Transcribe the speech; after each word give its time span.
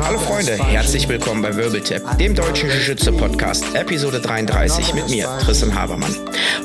Hallo 0.00 0.18
Freunde, 0.18 0.58
herzlich 0.58 1.08
willkommen 1.08 1.42
bei 1.42 1.54
Wirbeltap, 1.54 2.18
dem 2.18 2.34
deutschen 2.34 2.68
Jiu-Jitsu-Podcast, 2.68 3.74
Episode 3.74 4.20
33 4.20 4.94
mit 4.94 5.08
mir, 5.08 5.26
Tristan 5.40 5.74
Habermann. 5.74 6.14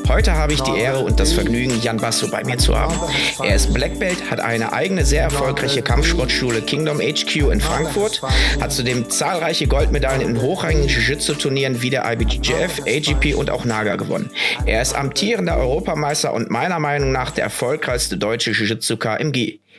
Heute 0.08 0.34
habe 0.34 0.54
ich 0.54 0.62
die 0.62 0.78
Ehre 0.78 1.00
und 1.00 1.20
das 1.20 1.34
Vergnügen, 1.34 1.80
Jan 1.82 1.98
Basso 1.98 2.30
bei 2.30 2.44
mir 2.44 2.58
zu 2.58 2.78
haben. 2.78 2.96
Er 3.44 3.56
ist 3.56 3.74
Black 3.74 4.00
Belt, 4.00 4.32
hat 4.32 4.40
eine 4.40 4.74
eigene 4.74 5.06
sehr 5.06 5.24
erfolgreiche 5.24 5.82
Kampfsportschule 5.82 6.62
Kingdom 6.62 7.00
HQ 7.00 7.36
in 7.52 7.62
Frankfurt, 7.62 8.22
hat 8.60 8.72
zudem 8.72 9.10
zahlreiche 9.10 9.68
Goldmedaillen 9.68 10.22
in 10.22 10.42
hochrangigen 10.42 10.88
Jiu-Jitsu-Turnieren 10.88 11.82
wie 11.82 11.90
der 11.90 12.12
IBJJF, 12.12 12.82
AGP 12.88 13.36
und 13.36 13.50
auch 13.50 13.66
Naga 13.66 13.96
gewonnen. 13.96 14.32
Er 14.66 14.82
ist 14.82 14.96
amtierender 14.96 15.58
Europameister 15.58 16.34
und 16.34 16.50
meiner 16.50 16.80
Meinung 16.80 17.12
nach 17.12 17.32
der 17.32 17.46
erfolgreichste 17.46 18.18
deutsche 18.18 18.52
Jiu-Jitsuka 18.52 19.16
im. 19.16 19.32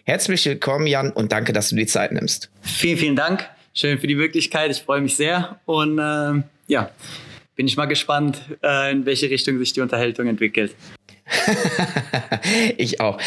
Herzlich 0.05 0.45
willkommen, 0.47 0.87
Jan, 0.87 1.11
und 1.11 1.31
danke, 1.33 1.53
dass 1.53 1.69
du 1.69 1.77
die 1.77 1.87
Zeit 1.87 2.13
nimmst. 2.13 2.51
Vielen, 2.63 2.99
vielen 2.99 3.17
Dank. 3.17 3.49
Schön 3.75 3.99
für 3.99 4.07
die 4.07 4.15
Möglichkeit. 4.15 4.71
Ich 4.71 4.83
freue 4.83 5.01
mich 5.01 5.17
sehr. 5.17 5.61
Und 5.67 5.99
äh, 5.99 6.43
ja, 6.67 6.91
bin 7.55 7.67
ich 7.67 7.77
mal 7.77 7.87
gespannt, 7.87 8.41
äh, 8.63 8.93
in 8.93 9.05
welche 9.05 9.29
Richtung 9.29 9.59
sich 9.59 9.73
die 9.73 9.81
Unterhaltung 9.81 10.27
entwickelt. 10.27 10.75
ich 12.77 13.01
auch. 13.01 13.19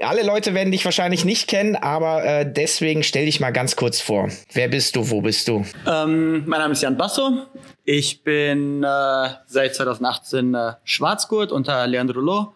Alle 0.00 0.24
Leute 0.24 0.52
werden 0.54 0.72
dich 0.72 0.84
wahrscheinlich 0.84 1.24
nicht 1.24 1.46
kennen, 1.46 1.76
aber 1.76 2.24
äh, 2.24 2.52
deswegen 2.52 3.04
stell 3.04 3.26
dich 3.26 3.38
mal 3.38 3.52
ganz 3.52 3.76
kurz 3.76 4.00
vor. 4.00 4.28
Wer 4.52 4.68
bist 4.68 4.96
du? 4.96 5.08
Wo 5.08 5.20
bist 5.20 5.46
du? 5.46 5.64
Ähm, 5.86 6.42
mein 6.46 6.60
Name 6.60 6.72
ist 6.72 6.82
Jan 6.82 6.96
Basso. 6.96 7.46
Ich 7.84 8.22
bin 8.24 8.82
äh, 8.82 9.28
seit 9.46 9.76
2018 9.76 10.54
äh, 10.54 10.72
Schwarzgurt 10.82 11.52
unter 11.52 11.86
Leandro 11.86 12.20
Loh 12.20 12.54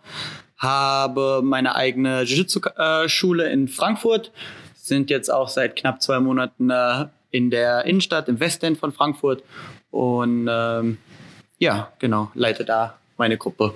habe 0.59 1.41
meine 1.43 1.75
eigene 1.75 2.23
Jiu-Jitsu-Schule 2.23 3.49
in 3.51 3.69
Frankfurt, 3.69 4.33
sind 4.75 5.11
jetzt 5.11 5.31
auch 5.31 5.49
seit 5.49 5.77
knapp 5.77 6.03
zwei 6.03 6.19
Monaten 6.19 6.71
äh, 6.71 7.07
in 7.31 7.51
der 7.51 7.85
Innenstadt, 7.85 8.29
im 8.29 8.41
Westend 8.41 8.79
von 8.79 8.93
Frankfurt 8.93 9.43
und 9.91 10.49
ähm, 10.51 10.99
ja, 11.59 11.93
genau, 11.99 12.31
leite 12.35 12.65
da 12.65 12.99
meine 13.17 13.37
Gruppe. 13.37 13.75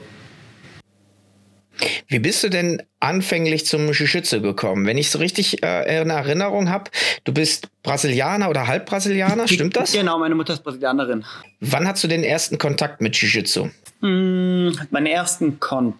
Wie 2.07 2.19
bist 2.19 2.45
du 2.45 2.49
denn 2.49 2.83
anfänglich 3.01 3.67
zum 3.67 3.91
Jiu-Jitsu 3.91 4.41
gekommen? 4.41 4.87
Wenn 4.87 4.99
ich 4.99 5.11
so 5.11 5.19
richtig 5.19 5.63
äh, 5.65 6.01
in 6.01 6.11
Erinnerung 6.11 6.69
habe, 6.69 6.91
du 7.25 7.33
bist 7.33 7.69
Brasilianer 7.83 8.51
oder 8.51 8.67
Halbbrasilianer, 8.67 9.49
stimmt 9.49 9.77
das? 9.77 9.93
Genau, 9.93 10.19
meine 10.19 10.35
Mutter 10.35 10.53
ist 10.53 10.63
Brasilianerin. 10.63 11.25
Wann 11.61 11.89
hast 11.89 12.05
du 12.05 12.09
den 12.09 12.23
ersten 12.23 12.59
Kontakt 12.59 13.01
mit 13.01 13.17
Jiu-Jitsu? 13.17 13.71
Hm, 14.01 14.79
meinen 14.91 15.07
ersten 15.07 15.59
Kontakt 15.59 15.99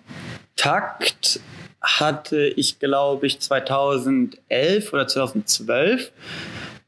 Kontakt 0.57 1.41
hatte 1.81 2.47
ich, 2.47 2.79
glaube 2.79 3.27
ich, 3.27 3.41
2011 3.41 4.93
oder 4.93 5.09
2012. 5.09 6.13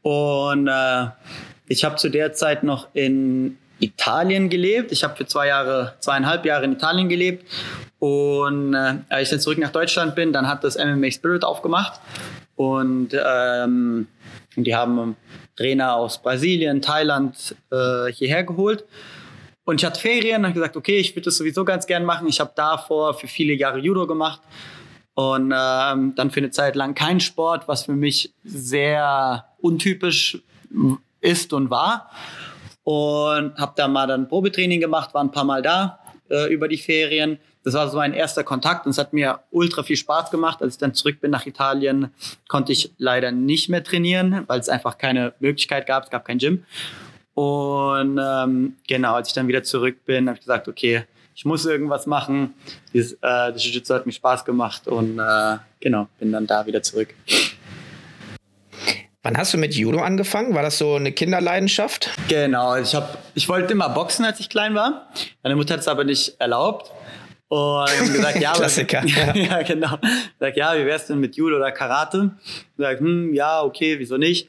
Und 0.03 0.69
äh, 0.69 1.07
ich 1.67 1.85
habe 1.85 1.97
zu 1.97 2.09
der 2.09 2.33
Zeit 2.35 2.63
noch 2.63 2.89
in 2.93 3.59
Italien 3.81 4.49
gelebt. 4.49 4.93
Ich 4.93 5.03
habe 5.03 5.17
für 5.17 5.27
zwei 5.27 5.49
Jahre, 5.49 5.95
zweieinhalb 5.99 6.45
Jahre 6.45 6.65
in 6.65 6.73
Italien 6.73 7.09
gelebt. 7.09 7.51
Und 7.99 8.75
äh, 8.75 8.99
als 9.09 9.23
ich 9.25 9.31
dann 9.31 9.41
zurück 9.41 9.59
nach 9.59 9.73
Deutschland 9.73 10.15
bin, 10.15 10.33
dann 10.33 10.47
hat 10.47 10.63
das 10.63 10.77
MMA 10.77 11.11
Spirit 11.11 11.45
aufgemacht. 11.45 12.01
Und 12.55 13.11
ähm, 13.15 14.07
die 14.57 14.77
haben 14.77 15.17
Trainer 15.57 15.97
aus 15.97 16.23
Brasilien, 16.23 16.83
Thailand 16.83 17.57
äh, 17.73 18.13
hierher 18.13 18.45
geholt. 18.45 18.85
Und 19.65 19.81
ich 19.81 19.85
hatte 19.85 20.01
Ferien 20.01 20.45
habe 20.45 20.55
gesagt, 20.55 20.77
okay, 20.77 20.99
ich 20.99 21.15
würde 21.17 21.27
das 21.27 21.37
sowieso 21.37 21.65
ganz 21.65 21.87
gern 21.87 22.05
machen. 22.05 22.29
Ich 22.29 22.41
habe 22.41 22.53
davor 22.55 23.15
für 23.15 23.29
viele 23.29 23.55
Jahre 23.55 23.79
Judo 23.79 24.07
gemacht 24.07 24.41
und 25.15 25.53
ähm, 25.57 26.15
dann 26.15 26.31
für 26.31 26.41
eine 26.41 26.51
Zeit 26.51 26.77
lang 26.77 26.95
kein 26.95 27.21
Sport, 27.21 27.67
was 27.67 27.85
für 27.85 27.93
mich 27.93 28.33
sehr 28.45 29.47
untypisch 29.59 30.43
ist 31.21 31.53
und 31.53 31.71
war. 31.71 32.11
Und 32.83 33.57
habe 33.57 33.73
da 33.77 33.89
mal 33.89 34.07
dann 34.07 34.29
Probetraining 34.29 34.81
gemacht, 34.81 35.15
war 35.15 35.25
ein 35.25 35.31
paar 35.31 35.45
Mal 35.45 35.63
da 35.63 36.01
äh, 36.29 36.53
über 36.53 36.69
die 36.69 36.77
Ferien. 36.77 37.39
Das 37.63 37.73
war 37.73 37.89
so 37.89 37.97
mein 37.97 38.13
erster 38.13 38.45
Kontakt 38.45 38.85
und 38.85 38.91
es 38.91 38.99
hat 38.99 39.15
mir 39.15 39.41
ultra 39.51 39.83
viel 39.83 39.97
Spaß 39.97 40.31
gemacht. 40.31 40.61
Als 40.61 40.75
ich 40.75 40.79
dann 40.79 40.93
zurück 40.93 41.23
bin 41.23 41.31
nach 41.31 41.47
Italien, 41.47 42.13
konnte 42.47 42.73
ich 42.73 42.93
leider 42.99 43.33
nicht 43.33 43.71
mehr 43.71 43.83
trainieren, 43.83 44.45
weil 44.49 44.61
es 44.61 44.69
einfach 44.69 44.99
keine 44.99 45.33
Möglichkeit 45.39 45.87
gab. 45.87 46.05
Es 46.05 46.11
gab 46.11 46.27
kein 46.27 46.37
Gym. 46.37 46.65
Und 47.35 48.21
ähm, 48.23 48.77
genau, 48.87 49.15
als 49.15 49.29
ich 49.29 49.35
dann 49.35 49.49
wieder 49.49 49.63
zurück 49.63 50.05
bin, 50.05 50.29
habe 50.29 50.37
ich 50.37 50.41
gesagt, 50.41 50.69
okay, 50.69 51.05
ich 51.35 51.45
muss 51.45 51.67
irgendwas 51.67 52.07
machen. 52.07 52.55
Dieses, 52.93 53.15
äh, 53.15 53.19
das 53.21 53.65
Jiu-Jitsu 53.65 53.93
hat 53.95 54.07
mir 54.07 54.13
Spaß 54.13 54.45
gemacht 54.45 54.87
und 54.87 55.19
äh, 55.19 55.57
genau, 55.81 56.09
bin 56.19 56.31
dann 56.33 56.47
da 56.47 56.65
wieder 56.67 56.83
zurück. 56.83 57.09
Wann 59.25 59.39
hast 59.39 59.55
du 59.55 59.59
mit 59.59 59.75
Judo 59.75 60.01
angefangen? 60.01 60.55
War 60.55 60.63
das 60.63 60.79
so 60.79 60.95
eine 60.95 61.11
Kinderleidenschaft? 61.11 62.11
Genau, 62.29 62.77
ich, 62.77 62.95
hab, 62.95 63.19
ich 63.35 63.49
wollte 63.49 63.73
immer 63.73 63.89
boxen, 63.89 64.25
als 64.25 64.39
ich 64.39 64.51
klein 64.51 64.75
war. 64.75 65.09
Meine 65.43 65.57
Mutter 65.57 65.75
hat 65.75 65.81
es 65.81 65.89
aber 65.89 66.05
nicht 66.05 66.39
erlaubt. 66.39 66.93
Und 67.49 68.13
gesagt, 68.13 68.41
ja, 68.41 68.53
Klassiker. 68.57 68.99
Aber, 69.29 69.37
ja, 69.37 69.63
genau. 69.63 69.99
Sag, 70.41 70.57
ja, 70.57 70.77
wie 70.77 70.85
wär's 70.85 71.07
denn 71.07 71.21
mit 71.21 71.37
Judo 71.37 71.57
oder 71.57 71.73
Karate? 71.73 72.33
Sag, 72.77 73.01
hm, 73.01 73.33
ja, 73.33 73.63
okay, 73.63 73.99
wieso 73.99 74.17
nicht? 74.17 74.49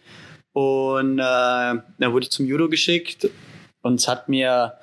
Und 0.55 1.19
äh, 1.19 1.21
dann 1.21 2.13
wurde 2.13 2.23
ich 2.23 2.31
zum 2.31 2.45
Judo 2.45 2.69
geschickt 2.69 3.27
und 3.81 3.99
es 3.99 4.07
hat 4.07 4.29
mir 4.29 4.75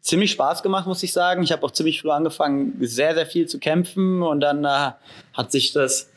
ziemlich 0.00 0.30
Spaß 0.30 0.62
gemacht, 0.62 0.86
muss 0.86 1.02
ich 1.02 1.12
sagen. 1.12 1.42
Ich 1.42 1.50
habe 1.50 1.64
auch 1.64 1.72
ziemlich 1.72 2.00
früh 2.00 2.10
angefangen, 2.10 2.76
sehr, 2.78 3.12
sehr 3.14 3.26
viel 3.26 3.48
zu 3.48 3.58
kämpfen 3.58 4.22
und 4.22 4.38
dann 4.38 4.64
äh, 4.64 4.92
hat 5.32 5.50
sich 5.50 5.72
das, 5.72 6.12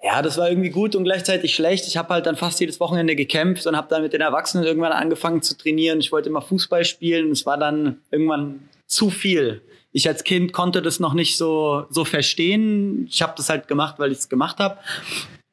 ja, 0.00 0.22
das 0.22 0.38
war 0.38 0.48
irgendwie 0.48 0.70
gut 0.70 0.94
und 0.94 1.02
gleichzeitig 1.02 1.52
schlecht. 1.52 1.88
Ich 1.88 1.96
habe 1.96 2.14
halt 2.14 2.26
dann 2.26 2.36
fast 2.36 2.60
jedes 2.60 2.78
Wochenende 2.78 3.16
gekämpft 3.16 3.66
und 3.66 3.76
habe 3.76 3.88
dann 3.90 4.02
mit 4.02 4.12
den 4.12 4.20
Erwachsenen 4.20 4.64
irgendwann 4.64 4.92
angefangen 4.92 5.42
zu 5.42 5.58
trainieren. 5.58 5.98
Ich 5.98 6.12
wollte 6.12 6.28
immer 6.28 6.42
Fußball 6.42 6.84
spielen 6.84 7.26
und 7.26 7.32
es 7.32 7.46
war 7.46 7.58
dann 7.58 7.98
irgendwann 8.12 8.68
zu 8.86 9.10
viel. 9.10 9.60
Ich 9.90 10.06
als 10.06 10.22
Kind 10.22 10.52
konnte 10.52 10.82
das 10.82 11.00
noch 11.00 11.14
nicht 11.14 11.36
so, 11.36 11.86
so 11.90 12.04
verstehen. 12.04 13.08
Ich 13.10 13.22
habe 13.22 13.32
das 13.36 13.48
halt 13.48 13.66
gemacht, 13.66 13.96
weil 13.98 14.12
ich 14.12 14.18
es 14.18 14.28
gemacht 14.28 14.58
habe. 14.60 14.78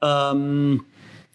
Ähm, 0.04 0.86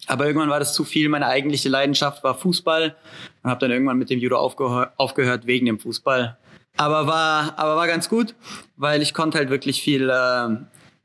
aber 0.07 0.25
irgendwann 0.25 0.49
war 0.49 0.59
das 0.59 0.73
zu 0.73 0.83
viel. 0.83 1.09
Meine 1.09 1.27
eigentliche 1.27 1.69
Leidenschaft 1.69 2.23
war 2.23 2.35
Fußball 2.35 2.95
und 3.43 3.49
habe 3.49 3.59
dann 3.59 3.71
irgendwann 3.71 3.97
mit 3.97 4.09
dem 4.09 4.19
Judo 4.19 4.37
aufgehör 4.37 4.93
aufgehört 4.97 5.45
wegen 5.47 5.65
dem 5.65 5.79
Fußball. 5.79 6.37
Aber 6.77 7.07
war, 7.07 7.53
aber 7.57 7.75
war 7.75 7.87
ganz 7.87 8.09
gut, 8.09 8.35
weil 8.77 9.01
ich 9.01 9.13
konnte 9.13 9.37
halt 9.37 9.49
wirklich 9.49 9.81
viel 9.81 10.09
äh, 10.09 10.47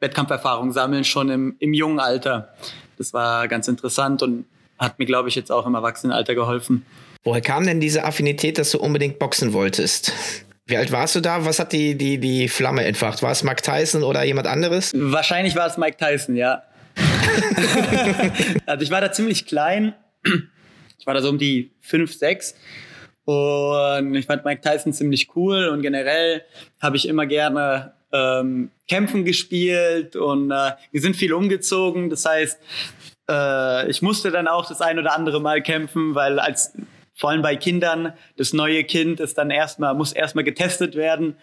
Wettkampferfahrung 0.01 0.73
sammeln, 0.73 1.05
schon 1.05 1.29
im, 1.29 1.57
im 1.59 1.75
jungen 1.75 2.01
Alter. 2.01 2.55
Das 2.97 3.13
war 3.13 3.49
ganz 3.49 3.69
interessant 3.69 4.23
und 4.23 4.47
hat 4.79 4.99
mir, 4.99 5.07
glaube 5.07 5.29
ich, 5.29 5.35
jetzt 5.35 5.53
auch 5.53 5.67
im 5.67 5.75
Erwachsenenalter 5.75 6.35
geholfen. 6.35 6.87
Woher 7.25 7.43
kam 7.43 7.67
denn 7.67 7.81
diese 7.81 8.05
Affinität, 8.05 8.59
dass 8.59 8.71
du 8.71 8.79
unbedingt 8.79 9.19
boxen 9.19 9.53
wolltest? 9.53 10.13
Wie 10.67 10.77
alt 10.77 10.93
warst 10.93 11.15
du 11.17 11.21
da? 11.21 11.45
Was 11.45 11.59
hat 11.59 11.73
die, 11.73 11.97
die, 11.97 12.19
die 12.19 12.49
Flamme 12.49 12.85
entfacht? 12.85 13.23
War 13.23 13.33
es 13.33 13.43
Mike 13.43 13.63
Tyson 13.63 14.03
oder 14.03 14.23
jemand 14.25 14.47
anderes? 14.47 14.93
Wahrscheinlich 14.95 15.57
war 15.57 15.67
es 15.67 15.79
Mike 15.79 15.97
Tyson, 15.97 16.37
ja. 16.37 16.63
also 18.67 18.83
ich 18.83 18.91
war 18.91 19.01
da 19.01 19.13
ziemlich 19.13 19.47
klein. 19.47 19.95
Ich 20.99 21.07
war 21.07 21.15
da 21.15 21.21
so 21.21 21.29
um 21.29 21.39
die 21.39 21.73
5, 21.81 22.13
6. 22.13 22.55
Und 23.25 24.15
ich 24.15 24.27
fand 24.27 24.45
Mike 24.45 24.63
Tyson 24.63 24.93
ziemlich 24.93 25.37
cool 25.37 25.69
und 25.69 25.83
generell 25.83 26.43
habe 26.81 26.97
ich 26.97 27.07
immer 27.07 27.27
gerne 27.27 27.93
ähm, 28.11 28.71
Kämpfen 28.89 29.25
gespielt 29.25 30.17
und 30.17 30.51
äh, 30.51 30.73
wir 30.91 31.01
sind 31.01 31.15
viel 31.15 31.35
umgezogen. 31.35 32.09
Das 32.09 32.25
heißt, 32.25 32.59
äh, 33.29 33.91
ich 33.91 34.01
musste 34.01 34.31
dann 34.31 34.49
auch 34.49 34.67
das 34.67 34.81
ein 34.81 34.99
oder 34.99 35.15
andere 35.15 35.41
Mal 35.41 35.63
kämpfen, 35.63 36.15
weil 36.15 36.39
als 36.39 36.73
vor 37.15 37.31
allem 37.31 37.43
bei 37.43 37.57
Kindern 37.57 38.15
das 38.37 38.53
neue 38.53 38.85
Kind 38.85 39.21
ist 39.21 39.37
dann 39.37 39.51
erstmal 39.51 39.95
muss 39.95 40.13
erstmal 40.13 40.45
getestet 40.45 40.95
werden 40.95 41.37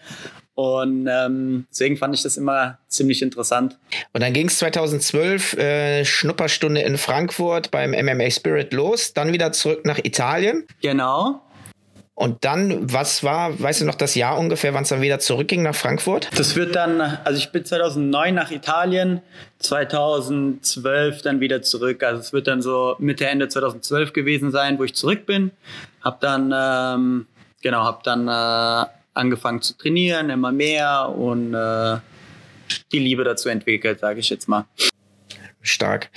und 0.56 1.06
ähm, 1.06 1.66
deswegen 1.70 1.98
fand 1.98 2.14
ich 2.14 2.22
das 2.22 2.38
immer 2.38 2.78
ziemlich 2.88 3.20
interessant. 3.20 3.78
Und 4.14 4.22
dann 4.22 4.32
ging 4.32 4.48
es 4.48 4.58
2012 4.58 5.52
äh, 5.52 6.04
Schnupperstunde 6.06 6.80
in 6.80 6.96
Frankfurt 6.96 7.70
beim 7.70 7.90
MMA 7.90 8.30
Spirit 8.30 8.72
los, 8.72 9.12
dann 9.12 9.34
wieder 9.34 9.52
zurück 9.52 9.84
nach 9.84 9.98
Italien. 9.98 10.66
Genau. 10.80 11.42
Und 12.14 12.46
dann, 12.46 12.90
was 12.90 13.22
war, 13.22 13.60
weißt 13.60 13.82
du 13.82 13.84
noch 13.84 13.96
das 13.96 14.14
Jahr 14.14 14.38
ungefähr, 14.38 14.72
wann 14.72 14.84
es 14.84 14.88
dann 14.88 15.02
wieder 15.02 15.18
zurückging 15.18 15.62
nach 15.62 15.74
Frankfurt? 15.74 16.30
Das 16.34 16.56
wird 16.56 16.74
dann, 16.74 17.02
also 17.02 17.36
ich 17.36 17.52
bin 17.52 17.62
2009 17.62 18.34
nach 18.34 18.50
Italien, 18.50 19.20
2012 19.58 21.20
dann 21.20 21.40
wieder 21.40 21.60
zurück. 21.60 22.02
Also 22.02 22.20
es 22.20 22.32
wird 22.32 22.46
dann 22.46 22.62
so 22.62 22.96
Mitte, 22.98 23.26
Ende 23.26 23.48
2012 23.48 24.14
gewesen 24.14 24.50
sein, 24.50 24.78
wo 24.78 24.84
ich 24.84 24.94
zurück 24.94 25.26
bin. 25.26 25.50
Hab 26.02 26.22
dann, 26.22 26.54
ähm, 26.56 27.26
genau, 27.60 27.84
hab 27.84 28.02
dann 28.04 28.26
äh, 28.28 28.86
angefangen 29.16 29.62
zu 29.62 29.76
trainieren, 29.76 30.30
immer 30.30 30.52
mehr 30.52 31.08
und 31.08 31.54
äh, 31.54 31.98
die 32.92 32.98
Liebe 32.98 33.24
dazu 33.24 33.48
entwickelt, 33.48 34.00
sage 34.00 34.20
ich 34.20 34.30
jetzt 34.30 34.48
mal. 34.48 34.64
Stark. 35.62 36.10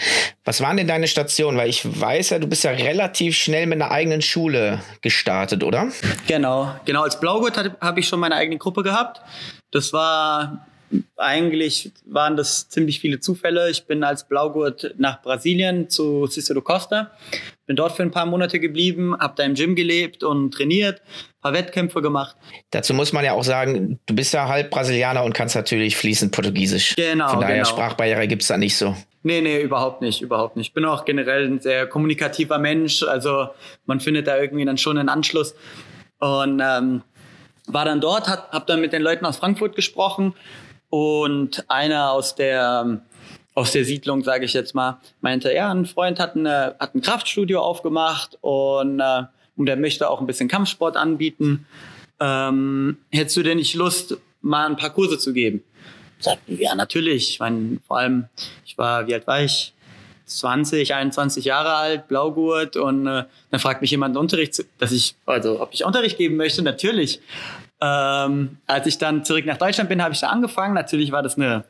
Was 0.45 0.61
waren 0.61 0.77
denn 0.77 0.87
deine 0.87 1.07
Stationen? 1.07 1.57
Weil 1.57 1.69
ich 1.69 1.83
weiß 1.99 2.31
ja, 2.31 2.39
du 2.39 2.47
bist 2.47 2.63
ja 2.63 2.71
relativ 2.71 3.35
schnell 3.35 3.65
mit 3.65 3.81
einer 3.81 3.91
eigenen 3.91 4.21
Schule 4.21 4.81
gestartet, 5.01 5.63
oder? 5.63 5.87
Genau, 6.27 6.75
genau. 6.85 7.03
Als 7.03 7.19
Blaugurt 7.19 7.57
habe 7.81 7.99
ich 7.99 8.07
schon 8.07 8.19
meine 8.19 8.35
eigene 8.35 8.57
Gruppe 8.57 8.83
gehabt. 8.83 9.21
Das 9.71 9.91
war 9.91 10.67
eigentlich 11.17 11.91
waren 12.05 12.35
das 12.35 12.69
ziemlich 12.69 12.99
viele 12.99 13.19
Zufälle. 13.19 13.69
Ich 13.69 13.85
bin 13.85 14.03
als 14.03 14.27
Blaugurt 14.27 14.95
nach 14.97 15.21
Brasilien 15.21 15.89
zu 15.89 16.27
Cicero 16.27 16.61
Costa, 16.61 17.11
bin 17.65 17.75
dort 17.75 17.93
für 17.93 18.03
ein 18.03 18.11
paar 18.11 18.25
Monate 18.25 18.59
geblieben, 18.59 19.15
habe 19.19 19.33
da 19.37 19.43
im 19.43 19.53
Gym 19.53 19.75
gelebt 19.75 20.23
und 20.23 20.51
trainiert, 20.51 21.01
ein 21.01 21.41
paar 21.41 21.53
Wettkämpfe 21.53 22.01
gemacht. 22.01 22.35
Dazu 22.71 22.93
muss 22.93 23.13
man 23.13 23.23
ja 23.23 23.33
auch 23.33 23.43
sagen, 23.43 23.99
du 24.05 24.15
bist 24.15 24.33
ja 24.33 24.47
halb 24.47 24.71
Brasilianer 24.71 25.23
und 25.23 25.33
kannst 25.33 25.55
natürlich 25.55 25.95
fließend 25.95 26.31
Portugiesisch. 26.31 26.95
Genau. 26.95 27.29
Von 27.29 27.41
daher 27.41 27.57
genau. 27.57 27.69
Sprachbarriere 27.69 28.27
gibt 28.27 28.41
es 28.41 28.47
da 28.47 28.57
nicht 28.57 28.75
so. 28.75 28.95
Nee, 29.21 29.41
nee, 29.41 29.61
überhaupt 29.61 30.01
nicht, 30.01 30.21
überhaupt 30.21 30.55
nicht. 30.55 30.67
Ich 30.67 30.73
bin 30.73 30.85
auch 30.85 31.03
generell 31.03 31.45
ein 31.45 31.59
sehr 31.59 31.87
kommunikativer 31.87 32.57
Mensch, 32.57 33.03
also 33.03 33.49
man 33.85 33.99
findet 33.99 34.27
da 34.27 34.39
irgendwie 34.39 34.65
dann 34.65 34.77
schon 34.77 34.97
einen 34.97 35.09
Anschluss. 35.09 35.55
Und 36.19 36.61
ähm, 36.63 37.01
war 37.67 37.85
dann 37.85 38.01
dort, 38.01 38.27
habe 38.27 38.65
dann 38.65 38.81
mit 38.81 38.93
den 38.93 39.01
Leuten 39.01 39.25
aus 39.25 39.37
Frankfurt 39.37 39.75
gesprochen 39.75 40.33
und 40.89 41.69
einer 41.69 42.11
aus 42.11 42.35
der 42.35 43.01
aus 43.59 43.73
der 43.73 43.83
Siedlung, 43.83 44.23
sage 44.23 44.45
ich 44.45 44.53
jetzt 44.53 44.73
mal, 44.73 45.01
meinte, 45.19 45.53
ja, 45.53 45.69
ein 45.69 45.85
Freund 45.85 46.17
hat, 46.17 46.35
eine, 46.37 46.75
hat 46.79 46.95
ein 46.95 47.01
Kraftstudio 47.01 47.59
aufgemacht 47.59 48.37
und, 48.39 49.01
äh, 49.01 49.23
und 49.57 49.65
der 49.65 49.75
möchte 49.75 50.09
auch 50.09 50.21
ein 50.21 50.27
bisschen 50.27 50.47
Kampfsport 50.47 50.95
anbieten. 50.95 51.65
Ähm, 52.21 52.97
hättest 53.11 53.35
du 53.35 53.43
denn 53.43 53.57
nicht 53.57 53.75
Lust, 53.75 54.17
mal 54.41 54.65
ein 54.65 54.77
paar 54.77 54.91
Kurse 54.91 55.17
zu 55.17 55.33
geben? 55.33 55.61
Sagt, 56.19 56.41
ja, 56.47 56.73
natürlich. 56.73 57.31
Ich 57.31 57.39
meine, 57.39 57.79
vor 57.85 57.97
allem, 57.97 58.25
ich 58.65 58.77
war, 58.77 59.07
wie 59.07 59.13
alt 59.13 59.27
war 59.27 59.41
ich? 59.41 59.73
20, 60.25 60.93
21 60.93 61.43
Jahre 61.43 61.73
alt, 61.73 62.07
Blaugurt 62.07 62.77
und 62.77 63.07
äh, 63.07 63.23
dann 63.49 63.59
fragt 63.59 63.81
mich 63.81 63.89
jemand 63.91 64.15
Unterricht, 64.15 64.63
dass 64.77 64.91
ich, 64.91 65.15
also 65.25 65.59
ob 65.59 65.73
ich 65.73 65.83
Unterricht 65.83 66.17
geben 66.17 66.37
möchte, 66.37 66.61
natürlich. 66.61 67.19
Ähm, 67.81 68.57
als 68.67 68.87
ich 68.87 68.97
dann 68.97 69.23
zurück 69.23 69.45
nach 69.45 69.57
Deutschland 69.57 69.89
bin, 69.89 70.03
habe 70.03 70.13
ich 70.13 70.19
da 70.19 70.27
angefangen. 70.27 70.73
Natürlich 70.73 71.11
war 71.11 71.23
das 71.23 71.37
eine, 71.37 71.63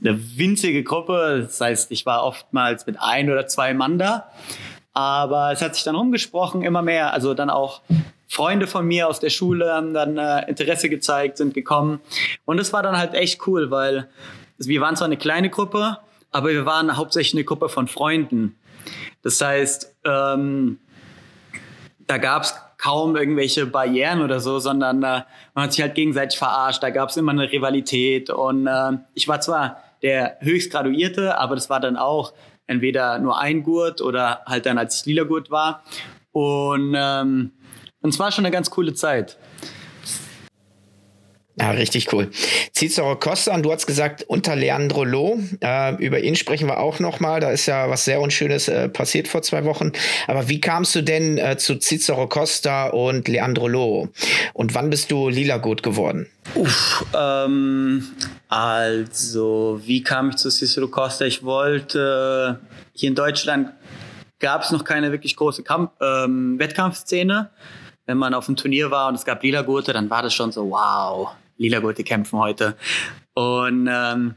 eine 0.00 0.18
winzige 0.36 0.82
Gruppe. 0.82 1.42
Das 1.42 1.60
heißt, 1.60 1.90
ich 1.92 2.06
war 2.06 2.24
oftmals 2.24 2.86
mit 2.86 2.96
ein 3.00 3.30
oder 3.30 3.46
zwei 3.46 3.74
Mann 3.74 3.98
da. 3.98 4.30
Aber 4.92 5.52
es 5.52 5.62
hat 5.62 5.74
sich 5.74 5.84
dann 5.84 5.94
rumgesprochen, 5.94 6.62
immer 6.62 6.82
mehr. 6.82 7.12
Also 7.12 7.34
dann 7.34 7.50
auch 7.50 7.82
Freunde 8.28 8.66
von 8.66 8.86
mir 8.86 9.08
aus 9.08 9.20
der 9.20 9.30
Schule 9.30 9.72
haben 9.72 9.94
dann 9.94 10.18
äh, 10.18 10.48
Interesse 10.48 10.88
gezeigt, 10.88 11.36
sind 11.36 11.54
gekommen. 11.54 12.00
Und 12.44 12.58
es 12.58 12.72
war 12.72 12.82
dann 12.82 12.96
halt 12.96 13.14
echt 13.14 13.46
cool, 13.46 13.70
weil 13.70 14.08
wir 14.58 14.80
waren 14.80 14.96
zwar 14.96 15.06
eine 15.06 15.16
kleine 15.16 15.50
Gruppe, 15.50 15.98
aber 16.30 16.48
wir 16.48 16.66
waren 16.66 16.96
hauptsächlich 16.96 17.34
eine 17.34 17.44
Gruppe 17.44 17.68
von 17.68 17.86
Freunden. 17.86 18.56
Das 19.22 19.40
heißt, 19.40 19.94
ähm, 20.04 20.78
da 22.06 22.18
gab 22.18 22.42
es 22.42 22.54
kaum 22.84 23.16
irgendwelche 23.16 23.64
Barrieren 23.64 24.20
oder 24.20 24.40
so, 24.40 24.58
sondern 24.58 25.02
äh, 25.02 25.22
man 25.54 25.64
hat 25.64 25.72
sich 25.72 25.80
halt 25.80 25.94
gegenseitig 25.94 26.38
verarscht. 26.38 26.82
Da 26.82 26.90
gab 26.90 27.08
es 27.08 27.16
immer 27.16 27.32
eine 27.32 27.50
Rivalität. 27.50 28.28
Und 28.28 28.66
äh, 28.66 28.92
ich 29.14 29.26
war 29.26 29.40
zwar 29.40 29.78
der 30.02 30.36
Höchstgraduierte, 30.40 31.38
aber 31.38 31.54
das 31.54 31.70
war 31.70 31.80
dann 31.80 31.96
auch 31.96 32.34
entweder 32.66 33.18
nur 33.18 33.40
ein 33.40 33.62
Gurt 33.62 34.02
oder 34.02 34.42
halt 34.46 34.66
dann, 34.66 34.76
als 34.76 35.00
ich 35.00 35.06
lila 35.06 35.24
Gurt 35.24 35.50
war. 35.50 35.82
Und, 36.32 36.94
ähm, 36.94 37.52
und 38.02 38.10
es 38.10 38.18
war 38.18 38.30
schon 38.32 38.44
eine 38.44 38.52
ganz 38.52 38.70
coole 38.70 38.92
Zeit. 38.92 39.38
Ja, 41.56 41.70
richtig 41.70 42.12
cool. 42.12 42.30
Cicero 42.74 43.14
Costa, 43.16 43.54
und 43.54 43.62
du 43.62 43.72
hast 43.72 43.86
gesagt, 43.86 44.24
unter 44.26 44.56
Leandro 44.56 45.04
Loh. 45.04 45.38
Äh, 45.60 45.94
über 46.04 46.18
ihn 46.18 46.34
sprechen 46.34 46.66
wir 46.66 46.80
auch 46.80 46.98
nochmal. 46.98 47.40
Da 47.40 47.50
ist 47.50 47.66
ja 47.66 47.88
was 47.88 48.04
sehr 48.04 48.20
Unschönes 48.20 48.66
äh, 48.66 48.88
passiert 48.88 49.28
vor 49.28 49.42
zwei 49.42 49.64
Wochen. 49.64 49.92
Aber 50.26 50.48
wie 50.48 50.60
kamst 50.60 50.96
du 50.96 51.02
denn 51.02 51.38
äh, 51.38 51.56
zu 51.56 51.76
Cicero 51.78 52.26
Costa 52.28 52.88
und 52.88 53.28
Leandro 53.28 53.68
Loh? 53.68 54.08
Und 54.52 54.74
wann 54.74 54.90
bist 54.90 55.12
du 55.12 55.28
lila 55.28 55.58
gut 55.58 55.84
geworden? 55.84 56.26
Uff, 56.56 57.06
ähm, 57.16 58.04
also, 58.48 59.80
wie 59.84 60.02
kam 60.02 60.30
ich 60.30 60.36
zu 60.36 60.50
Cicero 60.50 60.88
Costa? 60.88 61.24
Ich 61.24 61.44
wollte, 61.44 62.58
hier 62.92 63.08
in 63.08 63.14
Deutschland 63.14 63.70
gab 64.40 64.62
es 64.62 64.72
noch 64.72 64.82
keine 64.82 65.12
wirklich 65.12 65.36
große 65.36 65.62
Kamp 65.62 65.92
ähm, 66.00 66.58
Wettkampfszene 66.58 67.50
wenn 68.06 68.18
man 68.18 68.34
auf 68.34 68.48
einem 68.48 68.56
Turnier 68.56 68.90
war 68.90 69.08
und 69.08 69.14
es 69.14 69.24
gab 69.24 69.42
lila 69.42 69.62
Gurte, 69.62 69.92
dann 69.92 70.10
war 70.10 70.22
das 70.22 70.34
schon 70.34 70.52
so, 70.52 70.70
wow, 70.70 71.30
lila 71.56 71.80
Gurte 71.80 72.04
kämpfen 72.04 72.38
heute. 72.38 72.76
Und 73.34 73.88
ähm, 73.90 74.34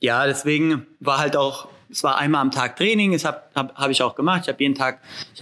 ja, 0.00 0.26
deswegen 0.26 0.86
war 1.00 1.18
halt 1.18 1.36
auch, 1.36 1.68
es 1.90 2.02
war 2.02 2.18
einmal 2.18 2.40
am 2.40 2.50
Tag 2.50 2.76
Training, 2.76 3.12
das 3.12 3.24
habe 3.24 3.42
hab, 3.54 3.74
hab 3.76 3.90
ich 3.90 4.02
auch 4.02 4.14
gemacht. 4.14 4.42
Ich 4.42 4.48
habe 4.48 4.62
jeden 4.62 4.74
Tag, 4.74 5.00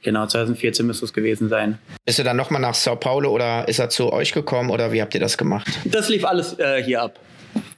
Genau, 0.02 0.26
2014 0.26 0.86
müsste 0.86 1.06
es 1.06 1.14
gewesen 1.14 1.50
sein. 1.50 1.80
Bist 2.06 2.20
du 2.20 2.24
dann 2.24 2.38
nochmal 2.38 2.62
nach 2.62 2.76
Sao 2.76 2.96
Paulo 2.96 3.32
oder 3.32 3.68
ist 3.68 3.80
er 3.80 3.90
zu 3.90 4.12
euch 4.12 4.32
gekommen 4.32 4.70
oder 4.70 4.92
wie 4.92 5.02
habt 5.02 5.14
ihr 5.14 5.20
das 5.20 5.38
gemacht? 5.38 5.68
Das 5.86 6.10
lief 6.10 6.26
alles 6.26 6.58
äh, 6.60 6.84
hier 6.84 7.02
ab. 7.02 7.20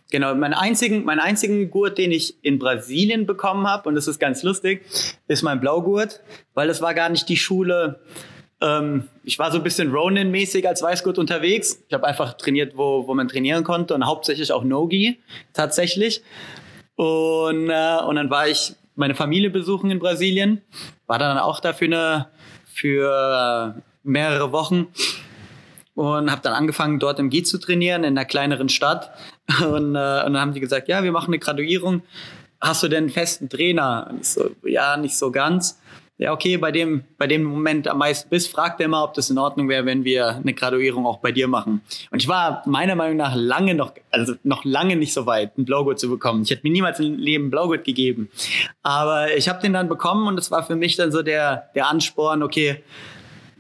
Genau, 0.10 0.34
mein 0.36 0.54
einzigen, 0.54 1.04
mein 1.04 1.20
einzigen 1.20 1.70
Gurt, 1.70 1.98
den 1.98 2.12
ich 2.12 2.36
in 2.42 2.60
Brasilien 2.60 3.26
bekommen 3.26 3.68
habe, 3.68 3.90
und 3.90 3.96
das 3.96 4.08
ist 4.08 4.20
ganz 4.20 4.42
lustig, 4.42 4.86
ist 5.28 5.44
mein 5.44 5.60
Blaugurt, 5.60 6.22
weil 6.54 6.68
das 6.68 6.82
war 6.82 6.94
gar 6.94 7.10
nicht 7.10 7.28
die 7.28 7.36
Schule, 7.36 8.00
ähm, 8.62 9.08
ich 9.24 9.38
war 9.38 9.52
so 9.52 9.58
ein 9.58 9.64
bisschen 9.64 9.92
Ronin-mäßig 9.92 10.68
als 10.68 10.82
Weißgurt 10.82 11.18
unterwegs. 11.18 11.84
Ich 11.88 11.94
habe 11.94 12.08
einfach 12.08 12.34
trainiert, 12.34 12.76
wo, 12.76 13.08
wo 13.08 13.14
man 13.14 13.28
trainieren 13.28 13.64
konnte 13.64 13.94
und 13.94 14.06
hauptsächlich 14.06 14.52
auch 14.52 14.64
Nogi 14.64 15.20
tatsächlich. 15.54 16.24
Und, 16.96 17.70
äh, 17.70 17.98
und 18.08 18.16
dann 18.16 18.30
war 18.30 18.48
ich 18.48 18.74
meine 18.98 19.16
Familie 19.16 19.50
besuchen 19.50 19.90
in 19.92 20.00
Brasilien, 20.00 20.62
war 21.06 21.20
dann 21.20 21.38
auch 21.38 21.60
da 21.60 21.74
für, 21.74 21.86
eine, 21.86 22.28
für 22.66 23.82
mehrere 24.04 24.52
Wochen. 24.52 24.88
und 25.96 26.30
habe 26.30 26.42
dann 26.42 26.54
angefangen, 26.54 27.00
dort 27.00 27.20
im 27.20 27.30
GI 27.30 27.44
zu 27.44 27.58
trainieren, 27.58 28.04
in 28.04 28.18
einer 28.18 28.26
kleineren 28.26 28.70
Stadt. 28.70 29.12
Und, 29.62 29.96
äh, 29.96 30.26
und 30.26 30.34
dann 30.34 30.40
haben 30.40 30.54
die 30.54 30.60
gesagt, 30.60 30.90
ja, 30.90 31.04
wir 31.04 31.14
machen 31.14 31.28
eine 31.28 31.40
Graduierung. 31.40 32.02
Hast 32.60 32.84
du 32.84 32.90
denn 32.90 33.06
einen 33.06 33.10
festen 33.10 33.48
Trainer? 33.48 34.08
Und 34.10 34.22
ich 34.22 34.28
so, 34.28 34.52
ja, 34.64 34.98
nicht 34.98 35.18
so 35.18 35.32
ganz. 35.32 35.80
Ja, 36.20 36.34
okay, 36.34 36.58
bei 36.58 36.72
dem, 36.72 37.04
bei 37.20 37.28
dem 37.28 37.44
Moment 37.44 37.88
am 37.88 38.00
meisten 38.00 38.30
bist, 38.30 38.52
fragt 38.52 38.82
er 38.82 38.88
mal, 38.88 39.04
ob 39.04 39.14
das 39.14 39.30
in 39.30 39.38
Ordnung 39.38 39.70
wäre, 39.70 39.86
wenn 39.86 40.04
wir 40.04 40.30
eine 40.30 40.54
Graduierung 40.56 41.06
auch 41.06 41.20
bei 41.20 41.32
dir 41.32 41.48
machen. 41.48 41.82
Und 42.10 42.24
ich 42.24 42.28
war 42.28 42.64
meiner 42.66 42.96
Meinung 42.96 43.18
nach 43.18 43.36
lange 43.36 43.76
noch, 43.76 43.94
also 44.10 44.34
noch 44.44 44.66
lange 44.66 44.96
nicht 44.96 45.14
so 45.14 45.28
weit, 45.28 45.56
ein 45.60 45.66
Blaugut 45.66 46.00
zu 46.00 46.10
bekommen. 46.10 46.42
Ich 46.42 46.50
hätte 46.50 46.62
mir 46.64 46.72
niemals 46.72 47.00
im 47.00 47.18
Leben 47.20 47.52
Blaugut 47.52 47.84
gegeben. 47.84 48.32
Aber 48.82 49.38
ich 49.38 49.48
habe 49.48 49.62
den 49.62 49.74
dann 49.74 49.90
bekommen 49.90 50.28
und 50.28 50.40
es 50.40 50.50
war 50.50 50.66
für 50.66 50.76
mich 50.76 50.96
dann 50.96 51.12
so 51.12 51.22
der, 51.22 51.70
der 51.76 51.88
Ansporn, 51.88 52.42
okay, 52.42 52.82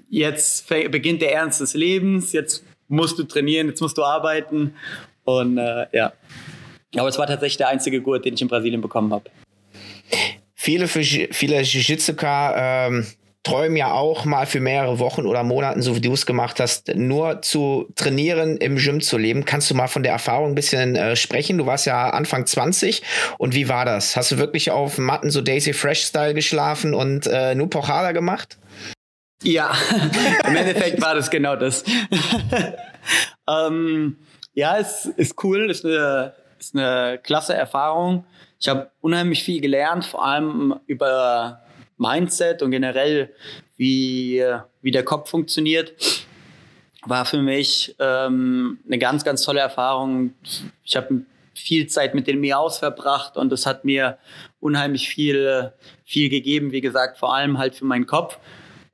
jetzt 0.10 0.68
beginnt 0.68 1.22
der 1.22 1.34
Ernst 1.34 1.62
des 1.62 1.76
Lebens, 1.76 2.34
jetzt 2.34 2.64
musst 2.88 3.20
du 3.20 3.24
trainieren, 3.24 3.68
jetzt 3.68 3.82
musst 3.82 4.00
du 4.00 4.04
arbeiten. 4.04 4.74
Und 5.26 5.60
äh, 5.60 5.86
ja. 5.92 6.14
Aber 6.98 7.10
es 7.10 7.20
war 7.20 7.28
tatsächlich 7.28 7.58
der 7.58 7.68
einzige 7.68 8.02
Gurt, 8.02 8.26
den 8.26 8.34
ich 8.34 8.42
in 8.42 8.48
Brasilien 8.48 8.82
bekommen 8.82 9.14
habe. 9.14 9.30
Viele, 10.67 10.89
viele 10.89 11.62
Jiu-Jitsuka 11.62 12.88
ähm, 12.88 13.07
träumen 13.43 13.77
ja 13.77 13.93
auch 13.93 14.25
mal 14.25 14.45
für 14.45 14.59
mehrere 14.59 15.00
Wochen 15.00 15.25
oder 15.25 15.41
Monaten, 15.43 15.81
so 15.81 15.95
wie 15.95 16.01
du 16.01 16.12
es 16.12 16.25
gemacht 16.25 16.59
hast, 16.59 16.93
nur 16.93 17.41
zu 17.41 17.88
trainieren, 17.95 18.57
im 18.57 18.75
Gym 18.75 19.00
zu 19.00 19.17
leben. 19.17 19.45
Kannst 19.45 19.71
du 19.71 19.75
mal 19.75 19.88
von 19.88 20.03
der 20.03 20.12
Erfahrung 20.12 20.50
ein 20.50 20.55
bisschen 20.55 20.97
äh, 20.97 21.15
sprechen? 21.15 21.57
Du 21.57 21.67
warst 21.67 21.86
ja 21.86 22.09
Anfang 22.09 22.45
20 22.45 23.01
und 23.38 23.55
wie 23.55 23.69
war 23.69 23.86
das? 23.86 24.17
Hast 24.17 24.31
du 24.33 24.39
wirklich 24.39 24.69
auf 24.69 24.97
Matten 24.97 25.29
so 25.29 25.39
Daisy 25.39 25.71
Fresh 25.71 26.01
Style 26.01 26.33
geschlafen 26.33 26.93
und 26.93 27.27
äh, 27.27 27.55
nur 27.55 27.69
Pochada 27.69 28.12
gemacht? 28.12 28.57
Ja, 29.43 29.74
im 30.50 30.55
Endeffekt 30.57 31.01
war 31.01 31.15
das 31.15 31.29
genau 31.29 31.55
das. 31.55 31.86
ähm, 33.50 34.17
ja, 34.53 34.79
es 34.79 35.05
ist 35.05 35.41
cool, 35.45 35.71
ist 35.71 35.86
eine, 35.86 36.33
ist 36.59 36.75
eine 36.75 37.21
klasse 37.24 37.53
Erfahrung. 37.53 38.25
Ich 38.60 38.68
habe 38.68 38.92
unheimlich 39.02 39.44
viel 39.44 39.62
gelernt, 39.62 40.06
vor 40.06 40.26
allem 40.26 40.76
über 40.88 41.62
Mindset 41.98 42.62
und 42.62 42.72
generell, 42.72 43.34
wie, 43.76 44.44
wie 44.82 44.92
der 44.92 45.04
Kopf 45.04 45.30
funktioniert. 45.30 45.94
War 47.06 47.26
für 47.26 47.42
mich 47.42 47.96
ähm, 48.00 48.80
eine 48.86 48.98
ganz, 48.98 49.24
ganz 49.24 49.44
tolle 49.44 49.60
Erfahrung. 49.60 50.34
Ich 50.84 50.96
habe 50.96 51.22
viel 51.54 51.88
Zeit 51.88 52.16
mit 52.16 52.28
den 52.28 52.40
Miaus 52.40 52.80
verbracht 52.80 53.38
und 53.38 53.52
das 53.52 53.66
hat 53.66 53.86
mir 53.86 54.18
unheimlich 54.60 55.10
viel, 55.10 55.74
viel 56.04 56.30
gegeben, 56.30 56.72
wie 56.72 56.82
gesagt, 56.82 57.18
vor 57.18 57.34
allem 57.34 57.58
halt 57.58 57.76
für 57.76 57.86
meinen 57.86 58.06
Kopf. 58.06 58.38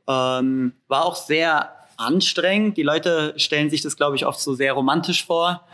Ähm, 0.08 0.74
war 0.88 1.06
auch 1.06 1.16
sehr 1.16 1.72
anstrengend. 1.98 2.78
Die 2.78 2.84
Leute 2.84 3.34
stellen 3.38 3.70
sich 3.70 3.82
das, 3.82 3.96
glaube 3.96 4.16
ich, 4.16 4.26
oft 4.26 4.40
so 4.40 4.54
sehr 4.54 4.74
romantisch 4.74 5.26
vor. 5.26 5.66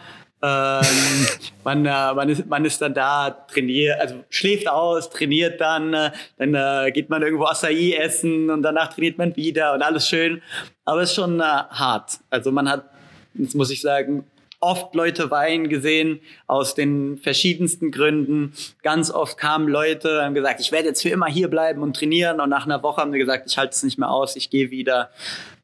Ähm, 0.42 1.28
man, 1.64 1.86
äh, 1.86 2.14
man, 2.14 2.30
ist, 2.30 2.46
man 2.48 2.64
ist 2.64 2.82
dann 2.82 2.94
da, 2.94 3.30
trainiert, 3.30 4.00
also 4.00 4.24
schläft 4.30 4.70
aus, 4.70 5.10
trainiert 5.10 5.60
dann, 5.60 5.94
äh, 5.94 6.12
dann 6.38 6.56
äh, 6.56 6.92
geht 6.92 7.10
man 7.10 7.22
irgendwo 7.22 7.46
Acai 7.46 7.94
essen 7.94 8.50
und 8.50 8.62
danach 8.62 8.94
trainiert 8.94 9.18
man 9.18 9.36
wieder 9.36 9.74
und 9.74 9.82
alles 9.82 10.08
schön. 10.08 10.42
Aber 10.86 11.02
es 11.02 11.10
ist 11.10 11.16
schon 11.16 11.40
äh, 11.40 11.44
hart. 11.44 12.20
Also 12.30 12.52
man 12.52 12.70
hat, 12.70 12.86
das 13.34 13.54
muss 13.54 13.70
ich 13.70 13.82
sagen, 13.82 14.26
oft 14.62 14.96
Leute 14.96 15.30
weinen 15.30 15.68
gesehen 15.68 16.22
aus 16.48 16.74
den 16.74 17.18
verschiedensten 17.18 17.92
Gründen. 17.92 18.54
Ganz 18.82 19.12
oft 19.12 19.38
kamen 19.38 19.68
Leute, 19.68 20.24
haben 20.24 20.36
gesagt, 20.36 20.62
ich 20.62 20.72
werde 20.72 20.88
jetzt 20.88 21.02
für 21.02 21.10
immer 21.10 21.28
hier 21.28 21.50
bleiben 21.50 21.82
und 21.82 21.96
trainieren. 21.96 22.40
Und 22.40 22.50
nach 22.50 22.66
einer 22.66 22.82
Woche 22.82 23.02
haben 23.02 23.12
sie 23.12 23.20
gesagt, 23.20 23.46
ich 23.48 23.58
halte 23.58 23.74
es 23.74 23.84
nicht 23.84 23.98
mehr 23.98 24.10
aus, 24.10 24.36
ich 24.36 24.50
gehe 24.50 24.72
wieder. 24.72 25.10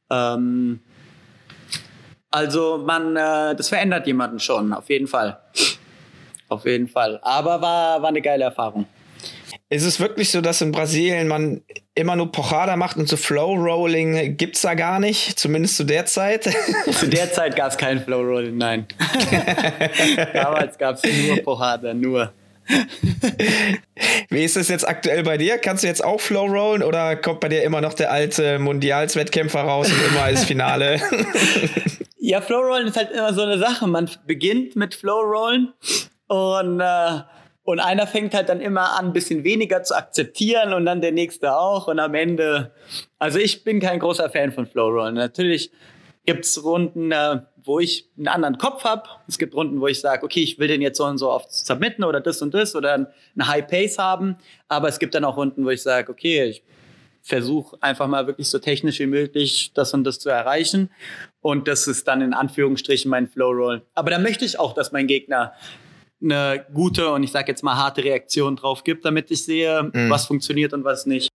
Ähm 0.10 0.82
also 2.32 2.78
man, 2.78 3.16
äh, 3.16 3.56
das 3.56 3.70
verändert 3.70 4.08
jemanden 4.08 4.40
schon, 4.40 4.74
auf 4.74 4.90
jeden 4.90 5.08
Fall. 5.08 5.40
Auf 6.50 6.66
jeden 6.66 6.88
Fall. 6.88 7.20
Aber 7.22 7.62
war, 7.62 8.02
war 8.02 8.10
eine 8.10 8.22
geile 8.22 8.44
Erfahrung. 8.46 8.86
Ist 9.70 9.84
es 9.84 10.00
wirklich 10.00 10.30
so, 10.30 10.42
dass 10.42 10.62
in 10.62 10.72
Brasilien 10.72 11.28
man 11.28 11.62
immer 11.96 12.16
nur 12.16 12.32
Pochada 12.32 12.76
macht 12.76 12.98
und 12.98 13.10
so 13.10 13.18
Flow 13.18 13.56
Rolling 13.56 14.38
gibt 14.38 14.56
es 14.56 14.62
da 14.62 14.76
gar 14.76 15.00
nicht? 15.00 15.40
Zumindest 15.40 15.78
zu 15.78 15.84
der 15.84 16.06
Zeit? 16.06 16.44
zu 16.92 17.08
der 17.08 17.32
Zeit 17.32 17.56
gab 17.56 17.72
es 17.72 17.78
kein 17.78 18.04
Flow 18.04 18.22
Rolling, 18.22 18.58
nein. 18.58 18.86
Damals 20.34 20.78
gab 20.78 20.96
es 20.96 21.28
nur 21.28 21.38
Pochada, 21.38 21.94
nur. 21.94 22.32
Wie 24.30 24.44
ist 24.44 24.58
es 24.58 24.70
jetzt 24.70 24.88
aktuell 24.88 25.24
bei 25.24 25.38
dir? 25.38 25.58
Kannst 25.58 25.84
du 25.84 25.88
jetzt 25.88 26.04
auch 26.04 26.20
Flow 26.20 26.46
rollen 26.46 26.84
oder 26.84 27.16
kommt 27.16 27.40
bei 27.40 27.50
dir 27.50 27.64
immer 27.64 27.82
noch 27.82 27.94
der 27.94 28.12
alte 28.12 28.60
Mundialswettkämpfer 28.60 29.62
raus 29.62 29.92
und 29.92 30.08
immer 30.08 30.30
ist 30.30 30.46
Finale? 30.46 31.00
ja, 32.18 32.42
Flow 32.42 32.62
rollen 32.62 32.88
ist 32.88 32.98
halt 32.98 33.12
immer 33.12 33.34
so 33.34 33.42
eine 33.42 33.58
Sache. 33.58 33.88
Man 33.88 34.10
beginnt 34.26 34.76
mit 34.76 34.96
Flow 34.96 35.22
rollen 35.22 35.74
und 36.28 36.80
äh, 36.80 37.22
und 37.66 37.80
einer 37.80 38.06
fängt 38.06 38.36
halt 38.36 38.50
dann 38.50 38.62
immer 38.62 38.98
an, 38.98 39.08
ein 39.08 39.14
bisschen 39.14 39.44
weniger 39.44 39.82
zu 39.82 39.96
akzeptieren 39.96 40.72
und 40.72 40.86
dann 40.86 41.02
der 41.02 41.12
nächste 41.12 41.58
auch. 41.58 41.88
Und 41.88 42.00
am 42.00 42.14
Ende, 42.14 42.72
also 43.18 43.40
ich 43.40 43.64
bin 43.64 43.80
kein 43.80 44.00
großer 44.00 44.30
Fan 44.30 44.52
von 44.52 44.68
Flowrollen. 44.68 45.16
Natürlich 45.16 45.72
gibt's 46.28 46.64
Runden, 46.64 47.12
äh, 47.12 47.40
wo 47.66 47.80
ich 47.80 48.10
einen 48.18 48.28
anderen 48.28 48.58
Kopf 48.58 48.84
habe. 48.84 49.10
Es 49.28 49.38
gibt 49.38 49.54
Runden, 49.56 49.82
wo 49.82 49.88
ich 49.88 50.00
sage, 50.00 50.24
okay, 50.24 50.42
ich 50.42 50.60
will 50.60 50.68
den 50.68 50.82
jetzt 50.82 50.98
so 50.98 51.06
und 51.06 51.18
so 51.18 51.32
oft 51.32 51.52
submitten 51.52 52.04
oder 52.04 52.22
das 52.22 52.42
und 52.42 52.54
das 52.54 52.76
oder 52.76 52.94
eine 52.94 53.48
High 53.48 53.68
Pace 53.68 53.98
haben. 53.98 54.38
Aber 54.68 54.88
es 54.88 55.00
gibt 55.00 55.16
dann 55.16 55.26
auch 55.26 55.38
Runden, 55.38 55.66
wo 55.66 55.70
ich 55.70 55.82
sage, 55.82 56.12
okay, 56.12 56.44
ich 56.46 56.64
versuche 57.22 57.76
einfach 57.82 58.08
mal 58.08 58.28
wirklich 58.28 58.50
so 58.50 58.60
technisch 58.60 59.00
wie 59.00 59.08
möglich 59.08 59.72
das 59.74 59.94
und 59.94 60.04
das 60.04 60.20
zu 60.20 60.30
erreichen. 60.30 60.92
Und 61.42 61.68
das 61.68 61.88
ist 61.88 62.08
dann 62.08 62.22
in 62.22 62.34
Anführungsstrichen 62.34 63.10
mein 63.10 63.28
Flow 63.28 63.50
Roll. 63.50 63.82
Aber 63.96 64.12
da 64.12 64.20
möchte 64.20 64.46
ich 64.46 64.60
auch, 64.60 64.74
dass 64.74 64.92
mein 64.92 65.08
Gegner 65.08 65.54
eine 66.22 66.66
gute 66.74 67.12
und 67.12 67.24
ich 67.24 67.32
sage 67.32 67.52
jetzt 67.52 67.64
mal 67.64 67.76
harte 67.76 68.04
Reaktion 68.04 68.56
drauf 68.56 68.84
gibt, 68.84 69.06
damit 69.06 69.32
ich 69.32 69.44
sehe, 69.44 69.90
mhm. 69.92 70.10
was 70.10 70.28
funktioniert 70.28 70.74
und 70.74 70.84
was 70.84 71.06
nicht. 71.06 71.30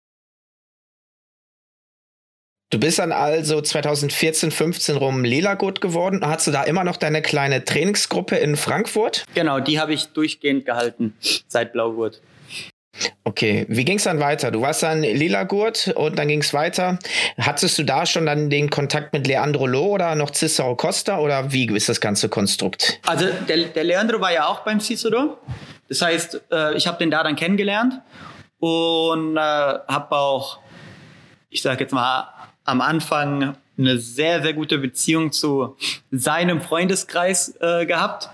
Du 2.69 2.81
bist 2.81 2.99
dann 2.99 3.13
also 3.13 3.61
2014, 3.61 4.51
15 4.51 4.97
rum 4.97 5.23
Lila-Gut 5.23 5.79
geworden. 5.79 6.19
Hast 6.25 6.47
du 6.47 6.51
da 6.51 6.63
immer 6.63 6.83
noch 6.83 6.97
deine 6.97 7.21
kleine 7.21 7.63
Trainingsgruppe 7.63 8.35
in 8.35 8.57
Frankfurt? 8.57 9.23
Genau, 9.33 9.61
die 9.61 9.79
habe 9.79 9.93
ich 9.93 10.07
durchgehend 10.07 10.65
gehalten 10.65 11.13
seit 11.47 11.71
Blaugurt. 11.71 12.21
Okay, 13.23 13.65
wie 13.69 13.85
ging 13.85 13.97
es 13.97 14.03
dann 14.03 14.19
weiter? 14.19 14.51
Du 14.51 14.61
warst 14.61 14.83
dann 14.83 15.01
lila 15.01 15.43
Gurt 15.43 15.93
und 15.95 16.19
dann 16.19 16.27
ging 16.27 16.41
es 16.41 16.53
weiter. 16.53 16.99
Hattest 17.37 17.77
du 17.77 17.83
da 17.83 18.05
schon 18.05 18.25
dann 18.25 18.49
den 18.49 18.69
Kontakt 18.69 19.13
mit 19.13 19.27
Leandro 19.27 19.65
Lo 19.65 19.85
oder 19.93 20.15
noch 20.15 20.31
Cicero 20.31 20.75
Costa 20.75 21.19
oder 21.19 21.53
wie 21.53 21.67
ist 21.73 21.87
das 21.87 22.01
ganze 22.01 22.27
Konstrukt? 22.27 22.99
Also 23.05 23.27
der, 23.47 23.65
der 23.65 23.83
Leandro 23.85 24.19
war 24.19 24.33
ja 24.33 24.47
auch 24.47 24.61
beim 24.61 24.81
Cicero. 24.81 25.37
Das 25.87 26.01
heißt, 26.01 26.41
äh, 26.51 26.75
ich 26.75 26.85
habe 26.85 26.97
den 26.97 27.11
da 27.11 27.23
dann 27.23 27.37
kennengelernt 27.37 28.01
und 28.59 29.37
äh, 29.37 29.39
habe 29.39 30.15
auch, 30.15 30.59
ich 31.49 31.61
sage 31.61 31.83
jetzt 31.83 31.93
mal, 31.93 32.33
am 32.67 32.81
Anfang 32.81 33.57
eine 33.77 33.97
sehr, 33.97 34.41
sehr 34.41 34.53
gute 34.53 34.77
Beziehung 34.77 35.31
zu 35.31 35.77
seinem 36.11 36.59
Freundeskreis 36.61 37.55
äh, 37.61 37.85
gehabt. 37.85 38.29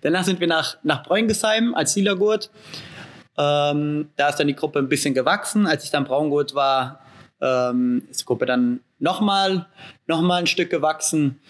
danach 0.01 0.23
sind 0.23 0.39
wir 0.39 0.47
nach, 0.47 0.77
nach 0.83 1.03
Bräungesheim 1.03 1.75
als 1.75 1.93
Sielagurt. 1.93 2.49
Ähm, 3.37 4.09
da 4.17 4.29
ist 4.29 4.37
dann 4.37 4.47
die 4.47 4.55
Gruppe 4.55 4.79
ein 4.79 4.89
bisschen 4.89 5.13
gewachsen. 5.13 5.67
Als 5.67 5.83
ich 5.83 5.91
dann 5.91 6.05
Braungurt 6.05 6.53
war, 6.55 7.01
ähm, 7.39 8.03
ist 8.09 8.21
die 8.21 8.25
Gruppe 8.25 8.45
dann 8.45 8.81
nochmal 9.01 9.67
noch 10.07 10.21
mal 10.21 10.37
ein 10.37 10.47
Stück 10.47 10.69
gewachsen. 10.69 11.41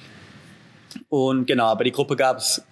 Und 1.10 1.46
genau, 1.46 1.67
aber 1.67 1.84
die 1.84 1.91
Gruppe 1.91 2.15
gab 2.15 2.38
es 2.38 2.63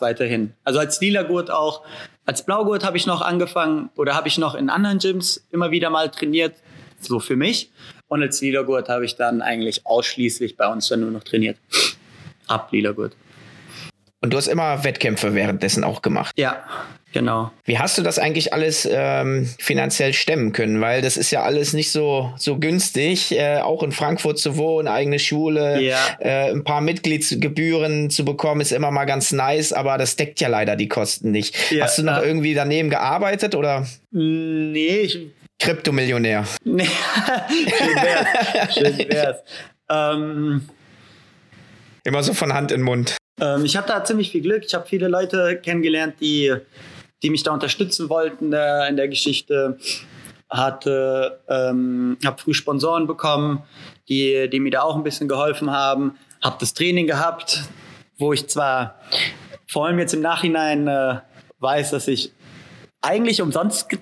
weiterhin. 0.00 0.54
Also 0.64 0.80
als 0.80 1.00
lila 1.00 1.22
Gurt 1.22 1.50
auch 1.50 1.84
als 2.26 2.44
Blaugurt 2.44 2.84
habe 2.84 2.96
ich 2.96 3.06
noch 3.06 3.20
angefangen 3.20 3.90
oder 3.96 4.14
habe 4.14 4.28
ich 4.28 4.38
noch 4.38 4.54
in 4.54 4.70
anderen 4.70 4.98
Gyms 4.98 5.46
immer 5.50 5.70
wieder 5.70 5.90
mal 5.90 6.10
trainiert, 6.10 6.54
so 6.98 7.20
für 7.20 7.36
mich. 7.36 7.70
Und 8.08 8.22
als 8.22 8.40
Lila-Gurt 8.40 8.88
habe 8.88 9.04
ich 9.04 9.16
dann 9.16 9.42
eigentlich 9.42 9.86
ausschließlich 9.86 10.56
bei 10.56 10.66
uns 10.68 10.88
dann 10.88 11.00
nur 11.00 11.10
noch 11.10 11.24
trainiert. 11.24 11.58
Ab 12.46 12.72
Lila-Gurt. 12.72 13.16
Und 14.22 14.32
du 14.32 14.38
hast 14.38 14.46
immer 14.46 14.84
Wettkämpfe 14.84 15.34
währenddessen 15.34 15.84
auch 15.84 16.00
gemacht. 16.00 16.32
Ja, 16.38 16.64
genau. 17.14 17.50
Wie 17.64 17.78
hast 17.78 17.96
du 17.96 18.02
das 18.02 18.18
eigentlich 18.18 18.52
alles 18.52 18.86
ähm, 18.90 19.48
finanziell 19.58 20.12
stemmen 20.12 20.52
können? 20.52 20.82
Weil 20.82 21.00
das 21.00 21.16
ist 21.16 21.30
ja 21.30 21.42
alles 21.42 21.72
nicht 21.72 21.90
so, 21.90 22.34
so 22.36 22.58
günstig, 22.58 23.32
äh, 23.32 23.60
auch 23.60 23.82
in 23.82 23.92
Frankfurt 23.92 24.38
zu 24.38 24.58
wohnen, 24.58 24.86
eigene 24.86 25.18
Schule, 25.18 25.80
ja. 25.80 25.98
äh, 26.18 26.50
ein 26.50 26.64
paar 26.64 26.82
Mitgliedsgebühren 26.82 28.10
zu 28.10 28.26
bekommen, 28.26 28.60
ist 28.60 28.72
immer 28.72 28.90
mal 28.90 29.06
ganz 29.06 29.32
nice, 29.32 29.72
aber 29.72 29.96
das 29.96 30.16
deckt 30.16 30.40
ja 30.40 30.48
leider 30.48 30.76
die 30.76 30.88
Kosten 30.88 31.30
nicht. 31.30 31.56
Ja, 31.70 31.84
hast 31.84 31.96
du 31.96 32.02
noch 32.02 32.18
äh, 32.18 32.26
irgendwie 32.26 32.52
daneben 32.52 32.90
gearbeitet 32.90 33.54
oder? 33.54 33.86
Nee, 34.10 34.98
ich. 34.98 35.18
Kryptomillionär. 35.58 36.44
Nee, 36.64 36.84
schön 36.84 37.96
wär's. 37.96 38.74
schön 38.74 38.98
wär's. 39.08 39.38
Ähm, 39.88 40.68
Immer 42.04 42.22
so 42.22 42.34
von 42.34 42.52
Hand 42.52 42.70
in 42.70 42.82
Mund. 42.82 43.16
Ähm, 43.40 43.64
ich 43.64 43.76
hatte 43.76 43.88
da 43.88 44.04
ziemlich 44.04 44.30
viel 44.30 44.42
Glück. 44.42 44.62
Ich 44.66 44.74
habe 44.74 44.86
viele 44.86 45.08
Leute 45.08 45.58
kennengelernt, 45.62 46.16
die, 46.20 46.54
die 47.24 47.30
mich 47.30 47.42
da 47.42 47.52
unterstützen 47.52 48.10
wollten 48.10 48.52
äh, 48.52 48.88
in 48.88 48.96
der 48.96 49.08
Geschichte. 49.08 49.78
Hatte, 50.50 51.40
ähm, 51.48 52.18
habe 52.24 52.40
früh 52.40 52.54
Sponsoren 52.54 53.08
bekommen, 53.08 53.64
die, 54.08 54.48
die 54.50 54.60
mir 54.60 54.70
da 54.70 54.82
auch 54.82 54.94
ein 54.94 55.02
bisschen 55.02 55.26
geholfen 55.26 55.70
haben. 55.70 56.16
Habe 56.42 56.56
das 56.60 56.74
Training 56.74 57.06
gehabt, 57.08 57.64
wo 58.18 58.32
ich 58.32 58.46
zwar 58.48 59.00
vor 59.66 59.86
allem 59.86 59.98
jetzt 59.98 60.12
im 60.14 60.20
Nachhinein 60.20 60.86
äh, 60.86 61.16
weiß, 61.58 61.90
dass 61.90 62.06
ich 62.06 62.30
eigentlich 63.00 63.42
umsonst 63.42 63.88
ge 63.88 63.98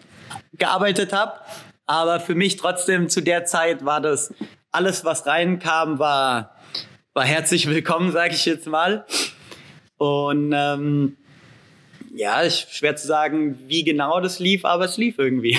gearbeitet 0.54 1.12
habe, 1.12 1.40
aber 1.86 2.20
für 2.20 2.34
mich 2.34 2.56
trotzdem 2.56 3.08
zu 3.08 3.22
der 3.22 3.44
Zeit 3.46 3.84
war 3.84 4.00
das 4.00 4.34
alles, 4.70 5.04
was 5.04 5.26
reinkam, 5.26 5.98
war 5.98 6.54
war 7.14 7.24
herzlich 7.24 7.68
willkommen, 7.68 8.10
sage 8.10 8.34
ich 8.34 8.46
jetzt 8.46 8.66
mal. 8.66 9.04
Und 9.98 10.52
ähm, 10.54 11.16
ja, 12.14 12.40
ist 12.40 12.74
schwer 12.74 12.96
zu 12.96 13.06
sagen, 13.06 13.58
wie 13.66 13.84
genau 13.84 14.20
das 14.20 14.38
lief, 14.38 14.64
aber 14.64 14.84
es 14.84 14.96
lief 14.96 15.18
irgendwie. 15.18 15.58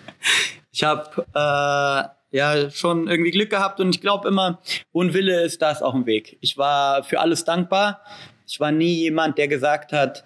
ich 0.72 0.82
habe 0.84 1.26
äh, 1.34 2.36
ja 2.36 2.70
schon 2.70 3.08
irgendwie 3.08 3.30
Glück 3.30 3.50
gehabt 3.50 3.80
und 3.80 3.94
ich 3.94 4.00
glaube 4.00 4.28
immer, 4.28 4.60
ein 4.94 5.14
Wille 5.14 5.42
ist, 5.42 5.60
da 5.60 5.70
ist 5.70 5.82
auch 5.82 5.94
ein 5.94 6.06
Weg. 6.06 6.38
Ich 6.40 6.56
war 6.56 7.04
für 7.04 7.20
alles 7.20 7.44
dankbar. 7.44 8.02
Ich 8.46 8.60
war 8.60 8.72
nie 8.72 8.94
jemand, 8.94 9.36
der 9.38 9.48
gesagt 9.48 9.92
hat, 9.92 10.24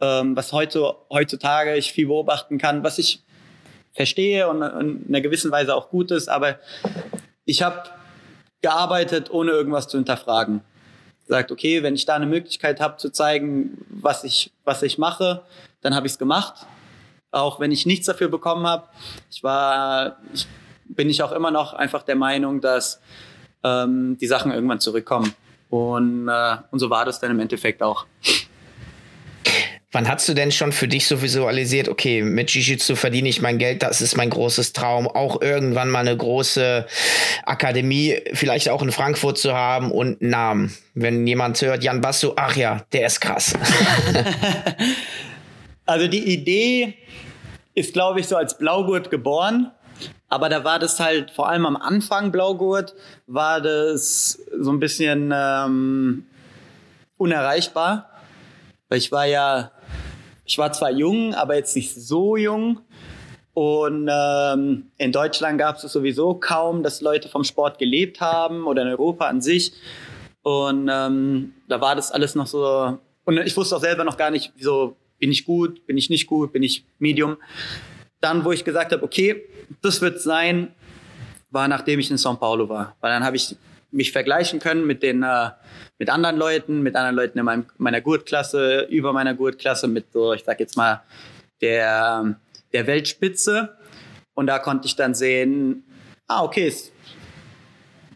ähm, 0.00 0.36
was 0.36 0.52
heute, 0.52 0.94
heutzutage 1.10 1.76
ich 1.76 1.92
viel 1.92 2.06
beobachten 2.06 2.58
kann, 2.58 2.82
was 2.82 2.98
ich 2.98 3.24
verstehe 3.92 4.48
und, 4.48 4.62
und 4.62 5.02
in 5.02 5.08
einer 5.08 5.20
gewissen 5.20 5.50
Weise 5.50 5.74
auch 5.74 5.90
gut 5.90 6.10
ist, 6.10 6.28
aber 6.28 6.58
ich 7.44 7.62
habe 7.62 7.82
gearbeitet, 8.62 9.30
ohne 9.30 9.50
irgendwas 9.50 9.88
zu 9.88 9.98
hinterfragen. 9.98 10.62
Sagt, 11.28 11.52
okay, 11.52 11.82
wenn 11.82 11.94
ich 11.94 12.06
da 12.06 12.14
eine 12.14 12.26
Möglichkeit 12.26 12.80
habe 12.80 12.96
zu 12.96 13.10
zeigen, 13.10 13.84
was 13.90 14.24
ich, 14.24 14.50
was 14.64 14.82
ich 14.82 14.98
mache, 14.98 15.42
dann 15.82 15.94
habe 15.94 16.06
ich 16.06 16.14
es 16.14 16.18
gemacht. 16.18 16.66
Auch 17.30 17.60
wenn 17.60 17.70
ich 17.70 17.84
nichts 17.84 18.06
dafür 18.06 18.28
bekommen 18.28 18.66
habe. 18.66 18.88
Ich 19.30 19.42
war, 19.44 20.16
ich, 20.32 20.46
bin 20.86 21.10
ich 21.10 21.22
auch 21.22 21.32
immer 21.32 21.50
noch 21.50 21.74
einfach 21.74 22.02
der 22.02 22.16
Meinung, 22.16 22.62
dass 22.62 23.00
ähm, 23.62 24.16
die 24.18 24.26
Sachen 24.26 24.52
irgendwann 24.52 24.80
zurückkommen. 24.80 25.34
Und, 25.68 26.28
äh, 26.28 26.56
und 26.70 26.78
so 26.78 26.88
war 26.88 27.04
das 27.04 27.20
dann 27.20 27.30
im 27.30 27.40
Endeffekt 27.40 27.82
auch. 27.82 28.06
Wann 29.90 30.06
hast 30.06 30.28
du 30.28 30.34
denn 30.34 30.52
schon 30.52 30.72
für 30.72 30.86
dich 30.86 31.06
so 31.06 31.22
visualisiert, 31.22 31.88
okay, 31.88 32.22
mit 32.22 32.50
Jiu-Jitsu 32.50 32.94
verdiene 32.94 33.30
ich 33.30 33.40
mein 33.40 33.56
Geld, 33.56 33.82
das 33.82 34.02
ist 34.02 34.18
mein 34.18 34.28
großes 34.28 34.74
Traum, 34.74 35.08
auch 35.08 35.40
irgendwann 35.40 35.88
mal 35.88 36.00
eine 36.00 36.14
große 36.14 36.86
Akademie, 37.46 38.20
vielleicht 38.34 38.68
auch 38.68 38.82
in 38.82 38.92
Frankfurt 38.92 39.38
zu 39.38 39.54
haben 39.54 39.90
und 39.90 40.20
einen 40.20 40.30
Namen. 40.30 40.76
Wenn 40.92 41.26
jemand 41.26 41.62
hört, 41.62 41.82
Jan 41.82 42.02
Basso, 42.02 42.34
ach 42.36 42.54
ja, 42.54 42.84
der 42.92 43.06
ist 43.06 43.20
krass. 43.20 43.54
also 45.86 46.06
die 46.06 46.34
Idee 46.34 46.98
ist, 47.74 47.94
glaube 47.94 48.20
ich, 48.20 48.28
so 48.28 48.36
als 48.36 48.58
Blaugurt 48.58 49.10
geboren. 49.10 49.70
Aber 50.28 50.50
da 50.50 50.64
war 50.64 50.78
das 50.78 51.00
halt 51.00 51.30
vor 51.30 51.48
allem 51.48 51.64
am 51.64 51.76
Anfang 51.76 52.30
Blaugurt, 52.30 52.94
war 53.26 53.62
das 53.62 54.38
so 54.60 54.70
ein 54.70 54.80
bisschen 54.80 55.32
ähm, 55.34 56.26
unerreichbar. 57.16 58.10
Weil 58.90 58.98
ich 58.98 59.10
war 59.12 59.26
ja 59.26 59.70
ich 60.48 60.56
war 60.56 60.72
zwar 60.72 60.90
jung, 60.90 61.34
aber 61.34 61.56
jetzt 61.56 61.76
nicht 61.76 61.94
so 61.94 62.36
jung. 62.36 62.80
Und 63.52 64.08
ähm, 64.10 64.90
in 64.96 65.12
Deutschland 65.12 65.58
gab 65.58 65.76
es 65.76 65.82
sowieso 65.82 66.34
kaum, 66.34 66.82
dass 66.82 67.02
Leute 67.02 67.28
vom 67.28 67.44
Sport 67.44 67.78
gelebt 67.78 68.20
haben 68.20 68.66
oder 68.66 68.82
in 68.82 68.88
Europa 68.88 69.26
an 69.26 69.42
sich. 69.42 69.72
Und 70.42 70.88
ähm, 70.90 71.52
da 71.68 71.80
war 71.80 71.94
das 71.94 72.10
alles 72.10 72.34
noch 72.34 72.46
so. 72.46 72.98
Und 73.24 73.38
ich 73.38 73.56
wusste 73.56 73.76
auch 73.76 73.80
selber 73.80 74.04
noch 74.04 74.16
gar 74.16 74.30
nicht, 74.30 74.52
wieso 74.56 74.96
bin 75.18 75.30
ich 75.30 75.44
gut, 75.44 75.86
bin 75.86 75.98
ich 75.98 76.08
nicht 76.08 76.26
gut, 76.26 76.52
bin 76.52 76.62
ich 76.62 76.86
Medium. 76.98 77.36
Dann, 78.20 78.44
wo 78.44 78.52
ich 78.52 78.64
gesagt 78.64 78.92
habe, 78.92 79.02
okay, 79.02 79.44
das 79.82 80.00
wird 80.00 80.20
sein, 80.20 80.74
war 81.50 81.68
nachdem 81.68 82.00
ich 82.00 82.10
in 82.10 82.16
São 82.16 82.36
Paulo 82.36 82.70
war. 82.70 82.96
Weil 83.00 83.12
dann 83.12 83.24
habe 83.24 83.36
ich 83.36 83.54
mich 83.90 84.12
vergleichen 84.12 84.60
können 84.60 84.86
mit 84.86 85.02
den 85.02 85.22
äh, 85.22 85.50
mit 85.98 86.10
anderen 86.10 86.36
Leuten, 86.36 86.82
mit 86.82 86.94
anderen 86.96 87.16
Leuten 87.16 87.38
in 87.38 87.44
meinem, 87.44 87.66
meiner 87.76 88.00
Gurtklasse, 88.00 88.82
über 88.88 89.12
meiner 89.12 89.34
Gurtklasse, 89.34 89.88
mit 89.88 90.12
so, 90.12 90.32
ich 90.32 90.44
sag 90.44 90.60
jetzt 90.60 90.76
mal, 90.76 91.02
der, 91.60 92.36
der 92.72 92.86
Weltspitze. 92.86 93.76
Und 94.34 94.46
da 94.46 94.60
konnte 94.60 94.86
ich 94.86 94.94
dann 94.94 95.14
sehen, 95.14 95.84
ah, 96.28 96.44
okay, 96.44 96.72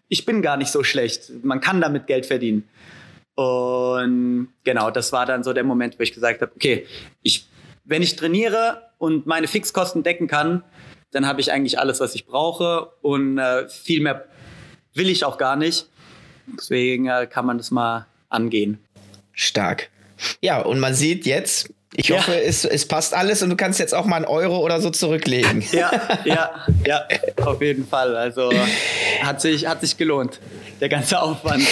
ich 0.08 0.24
bin 0.24 0.42
gar 0.42 0.56
nicht 0.56 0.70
so 0.70 0.84
schlecht. 0.84 1.32
Man 1.42 1.60
kann 1.60 1.80
damit 1.80 2.06
Geld 2.06 2.26
verdienen. 2.26 2.68
Und 3.34 4.48
genau, 4.62 4.90
das 4.90 5.12
war 5.12 5.26
dann 5.26 5.42
so 5.42 5.52
der 5.52 5.64
Moment, 5.64 5.98
wo 5.98 6.02
ich 6.02 6.12
gesagt 6.12 6.40
habe, 6.42 6.52
okay, 6.54 6.86
ich, 7.22 7.46
wenn 7.84 8.02
ich 8.02 8.14
trainiere 8.14 8.90
und 8.98 9.26
meine 9.26 9.48
Fixkosten 9.48 10.04
decken 10.04 10.28
kann, 10.28 10.62
dann 11.10 11.26
habe 11.26 11.40
ich 11.40 11.50
eigentlich 11.50 11.78
alles, 11.78 11.98
was 11.98 12.14
ich 12.14 12.26
brauche 12.26 12.92
und 13.00 13.38
äh, 13.38 13.68
viel 13.68 14.02
mehr 14.02 14.26
will 14.94 15.08
ich 15.08 15.24
auch 15.24 15.38
gar 15.38 15.56
nicht. 15.56 15.86
Deswegen 16.46 17.06
äh, 17.06 17.26
kann 17.30 17.46
man 17.46 17.58
das 17.58 17.70
mal 17.70 18.06
angehen. 18.28 18.78
Stark. 19.32 19.90
Ja, 20.40 20.60
und 20.60 20.78
man 20.80 20.94
sieht 20.94 21.26
jetzt, 21.26 21.70
ich 21.94 22.08
ja. 22.08 22.16
hoffe, 22.16 22.40
es, 22.40 22.64
es 22.64 22.86
passt 22.86 23.14
alles 23.14 23.42
und 23.42 23.50
du 23.50 23.56
kannst 23.56 23.78
jetzt 23.78 23.94
auch 23.94 24.06
mal 24.06 24.16
einen 24.16 24.24
Euro 24.24 24.58
oder 24.58 24.80
so 24.80 24.90
zurücklegen. 24.90 25.62
Ja, 25.72 25.90
ja, 26.24 26.50
ja, 26.86 27.06
auf 27.44 27.60
jeden 27.60 27.86
Fall. 27.86 28.16
Also 28.16 28.52
hat 29.22 29.40
sich, 29.40 29.66
hat 29.66 29.80
sich 29.80 29.96
gelohnt 29.96 30.40
der 30.82 30.88
ganze 30.88 31.22
Aufwand. 31.22 31.62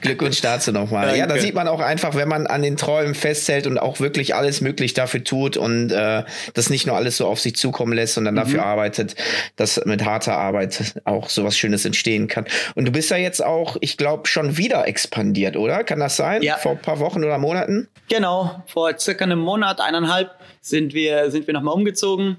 Glückwunsch 0.00 0.40
dazu 0.40 0.72
nochmal. 0.72 1.18
Ja, 1.18 1.26
da 1.26 1.36
sieht 1.36 1.54
man 1.54 1.68
auch 1.68 1.80
einfach, 1.80 2.14
wenn 2.14 2.28
man 2.28 2.46
an 2.46 2.62
den 2.62 2.78
Träumen 2.78 3.14
festhält 3.14 3.66
und 3.66 3.76
auch 3.76 4.00
wirklich 4.00 4.34
alles 4.34 4.62
möglich 4.62 4.94
dafür 4.94 5.22
tut 5.22 5.58
und 5.58 5.92
äh, 5.92 6.24
das 6.54 6.70
nicht 6.70 6.86
nur 6.86 6.96
alles 6.96 7.18
so 7.18 7.26
auf 7.26 7.40
sich 7.40 7.56
zukommen 7.56 7.92
lässt, 7.92 8.14
sondern 8.14 8.34
mhm. 8.34 8.38
dafür 8.38 8.64
arbeitet, 8.64 9.16
dass 9.56 9.84
mit 9.84 10.06
harter 10.06 10.38
Arbeit 10.38 10.94
auch 11.04 11.28
sowas 11.28 11.58
Schönes 11.58 11.84
entstehen 11.84 12.26
kann. 12.26 12.46
Und 12.74 12.86
du 12.86 12.92
bist 12.92 13.10
ja 13.10 13.18
jetzt 13.18 13.44
auch, 13.44 13.76
ich 13.82 13.98
glaube, 13.98 14.26
schon 14.26 14.56
wieder 14.56 14.88
expandiert, 14.88 15.58
oder? 15.58 15.84
Kann 15.84 16.00
das 16.00 16.16
sein? 16.16 16.40
Ja. 16.40 16.56
Vor 16.56 16.72
ein 16.72 16.80
paar 16.80 17.00
Wochen 17.00 17.22
oder 17.22 17.36
Monaten? 17.36 17.88
Genau, 18.08 18.62
vor 18.66 18.98
circa 18.98 19.26
einem 19.26 19.40
Monat, 19.40 19.82
eineinhalb, 19.82 20.30
sind 20.62 20.94
wir, 20.94 21.30
sind 21.30 21.46
wir 21.46 21.52
nochmal 21.52 21.74
umgezogen 21.74 22.38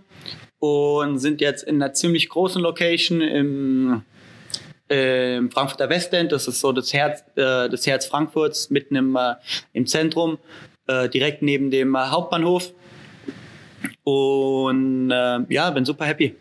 und 0.57 1.19
sind 1.19 1.39
jetzt 1.39 1.62
in 1.62 1.75
einer 1.75 1.93
ziemlich 1.93 2.29
großen 2.29 2.59
Location 2.59 3.21
im 3.21 4.01
im 4.89 5.52
Frankfurter 5.52 5.89
Westend. 5.89 6.32
Das 6.32 6.47
ist 6.47 6.60
so 6.60 6.71
das 6.71 6.91
Herz, 6.93 7.23
äh, 7.36 7.69
das 7.69 7.86
Herz 7.86 8.08
Frankfurts, 8.08 8.69
mitten 8.69 8.95
im, 8.95 9.15
äh, 9.15 9.36
im 9.73 9.86
Zentrum, 9.86 10.39
äh, 10.88 11.08
direkt 11.10 11.41
neben 11.41 11.71
dem 11.71 11.95
äh, 11.95 11.99
Hauptbahnhof. 11.99 12.71
Und 14.04 15.12
äh, 15.12 15.39
ja, 15.49 15.69
bin 15.69 15.86
super 15.86 16.06
happy. 16.06 16.36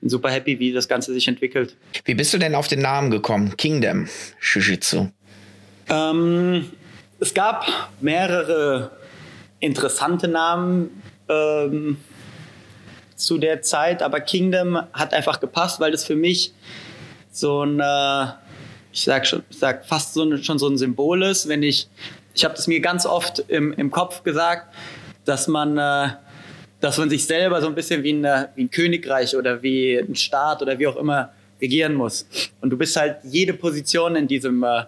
Bin 0.00 0.10
super 0.10 0.30
happy, 0.30 0.58
wie 0.58 0.72
das 0.72 0.88
Ganze 0.88 1.12
sich 1.12 1.28
entwickelt. 1.28 1.76
Wie 2.04 2.14
bist 2.14 2.34
du 2.34 2.38
denn 2.38 2.54
auf 2.54 2.68
den 2.68 2.80
Namen 2.80 3.10
gekommen? 3.10 3.56
Kingdom 3.56 4.08
Jiu-Jitsu. 4.40 5.08
Ähm, 5.88 6.70
es 7.20 7.32
gab 7.32 7.66
mehrere 8.00 8.90
interessante 9.60 10.28
Namen 10.28 11.02
ähm, 11.28 11.96
zu 13.14 13.38
der 13.38 13.62
Zeit, 13.62 14.02
aber 14.02 14.20
Kingdom 14.20 14.80
hat 14.92 15.14
einfach 15.14 15.40
gepasst, 15.40 15.80
weil 15.80 15.92
das 15.92 16.04
für 16.04 16.16
mich 16.16 16.52
so 17.38 17.64
ein, 17.64 17.80
äh, 17.80 18.26
ich 18.92 19.04
sag 19.04 19.26
schon, 19.26 19.42
ich 19.50 19.58
sag 19.58 19.84
fast 19.86 20.14
so 20.14 20.22
ein, 20.22 20.42
schon 20.42 20.58
so 20.58 20.68
ein 20.68 20.78
Symbol 20.78 21.22
ist, 21.22 21.48
wenn 21.48 21.62
ich, 21.62 21.88
ich 22.34 22.44
habe 22.44 22.54
das 22.54 22.66
mir 22.66 22.80
ganz 22.80 23.06
oft 23.06 23.40
im, 23.48 23.72
im 23.74 23.90
Kopf 23.90 24.22
gesagt, 24.22 24.74
dass 25.24 25.48
man, 25.48 25.76
äh, 25.76 26.14
dass 26.80 26.98
man 26.98 27.10
sich 27.10 27.26
selber 27.26 27.60
so 27.60 27.68
ein 27.68 27.74
bisschen 27.74 28.02
wie 28.02 28.12
ein, 28.12 28.24
äh, 28.24 28.48
wie 28.54 28.64
ein 28.64 28.70
Königreich 28.70 29.36
oder 29.36 29.62
wie 29.62 29.96
ein 29.96 30.14
Staat 30.14 30.62
oder 30.62 30.78
wie 30.78 30.86
auch 30.86 30.96
immer 30.96 31.30
regieren 31.60 31.94
muss. 31.94 32.26
Und 32.60 32.70
du 32.70 32.76
bist 32.76 32.96
halt 32.96 33.18
jede 33.24 33.52
Position 33.52 34.16
in 34.16 34.26
diesem, 34.26 34.62
äh, 34.62 34.84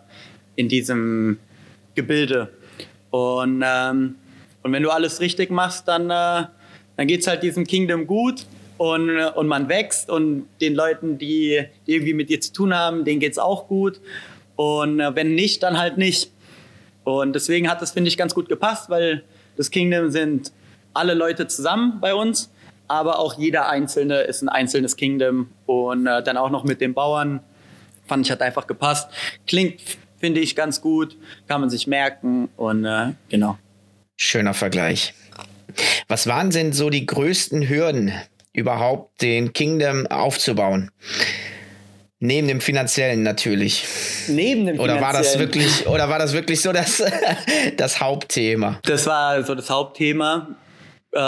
in 0.56 0.68
diesem 0.68 1.38
Gebilde. 1.94 2.48
Und, 3.10 3.62
ähm, 3.64 4.16
und 4.62 4.72
wenn 4.72 4.82
du 4.82 4.90
alles 4.90 5.20
richtig 5.20 5.50
machst, 5.50 5.88
dann, 5.88 6.10
äh, 6.10 6.46
dann 6.96 7.06
geht 7.06 7.20
es 7.20 7.26
halt 7.26 7.42
diesem 7.42 7.66
Kingdom 7.66 8.06
gut 8.06 8.46
und, 8.78 9.18
und 9.18 9.46
man 9.48 9.68
wächst 9.68 10.08
und 10.08 10.48
den 10.60 10.74
Leuten, 10.74 11.18
die, 11.18 11.64
die 11.86 11.92
irgendwie 11.94 12.14
mit 12.14 12.30
dir 12.30 12.40
zu 12.40 12.52
tun 12.52 12.74
haben, 12.74 13.04
denen 13.04 13.20
geht 13.20 13.32
es 13.32 13.38
auch 13.38 13.68
gut. 13.68 14.00
Und 14.56 15.00
äh, 15.00 15.14
wenn 15.14 15.34
nicht, 15.34 15.62
dann 15.62 15.78
halt 15.78 15.98
nicht. 15.98 16.32
Und 17.04 17.34
deswegen 17.34 17.68
hat 17.68 17.82
das, 17.82 17.90
finde 17.90 18.08
ich, 18.08 18.16
ganz 18.16 18.34
gut 18.34 18.48
gepasst, 18.48 18.88
weil 18.88 19.24
das 19.56 19.70
Kingdom 19.70 20.10
sind 20.10 20.52
alle 20.94 21.14
Leute 21.14 21.48
zusammen 21.48 22.00
bei 22.00 22.14
uns, 22.14 22.50
aber 22.86 23.18
auch 23.18 23.38
jeder 23.38 23.68
Einzelne 23.68 24.20
ist 24.20 24.42
ein 24.42 24.48
einzelnes 24.48 24.96
Kingdom. 24.96 25.50
Und 25.66 26.06
äh, 26.06 26.22
dann 26.22 26.36
auch 26.36 26.50
noch 26.50 26.64
mit 26.64 26.80
den 26.80 26.94
Bauern, 26.94 27.40
fand 28.06 28.26
ich, 28.26 28.32
hat 28.32 28.42
einfach 28.42 28.66
gepasst. 28.66 29.10
Klingt, 29.46 29.80
finde 30.18 30.40
ich, 30.40 30.54
ganz 30.54 30.80
gut, 30.80 31.16
kann 31.46 31.60
man 31.60 31.70
sich 31.70 31.86
merken 31.86 32.48
und 32.56 32.84
äh, 32.84 33.12
genau. 33.28 33.58
Schöner 34.16 34.54
Vergleich. 34.54 35.14
Was 36.08 36.26
waren 36.26 36.50
denn 36.50 36.72
so 36.72 36.90
die 36.90 37.06
größten 37.06 37.68
Hürden, 37.68 38.12
überhaupt 38.58 39.22
den 39.22 39.52
Kingdom 39.52 40.06
aufzubauen? 40.06 40.90
Neben 42.20 42.48
dem 42.48 42.60
finanziellen 42.60 43.22
natürlich. 43.22 43.84
Neben 44.26 44.66
dem 44.66 44.80
oder 44.80 44.96
finanziellen. 44.96 45.02
war 45.02 45.12
das 45.12 45.38
wirklich 45.38 45.86
oder 45.86 46.08
war 46.08 46.18
das 46.18 46.32
wirklich 46.32 46.60
so 46.60 46.72
das, 46.72 47.02
das 47.76 48.00
Hauptthema? 48.00 48.80
Das 48.82 49.06
war 49.06 49.42
so 49.44 49.54
das 49.54 49.70
Hauptthema. 49.70 50.56
Äh, 51.12 51.18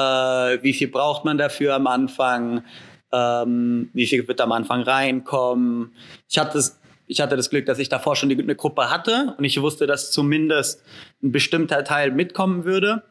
wie 0.62 0.72
viel 0.72 0.88
braucht 0.88 1.24
man 1.24 1.38
dafür 1.38 1.76
am 1.76 1.86
Anfang? 1.86 2.64
Ähm, 3.12 3.90
wie 3.92 4.06
viel 4.06 4.26
wird 4.26 4.40
am 4.40 4.50
Anfang 4.50 4.82
reinkommen? 4.82 5.94
Ich 6.28 6.38
hatte, 6.38 6.54
das, 6.54 6.80
ich 7.06 7.20
hatte 7.20 7.36
das 7.36 7.50
Glück, 7.50 7.66
dass 7.66 7.78
ich 7.78 7.88
davor 7.88 8.16
schon 8.16 8.30
eine 8.30 8.56
Gruppe 8.56 8.90
hatte 8.90 9.34
und 9.38 9.44
ich 9.44 9.60
wusste, 9.60 9.86
dass 9.86 10.10
zumindest 10.10 10.82
ein 11.22 11.30
bestimmter 11.30 11.84
Teil 11.84 12.10
mitkommen 12.10 12.64
würde. 12.64 13.04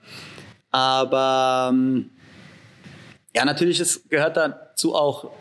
Aber 0.71 1.69
ähm, 1.71 2.11
ja, 3.35 3.45
natürlich 3.45 3.79
ist, 3.79 4.09
gehört 4.09 4.37
dazu 4.37 4.95
auch 4.95 5.31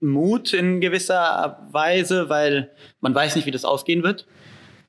Mut 0.00 0.52
in 0.52 0.80
gewisser 0.80 1.66
Weise, 1.70 2.28
weil 2.28 2.70
man 3.00 3.14
weiß 3.14 3.36
nicht, 3.36 3.46
wie 3.46 3.50
das 3.50 3.64
ausgehen 3.64 4.02
wird. 4.02 4.26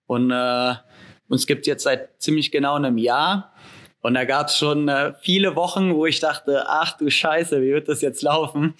Und 0.06 0.32
äh, 0.32 0.76
uns 1.28 1.48
gibt 1.48 1.68
jetzt 1.68 1.84
seit 1.84 2.22
ziemlich 2.22 2.52
genau 2.52 2.76
einem 2.76 2.98
Jahr. 2.98 3.54
Und 4.02 4.14
da 4.14 4.26
gab 4.26 4.48
es 4.48 4.58
schon 4.58 4.88
äh, 4.88 5.14
viele 5.22 5.56
Wochen, 5.56 5.94
wo 5.94 6.06
ich 6.06 6.20
dachte, 6.20 6.66
ach 6.68 6.98
du 6.98 7.10
Scheiße, 7.10 7.62
wie 7.62 7.74
wird 7.74 7.90
das 7.90 8.02
jetzt 8.02 8.22
laufen? 8.22 8.76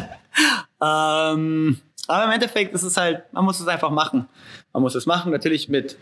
ähm, 0.82 1.78
aber 2.08 2.24
im 2.24 2.30
Endeffekt 2.30 2.74
ist 2.74 2.82
es 2.82 2.96
halt, 2.96 3.32
man 3.32 3.44
muss 3.44 3.60
es 3.60 3.68
einfach 3.68 3.90
machen. 3.90 4.28
Man 4.72 4.82
muss 4.82 4.94
es 4.94 5.06
machen, 5.06 5.30
natürlich 5.30 5.68
mit 5.68 5.96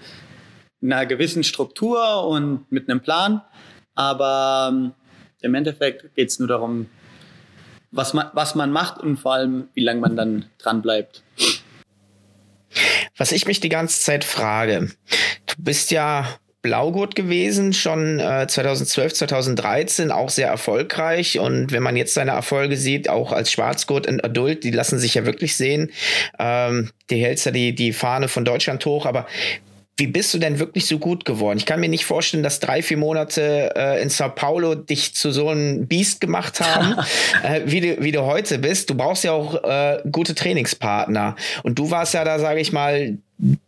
einer 0.82 1.04
gewissen 1.04 1.44
Struktur 1.44 2.26
und 2.26 2.70
mit 2.70 2.88
einem 2.88 3.00
Plan. 3.00 3.42
Aber 3.94 4.70
ähm, 4.72 4.94
im 5.40 5.54
Endeffekt 5.54 6.14
geht 6.14 6.28
es 6.28 6.38
nur 6.38 6.48
darum, 6.48 6.86
was 7.90 8.14
man, 8.14 8.26
was 8.34 8.54
man 8.54 8.70
macht 8.70 8.98
und 9.00 9.16
vor 9.16 9.34
allem, 9.34 9.68
wie 9.74 9.82
lange 9.82 10.00
man 10.00 10.16
dann 10.16 10.46
dran 10.58 10.82
bleibt. 10.82 11.22
Was 13.16 13.32
ich 13.32 13.46
mich 13.46 13.60
die 13.60 13.68
ganze 13.68 14.00
Zeit 14.00 14.24
frage, 14.24 14.90
du 15.46 15.54
bist 15.58 15.90
ja 15.90 16.26
Blaugurt 16.60 17.14
gewesen, 17.14 17.72
schon 17.72 18.18
äh, 18.18 18.46
2012, 18.48 19.14
2013, 19.14 20.10
auch 20.10 20.28
sehr 20.28 20.48
erfolgreich. 20.48 21.38
Und 21.38 21.70
wenn 21.72 21.82
man 21.82 21.96
jetzt 21.96 22.14
seine 22.14 22.32
Erfolge 22.32 22.76
sieht, 22.76 23.08
auch 23.08 23.32
als 23.32 23.52
Schwarzgurt 23.52 24.06
in 24.06 24.20
Adult, 24.22 24.64
die 24.64 24.72
lassen 24.72 24.98
sich 24.98 25.14
ja 25.14 25.24
wirklich 25.24 25.56
sehen. 25.56 25.92
Ähm, 26.38 26.90
die 27.10 27.22
hältst 27.22 27.46
ja 27.46 27.52
die, 27.52 27.74
die 27.74 27.92
Fahne 27.92 28.26
von 28.26 28.44
Deutschland 28.44 28.84
hoch. 28.86 29.06
Aber 29.06 29.26
wie 29.98 30.06
bist 30.06 30.32
du 30.32 30.38
denn 30.38 30.60
wirklich 30.60 30.86
so 30.86 30.98
gut 31.00 31.24
geworden? 31.24 31.58
Ich 31.58 31.66
kann 31.66 31.80
mir 31.80 31.88
nicht 31.88 32.04
vorstellen, 32.04 32.44
dass 32.44 32.60
drei, 32.60 32.82
vier 32.82 32.96
Monate 32.96 33.74
äh, 33.74 34.00
in 34.00 34.10
Sao 34.10 34.28
Paulo 34.28 34.76
dich 34.76 35.14
zu 35.16 35.32
so 35.32 35.48
einem 35.48 35.88
Biest 35.88 36.20
gemacht 36.20 36.60
haben, 36.60 36.94
äh, 37.42 37.62
wie, 37.66 37.80
du, 37.80 38.00
wie 38.00 38.12
du 38.12 38.22
heute 38.22 38.58
bist. 38.58 38.88
Du 38.90 38.94
brauchst 38.94 39.24
ja 39.24 39.32
auch 39.32 39.64
äh, 39.64 40.00
gute 40.10 40.36
Trainingspartner. 40.36 41.34
Und 41.64 41.80
du 41.80 41.90
warst 41.90 42.14
ja 42.14 42.24
da, 42.24 42.38
sage 42.38 42.60
ich 42.60 42.70
mal, 42.70 43.18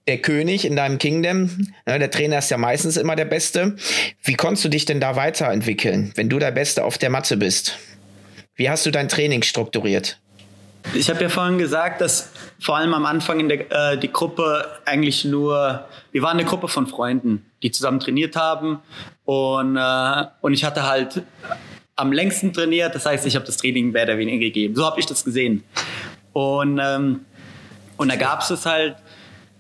der 0.06 0.18
König 0.18 0.64
in 0.64 0.76
deinem 0.76 0.98
Kingdom. 0.98 1.68
Ne, 1.84 1.98
der 1.98 2.10
Trainer 2.12 2.38
ist 2.38 2.50
ja 2.50 2.58
meistens 2.58 2.96
immer 2.96 3.16
der 3.16 3.24
Beste. 3.24 3.74
Wie 4.22 4.34
konntest 4.34 4.64
du 4.64 4.68
dich 4.68 4.84
denn 4.84 5.00
da 5.00 5.16
weiterentwickeln, 5.16 6.12
wenn 6.14 6.28
du 6.28 6.38
der 6.38 6.52
Beste 6.52 6.84
auf 6.84 6.96
der 6.96 7.10
Matte 7.10 7.36
bist? 7.36 7.76
Wie 8.54 8.70
hast 8.70 8.86
du 8.86 8.92
dein 8.92 9.08
Training 9.08 9.42
strukturiert? 9.42 10.20
Ich 10.94 11.08
habe 11.08 11.22
ja 11.22 11.28
vorhin 11.28 11.58
gesagt, 11.58 12.00
dass 12.00 12.30
vor 12.58 12.76
allem 12.76 12.94
am 12.94 13.06
Anfang 13.06 13.40
in 13.40 13.48
der, 13.48 13.70
äh, 13.70 13.98
die 13.98 14.12
Gruppe 14.12 14.66
eigentlich 14.84 15.24
nur, 15.24 15.84
wir 16.12 16.22
waren 16.22 16.38
eine 16.38 16.44
Gruppe 16.44 16.68
von 16.68 16.86
Freunden, 16.86 17.46
die 17.62 17.70
zusammen 17.70 18.00
trainiert 18.00 18.36
haben 18.36 18.80
und, 19.24 19.76
äh, 19.76 20.24
und 20.40 20.52
ich 20.52 20.64
hatte 20.64 20.88
halt 20.88 21.22
am 21.96 22.12
längsten 22.12 22.52
trainiert, 22.52 22.94
das 22.94 23.06
heißt, 23.06 23.26
ich 23.26 23.36
habe 23.36 23.44
das 23.44 23.58
Training 23.58 23.92
mehr 23.92 24.04
oder 24.04 24.18
weniger 24.18 24.38
gegeben. 24.38 24.74
So 24.74 24.86
habe 24.86 24.98
ich 24.98 25.06
das 25.06 25.24
gesehen. 25.24 25.62
Und, 26.32 26.80
ähm, 26.82 27.20
und 27.96 28.10
da 28.10 28.16
gab 28.16 28.40
es 28.40 28.64
halt, 28.64 28.96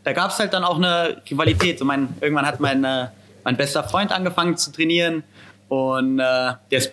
da 0.04 0.12
gab 0.12 0.30
es 0.30 0.38
halt 0.38 0.54
dann 0.54 0.64
auch 0.64 0.76
eine 0.76 1.20
Rivalität. 1.30 1.78
So 1.78 1.84
mein, 1.84 2.08
irgendwann 2.20 2.46
hat 2.46 2.58
mein, 2.58 2.82
äh, 2.82 3.08
mein 3.44 3.56
bester 3.56 3.84
Freund 3.84 4.10
angefangen 4.10 4.56
zu 4.56 4.72
trainieren 4.72 5.22
und 5.68 6.18
äh, 6.18 6.22
der 6.70 6.78
ist 6.78 6.92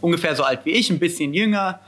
ungefähr 0.00 0.36
so 0.36 0.44
alt 0.44 0.60
wie 0.64 0.70
ich, 0.70 0.90
ein 0.90 0.98
bisschen 0.98 1.34
jünger. 1.34 1.80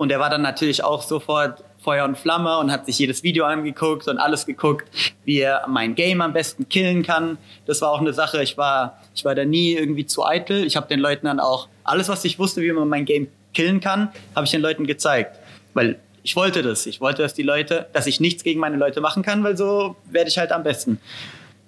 Und 0.00 0.10
er 0.10 0.18
war 0.18 0.30
dann 0.30 0.40
natürlich 0.40 0.82
auch 0.82 1.02
sofort 1.02 1.62
Feuer 1.84 2.06
und 2.06 2.16
Flamme 2.16 2.56
und 2.56 2.72
hat 2.72 2.86
sich 2.86 2.98
jedes 2.98 3.22
Video 3.22 3.44
angeguckt 3.44 4.08
und 4.08 4.16
alles 4.16 4.46
geguckt, 4.46 4.88
wie 5.26 5.40
er 5.40 5.66
mein 5.68 5.94
Game 5.94 6.22
am 6.22 6.32
besten 6.32 6.66
killen 6.70 7.02
kann. 7.02 7.36
Das 7.66 7.82
war 7.82 7.90
auch 7.90 8.00
eine 8.00 8.14
Sache. 8.14 8.42
Ich 8.42 8.56
war, 8.56 8.98
ich 9.14 9.26
war 9.26 9.34
da 9.34 9.44
nie 9.44 9.74
irgendwie 9.74 10.06
zu 10.06 10.24
eitel. 10.24 10.64
Ich 10.64 10.74
habe 10.74 10.88
den 10.88 11.00
Leuten 11.00 11.26
dann 11.26 11.38
auch 11.38 11.68
alles, 11.84 12.08
was 12.08 12.24
ich 12.24 12.38
wusste, 12.38 12.62
wie 12.62 12.72
man 12.72 12.88
mein 12.88 13.04
Game 13.04 13.28
killen 13.52 13.80
kann, 13.80 14.10
habe 14.34 14.46
ich 14.46 14.50
den 14.50 14.62
Leuten 14.62 14.86
gezeigt. 14.86 15.38
Weil 15.74 15.98
ich 16.22 16.34
wollte 16.34 16.62
das. 16.62 16.86
Ich 16.86 17.02
wollte, 17.02 17.20
dass 17.20 17.34
die 17.34 17.42
Leute, 17.42 17.86
dass 17.92 18.06
ich 18.06 18.20
nichts 18.20 18.42
gegen 18.42 18.58
meine 18.58 18.78
Leute 18.78 19.02
machen 19.02 19.22
kann, 19.22 19.44
weil 19.44 19.58
so 19.58 19.96
werde 20.10 20.30
ich 20.30 20.38
halt 20.38 20.50
am 20.50 20.62
besten. 20.62 20.98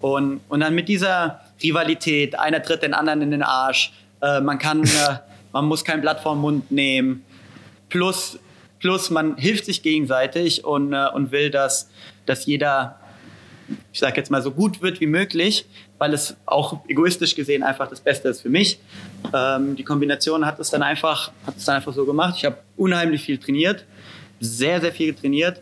Und, 0.00 0.40
und 0.48 0.60
dann 0.60 0.74
mit 0.74 0.88
dieser 0.88 1.42
Rivalität, 1.62 2.38
einer 2.38 2.62
tritt 2.62 2.82
den 2.82 2.94
anderen 2.94 3.20
in 3.20 3.30
den 3.30 3.42
Arsch, 3.42 3.92
äh, 4.22 4.40
man 4.40 4.58
kann, 4.58 4.84
äh, 4.84 5.18
man 5.52 5.66
muss 5.66 5.84
kein 5.84 6.00
Blatt 6.00 6.20
vom 6.20 6.40
Mund 6.40 6.72
nehmen, 6.72 7.26
plus, 7.92 8.38
plus 8.80 9.10
man 9.10 9.36
hilft 9.36 9.66
sich 9.66 9.82
gegenseitig 9.82 10.64
und, 10.64 10.94
äh, 10.94 11.06
und 11.14 11.30
will, 11.30 11.50
dass, 11.50 11.90
dass 12.24 12.46
jeder, 12.46 12.98
ich 13.92 14.00
sage 14.00 14.16
jetzt 14.16 14.30
mal, 14.30 14.40
so 14.40 14.50
gut 14.50 14.80
wird 14.80 15.00
wie 15.00 15.06
möglich, 15.06 15.66
weil 15.98 16.14
es 16.14 16.34
auch 16.46 16.80
egoistisch 16.88 17.36
gesehen 17.36 17.62
einfach 17.62 17.88
das 17.88 18.00
Beste 18.00 18.30
ist 18.30 18.40
für 18.40 18.48
mich. 18.48 18.78
Ähm, 19.34 19.76
die 19.76 19.84
Kombination 19.84 20.46
hat 20.46 20.58
es 20.58 20.70
dann 20.70 20.82
einfach, 20.82 21.30
hat 21.46 21.56
es 21.56 21.66
dann 21.66 21.76
einfach 21.76 21.92
so 21.92 22.06
gemacht. 22.06 22.34
Ich 22.38 22.46
habe 22.46 22.56
unheimlich 22.76 23.22
viel 23.22 23.36
trainiert, 23.36 23.84
sehr, 24.40 24.80
sehr 24.80 24.92
viel 24.92 25.12
trainiert, 25.14 25.60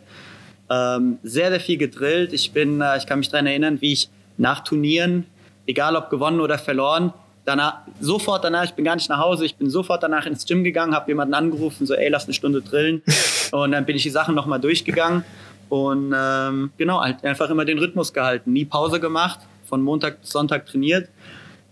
ähm, 0.69 1.19
sehr, 1.21 1.49
sehr 1.49 1.59
viel 1.59 1.77
gedrillt. 1.77 2.31
Ich 2.31 2.53
bin, 2.53 2.79
äh, 2.79 2.97
ich 2.97 3.05
kann 3.05 3.19
mich 3.19 3.29
daran 3.29 3.45
erinnern, 3.45 3.81
wie 3.81 3.91
ich 3.91 4.09
nach 4.37 4.63
Turnieren, 4.63 5.25
egal 5.67 5.97
ob 5.97 6.09
gewonnen 6.09 6.39
oder 6.39 6.57
verloren, 6.57 7.13
danach, 7.45 7.79
sofort 7.99 8.43
danach, 8.43 8.65
ich 8.65 8.73
bin 8.73 8.85
gar 8.85 8.95
nicht 8.95 9.09
nach 9.09 9.19
Hause, 9.19 9.45
ich 9.45 9.55
bin 9.55 9.69
sofort 9.69 10.03
danach 10.03 10.25
ins 10.25 10.45
Gym 10.45 10.63
gegangen, 10.63 10.93
habe 10.93 11.09
jemanden 11.09 11.33
angerufen, 11.33 11.85
so, 11.85 11.93
ey, 11.93 12.09
lass 12.09 12.25
eine 12.25 12.33
Stunde 12.33 12.61
drillen. 12.61 13.01
und 13.51 13.71
dann 13.71 13.85
bin 13.85 13.95
ich 13.95 14.03
die 14.03 14.09
Sachen 14.09 14.35
nochmal 14.35 14.59
durchgegangen 14.59 15.23
und 15.69 16.13
ähm, 16.15 16.71
genau, 16.77 17.01
halt 17.01 17.23
einfach 17.23 17.49
immer 17.49 17.63
den 17.63 17.79
Rhythmus 17.79 18.11
gehalten, 18.11 18.51
nie 18.51 18.65
Pause 18.65 18.99
gemacht, 18.99 19.39
von 19.65 19.81
Montag 19.81 20.21
bis 20.21 20.31
Sonntag 20.31 20.65
trainiert 20.65 21.09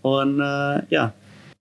und 0.00 0.40
äh, 0.40 0.82
ja. 0.88 1.12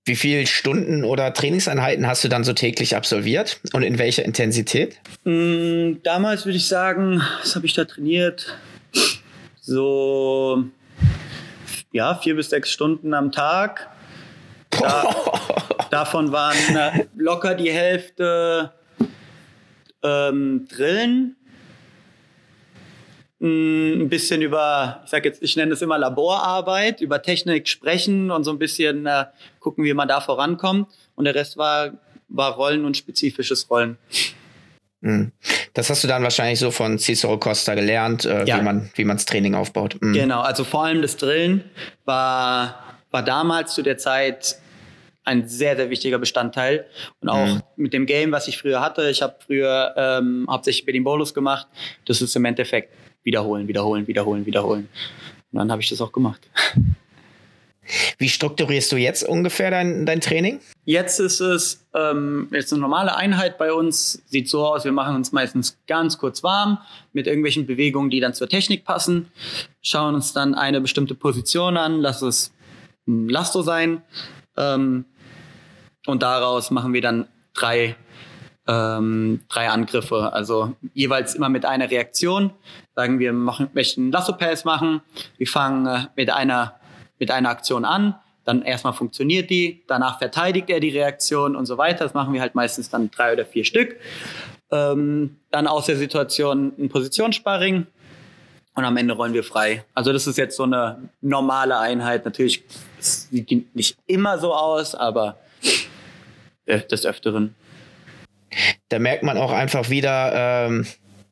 wie 0.05 0.15
viele 0.15 0.47
Stunden 0.47 1.03
oder 1.03 1.33
Trainingseinheiten 1.33 2.07
hast 2.07 2.23
du 2.23 2.29
dann 2.29 2.45
so 2.45 2.53
täglich 2.53 2.95
absolviert 2.95 3.59
und 3.73 3.83
in 3.83 3.99
welcher 3.99 4.23
Intensität? 4.23 5.01
Mm, 5.25 5.95
damals 6.03 6.45
würde 6.45 6.57
ich 6.57 6.67
sagen, 6.67 7.21
was 7.41 7.57
habe 7.57 7.65
ich 7.65 7.73
da 7.73 7.83
trainiert? 7.83 8.57
So, 9.59 10.63
ja, 11.91 12.15
vier 12.15 12.35
bis 12.35 12.49
sechs 12.49 12.71
Stunden 12.71 13.13
am 13.13 13.33
Tag. 13.33 13.89
Da, 14.79 15.15
davon 15.89 16.31
waren 16.31 16.75
äh, 16.75 17.05
locker 17.15 17.55
die 17.55 17.71
Hälfte 17.71 18.73
ähm, 20.03 20.67
Drillen 20.67 21.35
ein 23.41 24.09
bisschen 24.09 24.41
über, 24.41 25.01
ich 25.05 25.11
sag 25.11 25.23
jetzt, 25.23 25.41
ich 25.41 25.55
nenne 25.55 25.73
es 25.73 25.81
immer 25.81 25.97
Laborarbeit, 25.97 26.99
über 26.99 27.21
Technik 27.21 27.69
sprechen 27.69 28.31
und 28.31 28.43
so 28.43 28.51
ein 28.51 28.59
bisschen 28.59 29.05
äh, 29.05 29.25
gucken, 29.59 29.85
wie 29.85 29.93
man 29.93 30.07
da 30.07 30.19
vorankommt. 30.19 30.89
Und 31.15 31.25
der 31.25 31.35
Rest 31.35 31.55
war, 31.55 31.91
war 32.27 32.53
Rollen 32.55 32.83
und 32.83 32.97
spezifisches 32.97 33.69
Rollen. 33.69 33.97
Hm. 35.01 35.31
Das 35.73 35.89
hast 35.89 36.03
du 36.03 36.09
dann 36.09 36.23
wahrscheinlich 36.23 36.59
so 36.59 36.71
von 36.71 36.99
Cicero 36.99 37.37
Costa 37.37 37.75
gelernt, 37.75 38.25
äh, 38.25 38.43
ja. 38.43 38.59
wie 38.59 38.63
man 38.63 38.89
wie 38.95 39.05
man's 39.05 39.23
Training 39.23 39.55
aufbaut. 39.55 39.95
Mhm. 40.01 40.13
Genau, 40.13 40.41
also 40.41 40.65
vor 40.65 40.83
allem 40.83 41.01
das 41.01 41.15
Drillen 41.15 41.63
war, 42.03 42.83
war 43.11 43.23
damals 43.23 43.73
zu 43.73 43.81
der 43.81 43.97
Zeit 43.97 44.57
ein 45.29 45.47
sehr, 45.47 45.75
sehr 45.75 45.89
wichtiger 45.89 46.17
Bestandteil. 46.17 46.85
Und 47.21 47.29
auch 47.29 47.45
mhm. 47.45 47.61
mit 47.75 47.93
dem 47.93 48.05
Game, 48.05 48.31
was 48.31 48.47
ich 48.47 48.57
früher 48.57 48.81
hatte, 48.81 49.09
ich 49.09 49.21
habe 49.21 49.35
früher 49.45 49.93
ähm, 49.95 50.47
hauptsächlich 50.49 50.85
Betting 50.85 51.03
Bolus 51.03 51.33
gemacht, 51.33 51.67
das 52.05 52.21
ist 52.21 52.35
im 52.35 52.45
Endeffekt 52.45 52.93
wiederholen, 53.23 53.67
wiederholen, 53.67 54.07
wiederholen, 54.07 54.45
wiederholen. 54.45 54.89
Und 55.51 55.59
dann 55.59 55.71
habe 55.71 55.81
ich 55.81 55.89
das 55.89 56.01
auch 56.01 56.11
gemacht. 56.11 56.41
Wie 58.17 58.29
strukturierst 58.29 58.91
du 58.91 58.97
jetzt 58.97 59.27
ungefähr 59.27 59.71
dein, 59.71 60.05
dein 60.05 60.21
Training? 60.21 60.59
Jetzt 60.85 61.19
ist 61.19 61.39
es 61.39 61.87
ähm, 61.95 62.47
jetzt 62.51 62.71
eine 62.71 62.81
normale 62.81 63.15
Einheit 63.15 63.57
bei 63.57 63.73
uns. 63.73 64.21
Sieht 64.27 64.47
so 64.47 64.65
aus, 64.65 64.85
wir 64.85 64.91
machen 64.91 65.15
uns 65.15 65.31
meistens 65.31 65.77
ganz 65.87 66.17
kurz 66.17 66.43
warm 66.43 66.79
mit 67.13 67.25
irgendwelchen 67.25 67.65
Bewegungen, 67.65 68.11
die 68.11 68.19
dann 68.19 68.33
zur 68.33 68.47
Technik 68.47 68.85
passen. 68.85 69.31
Schauen 69.81 70.15
uns 70.15 70.33
dann 70.33 70.53
eine 70.53 70.81
bestimmte 70.81 71.15
Position 71.15 71.77
an, 71.77 71.99
lass 71.99 72.21
es 72.21 72.51
ein 73.07 73.27
Lasto 73.27 73.63
sein. 73.63 74.03
Ähm, 74.55 75.05
und 76.09 76.23
daraus 76.23 76.71
machen 76.71 76.93
wir 76.93 77.01
dann 77.01 77.27
drei 77.53 77.95
ähm, 78.69 79.41
drei 79.49 79.67
Angriffe, 79.69 80.31
also 80.31 80.75
jeweils 80.93 81.33
immer 81.33 81.49
mit 81.49 81.65
einer 81.65 81.89
Reaktion. 81.89 82.51
Sagen 82.95 83.17
wir, 83.17 83.33
machen, 83.33 83.69
möchten 83.73 84.11
Lasso-Pass 84.11 84.63
machen, 84.63 85.01
wir 85.37 85.47
fangen 85.47 85.87
äh, 85.87 86.07
mit, 86.15 86.29
einer, 86.29 86.75
mit 87.17 87.31
einer 87.31 87.49
Aktion 87.49 87.83
an, 87.83 88.13
dann 88.45 88.61
erstmal 88.61 88.93
funktioniert 88.93 89.49
die, 89.49 89.83
danach 89.87 90.19
verteidigt 90.19 90.69
er 90.69 90.79
die 90.79 90.89
Reaktion 90.89 91.55
und 91.55 91.65
so 91.65 91.79
weiter. 91.79 92.03
Das 92.03 92.13
machen 92.13 92.31
wir 92.31 92.41
halt 92.41 92.53
meistens 92.53 92.91
dann 92.91 93.09
drei 93.09 93.33
oder 93.33 93.45
vier 93.45 93.65
Stück. 93.65 93.95
Ähm, 94.71 95.37
dann 95.49 95.65
aus 95.65 95.87
der 95.87 95.95
Situation 95.95 96.73
ein 96.77 96.89
Positionssparring 96.89 97.87
und 98.75 98.85
am 98.85 98.97
Ende 98.97 99.15
rollen 99.15 99.33
wir 99.33 99.43
frei. 99.43 99.83
Also 99.95 100.13
das 100.13 100.27
ist 100.27 100.37
jetzt 100.37 100.55
so 100.55 100.63
eine 100.63 101.09
normale 101.21 101.79
Einheit. 101.79 102.23
Natürlich 102.23 102.63
sieht 102.99 103.49
die 103.49 103.67
nicht 103.73 103.97
immer 104.05 104.37
so 104.37 104.53
aus, 104.53 104.93
aber 104.93 105.37
des 106.69 107.05
Öfteren. 107.05 107.55
Da 108.89 108.99
merkt 108.99 109.23
man 109.23 109.37
auch 109.37 109.51
einfach 109.51 109.89
wieder, 109.89 110.67
ähm, 110.67 110.85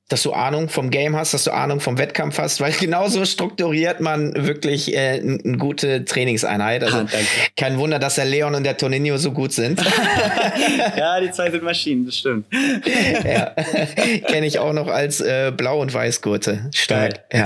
dass 0.09 0.23
du 0.23 0.31
Ahnung 0.31 0.69
vom 0.69 0.89
Game 0.89 1.17
hast, 1.17 1.33
dass 1.33 1.43
du 1.43 1.51
Ahnung 1.51 1.81
vom 1.81 1.97
Wettkampf 1.97 2.37
hast, 2.37 2.61
weil 2.61 2.71
genauso 2.79 3.25
strukturiert 3.25 3.99
man 3.99 4.33
wirklich 4.47 4.93
äh, 4.93 5.19
eine 5.19 5.57
gute 5.57 6.05
Trainingseinheit. 6.05 6.83
Also 6.83 6.99
ah, 6.99 7.07
kein 7.57 7.77
Wunder, 7.77 7.99
dass 7.99 8.15
der 8.15 8.25
Leon 8.25 8.55
und 8.55 8.63
der 8.63 8.77
Toninho 8.77 9.17
so 9.17 9.31
gut 9.31 9.51
sind. 9.51 9.81
ja, 10.97 11.19
die 11.19 11.31
zwei 11.31 11.51
sind 11.51 11.63
Maschinen, 11.63 12.05
das 12.05 12.17
stimmt. 12.17 12.45
ja. 13.25 13.53
Kenne 14.27 14.45
ich 14.45 14.59
auch 14.59 14.73
noch 14.73 14.87
als 14.87 15.19
äh, 15.19 15.51
Blau- 15.55 15.81
und 15.81 15.93
Weißgurte. 15.93 16.69
Stark. 16.73 17.21
Ja. 17.33 17.45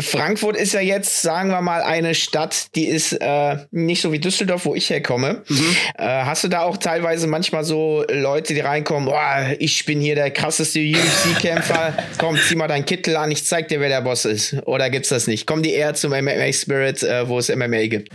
Frankfurt 0.00 0.56
ist 0.56 0.72
ja 0.72 0.80
jetzt, 0.80 1.22
sagen 1.22 1.50
wir 1.50 1.60
mal, 1.60 1.82
eine 1.82 2.14
Stadt, 2.14 2.74
die 2.74 2.86
ist 2.86 3.12
äh, 3.12 3.58
nicht 3.70 4.00
so 4.00 4.12
wie 4.12 4.18
Düsseldorf, 4.18 4.64
wo 4.64 4.74
ich 4.74 4.88
herkomme. 4.90 5.42
Mhm. 5.48 5.76
Äh, 5.96 6.24
hast 6.24 6.44
du 6.44 6.48
da 6.48 6.62
auch 6.62 6.76
teilweise 6.76 7.26
manchmal 7.26 7.64
so 7.64 8.04
Leute, 8.10 8.54
die 8.54 8.60
reinkommen, 8.60 9.06
boah, 9.06 9.54
ich 9.58 9.84
bin 9.84 10.00
hier 10.00 10.14
der 10.14 10.30
krasseste 10.30 10.80
UFC-Kämpfer, 10.80 11.94
komm, 12.18 12.36
zieh 12.36 12.56
mal 12.56 12.68
deinen 12.68 12.84
Kittel 12.84 13.16
an, 13.16 13.30
ich 13.30 13.44
zeig 13.44 13.68
dir, 13.68 13.80
wer 13.80 13.88
der 13.88 14.02
Boss 14.02 14.24
ist. 14.24 14.56
Oder 14.66 14.90
gibt's 14.90 15.10
das 15.10 15.26
nicht? 15.26 15.46
Kommen 15.46 15.62
die 15.62 15.72
eher 15.72 15.94
zum 15.94 16.12
MMA 16.12 16.52
Spirit, 16.52 17.02
äh, 17.02 17.28
wo 17.28 17.38
es 17.38 17.54
MMA 17.54 17.86
gibt? 17.86 18.10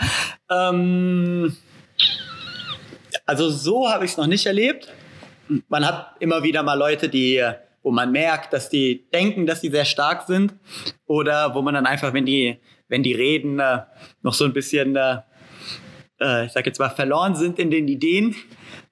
ähm, 0.50 1.56
also 3.24 3.50
so 3.50 3.88
habe 3.90 4.04
ich 4.04 4.12
es 4.12 4.16
noch 4.16 4.26
nicht 4.26 4.46
erlebt. 4.46 4.88
Man 5.68 5.86
hat 5.86 6.16
immer 6.20 6.42
wieder 6.42 6.62
mal 6.62 6.74
Leute, 6.74 7.08
die 7.08 7.42
wo 7.86 7.92
man 7.92 8.10
merkt, 8.10 8.52
dass 8.52 8.68
die 8.68 9.08
denken, 9.14 9.46
dass 9.46 9.60
sie 9.60 9.70
sehr 9.70 9.84
stark 9.84 10.26
sind 10.26 10.52
oder 11.06 11.54
wo 11.54 11.62
man 11.62 11.72
dann 11.72 11.86
einfach, 11.86 12.12
wenn 12.12 12.26
die, 12.26 12.58
wenn 12.88 13.04
die 13.04 13.12
reden, 13.12 13.60
äh, 13.60 13.82
noch 14.22 14.34
so 14.34 14.44
ein 14.44 14.52
bisschen, 14.52 14.96
äh, 14.96 15.18
äh, 16.20 16.46
ich 16.46 16.52
sag 16.52 16.66
jetzt 16.66 16.80
mal, 16.80 16.88
verloren 16.88 17.36
sind 17.36 17.60
in 17.60 17.70
den 17.70 17.86
Ideen. 17.86 18.34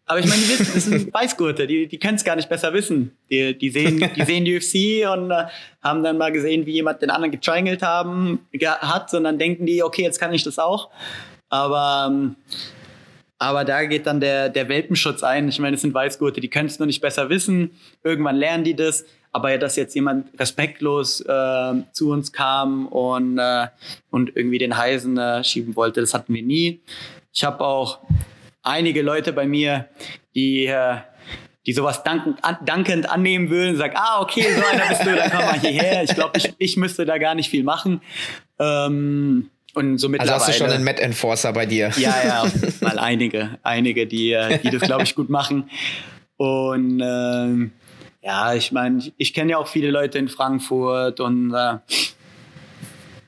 Aber 0.07 0.20
ich 0.20 0.26
meine, 0.26 0.40
die 0.40 0.48
wissen, 0.48 0.70
das 0.72 0.85
sind 0.85 1.12
Weißgurte, 1.14 1.66
die, 1.66 1.88
die 1.88 1.98
können 1.98 2.14
es 2.14 2.22
gar 2.22 2.37
nicht 2.37 2.48
besser 2.48 2.72
wissen. 2.72 3.16
Die, 3.30 3.59
die 3.59 3.70
sehen, 3.70 3.98
die 4.14 4.22
sehen 4.22 4.44
UFC 4.44 5.12
und 5.12 5.33
äh, 5.33 5.46
haben 5.83 6.04
dann 6.04 6.16
mal 6.16 6.30
gesehen, 6.30 6.64
wie 6.64 6.74
jemand 6.74 7.02
den 7.02 7.11
anderen 7.11 7.33
getriangelt 7.33 7.83
haben, 7.83 8.46
hat, 8.62 9.11
sondern 9.11 9.40
denken 9.40 9.66
die, 9.66 9.83
okay, 9.83 10.02
jetzt 10.02 10.20
kann 10.20 10.33
ich 10.33 10.44
das 10.44 10.61
auch. 10.61 10.90
Aber 11.48 12.12
ähm, 12.12 12.37
aber 13.44 13.64
da 13.64 13.85
geht 13.85 14.07
dann 14.07 14.20
der, 14.20 14.48
der 14.48 14.70
Welpenschutz 14.70 15.22
ein. 15.22 15.48
Ich 15.48 15.59
meine, 15.59 15.74
es 15.74 15.83
sind 15.83 15.92
Weißgurte, 15.92 16.40
die 16.40 16.48
können 16.48 16.66
es 16.66 16.78
nur 16.78 16.87
nicht 16.87 17.02
besser 17.02 17.28
wissen. 17.28 17.72
Irgendwann 18.02 18.37
lernen 18.37 18.64
die 18.64 18.74
das. 18.74 19.04
Aber 19.33 19.59
dass 19.59 19.76
jetzt 19.76 19.94
jemand 19.94 20.28
respektlos 20.38 21.20
äh, 21.20 21.74
zu 21.92 22.11
uns 22.11 22.33
kam 22.33 22.87
und, 22.87 23.37
äh, 23.38 23.66
und 24.11 24.35
irgendwie 24.35 24.59
den 24.59 24.78
Heisen 24.78 25.18
äh, 25.18 25.44
schieben 25.44 25.76
wollte, 25.76 26.00
das 26.00 26.14
hatten 26.14 26.33
wir 26.33 26.42
nie. 26.42 26.80
Ich 27.35 27.44
habe 27.44 27.62
auch 27.64 27.98
einige 28.62 29.02
Leute 29.02 29.35
bei 29.35 29.46
mir, 29.46 29.88
die, 30.35 30.66
äh, 30.66 30.96
die 31.66 31.72
sowas 31.74 32.02
dankend, 32.02 32.42
an, 32.42 32.57
dankend 32.64 33.11
annehmen 33.11 33.50
würden, 33.50 33.76
sagen, 33.76 33.94
ah, 33.96 34.22
okay, 34.22 34.46
so 34.54 34.64
einer 34.64 34.87
bist 34.88 35.04
du, 35.04 35.16
dann 35.16 35.30
komm 35.30 35.40
mal 35.40 35.61
hierher. 35.61 36.02
Ich 36.04 36.14
glaube, 36.14 36.38
ich, 36.38 36.54
ich 36.57 36.76
müsste 36.78 37.04
da 37.04 37.18
gar 37.18 37.35
nicht 37.35 37.50
viel 37.50 37.64
machen. 37.64 38.00
Ähm, 38.59 39.50
und 39.76 39.98
so 39.98 40.08
mittlerweile. 40.08 40.34
Also 40.34 40.46
hast 40.46 40.60
du 40.60 40.64
schon 40.64 40.72
einen 40.72 40.84
Met 40.84 41.00
Enforcer 41.00 41.52
bei 41.52 41.66
dir? 41.66 41.90
Ja, 41.96 42.14
ja, 42.24 42.52
mal 42.80 42.98
einige, 42.98 43.58
einige, 43.62 44.06
die, 44.06 44.32
äh, 44.32 44.58
die 44.58 44.70
das, 44.70 44.82
glaube 44.82 45.04
ich, 45.04 45.14
gut 45.14 45.28
machen. 45.28 45.70
Und 46.37 47.00
äh, 47.00 47.70
ja, 48.26 48.54
ich 48.54 48.72
meine, 48.72 48.98
ich, 48.98 49.12
ich 49.16 49.34
kenne 49.34 49.52
ja 49.52 49.58
auch 49.58 49.68
viele 49.68 49.90
Leute 49.90 50.18
in 50.18 50.28
Frankfurt 50.28 51.20
und 51.20 51.54
äh, 51.54 51.78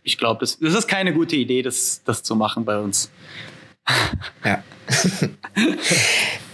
ich 0.03 0.19
glaube, 0.19 0.41
das, 0.41 0.59
das 0.59 0.75
ist 0.75 0.89
keine 0.89 1.13
gute 1.13 1.37
Idee, 1.37 1.63
das, 1.63 2.03
das 2.05 2.23
zu 2.23 2.37
machen 2.37 2.65
bei 2.65 2.79
uns. 2.79 3.11
Ja. 4.45 4.63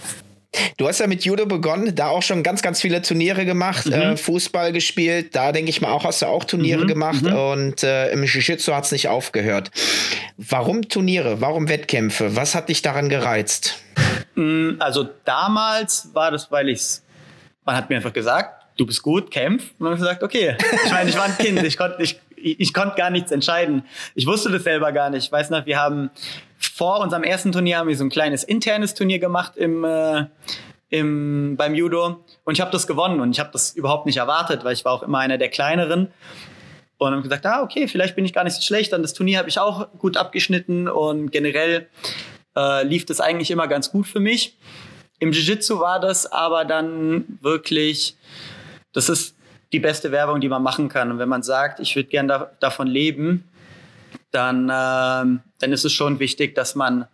Du 0.77 0.87
hast 0.87 0.99
ja 0.99 1.07
mit 1.07 1.25
Judo 1.25 1.47
begonnen, 1.47 1.95
da 1.95 2.09
auch 2.09 2.23
schon 2.23 2.43
ganz, 2.43 2.62
ganz 2.62 2.81
viele 2.81 3.01
Turniere 3.01 3.45
gemacht, 3.45 3.87
mhm. 3.87 3.93
äh, 3.93 4.17
Fußball 4.17 4.73
gespielt. 4.73 5.35
Da 5.35 5.53
denke 5.53 5.71
ich 5.71 5.81
mal 5.81 5.91
auch, 5.91 6.05
hast 6.05 6.23
du 6.23 6.27
auch 6.27 6.45
Turniere 6.45 6.85
mhm. 6.85 6.88
gemacht 6.88 7.23
mhm. 7.23 7.35
und 7.35 7.83
äh, 7.83 8.11
im 8.11 8.25
Jiu-Jitsu 8.25 8.75
hat 8.75 8.85
es 8.85 8.93
nicht 8.93 9.09
aufgehört. 9.09 9.71
Warum 10.37 10.88
Turniere? 10.88 11.41
Warum 11.41 11.69
Wettkämpfe? 11.69 12.37
Was 12.37 12.55
hat 12.55 12.69
dich 12.69 12.83
daran 12.83 13.09
gereizt? 13.09 13.79
Mm, 14.35 14.73
also 14.79 15.09
damals 15.25 16.11
war 16.12 16.31
das, 16.31 16.51
weil 16.51 16.69
ich 16.69 17.01
man 17.65 17.77
hat 17.77 17.88
mir 17.88 17.97
einfach 17.97 18.12
gesagt, 18.12 18.67
du 18.77 18.87
bist 18.87 19.03
gut, 19.03 19.31
kämpf. 19.31 19.71
Und 19.79 19.81
dann 19.81 19.87
habe 19.88 19.97
ich 19.97 20.01
gesagt, 20.01 20.23
okay. 20.23 20.57
Ich 20.85 20.93
meine, 20.93 21.11
ich 21.11 21.17
war 21.17 21.25
ein 21.25 21.38
Kind, 21.38 21.62
ich 21.62 21.77
konnte 21.77 22.03
ich, 22.03 22.21
ich 22.37 22.75
konnte 22.75 22.97
gar 22.97 23.11
nichts 23.11 23.31
entscheiden. 23.31 23.85
Ich 24.15 24.27
wusste 24.27 24.51
das 24.51 24.65
selber 24.65 24.93
gar 24.93 25.11
nicht. 25.11 25.27
Ich 25.27 25.33
weiß 25.33 25.51
noch, 25.51 25.67
wir 25.67 25.79
haben 25.79 26.11
vor 26.75 27.01
unserem 27.01 27.23
ersten 27.23 27.53
Turnier 27.53 27.79
haben 27.79 27.89
wir 27.89 27.97
so 27.97 28.05
ein 28.05 28.11
kleines 28.11 28.45
internes 28.45 28.95
Turnier 28.95 29.19
gemacht 29.19 29.57
im, 29.57 29.85
äh, 29.85 30.25
im, 30.89 31.55
beim 31.59 31.75
Judo 31.75 32.25
und 32.45 32.55
ich 32.55 32.63
habe 32.63 32.71
das 32.71 32.87
gewonnen 32.87 33.21
und 33.21 33.33
ich 33.33 33.41
habe 33.41 33.51
das 33.53 33.75
überhaupt 33.75 34.07
nicht 34.07 34.17
erwartet, 34.17 34.65
weil 34.65 34.73
ich 34.73 34.85
war 34.85 34.93
auch 34.93 35.03
immer 35.03 35.19
einer 35.19 35.37
der 35.37 35.51
kleineren 35.51 36.09
und 36.97 37.13
habe 37.13 37.23
gesagt, 37.23 37.45
ah 37.45 37.63
okay, 37.63 37.89
vielleicht 37.89 38.17
bin 38.17 38.25
ich 38.25 38.33
gar 38.33 38.45
nicht 38.45 38.55
so 38.55 38.63
schlecht. 38.63 38.93
Dann 38.93 39.03
das 39.03 39.13
Turnier 39.13 39.39
habe 39.39 39.51
ich 39.51 39.59
auch 39.59 39.89
gut 39.99 40.17
abgeschnitten 40.17 40.89
und 40.89 41.31
generell 41.31 41.89
äh, 42.57 42.85
lief 42.85 43.05
das 43.05 43.21
eigentlich 43.21 43.51
immer 43.51 43.69
ganz 43.69 43.91
gut 43.91 44.07
für 44.07 44.21
mich. 44.21 44.57
Im 45.19 45.33
Jiu-Jitsu 45.33 45.79
war 45.79 46.01
das 46.01 46.31
aber 46.31 46.65
dann 46.65 47.39
wirklich, 47.43 48.17
das 48.95 49.11
ist 49.11 49.37
die 49.73 49.81
beste 49.81 50.11
Werbung, 50.11 50.41
die 50.41 50.49
man 50.49 50.63
machen 50.63 50.89
kann. 50.89 51.11
Und 51.11 51.19
wenn 51.19 51.29
man 51.29 51.43
sagt, 51.43 51.81
ich 51.81 51.95
würde 51.97 52.09
gern 52.09 52.29
da, 52.29 52.51
davon 52.61 52.87
leben, 52.87 53.49
dann, 54.31 54.69
äh, 54.69 55.39
dann 55.62 55.72
ist 55.72 55.85
es 55.85 55.92
schon 55.92 56.18
wichtig, 56.18 56.55
dass 56.55 56.75
man 56.75 57.07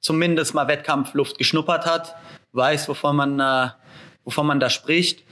zumindest 0.00 0.54
mal 0.54 0.68
Wettkampfluft 0.68 1.38
geschnuppert 1.38 1.86
hat, 1.86 2.14
weiß, 2.52 2.88
wovon 2.88 3.16
man, 3.16 3.40
äh, 3.40 3.70
wovon 4.24 4.46
man 4.46 4.60
da 4.60 4.70
spricht. 4.70 5.24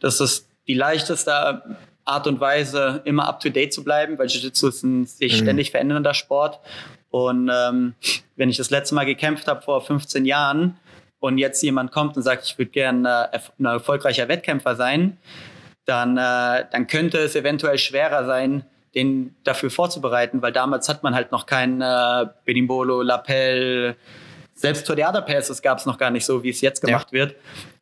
Das 0.00 0.20
ist 0.20 0.48
die 0.66 0.74
leichteste 0.74 1.62
Art 2.04 2.26
und 2.26 2.40
Weise, 2.40 3.02
immer 3.04 3.28
up 3.28 3.40
to 3.40 3.48
date 3.48 3.72
zu 3.72 3.84
bleiben, 3.84 4.18
weil 4.18 4.26
Jiu-Jitsu 4.26 4.68
ist 4.68 4.82
ein 4.82 5.06
sich 5.06 5.32
mhm. 5.32 5.44
ständig 5.44 5.70
verändernder 5.70 6.14
Sport. 6.14 6.60
Und 7.10 7.50
ähm, 7.52 7.94
wenn 8.36 8.48
ich 8.48 8.56
das 8.56 8.70
letzte 8.70 8.94
Mal 8.94 9.04
gekämpft 9.04 9.46
habe 9.46 9.62
vor 9.62 9.80
15 9.82 10.24
Jahren 10.24 10.78
und 11.20 11.38
jetzt 11.38 11.62
jemand 11.62 11.92
kommt 11.92 12.16
und 12.16 12.22
sagt, 12.22 12.44
ich 12.46 12.58
würde 12.58 12.70
gerne 12.70 13.28
äh, 13.32 13.38
ein 13.58 13.66
erfolgreicher 13.66 14.28
Wettkämpfer 14.28 14.76
sein, 14.76 15.18
dann, 15.84 16.16
äh, 16.16 16.64
dann 16.70 16.86
könnte 16.86 17.18
es 17.18 17.36
eventuell 17.36 17.78
schwerer 17.78 18.24
sein, 18.24 18.64
den 18.94 19.34
dafür 19.44 19.70
vorzubereiten, 19.70 20.42
weil 20.42 20.52
damals 20.52 20.88
hat 20.88 21.02
man 21.02 21.14
halt 21.14 21.32
noch 21.32 21.46
kein 21.46 21.80
äh, 21.80 22.26
Bedimbolo, 22.44 23.02
Lapel, 23.02 23.96
selbst 24.54 24.86
Tordeada 24.86 25.20
Passes 25.22 25.62
gab 25.62 25.78
es 25.78 25.86
noch 25.86 25.98
gar 25.98 26.10
nicht 26.10 26.24
so, 26.24 26.42
wie 26.42 26.50
es 26.50 26.60
jetzt 26.60 26.80
gemacht 26.82 27.08
ja. 27.10 27.20
wird. 27.20 27.36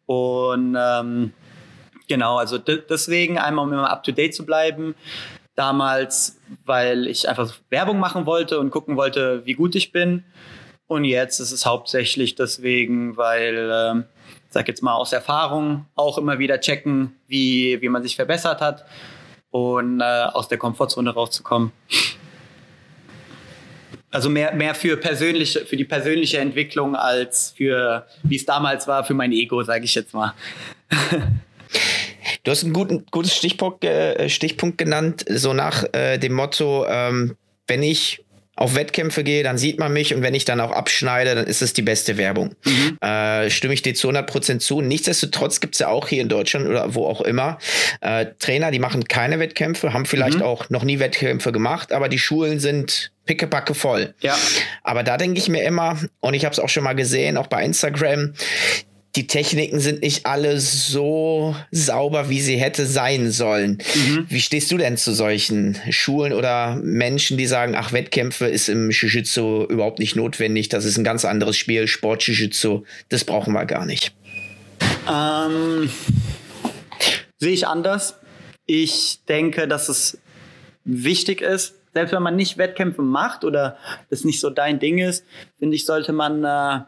Und 0.07 0.77
ähm, 0.79 1.33
genau, 2.09 2.39
also 2.39 2.59
deswegen 2.59 3.39
einmal, 3.39 3.65
um 3.65 3.73
immer 3.73 3.91
up 3.91 4.03
to 4.03 4.13
date 4.13 4.35
zu 4.35 4.47
bleiben. 4.47 4.95
Damals, 5.57 6.39
weil 6.65 7.07
ich 7.07 7.29
einfach 7.29 7.53
Werbung 7.69 7.99
machen 7.99 8.25
wollte 8.25 8.61
und 8.61 8.71
gucken 8.71 8.97
wollte, 8.97 9.45
wie 9.45 9.55
gut 9.55 9.75
ich 9.75 9.93
bin. 9.93 10.25
Und 10.87 11.05
jetzt 11.05 11.39
ist 11.39 11.53
es 11.53 11.67
hauptsächlich 11.67 12.35
deswegen, 12.35 13.17
weil, 13.17 13.71
äh, 13.71 14.03
sag 14.49 14.69
jetzt 14.69 14.83
mal 14.83 14.95
aus 14.95 15.13
Erfahrung, 15.13 15.87
auch 15.97 16.19
immer 16.19 16.39
wieder 16.39 16.61
checken, 16.61 17.15
wie, 17.27 17.81
wie 17.83 17.89
man 17.89 18.03
sich 18.03 18.17
verbessert 18.17 18.61
hat 18.61 18.87
und 19.51 20.01
äh, 20.01 20.05
aus 20.05 20.49
der 20.49 20.59
Komfortzone 20.59 21.11
rauszukommen. 21.11 21.73
Also 24.13 24.29
mehr, 24.29 24.53
mehr 24.55 24.75
für 24.75 24.97
persönliche, 24.97 25.65
für 25.67 25.77
die 25.77 25.85
persönliche 25.85 26.39
Entwicklung 26.39 26.97
als 26.97 27.55
für, 27.57 28.07
wie 28.25 28.37
es 28.37 28.45
damals 28.45 28.89
war, 28.89 29.05
für 29.05 29.15
mein 29.15 29.31
Ego, 29.31 29.63
sage 29.63 29.85
ich 29.85 29.95
jetzt 29.95 30.15
mal. 30.15 30.35
Du 32.43 32.51
hast 32.51 32.65
einen 32.65 32.73
guten, 32.73 33.05
gutes 33.11 33.37
Stichpunkt, 33.37 33.85
äh, 33.85 34.29
Stichpunkt 34.29 34.79
genannt, 34.79 35.25
so 35.29 35.53
nach 35.53 35.85
äh, 35.93 36.19
dem 36.19 36.33
Motto, 36.33 36.87
ähm, 36.89 37.37
wenn 37.67 37.83
ich 37.83 38.25
auf 38.61 38.75
Wettkämpfe 38.75 39.25
gehe, 39.25 39.43
dann 39.43 39.57
sieht 39.57 39.79
man 39.79 39.91
mich 39.91 40.15
und 40.15 40.21
wenn 40.21 40.35
ich 40.35 40.45
dann 40.45 40.61
auch 40.61 40.71
abschneide, 40.71 41.35
dann 41.35 41.47
ist 41.47 41.63
es 41.63 41.73
die 41.73 41.81
beste 41.81 42.19
Werbung. 42.19 42.55
Mhm. 42.67 42.99
Äh, 43.01 43.49
stimme 43.49 43.73
ich 43.73 43.81
dir 43.81 43.95
zu 43.95 44.09
100 44.09 44.27
Prozent 44.27 44.61
zu. 44.61 44.83
Nichtsdestotrotz 44.83 45.61
gibt 45.61 45.77
es 45.77 45.79
ja 45.79 45.89
auch 45.89 46.09
hier 46.09 46.21
in 46.21 46.29
Deutschland 46.29 46.69
oder 46.69 46.95
wo 46.95 47.07
auch 47.07 47.23
immer 47.23 47.59
äh, 48.03 48.27
Trainer, 48.39 48.71
die 48.71 48.79
machen 48.79 49.05
keine 49.05 49.39
Wettkämpfe, 49.39 49.95
haben 49.95 50.05
vielleicht 50.05 50.39
mhm. 50.39 50.45
auch 50.45 50.69
noch 50.69 50.85
nie 50.85 50.99
Wettkämpfe 50.99 51.53
gemacht, 51.53 51.91
aber 51.91 52.11
die 52.11 52.19
Schulen 52.19 52.61
sind 52.61 53.13
pickepacke 53.25 53.75
voll. 53.75 54.13
Ja. 54.21 54.37
Aber 54.83 55.05
da 55.05 55.17
denke 55.17 55.39
ich 55.39 55.49
mir 55.49 55.63
immer, 55.63 55.99
und 56.21 56.35
ich 56.35 56.45
habe 56.45 56.53
es 56.53 56.59
auch 56.59 56.69
schon 56.69 56.85
mal 56.85 56.95
gesehen, 56.95 57.39
auch 57.39 57.47
bei 57.47 57.65
Instagram, 57.65 58.35
die 59.17 59.27
Techniken 59.27 59.81
sind 59.81 60.03
nicht 60.03 60.27
alle 60.27 60.61
so 60.61 61.57
sauber, 61.73 62.31
wie 62.31 62.41
sie 62.41 62.57
hätte 62.57 62.87
sein 62.87 63.33
sollen. 63.33 63.79
Mhm. 63.95 64.27
Wie 64.29 64.41
stehst 64.41 64.71
du 64.71 64.77
denn 64.77 64.97
zu 64.97 65.13
solchen 65.13 65.77
Schulen 65.91 66.33
oder 66.33 66.77
Menschen, 66.77 67.37
die 67.37 67.47
sagen, 67.47 67.75
ach, 67.77 67.93
Wettkämpfe 67.93 68.47
ist 68.47 68.69
im 68.69 68.91
Jiu-Jitsu 68.91 69.65
überhaupt 69.65 69.99
nicht 69.99 70.15
notwendig, 70.15 70.69
das 70.69 70.85
ist 70.85 70.97
ein 70.97 71.05
ganz 71.05 71.25
anderes 71.25 71.57
Spiel, 71.57 71.89
Sport 71.89 72.23
Jiu-Jitsu, 72.23 72.85
das 73.09 73.25
brauchen 73.25 73.53
wir 73.53 73.67
gar 73.67 73.85
nicht? 73.85 74.15
Ähm, 75.11 75.91
sehe 77.39 77.53
ich 77.53 77.67
anders. 77.67 78.15
Ich 78.67 79.25
denke, 79.29 79.67
dass 79.67 79.89
es 79.89 80.19
wichtig 80.85 81.41
ist, 81.43 81.75
selbst 81.93 82.13
wenn 82.13 82.23
man 82.23 82.37
nicht 82.37 82.59
Wettkämpfe 82.59 83.03
macht 83.03 83.45
oder 83.45 83.77
das 84.11 84.23
nicht 84.23 84.39
so 84.39 84.51
dein 84.51 84.79
Ding 84.79 84.99
ist, 84.99 85.25
finde 85.59 85.75
ich, 85.75 85.85
sollte 85.85 86.13
man 86.13 86.45
äh, 86.45 86.83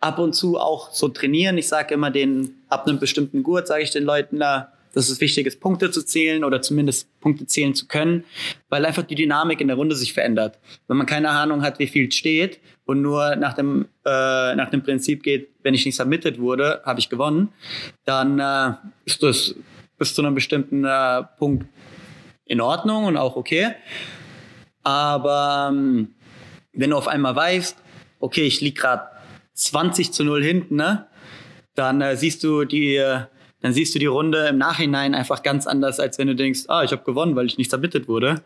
ab 0.00 0.18
und 0.18 0.34
zu 0.34 0.58
auch 0.58 0.90
so 0.90 1.08
trainieren. 1.08 1.58
Ich 1.58 1.68
sage 1.68 1.94
immer 1.94 2.10
den, 2.10 2.62
ab 2.68 2.86
einem 2.86 2.98
bestimmten 2.98 3.42
Gurt 3.42 3.66
sage 3.66 3.82
ich 3.82 3.90
den 3.90 4.04
Leuten, 4.04 4.38
na, 4.38 4.72
dass 4.92 5.08
es 5.08 5.20
wichtig 5.20 5.46
ist, 5.46 5.60
Punkte 5.60 5.90
zu 5.90 6.04
zählen 6.04 6.42
oder 6.42 6.62
zumindest 6.62 7.08
Punkte 7.20 7.46
zählen 7.46 7.74
zu 7.74 7.86
können, 7.86 8.24
weil 8.68 8.84
einfach 8.84 9.04
die 9.04 9.14
Dynamik 9.14 9.60
in 9.60 9.68
der 9.68 9.76
Runde 9.76 9.94
sich 9.94 10.12
verändert. 10.12 10.58
Wenn 10.88 10.96
man 10.96 11.06
keine 11.06 11.30
Ahnung 11.30 11.62
hat, 11.62 11.78
wie 11.78 11.86
viel 11.86 12.10
steht 12.10 12.58
und 12.86 13.02
nur 13.02 13.36
nach 13.36 13.54
dem, 13.54 13.86
äh, 14.04 14.54
nach 14.56 14.70
dem 14.70 14.82
Prinzip 14.82 15.22
geht, 15.22 15.50
wenn 15.62 15.74
ich 15.74 15.84
nicht 15.84 15.96
submitted 15.96 16.40
wurde, 16.40 16.82
habe 16.84 16.98
ich 16.98 17.08
gewonnen, 17.08 17.50
dann 18.04 18.40
äh, 18.40 18.72
ist 19.04 19.22
das 19.22 19.54
bis 19.96 20.14
zu 20.14 20.22
einem 20.22 20.34
bestimmten 20.34 20.84
äh, 20.84 21.22
Punkt 21.38 21.66
in 22.46 22.60
Ordnung 22.60 23.04
und 23.04 23.16
auch 23.16 23.36
okay. 23.36 23.74
Aber 24.82 25.70
ähm, 25.70 26.14
wenn 26.72 26.90
du 26.90 26.96
auf 26.96 27.06
einmal 27.06 27.36
weißt, 27.36 27.76
okay, 28.18 28.42
ich 28.42 28.60
lieg 28.60 28.78
gerade 28.78 29.09
20 29.60 30.12
zu 30.12 30.24
0 30.24 30.42
hinten, 30.42 30.76
ne? 30.76 31.06
Dann 31.74 32.00
äh, 32.00 32.16
siehst 32.16 32.42
du 32.42 32.64
die, 32.64 32.96
äh, 32.96 33.20
dann 33.60 33.72
siehst 33.72 33.94
du 33.94 33.98
die 33.98 34.06
Runde 34.06 34.48
im 34.48 34.58
Nachhinein 34.58 35.14
einfach 35.14 35.42
ganz 35.42 35.66
anders, 35.66 36.00
als 36.00 36.18
wenn 36.18 36.28
du 36.28 36.34
denkst, 36.34 36.64
ah, 36.68 36.82
ich 36.82 36.92
habe 36.92 37.04
gewonnen, 37.04 37.36
weil 37.36 37.46
ich 37.46 37.58
nicht 37.58 37.70
submitted 37.70 38.08
wurde. 38.08 38.42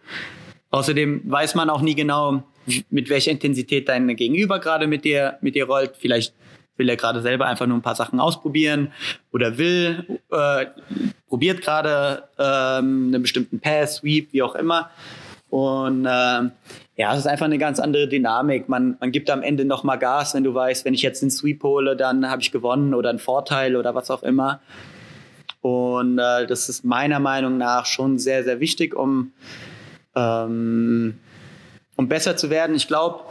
Außerdem 0.70 1.22
weiß 1.24 1.54
man 1.54 1.70
auch 1.70 1.82
nie 1.82 1.94
genau, 1.94 2.42
mit 2.90 3.08
welcher 3.08 3.30
Intensität 3.30 3.88
dein 3.88 4.14
Gegenüber 4.16 4.58
gerade 4.58 4.86
mit 4.86 5.04
dir, 5.04 5.38
mit 5.40 5.54
dir 5.54 5.66
rollt. 5.66 5.92
Vielleicht 5.98 6.34
will 6.76 6.88
er 6.88 6.96
gerade 6.96 7.22
selber 7.22 7.46
einfach 7.46 7.66
nur 7.66 7.78
ein 7.78 7.82
paar 7.82 7.94
Sachen 7.94 8.18
ausprobieren 8.18 8.92
oder 9.32 9.58
will, 9.58 10.20
äh, 10.32 10.66
probiert 11.28 11.62
gerade 11.62 12.24
ähm, 12.38 13.12
einen 13.12 13.22
bestimmten 13.22 13.60
Pass, 13.60 13.96
Sweep, 13.96 14.32
wie 14.32 14.42
auch 14.42 14.56
immer. 14.56 14.90
Und 15.50 16.06
äh, 16.06 16.50
ja, 16.96 17.12
es 17.12 17.20
ist 17.20 17.26
einfach 17.26 17.46
eine 17.46 17.58
ganz 17.58 17.80
andere 17.80 18.06
Dynamik. 18.06 18.68
Man, 18.68 18.96
man 19.00 19.10
gibt 19.10 19.28
am 19.28 19.42
Ende 19.42 19.64
noch 19.64 19.82
mal 19.82 19.96
Gas, 19.96 20.34
wenn 20.34 20.44
du 20.44 20.54
weißt, 20.54 20.84
wenn 20.84 20.94
ich 20.94 21.02
jetzt 21.02 21.22
den 21.22 21.30
Sweep 21.30 21.62
hole, 21.64 21.96
dann 21.96 22.30
habe 22.30 22.40
ich 22.40 22.52
gewonnen 22.52 22.94
oder 22.94 23.10
einen 23.10 23.18
Vorteil 23.18 23.74
oder 23.74 23.94
was 23.94 24.10
auch 24.10 24.22
immer. 24.22 24.60
Und 25.60 26.18
äh, 26.18 26.46
das 26.46 26.68
ist 26.68 26.84
meiner 26.84 27.18
Meinung 27.18 27.58
nach 27.58 27.86
schon 27.86 28.18
sehr, 28.18 28.44
sehr 28.44 28.60
wichtig, 28.60 28.94
um, 28.94 29.32
ähm, 30.14 31.18
um 31.96 32.08
besser 32.08 32.36
zu 32.36 32.50
werden. 32.50 32.76
Ich 32.76 32.86
glaube, 32.86 33.24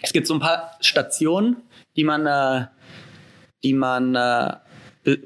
es 0.00 0.12
gibt 0.12 0.26
so 0.26 0.34
ein 0.34 0.40
paar 0.40 0.70
Stationen, 0.80 1.56
die 1.96 2.04
man, 2.04 2.26
äh, 2.26 2.66
die 3.62 3.74
man, 3.74 4.14
äh, 4.14 4.56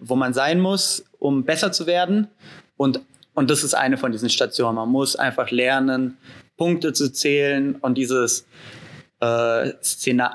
wo 0.00 0.16
man 0.16 0.34
sein 0.34 0.58
muss, 0.58 1.04
um 1.20 1.44
besser 1.44 1.70
zu 1.70 1.86
werden. 1.86 2.26
Und, 2.76 3.02
und 3.34 3.50
das 3.50 3.62
ist 3.62 3.74
eine 3.74 3.98
von 3.98 4.10
diesen 4.10 4.30
Stationen. 4.30 4.76
Man 4.76 4.88
muss 4.88 5.14
einfach 5.14 5.52
lernen, 5.52 6.16
Punkte 6.58 6.92
zu 6.92 7.10
zählen 7.10 7.76
und 7.76 7.96
dieses 7.96 8.46
äh, 9.22 9.70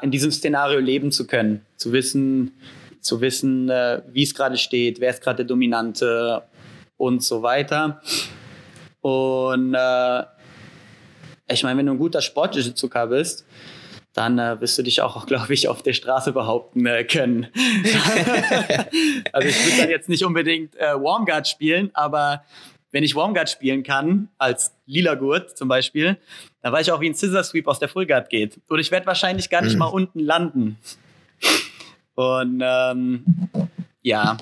in 0.02 0.12
diesem 0.12 0.32
Szenario 0.32 0.80
leben 0.80 1.12
zu 1.12 1.28
können, 1.28 1.64
zu 1.78 1.94
wissen, 1.94 2.54
zu 3.00 3.22
wissen, 3.22 3.70
äh, 3.70 4.02
wie 4.12 4.24
es 4.24 4.34
gerade 4.34 4.58
steht, 4.58 5.00
wer 5.00 5.12
ist 5.12 5.22
gerade 5.22 5.38
der 5.38 5.46
Dominante 5.46 6.44
und 6.98 7.24
so 7.24 7.44
weiter. 7.44 8.02
Und 9.02 9.76
äh, 9.76 10.24
ich 11.50 11.64
meine, 11.64 11.78
wenn 11.78 11.86
du 11.86 11.92
ein 11.92 11.98
guter 12.00 12.22
Sportjuzuka 12.22 13.06
bist, 13.06 13.46
dann 14.14 14.38
äh, 14.40 14.62
wirst 14.62 14.78
du 14.78 14.84
dich 14.84 15.02
auch, 15.02 15.26
glaube 15.28 15.54
ich, 15.54 15.68
auf 15.68 15.84
der 15.84 15.94
Straße 15.94 16.32
behaupten 16.32 16.86
äh, 16.86 17.04
können. 17.04 17.48
also 19.34 19.48
ich 19.48 19.66
würde 19.66 19.78
dann 19.78 19.90
jetzt 19.90 20.10
nicht 20.10 20.24
unbedingt 20.24 20.76
äh, 20.78 20.94
Warmguard 20.94 21.48
spielen, 21.48 21.92
aber 21.94 22.44
wenn 22.94 23.04
ich 23.04 23.16
Warmguard 23.16 23.50
spielen 23.50 23.82
kann, 23.82 24.30
als 24.38 24.72
lila 24.86 25.16
Gurt 25.16 25.58
zum 25.58 25.68
Beispiel, 25.68 26.16
dann 26.62 26.72
weiß 26.72 26.86
ich 26.86 26.94
auch, 26.94 27.02
wie 27.02 27.10
ein 27.10 27.16
Scissor 27.16 27.44
Sweep 27.44 27.68
aus 27.68 27.80
der 27.80 27.90
Full 27.90 28.06
Guard 28.06 28.30
geht. 28.30 28.62
Und 28.70 28.80
ich 28.80 28.92
werde 28.92 29.08
wahrscheinlich 29.08 29.50
gar 29.50 29.64
nicht 29.64 29.74
mhm. 29.74 29.80
mal 29.80 29.88
unten 29.88 30.20
landen. 30.20 30.78
Und 32.14 32.62
ähm, 32.64 33.26
ja. 34.04 34.38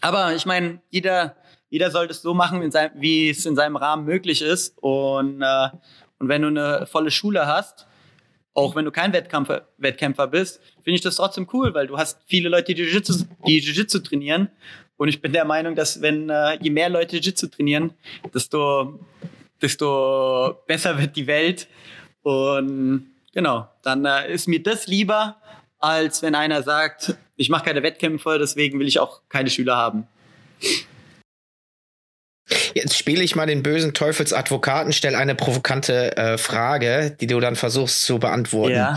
Aber 0.00 0.34
ich 0.34 0.46
meine, 0.46 0.80
jeder, 0.90 1.36
jeder 1.70 1.92
sollte 1.92 2.10
es 2.10 2.22
so 2.22 2.34
machen, 2.34 2.60
wie 2.96 3.30
es 3.30 3.46
in 3.46 3.54
seinem 3.54 3.76
Rahmen 3.76 4.04
möglich 4.04 4.42
ist. 4.42 4.76
Und, 4.78 5.42
äh, 5.42 5.68
und 6.18 6.28
wenn 6.28 6.42
du 6.42 6.48
eine 6.48 6.86
volle 6.86 7.12
Schule 7.12 7.46
hast, 7.46 7.86
auch 8.52 8.74
wenn 8.74 8.84
du 8.84 8.90
kein 8.90 9.12
Wettkämpfer, 9.12 9.68
Wettkämpfer 9.78 10.26
bist, 10.26 10.60
finde 10.82 10.96
ich 10.96 11.00
das 11.02 11.14
trotzdem 11.14 11.48
cool, 11.52 11.72
weil 11.72 11.86
du 11.86 11.96
hast 11.96 12.18
viele 12.26 12.48
Leute, 12.48 12.74
die 12.74 12.82
Jiu-Jitsu, 12.82 13.26
die 13.46 13.60
Jiu-Jitsu 13.60 14.00
trainieren 14.00 14.48
und 15.02 15.08
ich 15.08 15.20
bin 15.20 15.32
der 15.32 15.44
Meinung, 15.44 15.74
dass 15.74 16.00
wenn 16.00 16.30
äh, 16.30 16.56
je 16.60 16.70
mehr 16.70 16.88
Leute 16.88 17.16
Jiu-Jitsu 17.16 17.48
trainieren, 17.48 17.92
desto, 18.32 19.00
desto 19.60 20.62
besser 20.68 20.96
wird 20.96 21.16
die 21.16 21.26
Welt. 21.26 21.66
Und 22.22 23.10
genau, 23.34 23.68
dann 23.82 24.04
äh, 24.04 24.32
ist 24.32 24.46
mir 24.46 24.62
das 24.62 24.86
lieber, 24.86 25.42
als 25.80 26.22
wenn 26.22 26.36
einer 26.36 26.62
sagt, 26.62 27.16
ich 27.34 27.48
mache 27.48 27.64
keine 27.64 27.82
Wettkämpfe, 27.82 28.38
deswegen 28.38 28.78
will 28.78 28.86
ich 28.86 29.00
auch 29.00 29.22
keine 29.28 29.50
Schüler 29.50 29.76
haben. 29.76 30.06
Jetzt 32.72 32.96
spiele 32.96 33.24
ich 33.24 33.34
mal 33.34 33.46
den 33.46 33.64
bösen 33.64 33.94
Teufelsadvokaten, 33.94 34.92
stelle 34.92 35.18
eine 35.18 35.34
provokante 35.34 36.16
äh, 36.16 36.38
Frage, 36.38 37.16
die 37.20 37.26
du 37.26 37.40
dann 37.40 37.56
versuchst 37.56 38.04
zu 38.04 38.20
beantworten. 38.20 38.76
Ja. 38.76 38.96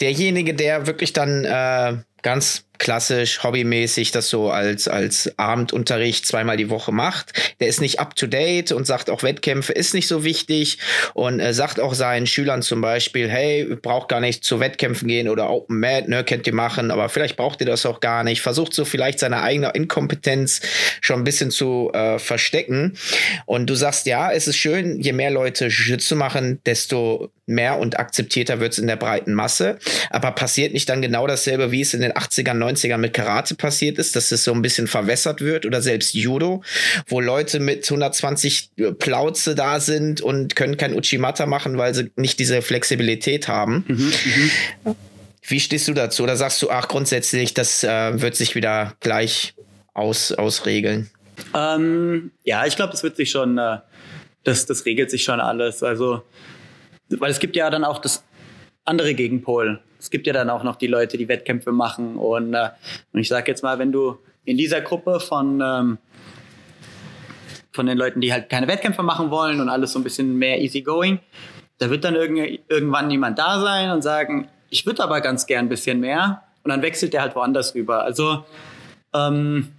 Derjenige, 0.00 0.52
der 0.52 0.88
wirklich 0.88 1.12
dann 1.12 1.44
äh, 1.44 1.96
ganz 2.22 2.65
klassisch, 2.78 3.42
hobbymäßig 3.42 4.10
das 4.10 4.28
so 4.28 4.50
als, 4.50 4.88
als 4.88 5.32
Abendunterricht 5.38 6.26
zweimal 6.26 6.56
die 6.56 6.70
Woche 6.70 6.92
macht. 6.92 7.32
Der 7.60 7.68
ist 7.68 7.80
nicht 7.80 8.00
up 8.00 8.16
to 8.16 8.26
date 8.26 8.72
und 8.72 8.86
sagt 8.86 9.10
auch, 9.10 9.22
Wettkämpfe 9.22 9.72
ist 9.72 9.94
nicht 9.94 10.08
so 10.08 10.24
wichtig 10.24 10.78
und 11.14 11.40
äh, 11.40 11.54
sagt 11.54 11.80
auch 11.80 11.94
seinen 11.94 12.26
Schülern 12.26 12.62
zum 12.62 12.80
Beispiel, 12.80 13.28
hey, 13.28 13.64
braucht 13.82 14.08
gar 14.08 14.20
nicht 14.20 14.44
zu 14.44 14.60
Wettkämpfen 14.60 15.08
gehen 15.08 15.28
oder 15.28 15.50
Open 15.50 15.80
Mat, 15.80 16.08
ne, 16.08 16.24
könnt 16.24 16.46
ihr 16.46 16.54
machen, 16.54 16.90
aber 16.90 17.08
vielleicht 17.08 17.36
braucht 17.36 17.60
ihr 17.60 17.66
das 17.66 17.86
auch 17.86 18.00
gar 18.00 18.24
nicht. 18.24 18.40
Versucht 18.40 18.74
so 18.74 18.84
vielleicht 18.84 19.18
seine 19.18 19.42
eigene 19.42 19.70
Inkompetenz 19.70 20.60
schon 21.00 21.20
ein 21.20 21.24
bisschen 21.24 21.50
zu 21.50 21.90
äh, 21.92 22.18
verstecken. 22.18 22.96
Und 23.46 23.66
du 23.66 23.74
sagst, 23.74 24.06
ja, 24.06 24.30
es 24.32 24.48
ist 24.48 24.56
schön, 24.56 25.00
je 25.00 25.12
mehr 25.12 25.30
Leute 25.30 25.66
Jiu-Jitsu 25.66 26.14
machen, 26.14 26.60
desto 26.66 27.30
mehr 27.46 27.78
und 27.78 27.98
akzeptierter 27.98 28.60
wird 28.60 28.72
es 28.72 28.78
in 28.78 28.86
der 28.86 28.96
breiten 28.96 29.32
Masse. 29.32 29.78
Aber 30.10 30.32
passiert 30.32 30.72
nicht 30.72 30.88
dann 30.88 31.02
genau 31.02 31.26
dasselbe, 31.26 31.70
wie 31.70 31.80
es 31.80 31.94
in 31.94 32.00
den 32.00 32.12
80ern, 32.12 32.54
90ern 32.66 32.98
mit 32.98 33.14
Karate 33.14 33.54
passiert 33.54 33.98
ist, 33.98 34.16
dass 34.16 34.32
es 34.32 34.44
so 34.44 34.52
ein 34.52 34.62
bisschen 34.62 34.86
verwässert 34.86 35.40
wird 35.40 35.66
oder 35.66 35.82
selbst 35.82 36.14
Judo, 36.14 36.62
wo 37.06 37.20
Leute 37.20 37.60
mit 37.60 37.84
120 37.84 38.70
Plauze 38.98 39.54
da 39.54 39.80
sind 39.80 40.20
und 40.20 40.56
können 40.56 40.76
kein 40.76 40.94
Uchimata 40.94 41.46
machen, 41.46 41.78
weil 41.78 41.94
sie 41.94 42.10
nicht 42.16 42.38
diese 42.38 42.62
Flexibilität 42.62 43.48
haben. 43.48 43.84
Mhm, 43.86 44.12
mh. 44.84 44.94
Wie 45.48 45.60
stehst 45.60 45.86
du 45.86 45.94
dazu? 45.94 46.24
Oder 46.24 46.36
sagst 46.36 46.60
du, 46.62 46.70
ach, 46.70 46.88
grundsätzlich, 46.88 47.54
das 47.54 47.84
äh, 47.84 48.20
wird 48.20 48.34
sich 48.34 48.56
wieder 48.56 48.94
gleich 48.98 49.54
aus, 49.94 50.32
ausregeln? 50.32 51.08
Ähm, 51.54 52.32
ja, 52.42 52.66
ich 52.66 52.74
glaube, 52.74 52.90
das 52.90 53.04
wird 53.04 53.16
sich 53.16 53.30
schon, 53.30 53.56
äh, 53.56 53.78
das, 54.42 54.66
das 54.66 54.84
regelt 54.86 55.10
sich 55.10 55.22
schon 55.22 55.38
alles. 55.38 55.84
Also 55.84 56.22
weil 57.08 57.30
es 57.30 57.38
gibt 57.38 57.56
ja 57.56 57.70
dann 57.70 57.84
auch 57.84 57.98
das 57.98 58.24
andere 58.84 59.14
Gegenpol. 59.14 59.80
Es 59.98 60.10
gibt 60.10 60.26
ja 60.26 60.32
dann 60.32 60.50
auch 60.50 60.62
noch 60.62 60.76
die 60.76 60.86
Leute, 60.86 61.16
die 61.16 61.28
Wettkämpfe 61.28 61.72
machen. 61.72 62.16
Und, 62.16 62.54
äh, 62.54 62.70
und 63.12 63.20
ich 63.20 63.28
sage 63.28 63.50
jetzt 63.50 63.62
mal, 63.62 63.78
wenn 63.78 63.92
du 63.92 64.18
in 64.44 64.56
dieser 64.56 64.80
Gruppe 64.80 65.20
von, 65.20 65.60
ähm, 65.60 65.98
von 67.72 67.86
den 67.86 67.98
Leuten, 67.98 68.20
die 68.20 68.32
halt 68.32 68.48
keine 68.48 68.68
Wettkämpfe 68.68 69.02
machen 69.02 69.30
wollen 69.30 69.60
und 69.60 69.68
alles 69.68 69.92
so 69.92 69.98
ein 69.98 70.04
bisschen 70.04 70.36
mehr 70.36 70.60
easygoing, 70.60 71.18
da 71.78 71.90
wird 71.90 72.04
dann 72.04 72.14
irgend, 72.14 72.60
irgendwann 72.68 73.10
jemand 73.10 73.38
da 73.38 73.60
sein 73.60 73.90
und 73.90 74.02
sagen, 74.02 74.48
ich 74.70 74.86
würde 74.86 75.02
aber 75.02 75.20
ganz 75.20 75.46
gern 75.46 75.66
ein 75.66 75.68
bisschen 75.68 76.00
mehr. 76.00 76.42
Und 76.62 76.70
dann 76.70 76.82
wechselt 76.82 77.12
der 77.12 77.22
halt 77.22 77.36
woanders 77.36 77.74
rüber. 77.74 78.02
Also 78.02 78.44
ähm, 79.14 79.72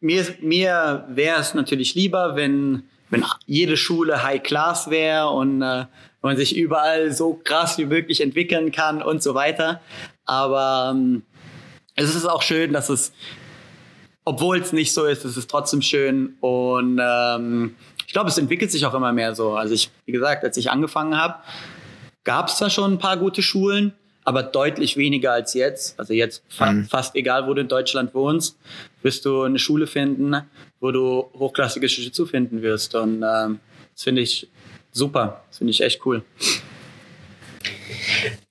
mir, 0.00 0.24
mir 0.40 1.06
wäre 1.08 1.40
es 1.40 1.54
natürlich 1.54 1.94
lieber, 1.94 2.36
wenn 2.36 2.84
wenn 3.14 3.24
jede 3.46 3.76
Schule 3.76 4.22
High 4.22 4.42
Class 4.42 4.90
wäre 4.90 5.30
und 5.30 5.62
äh, 5.62 5.84
man 6.24 6.36
sich 6.36 6.56
überall 6.56 7.12
so 7.12 7.40
krass 7.44 7.78
wie 7.78 7.84
möglich 7.84 8.20
entwickeln 8.20 8.72
kann 8.72 9.02
und 9.02 9.22
so 9.22 9.34
weiter. 9.34 9.80
Aber 10.24 10.92
ähm, 10.94 11.22
es 11.94 12.14
ist 12.14 12.26
auch 12.26 12.42
schön, 12.42 12.72
dass 12.72 12.88
es, 12.88 13.12
obwohl 14.24 14.58
es 14.58 14.72
nicht 14.72 14.92
so 14.92 15.04
ist, 15.04 15.24
es 15.24 15.36
ist 15.36 15.50
trotzdem 15.50 15.82
schön 15.82 16.36
und 16.40 16.98
ähm, 17.00 17.76
ich 18.06 18.12
glaube, 18.12 18.30
es 18.30 18.38
entwickelt 18.38 18.70
sich 18.70 18.86
auch 18.86 18.94
immer 18.94 19.12
mehr 19.12 19.34
so. 19.34 19.54
Also 19.54 19.74
ich, 19.74 19.90
wie 20.06 20.12
gesagt, 20.12 20.44
als 20.44 20.56
ich 20.56 20.70
angefangen 20.70 21.16
habe, 21.16 21.36
gab 22.24 22.48
es 22.48 22.56
zwar 22.56 22.70
schon 22.70 22.94
ein 22.94 22.98
paar 22.98 23.16
gute 23.16 23.42
Schulen, 23.42 23.92
aber 24.24 24.42
deutlich 24.42 24.96
weniger 24.96 25.32
als 25.32 25.52
jetzt. 25.54 25.98
Also 25.98 26.14
jetzt 26.14 26.42
mhm. 26.58 26.86
fast 26.86 27.14
egal, 27.16 27.46
wo 27.46 27.54
du 27.54 27.60
in 27.60 27.68
Deutschland 27.68 28.14
wohnst, 28.14 28.56
wirst 29.02 29.24
du 29.24 29.42
eine 29.42 29.58
Schule 29.58 29.86
finden, 29.86 30.36
wo 30.80 30.90
du 30.90 31.30
hochklassiges 31.34 31.96
Jiu-Jitsu 31.96 32.26
finden 32.26 32.62
wirst. 32.62 32.94
Und 32.94 33.22
ähm, 33.22 33.60
das 33.94 34.04
finde 34.04 34.22
ich 34.22 34.48
super. 34.94 35.42
Finde 35.50 35.72
ich 35.72 35.82
echt 35.82 36.06
cool. 36.06 36.22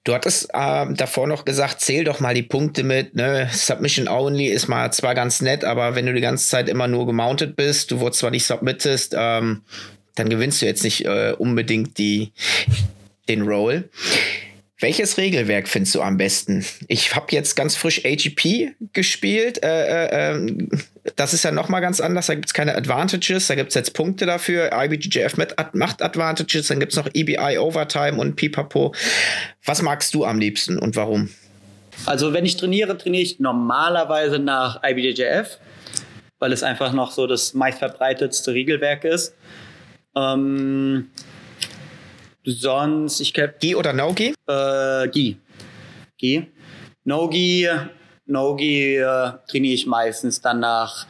Du 0.04 0.14
hattest 0.14 0.50
äh, 0.54 0.86
davor 0.94 1.28
noch 1.28 1.46
gesagt, 1.46 1.80
zähl 1.80 2.04
doch 2.04 2.20
mal 2.20 2.34
die 2.34 2.44
Punkte 2.44 2.84
mit. 2.84 3.16
Ne? 3.16 3.50
Submission 3.52 4.10
only 4.10 4.48
ist 4.48 4.68
mal 4.68 4.92
zwar 4.92 5.16
ganz 5.16 5.42
nett, 5.42 5.64
aber 5.64 5.96
wenn 5.96 6.06
du 6.06 6.14
die 6.14 6.22
ganze 6.22 6.48
Zeit 6.48 6.68
immer 6.68 6.88
nur 6.88 7.06
gemountet 7.06 7.56
bist, 7.56 7.90
du 7.90 8.00
wurdest 8.02 8.20
zwar 8.20 8.32
nicht 8.32 8.46
submittest, 8.46 9.16
ähm, 9.18 9.62
dann 10.16 10.30
gewinnst 10.30 10.62
du 10.62 10.66
jetzt 10.66 10.84
nicht 10.84 11.06
äh, 11.06 11.34
unbedingt 11.38 11.98
die, 11.98 12.34
den 13.30 13.44
Roll. 13.44 13.90
Welches 14.84 15.18
Regelwerk 15.18 15.70
findest 15.70 15.96
du 15.96 16.02
am 16.02 16.18
besten? 16.18 16.66
Ich 16.90 17.16
habe 17.16 17.28
jetzt 17.30 17.56
ganz 17.56 17.78
frisch 17.78 18.04
AGP 18.04 18.76
gespielt. 18.92 19.64
Äh, 19.64 19.86
äh, 19.86 20.34
ähm, 20.34 20.70
das 21.16 21.34
ist 21.34 21.46
ja 21.46 21.52
noch 21.52 21.70
mal 21.70 21.80
ganz 21.80 22.02
anders. 22.02 22.28
Da 22.28 22.36
gibt 22.36 22.48
es 22.48 22.54
keine 22.54 22.76
Advantages. 22.76 23.48
Da 23.48 23.56
gibt 23.56 23.70
es 23.70 23.76
jetzt 23.76 23.94
Punkte 23.94 24.26
dafür. 24.26 24.72
IBGF 24.74 25.38
macht 25.72 26.02
Advantages. 26.02 26.68
Dann 26.68 26.82
gibt 26.82 26.92
es 26.92 26.98
noch 26.98 27.08
EBI 27.14 27.60
Overtime 27.60 28.18
und 28.20 28.36
Pipapo. 28.36 28.94
Was 29.64 29.82
magst 29.82 30.14
du 30.16 30.26
am 30.26 30.38
liebsten 30.38 30.78
und 30.78 30.98
warum? 30.98 31.30
Also 32.06 32.34
wenn 32.34 32.44
ich 32.44 32.58
trainiere, 32.58 32.98
trainiere 32.98 33.24
ich 33.24 33.40
normalerweise 33.40 34.38
nach 34.38 34.84
IBJJF, 34.84 35.60
weil 36.40 36.52
es 36.52 36.62
einfach 36.62 36.92
noch 36.92 37.14
so 37.14 37.26
das 37.26 37.54
meistverbreitetste 37.54 38.54
Regelwerk 38.54 39.06
ist. 39.06 39.34
Ähm, 40.14 41.08
Sonst, 42.46 43.20
ich 43.20 43.34
glaube. 43.34 43.56
Gi 43.60 43.76
oder 43.76 43.94
No-Gi? 43.94 44.34
Äh, 44.48 45.08
Gi. 45.10 45.38
Gi. 46.18 46.48
No-Gi, 47.06 47.70
No-Gi 48.26 48.96
äh, 48.98 49.32
trainiere 49.48 49.74
ich 49.74 49.86
meistens 49.86 50.42
dann 50.42 50.60
nach, 50.60 51.06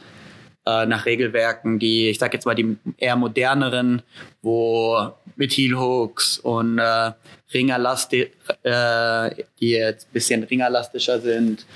äh, 0.66 0.86
nach 0.86 1.06
Regelwerken, 1.06 1.78
die, 1.78 2.10
ich 2.10 2.18
sag 2.18 2.34
jetzt 2.34 2.46
mal, 2.46 2.54
die 2.54 2.76
eher 2.98 3.16
moderneren, 3.16 4.02
wo 4.42 5.12
mit 5.36 5.52
Heel-Hooks 5.52 6.38
und 6.38 6.78
äh, 6.78 7.12
Ringerlasti 7.52 8.30
äh, 8.62 9.30
die 9.60 9.70
jetzt 9.70 10.08
ein 10.08 10.12
bisschen 10.12 10.42
ringerlastischer 10.44 11.20
sind. 11.20 11.66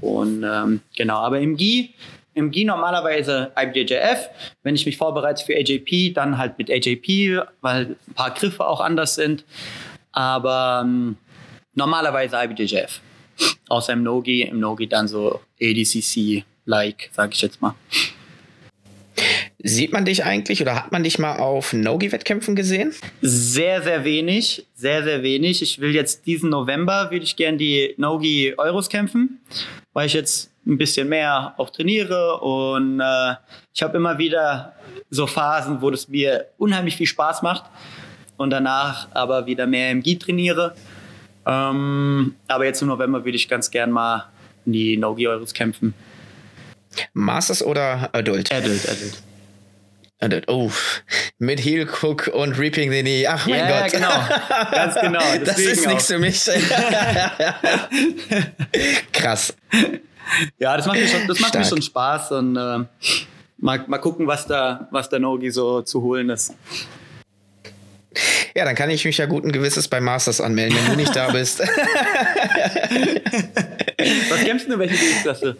Und 0.00 0.44
ähm, 0.44 0.80
genau, 0.96 1.18
aber 1.18 1.40
im 1.40 1.56
Gi 1.56 1.94
im 2.38 2.50
Gi 2.50 2.64
normalerweise 2.64 3.52
IBJJF. 3.56 4.28
Wenn 4.62 4.74
ich 4.74 4.86
mich 4.86 4.96
vorbereite 4.96 5.44
für 5.44 5.56
AJP, 5.56 6.14
dann 6.14 6.38
halt 6.38 6.56
mit 6.56 6.70
AJP, 6.70 7.42
weil 7.60 7.96
ein 8.06 8.14
paar 8.14 8.32
Griffe 8.32 8.66
auch 8.66 8.80
anders 8.80 9.16
sind. 9.16 9.44
Aber 10.12 10.82
ähm, 10.84 11.16
normalerweise 11.74 12.36
IBJJF. 12.42 13.00
Außer 13.68 13.92
im 13.92 14.02
Nogi. 14.02 14.42
Im 14.42 14.60
Nogi 14.60 14.86
dann 14.88 15.08
so 15.08 15.40
ADCC-like, 15.60 17.10
sag 17.12 17.34
ich 17.34 17.42
jetzt 17.42 17.60
mal. 17.60 17.74
Sieht 19.60 19.92
man 19.92 20.04
dich 20.04 20.24
eigentlich 20.24 20.62
oder 20.62 20.76
hat 20.76 20.92
man 20.92 21.02
dich 21.02 21.18
mal 21.18 21.38
auf 21.38 21.72
Nogi-Wettkämpfen 21.72 22.54
gesehen? 22.54 22.94
Sehr, 23.20 23.82
sehr 23.82 24.04
wenig. 24.04 24.66
Sehr, 24.74 25.02
sehr 25.02 25.24
wenig. 25.24 25.62
Ich 25.62 25.80
will 25.80 25.92
jetzt 25.92 26.26
diesen 26.26 26.50
November, 26.50 27.10
würde 27.10 27.24
ich 27.24 27.34
gerne 27.34 27.58
die 27.58 27.94
Nogi 27.96 28.54
Euros 28.56 28.88
kämpfen, 28.88 29.40
weil 29.92 30.06
ich 30.06 30.12
jetzt 30.12 30.52
ein 30.68 30.78
bisschen 30.78 31.08
mehr 31.08 31.54
auch 31.56 31.70
trainiere 31.70 32.38
und 32.40 33.00
äh, 33.00 33.34
ich 33.74 33.82
habe 33.82 33.96
immer 33.96 34.18
wieder 34.18 34.74
so 35.10 35.26
Phasen, 35.26 35.80
wo 35.80 35.90
das 35.90 36.08
mir 36.08 36.46
unheimlich 36.58 36.96
viel 36.96 37.06
Spaß 37.06 37.42
macht 37.42 37.64
und 38.36 38.50
danach 38.50 39.08
aber 39.12 39.46
wieder 39.46 39.66
mehr 39.66 39.90
im 39.90 40.02
Gi 40.02 40.18
trainiere. 40.18 40.74
Ähm, 41.46 42.34
aber 42.46 42.66
jetzt 42.66 42.82
im 42.82 42.88
November 42.88 43.24
würde 43.24 43.36
ich 43.36 43.48
ganz 43.48 43.70
gern 43.70 43.90
mal 43.90 44.26
in 44.66 44.72
die 44.72 44.96
No-Gi 44.98 45.26
Euros 45.26 45.54
kämpfen. 45.54 45.94
Masters 47.14 47.62
oder 47.62 48.10
Adult? 48.12 48.52
Adult, 48.52 48.88
Adult. 48.88 49.22
Adult. 50.20 50.48
Oh, 50.48 50.70
mit 51.38 51.60
Heel 51.60 51.86
Cook 51.86 52.26
und 52.26 52.58
Reaping 52.58 52.90
the 52.90 53.00
Knee. 53.02 53.26
Ach 53.26 53.46
mein 53.46 53.60
ja, 53.60 53.82
Gott. 53.82 53.92
genau. 53.92 54.28
Ganz 54.72 54.94
genau. 55.00 55.20
das 55.44 55.58
ist 55.60 55.86
nichts 55.86 56.06
für 56.08 56.18
mich. 56.18 56.44
Krass. 59.12 59.54
Ja, 60.58 60.76
das 60.76 60.86
macht 60.86 60.98
mir 60.98 61.08
schon, 61.08 61.26
das 61.26 61.40
macht 61.40 61.54
mir 61.54 61.64
schon 61.64 61.82
Spaß 61.82 62.32
und 62.32 62.56
äh, 62.56 62.84
mal, 63.58 63.84
mal 63.86 63.98
gucken, 63.98 64.26
was 64.26 64.46
da, 64.46 64.88
was 64.90 65.08
da 65.08 65.18
Nogi 65.18 65.50
so 65.50 65.82
zu 65.82 66.02
holen 66.02 66.30
ist. 66.30 66.54
Ja, 68.54 68.64
dann 68.64 68.74
kann 68.74 68.90
ich 68.90 69.04
mich 69.04 69.18
ja 69.18 69.26
guten 69.26 69.52
Gewisses 69.52 69.86
bei 69.88 70.00
Masters 70.00 70.40
anmelden, 70.40 70.76
wenn 70.76 70.86
du 70.92 70.96
nicht 70.96 71.14
da 71.14 71.30
bist. 71.30 71.60
was 74.30 74.40
kämpfst 74.44 74.68
du, 74.68 74.78
welche 74.78 74.96
Gewichtsklasse? 74.96 75.56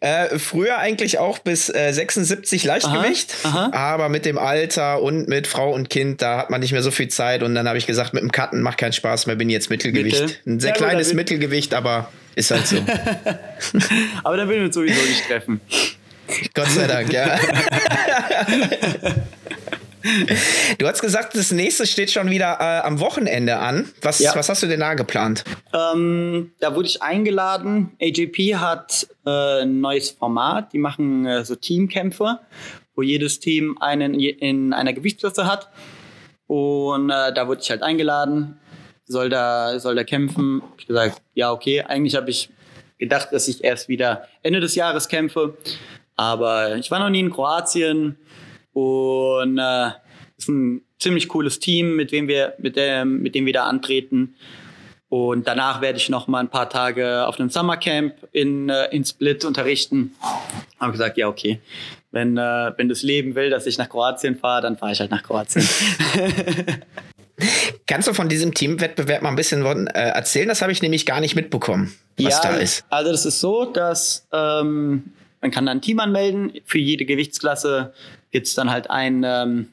Äh, 0.00 0.38
früher 0.38 0.78
eigentlich 0.78 1.18
auch 1.18 1.38
bis 1.38 1.68
äh, 1.68 1.92
76 1.92 2.64
Leichtgewicht, 2.64 3.34
aha, 3.42 3.70
aha. 3.72 3.72
aber 3.72 4.08
mit 4.08 4.24
dem 4.24 4.38
Alter 4.38 5.02
und 5.02 5.28
mit 5.28 5.46
Frau 5.46 5.72
und 5.72 5.90
Kind, 5.90 6.22
da 6.22 6.38
hat 6.38 6.50
man 6.50 6.60
nicht 6.60 6.72
mehr 6.72 6.82
so 6.82 6.90
viel 6.90 7.08
Zeit 7.08 7.42
und 7.42 7.54
dann 7.54 7.68
habe 7.68 7.78
ich 7.78 7.86
gesagt, 7.86 8.14
mit 8.14 8.22
dem 8.22 8.32
Cutten 8.32 8.62
macht 8.62 8.78
keinen 8.78 8.92
Spaß 8.92 9.26
mehr, 9.26 9.36
bin 9.36 9.50
jetzt 9.50 9.70
Mittelgewicht. 9.70 10.20
Mittel. 10.20 10.36
Ein 10.46 10.60
sehr 10.60 10.70
ja, 10.70 10.76
kleines 10.76 11.08
gut, 11.08 11.16
Mittelgewicht, 11.16 11.74
aber 11.74 12.10
ist 12.34 12.50
halt 12.50 12.66
so. 12.66 12.76
aber 14.24 14.36
dann 14.36 14.48
würden 14.48 14.60
wir 14.60 14.66
uns 14.66 14.74
sowieso 14.74 15.02
nicht 15.02 15.26
treffen. 15.26 15.60
Gott 16.54 16.70
sei 16.70 16.86
Dank, 16.86 17.12
ja. 17.12 17.38
Du 20.78 20.86
hast 20.86 21.00
gesagt, 21.00 21.34
das 21.34 21.50
nächste 21.52 21.86
steht 21.86 22.10
schon 22.10 22.30
wieder 22.30 22.58
äh, 22.60 22.86
am 22.86 23.00
Wochenende 23.00 23.58
an. 23.58 23.90
Was, 24.02 24.18
ja. 24.18 24.34
was 24.34 24.48
hast 24.48 24.62
du 24.62 24.66
denn 24.66 24.80
da 24.80 24.94
geplant? 24.94 25.44
Ähm, 25.72 26.52
da 26.60 26.74
wurde 26.74 26.88
ich 26.88 27.02
eingeladen. 27.02 27.92
AJP 28.00 28.56
hat 28.56 29.08
äh, 29.26 29.62
ein 29.62 29.80
neues 29.80 30.10
Format. 30.10 30.72
Die 30.72 30.78
machen 30.78 31.26
äh, 31.26 31.44
so 31.44 31.54
Teamkämpfe, 31.54 32.40
wo 32.94 33.02
jedes 33.02 33.40
Team 33.40 33.78
einen 33.80 34.14
in 34.14 34.72
einer 34.72 34.92
Gewichtsklasse 34.92 35.46
hat. 35.46 35.70
Und 36.46 37.10
äh, 37.10 37.32
da 37.32 37.48
wurde 37.48 37.62
ich 37.62 37.70
halt 37.70 37.82
eingeladen. 37.82 38.58
Soll 39.06 39.28
da, 39.28 39.78
soll 39.78 39.94
da 39.94 40.04
kämpfen? 40.04 40.62
Ich 40.78 40.86
gesagt, 40.86 41.22
ja, 41.34 41.52
okay. 41.52 41.82
Eigentlich 41.82 42.14
habe 42.14 42.30
ich 42.30 42.50
gedacht, 42.98 43.28
dass 43.32 43.48
ich 43.48 43.64
erst 43.64 43.88
wieder 43.88 44.28
Ende 44.42 44.60
des 44.60 44.74
Jahres 44.74 45.08
kämpfe. 45.08 45.56
Aber 46.16 46.76
ich 46.76 46.90
war 46.90 47.00
noch 47.00 47.10
nie 47.10 47.20
in 47.20 47.30
Kroatien 47.30 48.16
und 48.74 49.58
äh, 49.58 49.90
ist 50.36 50.48
ein 50.48 50.82
ziemlich 50.98 51.28
cooles 51.28 51.58
Team, 51.58 51.96
mit 51.96 52.12
dem 52.12 52.28
wir, 52.28 52.54
mit 52.58 52.76
dem, 52.76 53.22
mit 53.22 53.34
dem 53.34 53.46
wir 53.46 53.52
da 53.52 53.64
antreten. 53.64 54.34
Und 55.08 55.46
danach 55.46 55.80
werde 55.80 55.98
ich 55.98 56.08
noch 56.08 56.26
mal 56.26 56.40
ein 56.40 56.48
paar 56.48 56.68
Tage 56.68 57.26
auf 57.26 57.38
einem 57.38 57.48
Summercamp 57.48 58.14
in, 58.32 58.68
äh, 58.68 58.86
in 58.86 59.04
Split 59.04 59.44
unterrichten. 59.44 60.14
Habe 60.80 60.92
gesagt, 60.92 61.16
ja, 61.16 61.28
okay. 61.28 61.60
Wenn, 62.10 62.36
äh, 62.36 62.72
wenn 62.76 62.88
das 62.88 63.02
Leben 63.02 63.34
will, 63.34 63.50
dass 63.50 63.66
ich 63.66 63.78
nach 63.78 63.88
Kroatien 63.88 64.36
fahre, 64.36 64.62
dann 64.62 64.76
fahre 64.76 64.92
ich 64.92 65.00
halt 65.00 65.10
nach 65.10 65.22
Kroatien. 65.22 65.64
Kannst 67.86 68.08
du 68.08 68.14
von 68.14 68.28
diesem 68.28 68.54
Teamwettbewerb 68.54 69.22
mal 69.22 69.28
ein 69.28 69.36
bisschen 69.36 69.64
äh, 69.64 69.90
erzählen? 69.92 70.48
Das 70.48 70.62
habe 70.62 70.72
ich 70.72 70.82
nämlich 70.82 71.06
gar 71.06 71.20
nicht 71.20 71.36
mitbekommen, 71.36 71.94
was 72.16 72.34
ja, 72.34 72.50
da 72.50 72.56
ist. 72.56 72.84
Also 72.90 73.12
das 73.12 73.26
ist 73.26 73.40
so, 73.40 73.66
dass 73.66 74.26
ähm, 74.32 75.12
man 75.40 75.50
kann 75.50 75.66
dann 75.66 75.78
ein 75.78 75.82
Team 75.82 76.00
anmelden. 76.00 76.52
Für 76.64 76.78
jede 76.78 77.04
Gewichtsklasse 77.04 77.92
gibt 78.34 78.48
es 78.48 78.54
dann 78.54 78.68
halt 78.68 78.90
einen, 78.90 79.22
ähm, 79.24 79.68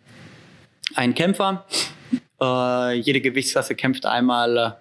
einen 0.94 1.16
Kämpfer. 1.16 1.66
Äh, 2.40 2.94
jede 2.94 3.20
Gewichtsklasse 3.20 3.74
kämpft 3.74 4.06
einmal 4.06 4.56
äh, 4.56 4.72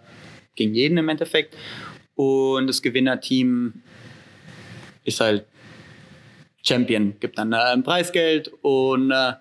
gegen 0.54 0.74
jeden 0.74 0.98
im 0.98 1.08
Endeffekt. 1.08 1.56
Und 2.14 2.66
das 2.66 2.82
Gewinnerteam 2.82 3.82
ist 5.04 5.20
halt 5.20 5.46
Champion, 6.62 7.18
gibt 7.20 7.38
dann 7.38 7.54
äh, 7.54 7.56
ein 7.56 7.82
Preisgeld. 7.82 8.52
Und 8.60 9.12
äh, 9.12 9.32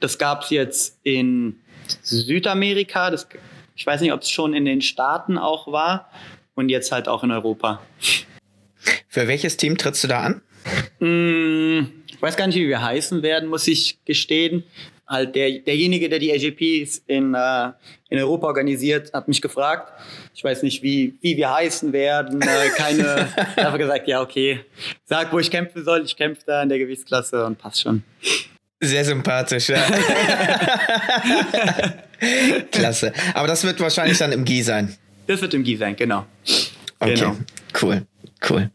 das 0.00 0.18
gab 0.18 0.42
es 0.42 0.50
jetzt 0.50 0.98
in 1.04 1.60
Südamerika. 2.02 3.12
Das, 3.12 3.28
ich 3.76 3.86
weiß 3.86 4.00
nicht, 4.00 4.12
ob 4.12 4.22
es 4.22 4.30
schon 4.30 4.52
in 4.52 4.64
den 4.64 4.82
Staaten 4.82 5.38
auch 5.38 5.70
war. 5.70 6.10
Und 6.56 6.70
jetzt 6.70 6.90
halt 6.90 7.06
auch 7.06 7.22
in 7.22 7.30
Europa. 7.30 7.80
Für 9.06 9.28
welches 9.28 9.56
Team 9.56 9.78
trittst 9.78 10.02
du 10.02 10.08
da 10.08 10.22
an? 10.22 10.42
Mm, 10.98 12.01
ich 12.01 12.01
weiß 12.22 12.36
gar 12.36 12.46
nicht, 12.46 12.56
wie 12.56 12.68
wir 12.68 12.82
heißen 12.82 13.22
werden, 13.22 13.48
muss 13.48 13.66
ich 13.66 13.98
gestehen. 14.04 14.64
Halt 15.08 15.34
der, 15.34 15.58
derjenige, 15.58 16.08
der 16.08 16.20
die 16.20 16.30
LGPs 16.30 17.02
in, 17.06 17.34
äh, 17.34 17.72
in 18.08 18.18
Europa 18.18 18.46
organisiert, 18.46 19.12
hat 19.12 19.28
mich 19.28 19.42
gefragt. 19.42 19.92
Ich 20.34 20.42
weiß 20.42 20.62
nicht, 20.62 20.82
wie, 20.82 21.18
wie 21.20 21.36
wir 21.36 21.52
heißen 21.52 21.92
werden. 21.92 22.40
Äh, 22.40 22.70
keine. 22.76 23.28
ich 23.56 23.64
habe 23.64 23.76
gesagt, 23.76 24.08
ja, 24.08 24.22
okay. 24.22 24.60
Sag, 25.04 25.32
wo 25.32 25.38
ich 25.38 25.50
kämpfen 25.50 25.84
soll. 25.84 26.04
Ich 26.04 26.16
kämpfe 26.16 26.42
da 26.46 26.62
in 26.62 26.70
der 26.70 26.78
Gewichtsklasse 26.78 27.44
und 27.44 27.58
passt 27.58 27.82
schon. 27.82 28.04
Sehr 28.80 29.04
sympathisch, 29.04 29.68
ja. 29.68 29.80
Klasse. 32.72 33.12
Aber 33.34 33.46
das 33.48 33.62
wird 33.64 33.78
wahrscheinlich 33.80 34.18
dann 34.18 34.32
im 34.32 34.44
GI 34.44 34.62
sein. 34.62 34.96
Das 35.26 35.40
wird 35.40 35.54
im 35.54 35.62
GI 35.62 35.76
sein, 35.76 35.94
genau. 35.94 36.26
Okay, 36.98 37.14
genau. 37.14 37.36
cool, 37.80 38.06
cool. 38.48 38.70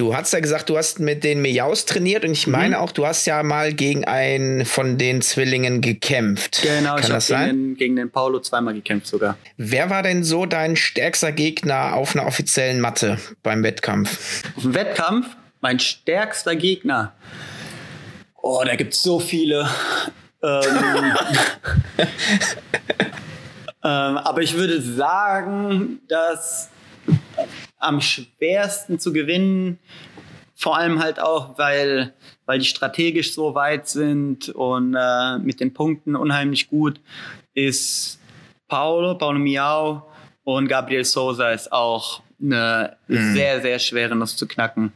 Du 0.00 0.16
hast 0.16 0.32
ja 0.32 0.40
gesagt, 0.40 0.70
du 0.70 0.78
hast 0.78 0.98
mit 0.98 1.24
den 1.24 1.42
Miaus 1.42 1.84
trainiert 1.84 2.24
und 2.24 2.32
ich 2.32 2.46
mhm. 2.46 2.54
meine 2.54 2.80
auch, 2.80 2.90
du 2.90 3.06
hast 3.06 3.26
ja 3.26 3.42
mal 3.42 3.74
gegen 3.74 4.06
einen 4.06 4.64
von 4.64 4.96
den 4.96 5.20
Zwillingen 5.20 5.82
gekämpft. 5.82 6.62
Genau, 6.62 6.96
Kann 6.96 7.18
ich 7.18 7.30
habe 7.30 7.44
gegen, 7.44 7.76
gegen 7.76 7.96
den 7.96 8.10
Paulo 8.10 8.40
zweimal 8.40 8.72
gekämpft 8.72 9.08
sogar. 9.08 9.36
Wer 9.58 9.90
war 9.90 10.02
denn 10.02 10.24
so 10.24 10.46
dein 10.46 10.74
stärkster 10.74 11.32
Gegner 11.32 11.96
auf 11.96 12.16
einer 12.16 12.26
offiziellen 12.26 12.80
Matte 12.80 13.18
beim 13.42 13.62
Wettkampf? 13.62 14.42
Auf 14.56 14.62
dem 14.62 14.74
Wettkampf? 14.74 15.26
Mein 15.60 15.78
stärkster 15.78 16.56
Gegner? 16.56 17.12
Oh, 18.40 18.62
da 18.64 18.76
gibt 18.76 18.94
es 18.94 19.02
so 19.02 19.20
viele. 19.20 19.68
ähm, 20.42 20.60
ähm, 23.84 24.16
aber 24.16 24.40
ich 24.40 24.54
würde 24.54 24.80
sagen, 24.80 26.00
dass 26.08 26.70
am 27.80 28.00
schwersten 28.00 28.98
zu 28.98 29.12
gewinnen. 29.12 29.78
Vor 30.54 30.76
allem 30.76 31.02
halt 31.02 31.20
auch, 31.20 31.58
weil, 31.58 32.12
weil 32.46 32.58
die 32.58 32.66
strategisch 32.66 33.32
so 33.32 33.54
weit 33.54 33.88
sind 33.88 34.50
und 34.50 34.94
äh, 34.94 35.38
mit 35.38 35.58
den 35.60 35.72
Punkten 35.72 36.14
unheimlich 36.14 36.68
gut 36.68 37.00
ist 37.54 38.20
Paulo, 38.68 39.16
Paulo 39.16 39.38
Miau 39.38 40.06
und 40.44 40.68
Gabriel 40.68 41.04
Sosa 41.04 41.50
ist 41.50 41.72
auch 41.72 42.22
eine 42.40 42.96
mhm. 43.08 43.34
sehr, 43.34 43.60
sehr 43.60 43.78
schwere 43.78 44.14
Nuss 44.16 44.36
zu 44.36 44.46
knacken. 44.46 44.92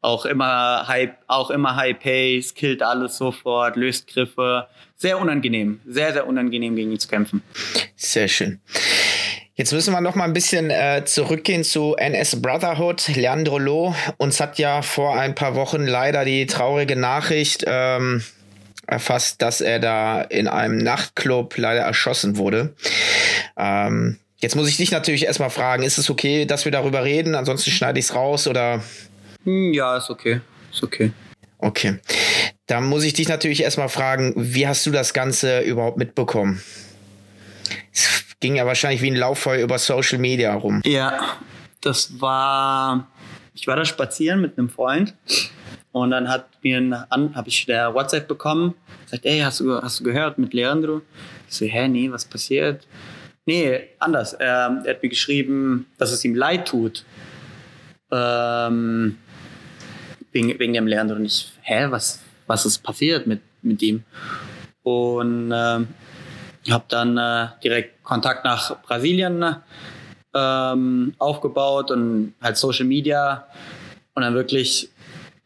Auch 0.00 0.24
immer 0.24 0.86
High, 0.86 1.10
auch 1.26 1.50
immer 1.50 1.74
High 1.74 1.98
Pace, 1.98 2.54
killt 2.54 2.82
alles 2.82 3.16
sofort, 3.16 3.76
löst 3.76 4.06
Griffe. 4.06 4.68
Sehr 4.94 5.20
unangenehm, 5.20 5.80
sehr, 5.84 6.12
sehr 6.12 6.26
unangenehm 6.26 6.76
gegen 6.76 6.92
ihn 6.92 6.98
zu 6.98 7.08
kämpfen. 7.08 7.42
Sehr 7.96 8.28
schön. 8.28 8.60
Jetzt 9.58 9.72
müssen 9.72 9.94
wir 9.94 10.02
noch 10.02 10.14
mal 10.14 10.24
ein 10.24 10.34
bisschen 10.34 10.68
äh, 10.68 11.04
zurückgehen 11.06 11.64
zu 11.64 11.96
NS 11.96 12.42
Brotherhood. 12.42 13.08
Leandro 13.08 13.58
Loh, 13.58 13.94
uns 14.18 14.38
hat 14.38 14.58
ja 14.58 14.82
vor 14.82 15.18
ein 15.18 15.34
paar 15.34 15.54
Wochen 15.54 15.86
leider 15.86 16.26
die 16.26 16.44
traurige 16.44 16.94
Nachricht 16.94 17.64
ähm, 17.66 18.22
erfasst, 18.86 19.40
dass 19.40 19.62
er 19.62 19.78
da 19.78 20.20
in 20.20 20.46
einem 20.46 20.76
Nachtclub 20.76 21.56
leider 21.56 21.80
erschossen 21.80 22.36
wurde. 22.36 22.74
Ähm, 23.56 24.18
jetzt 24.42 24.56
muss 24.56 24.68
ich 24.68 24.76
dich 24.76 24.90
natürlich 24.90 25.24
erstmal 25.24 25.48
fragen, 25.48 25.84
ist 25.84 25.96
es 25.96 26.10
okay, 26.10 26.44
dass 26.44 26.66
wir 26.66 26.72
darüber 26.72 27.04
reden? 27.04 27.34
Ansonsten 27.34 27.70
schneide 27.70 27.98
ich 27.98 28.04
es 28.04 28.14
raus 28.14 28.46
oder? 28.46 28.82
Hm, 29.44 29.72
ja, 29.72 29.96
ist 29.96 30.10
okay. 30.10 30.42
Ist 30.70 30.82
okay. 30.82 31.12
Okay. 31.56 31.98
Da 32.66 32.82
muss 32.82 33.04
ich 33.04 33.14
dich 33.14 33.28
natürlich 33.28 33.62
erstmal 33.62 33.88
fragen, 33.88 34.34
wie 34.36 34.68
hast 34.68 34.84
du 34.84 34.90
das 34.90 35.14
Ganze 35.14 35.60
überhaupt 35.60 35.96
mitbekommen? 35.96 36.60
Ging 38.40 38.56
ja 38.56 38.66
wahrscheinlich 38.66 39.02
wie 39.02 39.10
ein 39.10 39.16
Lauffeuer 39.16 39.62
über 39.62 39.78
Social 39.78 40.18
Media 40.18 40.54
rum. 40.54 40.82
Ja, 40.84 41.38
das 41.80 42.20
war, 42.20 43.08
ich 43.54 43.66
war 43.66 43.76
da 43.76 43.84
spazieren 43.84 44.40
mit 44.40 44.58
einem 44.58 44.68
Freund 44.68 45.14
und 45.92 46.10
dann 46.10 46.28
hat 46.28 46.48
mir 46.62 47.06
habe 47.10 47.48
ich 47.48 47.66
der 47.66 47.94
WhatsApp 47.94 48.28
bekommen, 48.28 48.74
sagt, 49.06 49.24
ey, 49.24 49.40
hast 49.40 49.60
du, 49.60 49.80
hast 49.80 50.00
du 50.00 50.04
gehört 50.04 50.38
mit 50.38 50.52
Leandro? 50.52 51.02
Ich 51.48 51.56
so, 51.56 51.64
hä, 51.64 51.88
nee, 51.88 52.10
was 52.10 52.24
passiert? 52.24 52.86
Nee, 53.46 53.90
anders. 54.00 54.32
Er, 54.32 54.82
er 54.84 54.94
hat 54.94 55.02
mir 55.02 55.08
geschrieben, 55.08 55.86
dass 55.98 56.10
es 56.10 56.24
ihm 56.24 56.34
leid 56.34 56.66
tut. 56.66 57.04
Ähm, 58.10 59.16
wegen, 60.32 60.58
wegen 60.58 60.72
dem 60.72 60.86
Leandro. 60.88 61.16
Und 61.16 61.24
ich, 61.24 61.52
hä, 61.62 61.86
was, 61.90 62.20
was 62.46 62.66
ist 62.66 62.82
passiert 62.82 63.26
mit, 63.26 63.40
mit 63.62 63.80
ihm? 63.82 64.02
Und 64.82 65.52
ähm, 65.54 65.88
habe 66.72 66.84
dann 66.88 67.16
äh, 67.16 67.48
direkt 67.62 68.02
Kontakt 68.02 68.44
nach 68.44 68.76
Brasilien 68.82 69.56
ähm, 70.34 71.14
aufgebaut 71.18 71.90
und 71.90 72.34
halt 72.42 72.56
Social 72.56 72.86
Media. 72.86 73.46
Und 74.14 74.22
dann 74.22 74.34
wirklich 74.34 74.90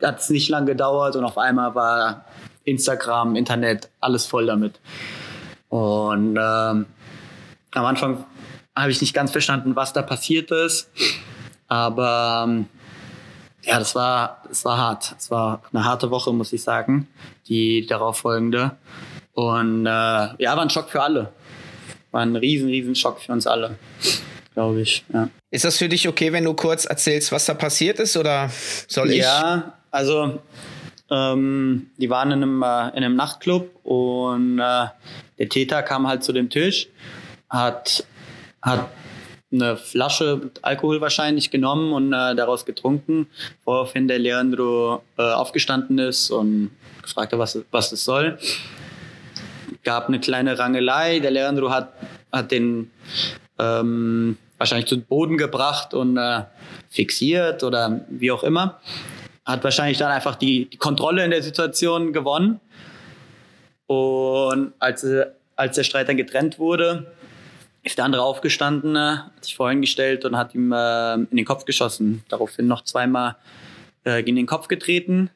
hat 0.02 0.20
es 0.20 0.30
nicht 0.30 0.48
lange 0.48 0.66
gedauert 0.66 1.16
und 1.16 1.24
auf 1.24 1.38
einmal 1.38 1.74
war 1.74 2.24
Instagram, 2.64 3.36
Internet, 3.36 3.90
alles 4.00 4.26
voll 4.26 4.46
damit. 4.46 4.80
Und 5.68 6.36
ähm, 6.36 6.86
am 7.72 7.84
Anfang 7.84 8.24
habe 8.76 8.90
ich 8.90 9.00
nicht 9.00 9.14
ganz 9.14 9.30
verstanden, 9.30 9.76
was 9.76 9.92
da 9.92 10.02
passiert 10.02 10.50
ist. 10.50 10.90
Aber 11.68 12.44
ähm, 12.46 12.66
ja, 13.62 13.78
das 13.78 13.94
war, 13.94 14.42
das 14.48 14.64
war 14.64 14.78
hart. 14.78 15.14
Es 15.18 15.30
war 15.30 15.62
eine 15.72 15.84
harte 15.84 16.10
Woche, 16.10 16.32
muss 16.32 16.52
ich 16.52 16.62
sagen, 16.62 17.08
die 17.46 17.86
darauf 17.86 18.18
folgende. 18.18 18.72
Und 19.40 19.86
äh, 19.86 19.88
ja, 19.88 20.54
war 20.54 20.60
ein 20.60 20.68
Schock 20.68 20.90
für 20.90 21.02
alle. 21.02 21.32
War 22.10 22.20
ein 22.20 22.36
riesen, 22.36 22.68
riesen 22.68 22.94
Schock 22.94 23.22
für 23.22 23.32
uns 23.32 23.46
alle, 23.46 23.78
glaube 24.52 24.82
ich. 24.82 25.02
Ja. 25.14 25.30
Ist 25.50 25.64
das 25.64 25.78
für 25.78 25.88
dich 25.88 26.06
okay, 26.06 26.30
wenn 26.32 26.44
du 26.44 26.52
kurz 26.52 26.84
erzählst, 26.84 27.32
was 27.32 27.46
da 27.46 27.54
passiert 27.54 28.00
ist, 28.00 28.18
oder 28.18 28.50
soll 28.86 29.12
ich? 29.12 29.18
Ja, 29.18 29.72
also 29.90 30.40
ähm, 31.10 31.86
die 31.96 32.10
waren 32.10 32.32
in 32.32 32.42
einem, 32.42 32.62
äh, 32.62 32.88
in 32.88 33.02
einem 33.02 33.16
Nachtclub 33.16 33.70
und 33.82 34.58
äh, 34.58 34.86
der 35.38 35.48
Täter 35.48 35.82
kam 35.82 36.06
halt 36.06 36.22
zu 36.22 36.34
dem 36.34 36.50
Tisch, 36.50 36.88
hat, 37.48 38.04
hat 38.60 38.90
eine 39.50 39.78
Flasche 39.78 40.36
mit 40.36 40.58
Alkohol 40.62 41.00
wahrscheinlich 41.00 41.50
genommen 41.50 41.94
und 41.94 42.12
äh, 42.12 42.34
daraus 42.34 42.66
getrunken, 42.66 43.26
woraufhin 43.64 44.06
der 44.06 44.18
Leandro 44.18 45.02
äh, 45.16 45.22
aufgestanden 45.22 45.98
ist 45.98 46.30
und 46.30 46.72
gefragt 47.02 47.32
hat, 47.32 47.38
was, 47.38 47.58
was 47.70 47.88
das 47.88 48.04
soll 48.04 48.38
gab 49.84 50.08
eine 50.08 50.20
kleine 50.20 50.58
Rangelei. 50.58 51.20
Der 51.20 51.30
Leandro 51.30 51.70
hat, 51.70 51.92
hat 52.32 52.50
den 52.50 52.90
ähm, 53.58 54.36
wahrscheinlich 54.58 54.88
zu 54.88 55.00
Boden 55.00 55.38
gebracht 55.38 55.94
und 55.94 56.16
äh, 56.16 56.42
fixiert 56.88 57.62
oder 57.64 58.00
wie 58.08 58.30
auch 58.30 58.42
immer. 58.42 58.80
Hat 59.44 59.64
wahrscheinlich 59.64 59.98
dann 59.98 60.10
einfach 60.10 60.36
die, 60.36 60.68
die 60.68 60.76
Kontrolle 60.76 61.24
in 61.24 61.30
der 61.30 61.42
Situation 61.42 62.12
gewonnen. 62.12 62.60
Und 63.86 64.72
als, 64.78 65.06
als 65.56 65.76
der 65.76 65.82
Streit 65.82 66.08
dann 66.08 66.16
getrennt 66.16 66.58
wurde, 66.58 67.12
ist 67.82 67.98
der 67.98 68.04
andere 68.04 68.22
aufgestanden, 68.22 68.96
äh, 68.96 69.16
hat 69.16 69.44
sich 69.44 69.56
vorhin 69.56 69.80
gestellt 69.80 70.24
und 70.24 70.36
hat 70.36 70.54
ihm 70.54 70.72
äh, 70.72 71.14
in 71.14 71.36
den 71.36 71.44
Kopf 71.44 71.64
geschossen. 71.64 72.22
Daraufhin 72.28 72.66
noch 72.66 72.84
zweimal 72.84 73.36
äh, 74.04 74.22
gegen 74.22 74.36
den 74.36 74.46
Kopf 74.46 74.68
getreten. 74.68 75.30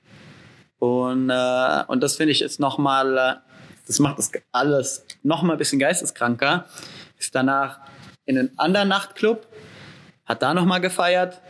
Und, 0.78 1.30
äh, 1.30 1.82
und 1.86 2.02
das 2.02 2.16
finde 2.16 2.32
ich 2.32 2.42
ist 2.42 2.60
nochmal 2.60 3.16
äh, 3.16 3.34
das 3.86 3.98
macht 3.98 4.18
das 4.18 4.30
alles 4.52 5.04
noch 5.22 5.42
mal 5.42 5.52
ein 5.54 5.58
bisschen 5.58 5.78
geisteskranker, 5.78 6.66
ist 7.18 7.34
danach 7.34 7.80
in 8.24 8.38
einen 8.38 8.58
anderen 8.58 8.88
Nachtclub, 8.88 9.46
hat 10.24 10.42
da 10.42 10.54
nochmal 10.54 10.80
gefeiert 10.80 11.40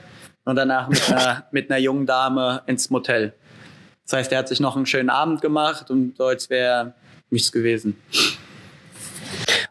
und 0.45 0.57
danach 0.57 0.89
mit 0.89 1.11
einer, 1.11 1.47
mit 1.53 1.71
einer 1.71 1.81
jungen 1.81 2.07
Dame 2.07 2.63
ins 2.67 2.91
Motel. 2.91 3.35
Das 4.05 4.15
heißt, 4.15 4.33
er 4.33 4.39
hat 4.39 4.49
sich 4.49 4.61
noch 4.61 4.77
einen 4.77 4.87
schönen 4.87 5.11
Abend 5.11 5.41
gemacht 5.41 5.91
und 5.91 6.17
so, 6.17 6.27
als 6.27 6.51
wäre 6.51 6.95
nichts 7.31 7.53
gewesen. 7.53 7.97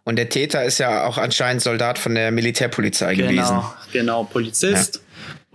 Und 0.05 0.18
der 0.18 0.30
Täter 0.30 0.66
ist 0.66 0.80
ja 0.80 1.05
auch 1.05 1.18
anscheinend 1.18 1.61
Soldat 1.61 1.97
von 1.97 2.16
der 2.16 2.32
Militärpolizei 2.32 3.16
genau, 3.16 3.30
gewesen. 3.30 3.61
Genau, 3.93 4.24
Polizist. 4.24 4.95
Ja. 4.95 5.01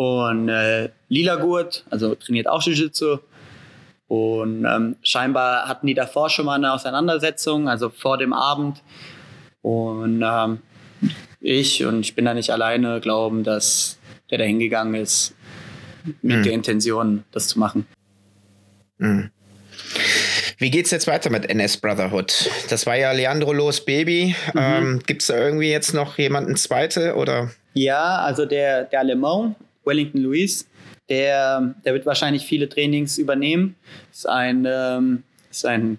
Und 0.04 0.48
äh, 0.48 0.90
Lila 1.08 1.36
Gurt, 1.36 1.84
also 1.90 2.14
trainiert 2.14 2.48
auch 2.48 2.62
Jiu-Jitsu. 2.62 3.18
Und 4.08 4.64
ähm, 4.64 4.96
scheinbar 5.02 5.68
hatten 5.68 5.86
die 5.86 5.94
davor 5.94 6.30
schon 6.30 6.46
mal 6.46 6.54
eine 6.54 6.72
Auseinandersetzung, 6.72 7.68
also 7.68 7.90
vor 7.90 8.16
dem 8.16 8.32
Abend. 8.32 8.82
Und 9.60 10.22
ähm, 10.24 10.58
ich, 11.40 11.84
und 11.84 12.00
ich 12.00 12.14
bin 12.14 12.24
da 12.24 12.34
nicht 12.34 12.50
alleine, 12.50 13.00
glauben, 13.00 13.44
dass 13.44 13.98
der 14.30 14.38
da 14.38 14.44
hingegangen 14.44 14.94
ist 14.94 15.34
mit 16.22 16.38
mhm. 16.38 16.42
der 16.42 16.52
Intention, 16.52 17.24
das 17.32 17.48
zu 17.48 17.58
machen. 17.58 17.86
Mhm. 18.96 19.30
Wie 20.56 20.70
geht's 20.70 20.90
jetzt 20.90 21.06
weiter 21.06 21.30
mit 21.30 21.48
NS 21.48 21.76
Brotherhood? 21.76 22.50
Das 22.68 22.86
war 22.86 22.96
ja 22.96 23.12
Leandro 23.12 23.52
Los 23.52 23.84
Baby. 23.84 24.34
Mhm. 24.54 24.60
Ähm, 24.60 25.02
Gibt 25.06 25.22
es 25.22 25.28
da 25.28 25.36
irgendwie 25.36 25.70
jetzt 25.70 25.94
noch 25.94 26.18
jemanden 26.18 26.56
zweite 26.56 27.14
oder? 27.14 27.50
Ja, 27.74 28.18
also 28.22 28.44
der, 28.44 28.84
der 28.84 29.00
Alemão, 29.00 29.54
Wellington 29.84 30.22
Luis, 30.22 30.66
der, 31.08 31.74
der 31.84 31.94
wird 31.94 32.06
wahrscheinlich 32.06 32.44
viele 32.44 32.68
Trainings 32.68 33.18
übernehmen. 33.18 33.76
Ist 34.10 34.28
ein, 34.28 34.66
ähm, 34.68 35.22
ist 35.50 35.64
ein 35.66 35.98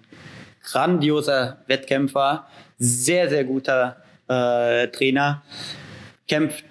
grandioser 0.62 1.58
Wettkämpfer, 1.66 2.46
sehr, 2.78 3.28
sehr 3.28 3.44
guter 3.44 3.96
äh, 4.28 4.88
Trainer. 4.88 5.42
Kämpft 6.28 6.64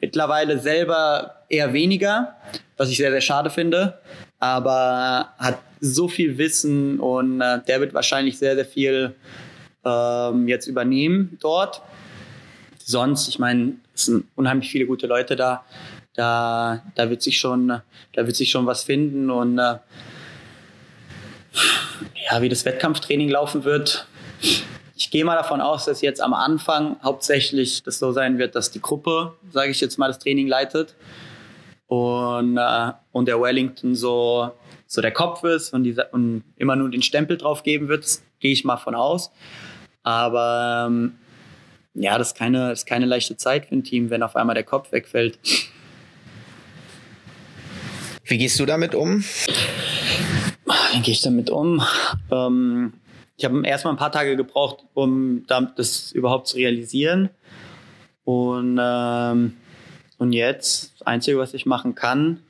mittlerweile 0.00 0.58
selber 0.58 1.44
eher 1.48 1.72
weniger, 1.72 2.36
was 2.76 2.90
ich 2.90 2.96
sehr, 2.96 3.10
sehr 3.10 3.20
schade 3.20 3.50
finde, 3.50 4.00
aber 4.40 5.32
hat 5.38 5.58
so 5.80 6.08
viel 6.08 6.36
Wissen 6.38 6.98
und 6.98 7.40
äh, 7.40 7.60
der 7.66 7.80
wird 7.80 7.94
wahrscheinlich 7.94 8.38
sehr, 8.38 8.54
sehr 8.54 8.64
viel 8.64 9.14
ähm, 9.84 10.48
jetzt 10.48 10.66
übernehmen 10.66 11.38
dort. 11.40 11.82
Sonst, 12.78 13.28
ich 13.28 13.38
meine, 13.38 13.74
es 13.94 14.06
sind 14.06 14.26
unheimlich 14.34 14.70
viele 14.70 14.86
gute 14.86 15.06
Leute 15.06 15.36
da. 15.36 15.64
Da, 16.14 16.82
da 16.94 17.10
wird 17.10 17.22
sich 17.22 17.38
schon, 17.38 17.68
da 17.68 18.26
wird 18.26 18.36
sich 18.36 18.50
schon 18.50 18.66
was 18.66 18.84
finden 18.84 19.30
und 19.30 19.58
äh, 19.58 19.78
ja, 22.30 22.40
wie 22.40 22.48
das 22.48 22.64
Wettkampftraining 22.64 23.28
laufen 23.28 23.64
wird. 23.64 24.06
Ich 24.96 25.10
gehe 25.10 25.24
mal 25.24 25.34
davon 25.34 25.60
aus, 25.60 25.86
dass 25.86 26.00
jetzt 26.02 26.20
am 26.20 26.34
Anfang 26.34 26.96
hauptsächlich 27.02 27.82
das 27.82 27.98
so 27.98 28.12
sein 28.12 28.38
wird, 28.38 28.54
dass 28.54 28.70
die 28.70 28.80
Gruppe, 28.80 29.34
sage 29.50 29.70
ich 29.70 29.80
jetzt 29.80 29.98
mal, 29.98 30.06
das 30.08 30.20
Training 30.20 30.46
leitet 30.46 30.94
und, 31.88 32.56
äh, 32.56 32.92
und 33.12 33.26
der 33.26 33.40
Wellington 33.40 33.94
so 33.94 34.52
so 34.94 35.02
der 35.02 35.12
Kopf 35.12 35.44
ist 35.44 35.74
und, 35.74 35.84
dieser, 35.84 36.12
und 36.14 36.44
immer 36.56 36.76
nur 36.76 36.90
den 36.90 37.02
Stempel 37.02 37.36
drauf 37.36 37.62
geben 37.62 37.88
wird, 37.88 38.06
gehe 38.40 38.52
ich 38.52 38.64
mal 38.64 38.76
von 38.76 38.94
aus. 38.94 39.30
Aber 40.02 40.86
ähm, 40.88 41.16
ja, 41.94 42.16
das 42.16 42.28
ist, 42.28 42.36
keine, 42.36 42.70
das 42.70 42.80
ist 42.80 42.86
keine 42.86 43.06
leichte 43.06 43.36
Zeit 43.36 43.66
für 43.66 43.74
ein 43.74 43.84
Team, 43.84 44.10
wenn 44.10 44.22
auf 44.22 44.36
einmal 44.36 44.54
der 44.54 44.64
Kopf 44.64 44.92
wegfällt. 44.92 45.38
Wie 48.26 48.38
gehst 48.38 48.58
du 48.58 48.64
damit 48.64 48.94
um? 48.94 49.22
Wie 50.92 51.00
gehe 51.02 51.12
ich 51.12 51.20
damit 51.20 51.50
um? 51.50 51.82
Ähm, 52.30 52.94
ich 53.36 53.44
habe 53.44 53.66
erstmal 53.66 53.92
ein 53.92 53.98
paar 53.98 54.12
Tage 54.12 54.34
gebraucht, 54.36 54.84
um 54.94 55.44
das 55.46 56.12
überhaupt 56.12 56.48
zu 56.48 56.56
realisieren. 56.56 57.28
Und, 58.24 58.78
ähm, 58.80 59.56
und 60.16 60.32
jetzt, 60.32 60.94
das 60.94 61.06
Einzige, 61.06 61.38
was 61.38 61.52
ich 61.52 61.66
machen 61.66 61.94
kann, 61.94 62.40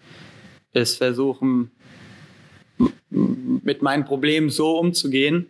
ist 0.72 0.98
versuchen, 0.98 1.72
mit 3.10 3.82
meinen 3.82 4.04
Problemen 4.04 4.50
so 4.50 4.78
umzugehen. 4.78 5.48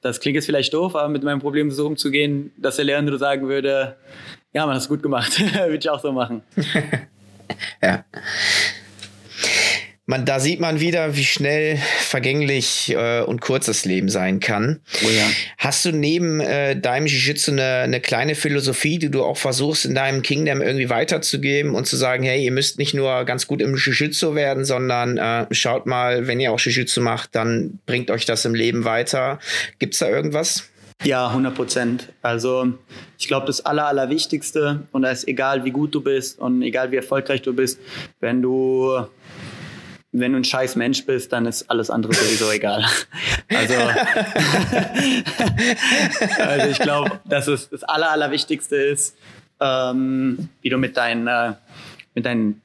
Das 0.00 0.20
klingt 0.20 0.36
jetzt 0.36 0.46
vielleicht 0.46 0.74
doof, 0.74 0.94
aber 0.94 1.08
mit 1.08 1.24
meinen 1.24 1.40
Problemen 1.40 1.72
so 1.72 1.86
umzugehen, 1.86 2.52
dass 2.56 2.76
der 2.76 2.84
Leandro 2.84 3.16
sagen 3.16 3.48
würde, 3.48 3.96
ja, 4.52 4.64
man, 4.64 4.76
hast 4.76 4.88
gut 4.88 5.02
gemacht. 5.02 5.40
Würde 5.54 5.76
ich 5.76 5.90
auch 5.90 6.00
so 6.00 6.12
machen. 6.12 6.42
ja 7.82 8.04
man, 10.06 10.24
da 10.24 10.38
sieht 10.38 10.60
man 10.60 10.78
wieder, 10.78 11.16
wie 11.16 11.24
schnell 11.24 11.78
vergänglich 11.98 12.94
äh, 12.96 13.22
und 13.22 13.40
kurz 13.40 13.66
das 13.66 13.84
Leben 13.84 14.08
sein 14.08 14.38
kann. 14.38 14.80
Oh 15.04 15.08
ja. 15.08 15.24
Hast 15.58 15.84
du 15.84 15.90
neben 15.90 16.40
äh, 16.40 16.80
deinem 16.80 17.06
Jiu-Jitsu 17.06 17.50
eine, 17.50 17.78
eine 17.78 18.00
kleine 18.00 18.36
Philosophie, 18.36 19.00
die 19.00 19.10
du 19.10 19.24
auch 19.24 19.36
versuchst, 19.36 19.84
in 19.84 19.96
deinem 19.96 20.22
Kingdom 20.22 20.62
irgendwie 20.62 20.88
weiterzugeben 20.90 21.74
und 21.74 21.86
zu 21.86 21.96
sagen, 21.96 22.22
hey, 22.22 22.44
ihr 22.44 22.52
müsst 22.52 22.78
nicht 22.78 22.94
nur 22.94 23.24
ganz 23.24 23.48
gut 23.48 23.60
im 23.60 23.74
Jiu-Jitsu 23.74 24.36
werden, 24.36 24.64
sondern 24.64 25.18
äh, 25.18 25.46
schaut 25.50 25.86
mal, 25.86 26.28
wenn 26.28 26.38
ihr 26.38 26.52
auch 26.52 26.60
Jiu-Jitsu 26.60 27.00
macht, 27.00 27.34
dann 27.34 27.80
bringt 27.84 28.10
euch 28.12 28.24
das 28.24 28.44
im 28.44 28.54
Leben 28.54 28.84
weiter. 28.84 29.40
Gibt's 29.80 29.98
da 29.98 30.08
irgendwas? 30.08 30.68
Ja, 31.02 31.28
100 31.28 31.54
Prozent. 31.54 32.08
Also 32.22 32.72
ich 33.18 33.26
glaube, 33.26 33.46
das 33.46 33.66
Aller, 33.66 33.86
Allerwichtigste, 33.86 34.84
und 34.92 35.02
da 35.02 35.10
ist 35.10 35.26
egal, 35.26 35.64
wie 35.64 35.70
gut 35.70 35.94
du 35.94 36.00
bist 36.00 36.38
und 36.38 36.62
egal, 36.62 36.92
wie 36.92 36.96
erfolgreich 36.96 37.42
du 37.42 37.52
bist, 37.52 37.80
wenn 38.20 38.40
du 38.40 39.06
wenn 40.20 40.32
du 40.32 40.38
ein 40.38 40.44
scheiß 40.44 40.76
Mensch 40.76 41.04
bist, 41.04 41.32
dann 41.32 41.46
ist 41.46 41.70
alles 41.70 41.90
andere 41.90 42.14
sowieso 42.14 42.50
egal. 42.50 42.84
Also, 43.48 43.74
also 46.38 46.68
ich 46.68 46.78
glaube, 46.78 47.20
dass 47.24 47.46
es 47.46 47.70
das 47.70 47.84
Aller, 47.84 48.10
Allerwichtigste 48.10 48.76
ist, 48.76 49.16
ähm, 49.60 50.48
wie 50.62 50.68
du 50.68 50.78
mit 50.78 50.96
deinen, 50.96 51.28
äh, 51.28 51.52
mit 52.14 52.26
deinen, 52.26 52.60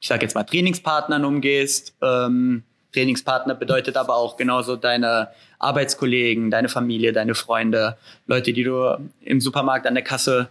ich 0.00 0.08
sag 0.08 0.20
jetzt 0.20 0.34
mal, 0.34 0.44
Trainingspartnern 0.44 1.24
umgehst. 1.24 1.94
Ähm, 2.02 2.64
Trainingspartner 2.92 3.54
bedeutet 3.54 3.96
aber 3.96 4.16
auch 4.16 4.36
genauso 4.36 4.76
deine 4.76 5.28
Arbeitskollegen, 5.58 6.50
deine 6.50 6.68
Familie, 6.68 7.12
deine 7.12 7.34
Freunde, 7.34 7.96
Leute, 8.26 8.52
die 8.52 8.64
du 8.64 8.98
im 9.22 9.40
Supermarkt 9.40 9.86
an 9.86 9.94
der 9.94 10.04
Kasse 10.04 10.48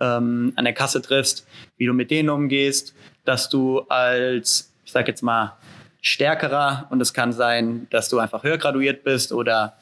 ähm, 0.00 0.52
an 0.56 0.64
der 0.64 0.74
Kasse 0.74 1.02
triffst, 1.02 1.46
wie 1.76 1.86
du 1.86 1.92
mit 1.92 2.10
denen 2.10 2.30
umgehst, 2.30 2.94
dass 3.24 3.48
du 3.48 3.80
als 3.88 4.72
ich 4.84 4.92
sag 4.92 5.08
jetzt 5.08 5.22
mal, 5.22 5.56
stärkerer 6.04 6.86
und 6.90 7.00
es 7.00 7.14
kann 7.14 7.32
sein, 7.32 7.86
dass 7.90 8.10
du 8.10 8.18
einfach 8.18 8.44
höher 8.44 8.58
graduiert 8.58 9.04
bist 9.04 9.32
oder 9.32 9.76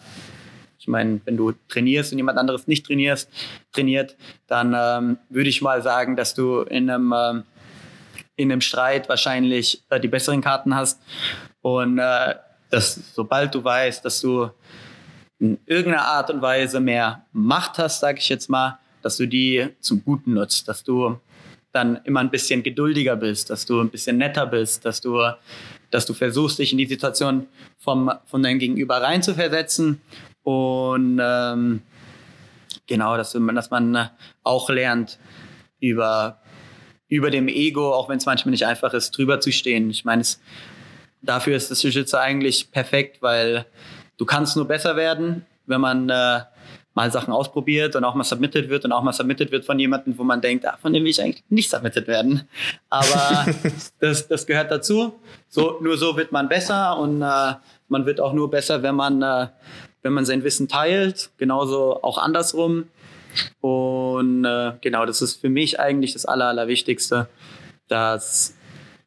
ich 0.78 0.88
meine, 0.88 1.20
wenn 1.24 1.36
du 1.36 1.52
trainierst 1.68 2.12
und 2.12 2.18
jemand 2.18 2.38
anderes 2.38 2.66
nicht 2.66 2.86
trainierst, 2.86 3.28
trainiert, 3.72 4.16
dann 4.46 4.74
ähm, 4.76 5.18
würde 5.28 5.48
ich 5.48 5.62
mal 5.62 5.82
sagen, 5.82 6.16
dass 6.16 6.34
du 6.34 6.62
in 6.62 6.88
einem, 6.88 7.12
ähm, 7.16 7.42
in 8.36 8.50
einem 8.50 8.60
Streit 8.60 9.08
wahrscheinlich 9.08 9.82
äh, 9.90 10.00
die 10.00 10.08
besseren 10.08 10.40
Karten 10.40 10.74
hast. 10.74 11.00
Und 11.60 11.98
äh, 11.98 12.34
dass 12.70 13.14
sobald 13.14 13.54
du 13.54 13.62
weißt, 13.62 14.04
dass 14.04 14.20
du 14.20 14.50
in 15.38 15.58
irgendeiner 15.66 16.04
Art 16.04 16.30
und 16.30 16.40
Weise 16.40 16.80
mehr 16.80 17.26
Macht 17.32 17.78
hast, 17.78 18.00
sage 18.00 18.18
ich 18.18 18.28
jetzt 18.28 18.48
mal, 18.48 18.78
dass 19.02 19.16
du 19.16 19.26
die 19.26 19.68
zum 19.80 20.04
Guten 20.04 20.34
nutzt, 20.34 20.66
dass 20.68 20.82
du 20.82 21.18
dann 21.72 22.00
immer 22.04 22.20
ein 22.20 22.30
bisschen 22.30 22.62
geduldiger 22.62 23.16
bist, 23.16 23.50
dass 23.50 23.66
du 23.66 23.80
ein 23.80 23.90
bisschen 23.90 24.18
netter 24.18 24.46
bist, 24.46 24.84
dass 24.84 25.00
du, 25.00 25.20
dass 25.92 26.06
du 26.06 26.14
versuchst, 26.14 26.58
dich 26.58 26.72
in 26.72 26.78
die 26.78 26.86
Situation 26.86 27.46
vom, 27.78 28.10
von 28.26 28.42
deinem 28.42 28.58
Gegenüber 28.58 29.00
reinzuversetzen 29.00 30.00
und 30.42 31.20
ähm, 31.22 31.82
genau, 32.86 33.16
dass, 33.16 33.32
dass 33.32 33.70
man 33.70 34.10
auch 34.42 34.70
lernt, 34.70 35.18
über, 35.78 36.40
über 37.08 37.30
dem 37.30 37.48
Ego, 37.48 37.92
auch 37.92 38.08
wenn 38.08 38.18
es 38.18 38.26
manchmal 38.26 38.52
nicht 38.52 38.66
einfach 38.66 38.94
ist, 38.94 39.10
drüber 39.10 39.40
zu 39.40 39.52
stehen. 39.52 39.90
Ich 39.90 40.04
meine, 40.04 40.22
dafür 41.20 41.56
ist 41.56 41.70
das 41.70 41.82
Jiu-Jitsu 41.82 42.16
eigentlich 42.16 42.70
perfekt, 42.70 43.20
weil 43.20 43.66
du 44.16 44.24
kannst 44.24 44.56
nur 44.56 44.66
besser 44.66 44.96
werden, 44.96 45.44
wenn 45.66 45.80
man 45.80 46.08
äh, 46.08 46.40
mal 46.94 47.10
Sachen 47.10 47.32
ausprobiert 47.32 47.96
und 47.96 48.04
auch 48.04 48.14
mal 48.14 48.24
submitted 48.24 48.68
wird 48.68 48.84
und 48.84 48.92
auch 48.92 49.02
mal 49.02 49.12
submitted 49.12 49.50
wird 49.50 49.64
von 49.64 49.78
jemandem, 49.78 50.16
wo 50.18 50.24
man 50.24 50.40
denkt, 50.40 50.66
ah, 50.66 50.76
von 50.80 50.92
dem 50.92 51.04
will 51.04 51.10
ich 51.10 51.22
eigentlich 51.22 51.42
nicht 51.48 51.70
submitted 51.70 52.06
werden. 52.06 52.48
Aber 52.90 53.46
das, 54.00 54.28
das 54.28 54.46
gehört 54.46 54.70
dazu. 54.70 55.14
So, 55.48 55.78
nur 55.80 55.96
so 55.96 56.16
wird 56.16 56.32
man 56.32 56.48
besser 56.48 56.98
und 56.98 57.22
äh, 57.22 57.54
man 57.88 58.06
wird 58.06 58.20
auch 58.20 58.32
nur 58.32 58.50
besser, 58.50 58.82
wenn 58.82 58.94
man, 58.94 59.22
äh, 59.22 59.48
wenn 60.02 60.12
man 60.12 60.24
sein 60.24 60.44
Wissen 60.44 60.68
teilt. 60.68 61.30
Genauso 61.38 62.02
auch 62.02 62.18
andersrum. 62.18 62.88
Und 63.60 64.44
äh, 64.44 64.72
genau, 64.80 65.06
das 65.06 65.22
ist 65.22 65.40
für 65.40 65.48
mich 65.48 65.80
eigentlich 65.80 66.12
das 66.12 66.26
Aller, 66.26 66.48
Allerwichtigste, 66.48 67.28
dass, 67.88 68.54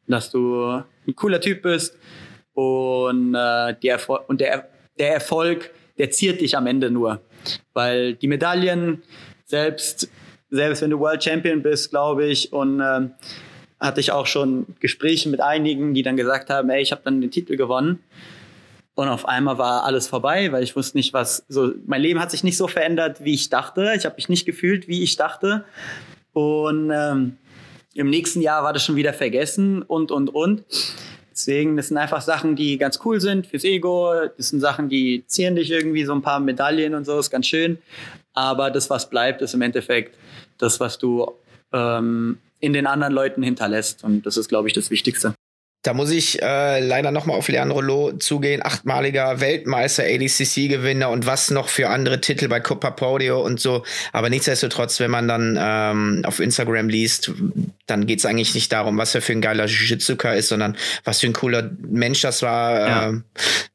dass 0.08 0.30
du 0.30 0.82
ein 1.06 1.14
cooler 1.14 1.40
Typ 1.40 1.62
bist 1.62 1.96
und, 2.54 3.34
äh, 3.34 3.74
die 3.80 3.88
Erfol 3.88 4.20
und 4.26 4.40
der, 4.40 4.68
der 4.98 5.14
Erfolg, 5.14 5.70
der 5.98 6.10
ziert 6.10 6.40
dich 6.40 6.56
am 6.56 6.66
Ende 6.66 6.90
nur. 6.90 7.20
Weil 7.72 8.14
die 8.14 8.28
Medaillen, 8.28 9.02
selbst, 9.44 10.08
selbst 10.50 10.82
wenn 10.82 10.90
du 10.90 10.98
World 10.98 11.22
Champion 11.22 11.62
bist, 11.62 11.90
glaube 11.90 12.26
ich, 12.26 12.52
und 12.52 12.80
ähm, 12.80 13.12
hatte 13.80 14.00
ich 14.00 14.12
auch 14.12 14.26
schon 14.26 14.66
Gespräche 14.80 15.28
mit 15.28 15.40
einigen, 15.40 15.94
die 15.94 16.02
dann 16.02 16.16
gesagt 16.16 16.50
haben, 16.50 16.70
ey, 16.70 16.82
ich 16.82 16.92
habe 16.92 17.02
dann 17.04 17.20
den 17.20 17.30
Titel 17.30 17.56
gewonnen. 17.56 18.00
Und 18.94 19.08
auf 19.08 19.28
einmal 19.28 19.58
war 19.58 19.84
alles 19.84 20.08
vorbei, 20.08 20.50
weil 20.52 20.62
ich 20.62 20.74
wusste 20.74 20.96
nicht, 20.96 21.12
was 21.12 21.44
so. 21.48 21.72
Mein 21.84 22.00
Leben 22.00 22.18
hat 22.18 22.30
sich 22.30 22.42
nicht 22.42 22.56
so 22.56 22.66
verändert, 22.66 23.22
wie 23.22 23.34
ich 23.34 23.50
dachte. 23.50 23.92
Ich 23.94 24.06
habe 24.06 24.16
mich 24.16 24.30
nicht 24.30 24.46
gefühlt, 24.46 24.88
wie 24.88 25.02
ich 25.02 25.16
dachte. 25.16 25.66
Und 26.32 26.90
ähm, 26.90 27.36
im 27.92 28.08
nächsten 28.08 28.40
Jahr 28.40 28.62
war 28.62 28.72
das 28.72 28.82
schon 28.84 28.96
wieder 28.96 29.12
vergessen 29.12 29.82
und, 29.82 30.10
und, 30.10 30.30
und. 30.30 30.64
Deswegen, 31.36 31.76
das 31.76 31.88
sind 31.88 31.98
einfach 31.98 32.22
Sachen, 32.22 32.56
die 32.56 32.78
ganz 32.78 32.98
cool 33.04 33.20
sind 33.20 33.46
fürs 33.46 33.64
Ego. 33.64 34.10
Das 34.38 34.48
sind 34.48 34.60
Sachen, 34.60 34.88
die 34.88 35.22
zieren 35.26 35.54
dich 35.54 35.70
irgendwie 35.70 36.04
so 36.06 36.14
ein 36.14 36.22
paar 36.22 36.40
Medaillen 36.40 36.94
und 36.94 37.04
so, 37.04 37.18
ist 37.18 37.30
ganz 37.30 37.46
schön. 37.46 37.76
Aber 38.32 38.70
das, 38.70 38.88
was 38.88 39.10
bleibt, 39.10 39.42
ist 39.42 39.52
im 39.52 39.60
Endeffekt 39.60 40.16
das, 40.56 40.80
was 40.80 40.96
du 40.96 41.30
ähm, 41.72 42.38
in 42.60 42.72
den 42.72 42.86
anderen 42.86 43.12
Leuten 43.12 43.42
hinterlässt. 43.42 44.02
Und 44.02 44.24
das 44.24 44.38
ist, 44.38 44.48
glaube 44.48 44.68
ich, 44.68 44.74
das 44.74 44.90
Wichtigste. 44.90 45.34
Da 45.86 45.94
muss 45.94 46.10
ich 46.10 46.42
äh, 46.42 46.80
leider 46.80 47.12
nochmal 47.12 47.36
auf 47.36 47.46
Leandro 47.46 47.80
Loh 47.80 48.10
zugehen. 48.10 48.60
Achtmaliger 48.64 49.40
Weltmeister, 49.40 50.02
ADCC-Gewinner 50.02 51.08
und 51.10 51.26
was 51.26 51.52
noch 51.52 51.68
für 51.68 51.90
andere 51.90 52.20
Titel 52.20 52.48
bei 52.48 52.58
Copa 52.58 52.90
Podio 52.90 53.40
und 53.40 53.60
so. 53.60 53.84
Aber 54.12 54.28
nichtsdestotrotz, 54.28 54.98
wenn 54.98 55.12
man 55.12 55.28
dann 55.28 55.56
ähm, 55.60 56.22
auf 56.26 56.40
Instagram 56.40 56.88
liest, 56.88 57.30
dann 57.86 58.06
geht 58.06 58.18
es 58.18 58.26
eigentlich 58.26 58.54
nicht 58.56 58.72
darum, 58.72 58.98
was 58.98 59.14
er 59.14 59.22
für 59.22 59.30
ein 59.30 59.40
geiler 59.40 59.66
Jiu-Jitsuka 59.66 60.32
ist, 60.32 60.48
sondern 60.48 60.76
was 61.04 61.20
für 61.20 61.28
ein 61.28 61.32
cooler 61.32 61.70
Mensch 61.88 62.20
das 62.22 62.42
war. 62.42 62.80
Ja. 62.80 63.08
Ähm, 63.08 63.24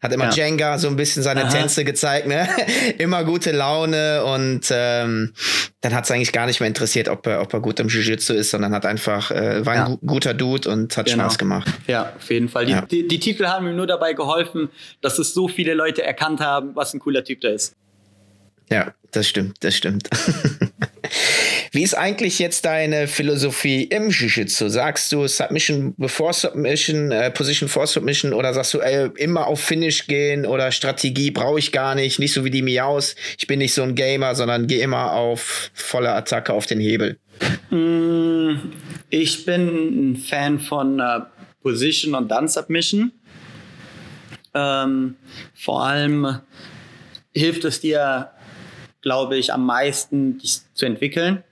hat 0.01 0.12
immer 0.12 0.32
ja. 0.36 0.47
Jenga 0.47 0.80
so 0.80 0.89
ein 0.89 0.97
bisschen 0.97 1.24
seine 1.24 1.45
Aha. 1.45 1.49
Tänze 1.49 1.86
gezeigt, 1.86 2.28
ne? 2.28 2.49
immer 2.97 3.24
gute 3.24 3.51
Laune 3.51 4.26
und 4.26 4.68
ähm, 4.70 5.34
dann 5.82 5.95
hat 5.95 6.05
es 6.05 6.12
eigentlich 6.12 6.32
gar 6.32 6.45
nicht 6.45 6.59
mehr 6.59 6.68
interessiert, 6.68 7.07
ob 7.07 7.26
er, 7.28 7.41
ob 7.41 7.53
er 7.53 7.59
gut 7.59 7.80
im 7.80 7.88
Jiu-Jitsu 7.88 8.34
ist, 8.34 8.51
sondern 8.51 8.74
hat 8.74 8.86
einfach, 8.86 9.32
äh, 9.32 9.66
war 9.66 9.74
ein 9.74 9.91
ja. 9.91 9.97
guter 10.05 10.34
Dude 10.34 10.70
und 10.70 10.95
hat 10.97 11.05
genau. 11.05 11.24
Spaß 11.24 11.38
gemacht. 11.38 11.68
Ja, 11.88 12.01
auf 12.16 12.30
jeden 12.30 12.49
Fall. 12.49 12.66
Die, 12.66 12.72
ja. 12.72 12.82
die, 12.82 13.08
die, 13.08 13.20
Titel 13.20 13.47
haben 13.47 13.68
ihm 13.68 13.76
nur 13.76 13.88
dabei 13.88 14.14
geholfen, 14.14 14.70
dass 15.02 15.20
es 15.20 15.34
so 15.34 15.47
viele 15.47 15.74
Leute 15.74 16.04
erkannt 16.04 16.39
haben, 16.39 16.76
was 16.76 16.93
ein 16.93 16.99
cooler 16.99 17.24
Typ 17.24 17.41
da 17.41 17.49
ist. 17.49 17.76
Ja, 18.70 18.93
das 19.12 19.28
stimmt, 19.28 19.58
das 19.62 19.76
stimmt. 19.76 20.10
Wie 21.74 21.84
ist 21.84 21.93
eigentlich 21.93 22.39
jetzt 22.39 22.66
deine 22.66 23.08
Philosophie 23.08 23.84
im 23.84 24.10
Jiu-Jitsu? 24.10 24.68
Sagst 24.68 25.12
du 25.12 25.28
Submission 25.28 25.93
before 25.97 26.34
Submission, 26.34 27.12
äh, 27.12 27.32
Position 27.32 27.70
for 27.70 27.88
Submission 27.88 28.34
oder 28.34 28.54
sagst 28.54 28.74
du 28.74 28.80
ey, 28.80 29.10
immer 29.16 29.47
auf 29.47 29.62
Finish 29.62 30.08
gehen 30.08 30.45
oder 30.45 30.72
Strategie 30.72 31.32
brauche 31.32 31.60
ich 31.60 31.72
gar 31.72 31.95
nicht, 31.95 32.20
nicht 32.20 32.34
so 32.34 32.43
wie 32.43 32.49
die 32.49 32.62
Miaus, 32.62 33.16
ich 33.38 33.47
bin 33.47 33.60
nicht 33.60 33.74
so 33.74 33.84
ein 33.84 33.95
Gamer, 33.95 34.36
sondern 34.36 34.68
gehe 34.68 34.82
immer 34.82 35.14
auf 35.14 35.72
volle 35.74 36.14
Attacke 36.14 36.54
auf 36.54 36.66
den 36.66 36.80
Hebel? 36.80 37.18
Mm, 37.70 38.56
ich 39.10 39.45
bin 39.45 40.12
ein 40.12 40.16
Fan 40.18 40.60
von 40.60 40.99
äh, 40.99 41.20
Position 41.62 42.16
und 42.16 42.30
dann 42.30 42.47
Submission. 42.47 43.12
Ähm, 44.53 45.16
vor 45.53 45.84
allem 45.84 46.39
hilft 47.34 47.64
es 47.64 47.80
dir 47.80 48.32
glaube 49.01 49.38
ich, 49.38 49.53
am 49.53 49.66
meisten 49.66 50.38
dich 50.38 50.62
zu 50.74 50.86
entwickeln. 50.86 51.43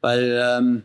Weil, 0.00 0.40
ähm, 0.42 0.84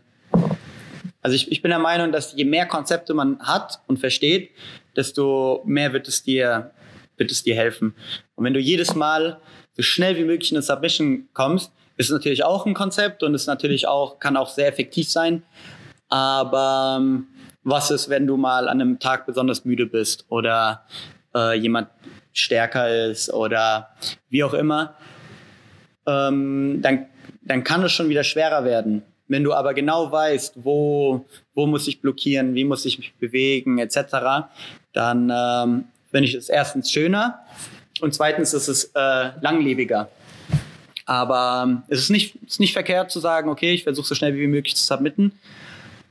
also 1.22 1.36
ich, 1.36 1.50
ich 1.52 1.62
bin 1.62 1.70
der 1.70 1.78
Meinung, 1.78 2.12
dass 2.12 2.34
je 2.34 2.44
mehr 2.44 2.66
Konzepte 2.66 3.14
man 3.14 3.38
hat 3.40 3.80
und 3.86 3.98
versteht, 3.98 4.50
desto 4.96 5.62
mehr 5.64 5.92
wird 5.92 6.08
es 6.08 6.22
dir, 6.22 6.72
wird 7.16 7.30
es 7.30 7.42
dir 7.42 7.54
helfen. 7.54 7.94
Und 8.34 8.44
wenn 8.44 8.54
du 8.54 8.60
jedes 8.60 8.94
Mal 8.94 9.40
so 9.76 9.82
schnell 9.82 10.16
wie 10.16 10.24
möglich 10.24 10.50
in 10.50 10.56
eine 10.56 10.62
Submission 10.62 11.28
kommst, 11.32 11.72
ist 11.96 12.06
es 12.06 12.12
natürlich 12.12 12.44
auch 12.44 12.66
ein 12.66 12.74
Konzept 12.74 13.22
und 13.22 13.34
ist 13.34 13.46
natürlich 13.46 13.86
auch, 13.86 14.18
kann 14.18 14.36
auch 14.36 14.48
sehr 14.48 14.66
effektiv 14.66 15.08
sein. 15.08 15.42
Aber 16.08 16.98
ähm, 17.00 17.28
was 17.64 17.90
ist, 17.90 18.08
wenn 18.08 18.26
du 18.26 18.36
mal 18.36 18.68
an 18.68 18.80
einem 18.80 18.98
Tag 18.98 19.26
besonders 19.26 19.64
müde 19.64 19.86
bist 19.86 20.26
oder 20.28 20.84
äh, 21.34 21.58
jemand 21.58 21.88
stärker 22.32 23.08
ist 23.08 23.32
oder 23.32 23.90
wie 24.28 24.44
auch 24.44 24.54
immer? 24.54 24.94
ähm, 26.06 26.80
dann, 26.82 27.06
dann 27.42 27.64
kann 27.64 27.82
es 27.82 27.92
schon 27.92 28.08
wieder 28.08 28.24
schwerer 28.24 28.64
werden. 28.64 29.02
Wenn 29.26 29.42
du 29.42 29.54
aber 29.54 29.74
genau 29.74 30.12
weißt, 30.12 30.64
wo, 30.64 31.24
wo 31.54 31.66
muss 31.66 31.88
ich 31.88 32.00
blockieren, 32.00 32.54
wie 32.54 32.64
muss 32.64 32.84
ich 32.84 32.98
mich 32.98 33.14
bewegen, 33.14 33.78
etc., 33.78 34.46
dann 34.92 35.32
ähm, 35.34 35.84
finde 36.10 36.28
ich 36.28 36.34
es 36.34 36.48
erstens 36.48 36.90
schöner 36.90 37.40
und 38.00 38.14
zweitens 38.14 38.52
ist 38.52 38.68
es 38.68 38.92
äh, 38.94 39.30
langlebiger. 39.40 40.08
Aber 41.06 41.64
ähm, 41.66 41.82
es 41.88 42.00
ist 42.00 42.10
nicht, 42.10 42.36
ist 42.46 42.60
nicht 42.60 42.72
verkehrt 42.72 43.10
zu 43.10 43.20
sagen, 43.20 43.48
okay, 43.48 43.72
ich 43.72 43.84
versuche 43.84 44.06
so 44.06 44.14
schnell 44.14 44.36
wie 44.36 44.46
möglich 44.46 44.76
zu 44.76 44.84
submitten. 44.84 45.32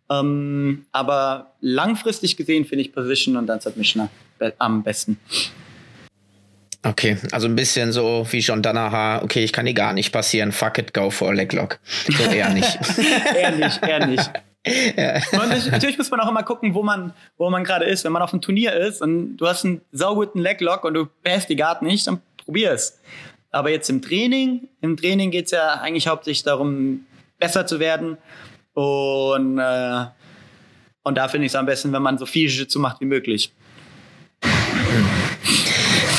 Ähm, 0.10 0.86
aber 0.92 1.54
langfristig 1.62 2.38
gesehen 2.38 2.66
finde 2.66 2.84
ich 2.84 2.94
Position 2.94 3.38
und 3.38 3.48
dann 3.48 3.60
Submission 3.60 4.10
am 4.58 4.84
besten. 4.84 5.18
Okay, 6.86 7.18
also 7.32 7.48
ein 7.48 7.56
bisschen 7.56 7.94
so 7.94 8.28
wie 8.30 8.40
John 8.40 8.62
Danaher, 8.62 9.24
okay, 9.24 9.44
ich 9.44 9.54
kann 9.54 9.66
dir 9.66 9.74
gar 9.74 9.94
nicht 9.94 10.12
passieren, 10.12 10.52
fuck 10.52 10.78
it, 10.78 10.94
go 10.94 11.10
for 11.10 11.30
a 11.30 11.32
leglock. 11.32 11.80
So 12.10 12.24
eher 12.24 12.50
nicht. 12.50 12.78
eher 13.36 13.52
nicht, 13.52 13.82
eher 13.82 14.06
nicht. 14.06 14.32
Ja. 14.66 15.16
Und 15.32 15.72
natürlich 15.72 15.98
muss 15.98 16.12
man 16.12 16.20
auch 16.20 16.30
immer 16.30 16.44
gucken, 16.44 16.74
wo 16.74 16.84
man, 16.84 17.14
wo 17.38 17.50
man 17.50 17.64
gerade 17.64 17.86
ist. 17.86 18.04
Wenn 18.04 18.12
man 18.12 18.22
auf 18.22 18.34
einem 18.34 18.42
Turnier 18.42 18.74
ist 18.74 19.02
und 19.02 19.38
du 19.38 19.48
hast 19.48 19.66
einen 19.66 19.82
sauguten 19.92 20.42
Leglock 20.42 20.84
und 20.84 20.94
du 20.94 21.08
behältst 21.22 21.50
die 21.50 21.56
Guard 21.56 21.82
nicht, 21.82 22.08
dann 22.08 22.22
probier 22.38 22.72
es. 22.72 23.00
Aber 23.52 23.70
jetzt 23.70 23.90
im 23.90 24.02
Training, 24.02 24.68
im 24.82 24.98
Training 24.98 25.32
geht 25.32 25.46
es 25.46 25.52
ja 25.52 25.76
eigentlich 25.76 26.08
hauptsächlich 26.08 26.44
darum, 26.44 27.06
besser 27.40 27.66
zu 27.66 27.80
werden. 27.80 28.18
Und, 28.74 29.60
äh, 29.60 30.06
und 31.04 31.18
da 31.18 31.28
finde 31.28 31.46
ich 31.46 31.52
es 31.52 31.56
am 31.56 31.66
besten, 31.66 31.92
wenn 31.94 32.02
man 32.02 32.18
so 32.18 32.26
viel 32.26 32.50
Jiu-Jitsu 32.50 32.80
macht 32.80 33.02
wie 33.02 33.06
möglich. 33.06 33.54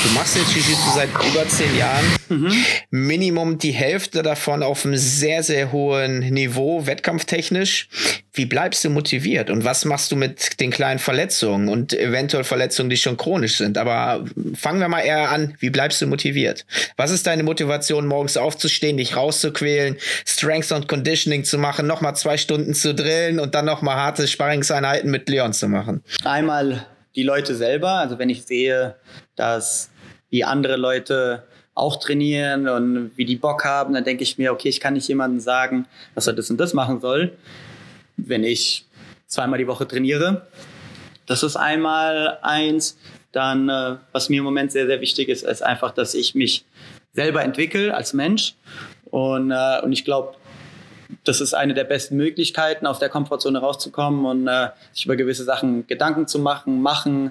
Du 0.05 0.11
machst 0.11 0.36
jetzt 0.36 0.55
Jiu-Jitsu 0.55 0.90
seit 0.94 1.09
über 1.09 1.48
zehn 1.48 1.78
Jahren. 1.78 2.05
Mhm. 2.28 2.52
Minimum 2.90 3.57
die 3.57 3.70
Hälfte 3.70 4.22
davon 4.22 4.62
auf 4.62 4.84
einem 4.84 4.98
sehr, 4.98 5.42
sehr 5.42 5.72
hohen 5.72 6.18
Niveau, 6.18 6.86
wettkampftechnisch. 6.86 7.88
Wie 8.34 8.44
bleibst 8.44 8.84
du 8.84 8.90
motiviert? 8.90 9.48
Und 9.48 9.64
was 9.64 9.86
machst 9.86 10.12
du 10.12 10.16
mit 10.16 10.61
den 10.61 10.70
kleinen 10.70 10.98
Verletzungen 10.98 11.68
und 11.68 11.94
eventuell 11.94 12.44
Verletzungen, 12.44 12.90
die 12.90 12.98
schon 12.98 13.16
chronisch 13.16 13.57
sind? 13.57 13.78
Aber 13.78 14.26
fangen 14.55 14.78
wir 14.80 14.88
mal 14.88 15.00
eher 15.00 15.30
an. 15.30 15.55
Wie 15.59 15.70
bleibst 15.70 16.02
du 16.02 16.07
motiviert? 16.07 16.66
Was 16.98 17.11
ist 17.11 17.26
deine 17.26 17.42
Motivation, 17.42 18.07
morgens 18.07 18.36
aufzustehen, 18.36 18.98
dich 18.98 19.16
rauszuquälen, 19.16 19.96
Strength 20.26 20.72
und 20.72 20.86
Conditioning 20.86 21.44
zu 21.44 21.57
machen, 21.57 21.86
nochmal 21.86 22.14
zwei 22.14 22.36
Stunden 22.36 22.74
zu 22.74 22.94
drillen 22.94 23.40
und 23.40 23.55
dann 23.55 23.64
nochmal 23.64 23.96
harte 23.96 24.28
Sparringseinheiten 24.28 25.11
mit 25.11 25.30
Leon 25.30 25.55
zu 25.55 25.66
machen? 25.66 26.05
Einmal 26.24 26.86
die 27.16 27.22
Leute 27.22 27.55
selber. 27.55 27.92
Also 27.92 28.18
wenn 28.18 28.28
ich 28.28 28.44
sehe, 28.44 28.96
dass 29.36 29.90
wie 30.35 30.43
andere 30.43 30.74
Leute 30.74 31.45
auch 31.76 31.97
trainieren 31.97 32.68
und 32.68 33.12
wie 33.14 33.24
die 33.24 33.37
Bock 33.37 33.64
haben, 33.64 33.95
dann 33.95 34.03
denke 34.03 34.24
ich 34.24 34.37
mir, 34.37 34.53
okay, 34.53 34.68
ich 34.68 34.80
kann 34.80 34.95
nicht 34.95 35.07
jemandem 35.07 35.39
sagen, 35.39 35.87
dass 36.16 36.26
er 36.26 36.32
das 36.32 36.51
und 36.51 36.59
das 36.59 36.74
machen 36.74 37.01
soll, 37.01 37.37
wenn 38.16 38.43
ich 38.43 38.85
zweimal 39.28 39.61
die 39.61 39.68
Woche 39.68 39.87
trainiere. 39.87 40.45
Das 41.26 41.45
ist 41.45 41.55
einmal 41.55 42.39
eins. 42.43 42.99
Dann, 43.30 43.68
äh, 43.68 43.95
was 44.11 44.28
mir 44.28 44.39
im 44.39 44.45
Moment 44.45 44.72
sehr, 44.72 44.89
sehr 44.89 45.01
wichtig 45.01 45.28
ist, 45.28 45.45
ist 45.45 45.62
einfach, 45.62 45.93
dass 45.93 46.14
ich 46.14 46.35
mich 46.35 46.64
selber 47.12 47.45
entwickle 47.45 47.95
als 47.95 48.12
Mensch. 48.12 48.55
Und, 49.12 49.53
äh, 49.53 49.82
und 49.85 49.93
ich 49.93 50.05
glaube, 50.05 50.35
das 51.22 51.41
ist 51.41 51.55
eine 51.55 51.74
der 51.74 51.85
besten 51.85 52.16
Möglichkeiten, 52.16 52.89
aus 52.89 52.99
der 52.99 53.09
Komfortzone 53.09 53.61
rauszukommen 53.61 54.24
und 54.24 54.49
äh, 54.49 54.70
sich 54.93 55.05
über 55.05 55.14
gewisse 55.14 55.45
Sachen 55.45 55.87
Gedanken 55.87 56.26
zu 56.26 56.41
machen, 56.41 56.82
machen, 56.82 57.30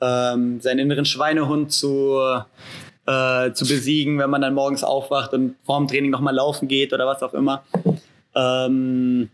ähm, 0.00 0.60
seinen 0.60 0.78
inneren 0.78 1.04
Schweinehund 1.04 1.72
zu, 1.72 2.18
äh, 3.06 3.52
zu 3.52 3.66
besiegen, 3.66 4.18
wenn 4.18 4.30
man 4.30 4.42
dann 4.42 4.54
morgens 4.54 4.84
aufwacht 4.84 5.32
und 5.32 5.56
vorm 5.64 5.88
Training 5.88 6.10
nochmal 6.10 6.34
laufen 6.34 6.68
geht 6.68 6.92
oder 6.92 7.06
was 7.06 7.22
auch 7.22 7.34
immer. 7.34 7.62
Ähm, 8.34 9.30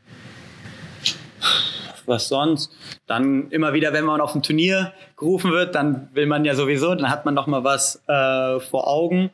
was 2.07 2.29
sonst? 2.29 2.73
Dann 3.07 3.51
immer 3.51 3.73
wieder, 3.73 3.93
wenn 3.93 4.05
man 4.05 4.21
auf 4.21 4.35
ein 4.35 4.43
Turnier 4.43 4.93
gerufen 5.17 5.53
wird, 5.53 5.75
dann 5.75 6.09
will 6.13 6.27
man 6.27 6.45
ja 6.45 6.55
sowieso, 6.55 6.95
dann 6.95 7.11
hat 7.11 7.25
man 7.25 7.35
noch 7.35 7.47
mal 7.47 7.65
was 7.65 8.03
äh, 8.07 8.61
vor 8.61 8.89
Augen. 8.89 9.31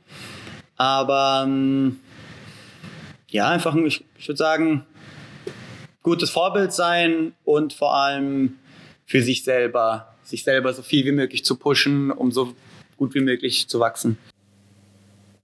Aber 0.76 1.45
ähm, 1.47 2.01
ja, 3.31 3.49
einfach, 3.49 3.74
ich, 3.74 4.05
ich 4.18 4.29
würde 4.29 4.39
sagen, 4.39 4.87
gutes 6.03 6.31
Vorbild 6.31 6.72
sein 6.72 7.33
und 7.45 7.72
vor 7.72 7.95
allem 7.95 8.59
für 9.05 9.22
sich 9.22 9.45
selber 9.45 10.14
sich 10.29 10.45
selber 10.45 10.72
so 10.72 10.83
viel 10.83 11.05
wie 11.05 11.12
möglich 11.12 11.45
zu 11.45 11.57
pushen, 11.57 12.11
um 12.11 12.33
so 12.33 12.55
gut 12.97 13.14
wie 13.14 13.20
möglich 13.20 13.68
zu 13.68 13.81
wachsen. 13.81 14.18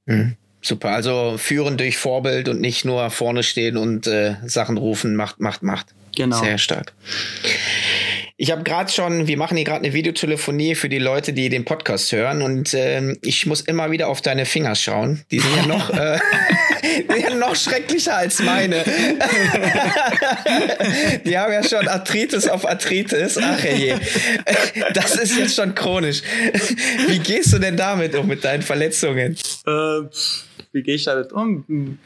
Mhm. 0.07 0.37
Super, 0.61 0.91
also 0.91 1.37
führen 1.37 1.77
durch 1.77 1.99
Vorbild 1.99 2.49
und 2.49 2.61
nicht 2.61 2.85
nur 2.87 3.11
vorne 3.11 3.43
stehen 3.43 3.77
und 3.77 4.07
äh, 4.07 4.37
Sachen 4.47 4.79
rufen, 4.79 5.15
macht, 5.15 5.39
macht, 5.39 5.63
macht. 5.63 5.95
Genau. 6.17 6.41
Sehr 6.41 6.59
stark. 6.59 6.95
Ich 8.45 8.51
habe 8.51 8.63
gerade 8.63 8.93
schon, 8.93 9.27
wir 9.27 9.39
machen 9.39 9.57
hier 9.57 9.65
gerade 9.65 9.87
eine 9.87 9.95
Videotelefonie 9.95 10.75
für 10.75 10.91
die 10.91 10.99
Leute, 10.99 11.33
die 11.33 11.49
den 11.49 11.65
Podcast 11.65 12.13
hören 12.13 12.43
und 12.43 12.75
ähm, 12.75 13.17
ich 13.23 13.47
muss 13.47 13.63
immer 13.63 13.91
wieder 13.91 14.09
auf 14.09 14.21
deine 14.21 14.45
Finger 14.45 14.75
schauen. 14.75 15.25
Die 15.31 15.39
sind 15.39 15.57
ja 15.57 15.67
noch, 15.67 15.89
äh, 15.89 16.19
noch 17.39 17.57
schrecklicher 17.57 18.19
als 18.19 18.43
meine. 18.43 18.85
die 21.25 21.39
haben 21.39 21.55
ja 21.55 21.63
schon 21.63 21.89
Arthritis 21.89 22.47
auf 22.47 22.69
Arthritis. 22.69 23.39
Ach 23.39 23.65
je. 23.65 23.95
Das 24.93 25.17
ist 25.17 25.39
jetzt 25.39 25.57
schon 25.57 25.75
chronisch. 25.75 26.21
Wie 27.09 27.21
gehst 27.21 27.51
du 27.51 27.59
denn 27.59 27.79
damit 27.79 28.15
um 28.15 28.27
mit 28.27 28.45
deinen 28.45 28.63
Verletzungen? 28.63 29.39
Äh, 29.67 30.01
wie 30.73 30.83
gehe 30.83 30.97
ich 30.97 31.05
damit 31.05 31.33
um? 31.33 31.99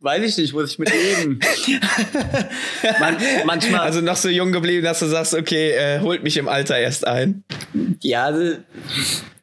Weiß 0.00 0.24
ich 0.24 0.36
nicht, 0.38 0.52
muss 0.52 0.72
ich 0.72 0.78
mit 0.78 0.90
leben. 0.90 1.40
Man, 3.00 3.16
manchmal. 3.44 3.80
Also 3.80 4.00
noch 4.00 4.16
so 4.16 4.28
jung 4.28 4.52
geblieben, 4.52 4.84
dass 4.84 5.00
du 5.00 5.06
sagst, 5.06 5.34
okay, 5.34 5.70
äh, 5.70 6.00
holt 6.00 6.22
mich 6.22 6.36
im 6.36 6.48
Alter 6.48 6.78
erst 6.78 7.06
ein. 7.06 7.44
Ja, 8.02 8.30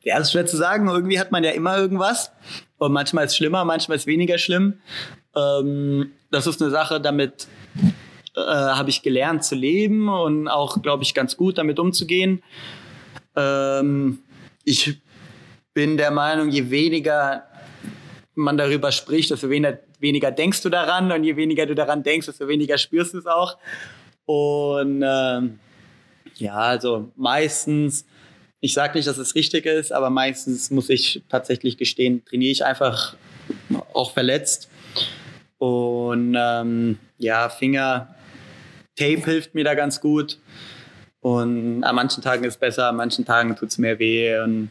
ja, 0.04 0.20
das 0.20 0.28
ist 0.28 0.32
schwer 0.34 0.46
zu 0.46 0.58
sagen. 0.58 0.88
Irgendwie 0.88 1.20
hat 1.20 1.32
man 1.32 1.44
ja 1.44 1.52
immer 1.52 1.78
irgendwas. 1.78 2.32
Und 2.78 2.92
manchmal 2.92 3.26
ist 3.26 3.32
es 3.32 3.38
schlimmer, 3.38 3.66
manchmal 3.66 3.96
ist 3.96 4.04
es 4.04 4.08
weniger 4.08 4.38
schlimm. 4.38 4.76
Ähm, 5.36 6.12
das 6.32 6.48
ist 6.48 6.62
eine 6.62 6.72
Sache, 6.72 7.00
damit 7.00 7.48
äh, 8.36 8.42
habe 8.42 8.90
ich 8.90 9.02
gelernt 9.02 9.44
zu 9.44 9.56
leben 9.56 10.10
und 10.10 10.48
auch, 10.48 10.82
glaube 10.82 11.04
ich, 11.04 11.14
ganz 11.14 11.38
gut 11.38 11.58
damit 11.58 11.80
umzugehen. 11.80 12.44
Ähm, 13.36 14.20
ich 14.64 15.02
bin 15.74 15.98
der 15.98 16.12
Meinung, 16.12 16.50
je 16.50 16.70
weniger 16.70 17.44
man 18.36 18.58
darüber 18.58 18.92
spricht, 18.92 19.32
desto 19.32 19.50
weniger, 19.50 19.80
weniger 20.02 20.32
denkst 20.32 20.62
du 20.62 20.70
daran 20.70 21.12
und 21.12 21.24
je 21.24 21.36
weniger 21.36 21.66
du 21.66 21.76
daran 21.76 22.04
denkst, 22.04 22.28
desto 22.28 22.48
weniger 22.48 22.78
spürst 22.78 23.14
du 23.14 23.20
es 23.20 23.26
auch. 23.26 23.58
Und 24.26 25.04
ähm, 25.06 25.60
ja, 26.36 26.56
also 26.56 27.12
meistens, 27.16 28.06
ich 28.60 28.74
sage 28.74 28.98
nicht, 28.98 29.08
dass 29.08 29.18
es 29.18 29.36
richtig 29.36 29.66
ist, 29.66 29.92
aber 29.92 30.10
meistens 30.10 30.72
muss 30.72 30.90
ich 30.90 31.24
tatsächlich 31.30 31.78
gestehen, 31.78 32.24
trainiere 32.26 32.52
ich 32.52 32.66
einfach 32.66 33.16
auch 33.94 34.12
verletzt. 34.12 34.70
Und 35.58 36.36
ähm, 36.38 36.98
ja, 37.18 37.50
Finger, 37.50 38.16
Tape 38.96 39.24
hilft 39.26 39.56
mir 39.56 39.64
da 39.64 39.76
ganz 39.76 40.02
gut. 40.02 40.40
Und 41.22 41.84
an 41.84 41.96
manchen 41.96 42.22
Tagen 42.22 42.44
ist 42.44 42.56
es 42.56 42.60
besser, 42.60 42.90
an 42.90 42.98
manchen 42.98 43.26
Tagen 43.26 43.56
tut 43.56 43.70
es 43.70 43.78
mehr 43.78 43.98
weh. 44.00 44.38
Und 44.40 44.70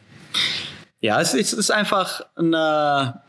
ja, 1.00 1.20
es 1.20 1.34
ist, 1.34 1.52
es 1.52 1.58
ist 1.58 1.70
einfach 1.70 2.22
eine, 2.36 3.22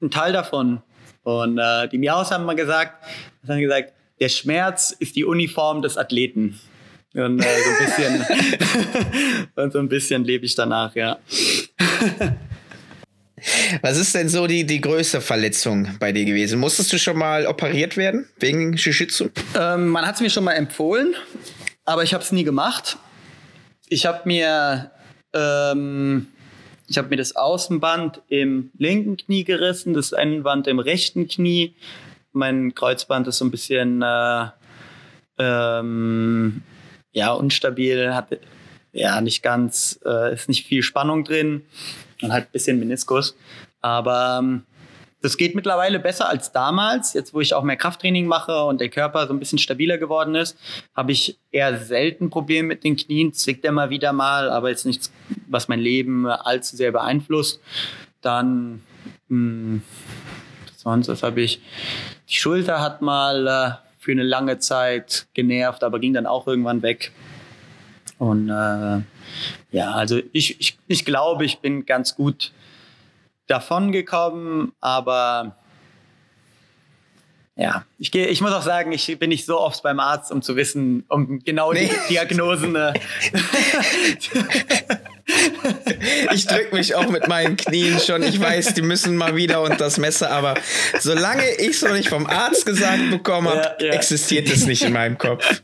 ein 0.00 0.10
Teil 0.10 0.32
davon. 0.32 0.82
Und 1.30 1.58
äh, 1.58 1.88
die 1.88 1.98
Miaus 1.98 2.30
haben 2.30 2.44
mal 2.44 2.56
gesagt, 2.56 3.04
haben 3.46 3.60
gesagt, 3.60 3.92
der 4.18 4.28
Schmerz 4.28 4.94
ist 4.98 5.16
die 5.16 5.24
Uniform 5.24 5.82
des 5.82 5.96
Athleten. 5.96 6.58
Und 7.14 7.40
äh, 7.40 7.44
so 7.44 7.70
ein 7.70 7.78
bisschen, 7.86 8.26
und 9.56 9.72
so 9.72 9.78
ein 9.78 9.88
bisschen 9.88 10.24
lebe 10.24 10.44
ich 10.44 10.54
danach, 10.54 10.94
ja. 10.94 11.18
Was 13.82 13.96
ist 13.96 14.14
denn 14.14 14.28
so 14.28 14.46
die, 14.46 14.64
die 14.66 14.82
größte 14.82 15.22
Verletzung 15.22 15.88
bei 15.98 16.12
dir 16.12 16.24
gewesen? 16.26 16.60
Musstest 16.60 16.92
du 16.92 16.98
schon 16.98 17.16
mal 17.16 17.46
operiert 17.46 17.96
werden 17.96 18.28
wegen 18.38 18.74
Jiu-Jitsu? 18.74 19.30
Ähm, 19.58 19.88
man 19.88 20.06
hat 20.06 20.16
es 20.16 20.20
mir 20.20 20.28
schon 20.28 20.44
mal 20.44 20.52
empfohlen, 20.52 21.14
aber 21.86 22.02
ich 22.02 22.12
habe 22.12 22.22
es 22.22 22.32
nie 22.32 22.44
gemacht. 22.44 22.98
Ich 23.88 24.04
habe 24.04 24.20
mir 24.24 24.90
ähm, 25.32 26.26
ich 26.90 26.98
habe 26.98 27.08
mir 27.08 27.16
das 27.16 27.36
Außenband 27.36 28.20
im 28.26 28.72
linken 28.76 29.16
Knie 29.16 29.44
gerissen, 29.44 29.94
das 29.94 30.10
Innenband 30.10 30.66
im 30.66 30.80
rechten 30.80 31.28
Knie. 31.28 31.76
Mein 32.32 32.74
Kreuzband 32.74 33.28
ist 33.28 33.38
so 33.38 33.44
ein 33.44 33.52
bisschen 33.52 34.02
äh, 34.02 34.46
ähm, 35.38 36.62
ja, 37.12 37.30
unstabil, 37.32 38.12
hat 38.12 38.36
ja 38.92 39.20
nicht 39.20 39.40
ganz, 39.40 40.00
äh, 40.04 40.34
ist 40.34 40.48
nicht 40.48 40.66
viel 40.66 40.82
Spannung 40.82 41.22
drin 41.22 41.62
und 42.22 42.32
halt 42.32 42.46
ein 42.46 42.52
bisschen 42.52 42.80
Meniskus. 42.80 43.36
Aber 43.80 44.40
ähm, 44.42 44.64
das 45.22 45.36
geht 45.36 45.54
mittlerweile 45.54 45.98
besser 45.98 46.28
als 46.28 46.52
damals. 46.52 47.12
Jetzt, 47.12 47.34
wo 47.34 47.40
ich 47.40 47.54
auch 47.54 47.62
mehr 47.62 47.76
Krafttraining 47.76 48.26
mache 48.26 48.64
und 48.64 48.80
der 48.80 48.88
Körper 48.88 49.26
so 49.26 49.32
ein 49.32 49.38
bisschen 49.38 49.58
stabiler 49.58 49.98
geworden 49.98 50.34
ist, 50.34 50.56
habe 50.94 51.12
ich 51.12 51.38
eher 51.50 51.78
selten 51.78 52.30
Probleme 52.30 52.68
mit 52.68 52.84
den 52.84 52.96
Knien. 52.96 53.32
Zwickt 53.32 53.64
immer 53.64 53.90
wieder 53.90 54.12
mal, 54.12 54.50
aber 54.50 54.70
jetzt 54.70 54.86
nichts, 54.86 55.12
was 55.48 55.68
mein 55.68 55.80
Leben 55.80 56.26
allzu 56.26 56.76
sehr 56.76 56.92
beeinflusst. 56.92 57.60
Dann, 58.22 58.82
mh, 59.28 59.36
hm, 59.36 59.82
sonst, 60.76 61.08
was 61.08 61.22
habe 61.22 61.42
ich? 61.42 61.60
Die 62.28 62.34
Schulter 62.34 62.80
hat 62.80 63.02
mal 63.02 63.46
äh, 63.46 63.70
für 63.98 64.12
eine 64.12 64.22
lange 64.22 64.58
Zeit 64.58 65.26
genervt, 65.34 65.84
aber 65.84 65.98
ging 65.98 66.14
dann 66.14 66.26
auch 66.26 66.46
irgendwann 66.46 66.82
weg. 66.82 67.12
Und 68.18 68.48
äh, 68.48 69.00
ja, 69.72 69.92
also 69.92 70.20
ich, 70.32 70.60
ich, 70.60 70.78
ich 70.88 71.04
glaube, 71.04 71.44
ich 71.44 71.60
bin 71.60 71.86
ganz 71.86 72.16
gut 72.16 72.52
davon 73.50 73.92
gekommen, 73.92 74.72
aber 74.80 75.56
ja, 77.60 77.84
ich, 77.98 78.10
gehe, 78.10 78.26
ich 78.28 78.40
muss 78.40 78.52
auch 78.52 78.62
sagen, 78.62 78.90
ich 78.92 79.18
bin 79.18 79.28
nicht 79.28 79.44
so 79.44 79.60
oft 79.60 79.82
beim 79.82 80.00
Arzt, 80.00 80.32
um 80.32 80.40
zu 80.40 80.56
wissen, 80.56 81.04
um 81.08 81.40
genau 81.40 81.74
nee. 81.74 81.90
die 82.08 82.14
Diagnosen. 82.14 82.74
Äh, 82.74 82.94
ich 86.32 86.46
drücke 86.46 86.74
mich 86.74 86.94
auch 86.94 87.10
mit 87.10 87.28
meinen 87.28 87.58
Knien 87.58 88.00
schon. 88.00 88.22
Ich 88.22 88.40
weiß, 88.40 88.72
die 88.72 88.80
müssen 88.80 89.14
mal 89.14 89.36
wieder 89.36 89.60
unter 89.60 89.76
das 89.76 89.98
Messer, 89.98 90.30
aber 90.30 90.54
solange 91.00 91.42
ich 91.58 91.76
es 91.76 91.82
noch 91.82 91.92
nicht 91.92 92.08
vom 92.08 92.26
Arzt 92.26 92.64
gesagt 92.64 93.10
bekommen 93.10 93.48
habe, 93.48 93.76
ja, 93.78 93.88
ja. 93.88 93.92
existiert 93.92 94.48
es 94.48 94.64
nicht 94.64 94.82
in 94.82 94.94
meinem 94.94 95.18
Kopf. 95.18 95.60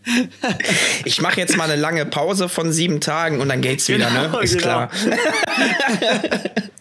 Ich 1.07 1.23
mache 1.23 1.41
jetzt 1.41 1.57
mal 1.57 1.65
eine 1.65 1.81
lange 1.81 2.05
Pause 2.05 2.51
von 2.51 2.73
sieben 2.73 3.01
Tagen 3.01 3.41
und 3.41 3.49
dann 3.49 3.63
geht's 3.63 3.89
wieder, 3.89 4.11
ne? 4.11 4.27
genau, 4.27 4.37
ne? 4.37 4.45
Ist 4.45 4.59
genau. 4.59 4.89
klar. 4.89 4.91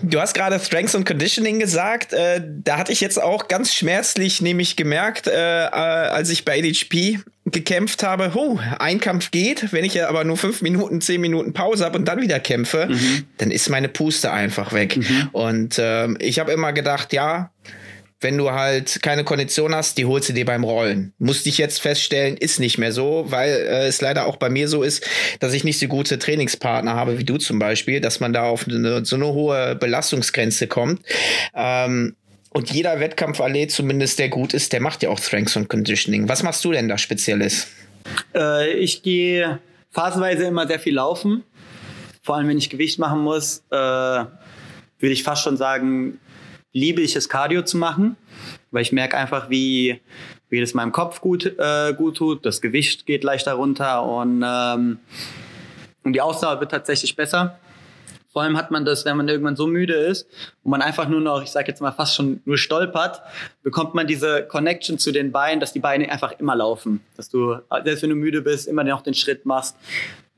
Du 0.02 0.20
hast 0.20 0.34
gerade 0.34 0.60
Strengths 0.60 0.96
und 0.96 1.06
Conditioning 1.06 1.60
gesagt. 1.60 2.14
Äh, 2.14 2.42
da 2.64 2.78
hatte 2.78 2.92
ich 2.92 3.02
jetzt 3.02 3.22
auch 3.22 3.48
ganz 3.48 3.74
schmerzlich 3.74 4.42
nämlich 4.42 4.76
gemerkt, 4.76 5.28
äh, 5.28 5.66
äh 5.66 5.70
als 5.70 6.30
ich 6.30 6.46
bei 6.46 6.60
ADHP 6.60 7.20
gekämpft 7.46 8.04
habe, 8.04 8.32
oh, 8.36 8.60
ein 8.80 9.00
Kampf 9.00 9.32
geht, 9.32 9.72
wenn 9.72 9.86
ich 9.86 10.04
aber 10.04 10.24
nur 10.24 10.38
fünf 10.38 10.62
Minuten, 10.62 11.00
zehn 11.02 11.22
Minuten 11.22 11.54
Pause 11.54 11.86
habe 11.86 11.98
und 11.98 12.06
dann 12.06 12.22
wieder 12.22 12.40
kämpfe, 12.40 12.88
mhm. 12.90 13.26
dann 13.38 13.52
ist 13.52 13.70
meine 13.70 13.88
Puste 13.88 14.32
einfach 14.32 14.74
weg. 14.74 14.98
Mhm. 14.98 15.30
Und 15.32 15.80
äh, 15.80 16.10
ich 16.20 16.40
habe 16.40 16.52
immer 16.52 16.74
gedacht, 16.74 17.14
ja, 17.14 17.52
wenn 18.20 18.38
du 18.38 18.52
halt 18.52 19.02
keine 19.04 19.24
Kondition 19.24 19.76
hast, 19.76 19.98
die 19.98 20.06
holst 20.06 20.30
du 20.30 20.34
dir 20.34 20.46
beim 20.46 20.64
Rollen. 20.64 21.14
Musste 21.20 21.50
ich 21.50 21.58
jetzt 21.58 21.80
feststellen, 21.80 22.36
ist 22.36 22.60
nicht 22.60 22.78
mehr 22.78 22.92
so, 22.92 23.26
weil 23.28 23.50
äh, 23.50 23.88
es 23.88 24.02
leider 24.02 24.26
auch 24.26 24.38
bei 24.38 24.50
mir 24.50 24.68
so 24.68 24.82
ist, 24.82 25.08
dass 25.40 25.54
ich 25.54 25.64
nicht 25.64 25.80
so 25.80 25.88
gute 25.88 26.18
Trainingspartner 26.18 26.96
habe 26.96 27.20
wie 27.20 27.24
du 27.24 27.38
zum 27.38 27.60
Beispiel, 27.60 28.02
dass 28.02 28.20
man 28.20 28.34
da 28.34 28.44
auf 28.44 28.68
eine, 28.68 29.06
so 29.06 29.16
eine 29.16 29.28
hohe 29.28 29.76
Belastungsgrenze 29.76 30.68
kommt. 30.68 31.02
Ähm, 31.54 32.16
und 32.50 32.72
jeder 32.72 33.00
Wettkampfathlet, 33.00 33.72
zumindest 33.72 34.18
der 34.18 34.30
gut 34.30 34.56
ist, 34.56 34.74
der 34.74 34.82
macht 34.82 35.04
ja 35.04 35.10
auch 35.10 35.20
Strengths 35.20 35.56
und 35.56 35.70
Conditioning. 35.70 36.28
Was 36.28 36.42
machst 36.42 36.66
du 36.66 36.72
denn 36.72 36.88
da 36.88 36.98
Spezielles? 36.98 37.68
Äh, 38.34 38.74
ich 38.74 39.04
gehe 39.04 39.60
phasenweise 39.92 40.46
immer 40.46 40.66
sehr 40.66 40.80
viel 40.80 40.96
laufen. 40.96 41.44
Vor 42.24 42.36
allem, 42.36 42.48
wenn 42.48 42.58
ich 42.58 42.72
Gewicht 42.72 42.98
machen 42.98 43.20
muss, 43.20 43.64
äh, 43.70 43.76
würde 43.76 45.14
ich 45.14 45.24
fast 45.24 45.44
schon 45.44 45.56
sagen, 45.56 46.20
liebe 46.74 47.02
ich 47.02 47.16
es, 47.16 47.30
Cardio 47.30 47.64
zu 47.64 47.78
machen, 47.78 48.18
weil 48.72 48.82
ich 48.82 48.92
merke 48.92 49.18
einfach, 49.18 49.50
wie, 49.50 50.02
wie 50.50 50.60
das 50.60 50.74
meinem 50.74 50.92
Kopf 50.92 51.22
gut, 51.22 51.46
äh, 51.46 51.94
gut 51.94 52.18
tut. 52.18 52.46
Das 52.46 52.62
Gewicht 52.62 53.06
geht 53.06 53.24
leichter 53.24 53.54
runter 53.54 54.04
und, 54.04 54.44
ähm, 54.46 55.00
und 56.04 56.14
die 56.14 56.22
Ausdauer 56.22 56.60
wird 56.60 56.72
tatsächlich 56.72 57.16
besser. 57.16 57.60
Vor 58.38 58.44
allem 58.44 58.56
hat 58.56 58.70
man 58.70 58.86
das, 58.86 59.04
wenn 59.04 59.18
man 59.18 59.28
irgendwann 59.28 59.56
so 59.56 59.66
müde 59.66 59.96
ist 59.96 60.28
und 60.64 60.70
man 60.70 60.84
einfach 60.84 61.08
nur 61.08 61.22
noch, 61.22 61.42
ich 61.42 61.50
sage 61.50 61.70
jetzt 61.70 61.82
mal 61.82 61.92
fast 61.92 62.14
schon 62.14 62.40
nur 62.46 62.58
stolpert, 62.60 63.22
bekommt 63.64 63.96
man 63.96 64.06
diese 64.06 64.46
Connection 64.46 65.00
zu 65.00 65.12
den 65.12 65.32
Beinen, 65.32 65.60
dass 65.60 65.74
die 65.74 65.80
Beine 65.80 66.12
einfach 66.12 66.34
immer 66.40 66.56
laufen. 66.56 67.02
Dass 67.16 67.30
du, 67.30 67.58
selbst 67.84 68.04
wenn 68.04 68.12
du 68.12 68.16
müde 68.16 68.44
bist, 68.44 68.68
immer 68.68 68.84
noch 68.84 69.02
den 69.02 69.16
Schritt 69.16 69.48
machst. 69.48 69.76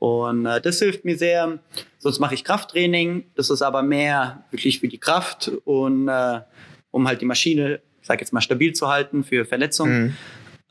Und 0.00 0.46
äh, 0.46 0.60
das 0.62 0.78
hilft 0.78 1.04
mir 1.04 1.16
sehr. 1.16 1.58
Sonst 1.98 2.18
mache 2.18 2.34
ich 2.34 2.42
Krafttraining. 2.42 3.26
Das 3.36 3.50
ist 3.50 3.60
aber 3.62 3.82
mehr 3.82 4.42
wirklich 4.50 4.80
für 4.80 4.88
die 4.88 4.98
Kraft 4.98 5.52
und 5.64 6.08
äh, 6.08 6.40
um 6.90 7.06
halt 7.06 7.20
die 7.20 7.26
Maschine, 7.26 7.80
ich 8.00 8.08
sage 8.08 8.22
jetzt 8.22 8.32
mal, 8.32 8.40
stabil 8.40 8.72
zu 8.72 8.88
halten 8.88 9.22
für 9.22 9.44
Verletzungen. 9.44 10.02
Mhm. 10.02 10.16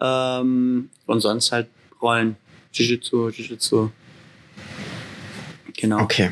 Ähm, 0.01 0.89
und 1.05 1.19
sonst 1.21 1.51
halt 1.51 1.67
Rollen, 2.01 2.37
Jiu-Jitsu, 2.73 3.29
Jiu-Jitsu. 3.29 3.91
Genau. 5.77 6.01
Okay. 6.01 6.31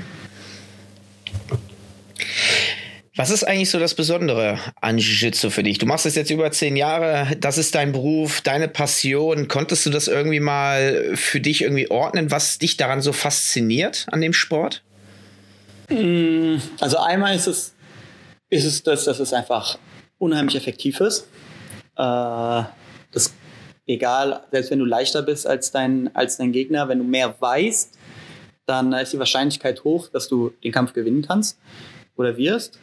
Was 3.17 3.31
ist 3.31 3.43
eigentlich 3.43 3.71
so 3.71 3.79
das 3.79 3.95
Besondere 3.95 4.59
an 4.79 4.99
Jiu-Jitsu 4.99 5.49
für 5.49 5.63
dich? 5.63 5.79
Du 5.79 5.87
machst 5.87 6.05
es 6.05 6.13
jetzt 6.13 6.29
über 6.29 6.51
zehn 6.51 6.75
Jahre, 6.75 7.35
das 7.39 7.57
ist 7.57 7.73
dein 7.73 7.91
Beruf, 7.91 8.41
deine 8.41 8.67
Passion. 8.67 9.47
Konntest 9.47 9.87
du 9.87 9.89
das 9.89 10.07
irgendwie 10.07 10.39
mal 10.39 11.15
für 11.15 11.39
dich 11.39 11.63
irgendwie 11.63 11.89
ordnen, 11.89 12.29
was 12.29 12.59
dich 12.59 12.77
daran 12.77 13.01
so 13.01 13.13
fasziniert 13.13 14.05
an 14.11 14.21
dem 14.21 14.33
Sport? 14.33 14.83
Mm, 15.89 16.57
also 16.79 16.99
einmal 16.99 17.35
ist 17.35 17.47
es, 17.47 17.73
ist 18.51 18.65
es 18.65 18.83
das, 18.83 19.05
dass 19.05 19.19
es 19.19 19.33
einfach 19.33 19.79
unheimlich 20.19 20.55
effektiv 20.55 20.99
ist. 20.99 21.21
Äh, 21.95 22.61
das, 23.11 23.33
egal, 23.87 24.41
selbst 24.51 24.69
wenn 24.69 24.77
du 24.77 24.85
leichter 24.85 25.23
bist 25.23 25.47
als 25.47 25.71
dein, 25.71 26.15
als 26.15 26.37
dein 26.37 26.51
Gegner, 26.51 26.87
wenn 26.87 26.99
du 26.99 27.03
mehr 27.03 27.35
weißt, 27.39 27.97
dann 28.67 28.93
ist 28.93 29.13
die 29.13 29.17
Wahrscheinlichkeit 29.17 29.83
hoch, 29.83 30.07
dass 30.09 30.27
du 30.27 30.53
den 30.63 30.71
Kampf 30.71 30.93
gewinnen 30.93 31.25
kannst 31.27 31.57
oder 32.15 32.37
wirst 32.37 32.77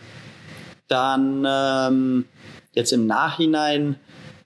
dann 0.89 1.45
ähm, 1.47 2.25
jetzt 2.73 2.93
im 2.93 3.07
Nachhinein 3.07 3.97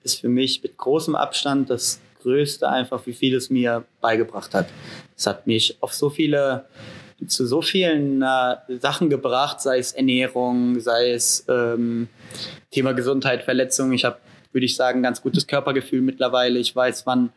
ist 0.03 0.21
für 0.21 0.29
mich 0.29 0.63
mit 0.63 0.77
großem 0.77 1.15
Abstand 1.15 1.69
das 1.69 1.99
Größte 2.21 2.69
einfach, 2.69 3.05
wie 3.05 3.13
viel 3.13 3.35
es 3.35 3.49
mir 3.49 3.85
beigebracht 4.01 4.53
hat. 4.53 4.67
Es 5.15 5.27
hat 5.27 5.47
mich 5.47 5.77
auf 5.81 5.93
so 5.93 6.09
viele 6.09 6.65
zu 7.27 7.45
so 7.45 7.61
vielen 7.61 8.21
äh, 8.21 8.55
Sachen 8.79 9.09
gebracht, 9.09 9.59
sei 9.59 9.77
es 9.79 9.91
Ernährung, 9.91 10.79
sei 10.79 11.11
es 11.11 11.45
ähm, 11.49 12.07
Thema 12.71 12.93
Gesundheit, 12.93 13.43
Verletzungen. 13.43 13.91
Ich 13.93 14.05
habe, 14.05 14.17
würde 14.53 14.65
ich 14.65 14.75
sagen, 14.75 15.03
ganz 15.03 15.21
gutes 15.21 15.45
Körpergefühl 15.45 16.01
mittlerweile. 16.01 16.59
Ich 16.59 16.73
weiß, 16.73 17.05
wann, 17.05 17.31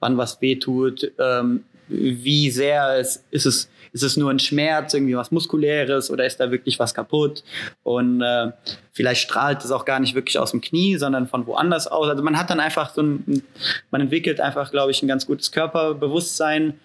wann 0.00 0.16
was 0.16 0.40
wehtut, 0.40 1.12
ähm, 1.18 1.64
wie 1.86 2.50
sehr 2.50 2.98
es 2.98 3.24
ist 3.30 3.46
es 3.46 3.68
ist 3.92 4.02
es 4.02 4.16
nur 4.16 4.30
ein 4.30 4.38
Schmerz, 4.38 4.94
irgendwie 4.94 5.16
was 5.16 5.30
Muskuläres 5.30 6.10
oder 6.10 6.26
ist 6.26 6.38
da 6.38 6.50
wirklich 6.50 6.78
was 6.78 6.94
kaputt? 6.94 7.42
Und 7.82 8.22
äh, 8.22 8.52
vielleicht 8.92 9.22
strahlt 9.22 9.64
es 9.64 9.70
auch 9.70 9.84
gar 9.84 10.00
nicht 10.00 10.14
wirklich 10.14 10.38
aus 10.38 10.50
dem 10.50 10.60
Knie, 10.60 10.96
sondern 10.96 11.28
von 11.28 11.46
woanders 11.46 11.86
aus. 11.86 12.08
Also 12.08 12.22
man 12.22 12.38
hat 12.38 12.50
dann 12.50 12.60
einfach 12.60 12.94
so 12.94 13.02
ein, 13.02 13.42
man 13.90 14.00
entwickelt 14.00 14.40
einfach, 14.40 14.70
glaube 14.70 14.90
ich, 14.90 15.02
ein 15.02 15.08
ganz 15.08 15.26
gutes 15.26 15.52
Körperbewusstsein. 15.52 16.78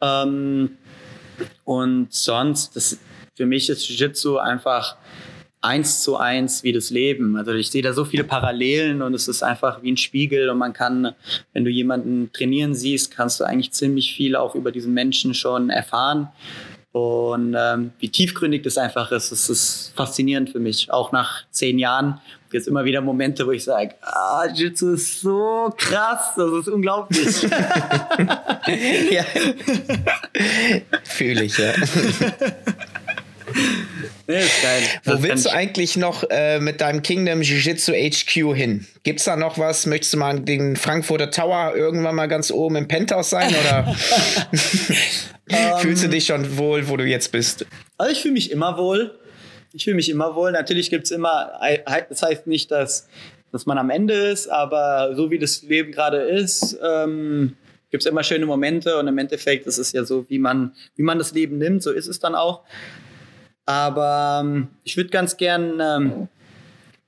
Ähm, 0.00 0.76
und 1.64 2.12
sonst, 2.12 2.76
das, 2.76 2.98
für 3.36 3.46
mich 3.46 3.68
ist 3.70 3.88
Jiu-Jitsu 3.88 4.38
einfach 4.38 4.96
eins 5.68 6.02
zu 6.02 6.16
eins 6.16 6.64
wie 6.64 6.72
das 6.72 6.90
Leben. 6.90 7.36
Also 7.36 7.52
ich 7.52 7.70
sehe 7.70 7.82
da 7.82 7.92
so 7.92 8.04
viele 8.04 8.24
Parallelen 8.24 9.02
und 9.02 9.12
es 9.12 9.28
ist 9.28 9.42
einfach 9.42 9.82
wie 9.82 9.92
ein 9.92 9.98
Spiegel 9.98 10.48
und 10.48 10.58
man 10.58 10.72
kann, 10.72 11.14
wenn 11.52 11.64
du 11.64 11.70
jemanden 11.70 12.30
trainieren 12.32 12.74
siehst, 12.74 13.10
kannst 13.10 13.38
du 13.38 13.44
eigentlich 13.44 13.72
ziemlich 13.72 14.14
viel 14.14 14.34
auch 14.34 14.54
über 14.54 14.72
diesen 14.72 14.94
Menschen 14.94 15.34
schon 15.34 15.68
erfahren. 15.68 16.28
Und 16.92 17.54
ähm, 17.56 17.92
wie 17.98 18.08
tiefgründig 18.08 18.62
das 18.62 18.78
einfach 18.78 19.12
ist, 19.12 19.30
das 19.30 19.50
ist 19.50 19.92
faszinierend 19.94 20.50
für 20.50 20.58
mich. 20.58 20.90
Auch 20.90 21.12
nach 21.12 21.42
zehn 21.50 21.78
Jahren 21.78 22.18
gibt 22.50 22.62
es 22.62 22.66
immer 22.66 22.86
wieder 22.86 23.02
Momente, 23.02 23.46
wo 23.46 23.50
ich 23.50 23.64
sage, 23.64 23.94
ah, 24.00 24.46
Jitsu 24.52 24.94
ist 24.94 25.20
so 25.20 25.70
krass, 25.76 26.32
das 26.34 26.50
ist 26.50 26.68
unglaublich. 26.68 27.42
ja. 29.10 29.24
Fühle 31.04 31.44
ich, 31.44 31.58
ja. 31.58 31.72
Nee, 34.30 34.40
ist 34.40 34.62
geil. 34.62 34.82
Wo 35.04 35.12
das 35.12 35.22
willst 35.22 35.46
du 35.46 35.50
eigentlich 35.50 35.96
noch 35.96 36.22
äh, 36.28 36.60
mit 36.60 36.82
deinem 36.82 37.00
Kingdom 37.00 37.40
Jiu-Jitsu 37.40 37.94
HQ 37.94 38.54
hin? 38.54 38.86
Gibt's 39.02 39.24
da 39.24 39.36
noch 39.36 39.56
was? 39.56 39.86
Möchtest 39.86 40.12
du 40.12 40.18
mal 40.18 40.38
den 40.38 40.76
Frankfurter 40.76 41.30
Tower 41.30 41.74
irgendwann 41.74 42.14
mal 42.14 42.26
ganz 42.26 42.50
oben 42.50 42.76
im 42.76 42.86
Penthouse 42.86 43.30
sein 43.30 43.48
oder 43.48 43.96
fühlst 45.78 46.04
du 46.04 46.08
dich 46.08 46.26
schon 46.26 46.58
wohl, 46.58 46.88
wo 46.88 46.98
du 46.98 47.06
jetzt 47.06 47.32
bist? 47.32 47.64
Also 47.96 48.12
ich 48.12 48.20
fühle 48.20 48.34
mich 48.34 48.50
immer 48.50 48.76
wohl. 48.76 49.18
Ich 49.72 49.84
fühle 49.84 49.96
mich 49.96 50.10
immer 50.10 50.34
wohl. 50.34 50.52
Natürlich 50.52 50.90
gibt's 50.90 51.10
immer, 51.10 51.52
das 52.10 52.20
heißt 52.20 52.46
nicht, 52.46 52.70
dass, 52.70 53.08
dass 53.50 53.64
man 53.64 53.78
am 53.78 53.88
Ende 53.88 54.12
ist, 54.12 54.48
aber 54.48 55.14
so 55.16 55.30
wie 55.30 55.38
das 55.38 55.62
Leben 55.62 55.90
gerade 55.90 56.18
ist, 56.18 56.78
ähm, 56.86 57.56
gibt 57.90 58.02
es 58.02 58.06
immer 58.06 58.22
schöne 58.22 58.44
Momente 58.44 58.98
und 58.98 59.08
im 59.08 59.16
Endeffekt 59.16 59.66
ist 59.66 59.78
es 59.78 59.92
ja 59.92 60.04
so, 60.04 60.26
wie 60.28 60.38
man, 60.38 60.74
wie 60.96 61.02
man 61.02 61.16
das 61.16 61.32
Leben 61.32 61.56
nimmt, 61.56 61.82
so 61.82 61.92
ist 61.92 62.08
es 62.08 62.18
dann 62.18 62.34
auch. 62.34 62.62
Aber 63.68 64.40
ähm, 64.42 64.68
ich 64.82 64.96
würde 64.96 65.10
ganz 65.10 65.36
gern 65.36 65.78
ähm, 65.78 66.28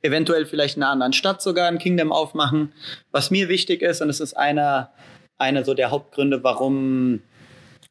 eventuell 0.02 0.44
vielleicht 0.44 0.76
in 0.76 0.82
einer 0.82 0.92
anderen 0.92 1.14
Stadt 1.14 1.40
sogar 1.40 1.68
ein 1.68 1.78
Kingdom 1.78 2.12
aufmachen. 2.12 2.74
Was 3.12 3.30
mir 3.30 3.48
wichtig 3.48 3.80
ist, 3.80 4.02
und 4.02 4.10
es 4.10 4.20
ist 4.20 4.34
einer, 4.34 4.90
einer 5.38 5.64
so 5.64 5.72
der 5.72 5.90
Hauptgründe, 5.90 6.44
warum, 6.44 7.22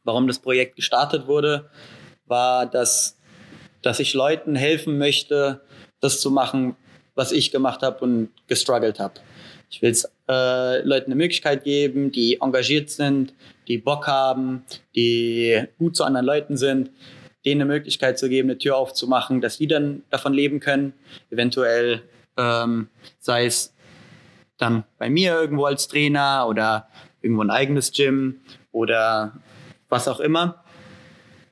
warum 0.04 0.28
das 0.28 0.38
Projekt 0.38 0.76
gestartet 0.76 1.26
wurde, 1.26 1.72
war, 2.28 2.68
dass, 2.68 3.18
dass 3.82 4.00
ich 4.00 4.14
Leuten 4.14 4.56
helfen 4.56 5.00
möchte, 5.00 5.62
das 6.00 6.22
zu 6.22 6.30
machen, 6.30 6.76
was 7.16 7.32
ich 7.32 7.52
gemacht 7.52 7.82
habe 7.82 8.06
und 8.06 8.30
gestruggelt 8.46 9.00
habe. 9.00 9.16
Ich 9.72 9.82
will 9.82 9.98
äh, 10.30 10.84
Leuten 10.84 11.08
eine 11.08 11.16
Möglichkeit 11.16 11.64
geben, 11.64 12.12
die 12.12 12.40
engagiert 12.40 12.92
sind, 12.92 13.34
die 13.68 13.80
Bock 13.80 14.06
haben, 14.06 14.64
die 14.96 15.64
gut 15.80 15.96
zu 15.96 16.04
anderen 16.04 16.28
Leuten 16.28 16.56
sind, 16.56 16.92
denen 17.46 17.62
eine 17.62 17.72
Möglichkeit 17.72 18.20
zu 18.20 18.30
geben, 18.30 18.50
eine 18.50 18.58
Tür 18.58 18.78
aufzumachen, 18.78 19.42
dass 19.42 19.58
die 19.58 19.68
dann 19.68 20.04
davon 20.10 20.34
leben 20.34 20.60
können. 20.60 20.94
Eventuell 21.30 22.02
ähm, 22.38 22.90
sei 23.20 23.46
es 23.46 23.74
dann 24.58 24.84
bei 24.98 25.10
mir 25.10 25.34
irgendwo 25.34 25.66
als 25.66 25.88
Trainer 25.88 26.46
oder 26.48 26.88
irgendwo 27.22 27.44
ein 27.44 27.50
eigenes 27.50 27.92
Gym 27.92 28.42
oder 28.72 29.34
was 29.88 30.08
auch 30.08 30.20
immer. 30.20 30.64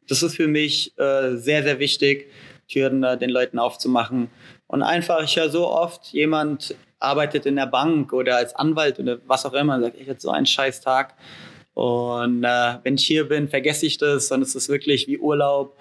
Das 0.08 0.24
ist 0.24 0.36
für 0.36 0.48
mich 0.48 0.98
äh, 0.98 1.36
sehr, 1.36 1.64
sehr 1.64 1.80
wichtig, 1.80 2.32
Türen 2.68 3.04
äh, 3.04 3.18
den 3.18 3.30
Leuten 3.30 3.60
aufzumachen. 3.60 4.30
Und 4.68 4.82
einfach, 4.82 5.24
ich 5.24 5.38
höre 5.38 5.50
so 5.50 5.68
oft, 5.68 6.08
jemand 6.08 6.76
arbeitet 7.00 7.46
in 7.46 7.56
der 7.56 7.68
Bank 7.68 8.12
oder 8.14 8.38
als 8.38 8.56
Anwalt 8.56 9.00
oder 9.00 9.20
was 9.28 9.46
auch 9.46 9.54
immer 9.54 9.76
und 9.76 9.84
sagt, 9.84 9.98
ich 10.00 10.10
hatte 10.10 10.20
so 10.20 10.30
einen 10.30 10.46
scheiß 10.46 10.82
Tag. 10.82 11.14
Und 11.78 12.44
äh, 12.44 12.80
wenn 12.82 12.96
ich 12.96 13.06
hier 13.06 13.30
bin, 13.30 13.50
vergesse 13.50 13.86
ich 13.86 14.00
das 14.00 14.32
und 14.32 14.42
es 14.42 14.56
ist 14.56 14.68
wirklich 14.68 15.08
wie 15.08 15.20
Urlaub. 15.20 15.78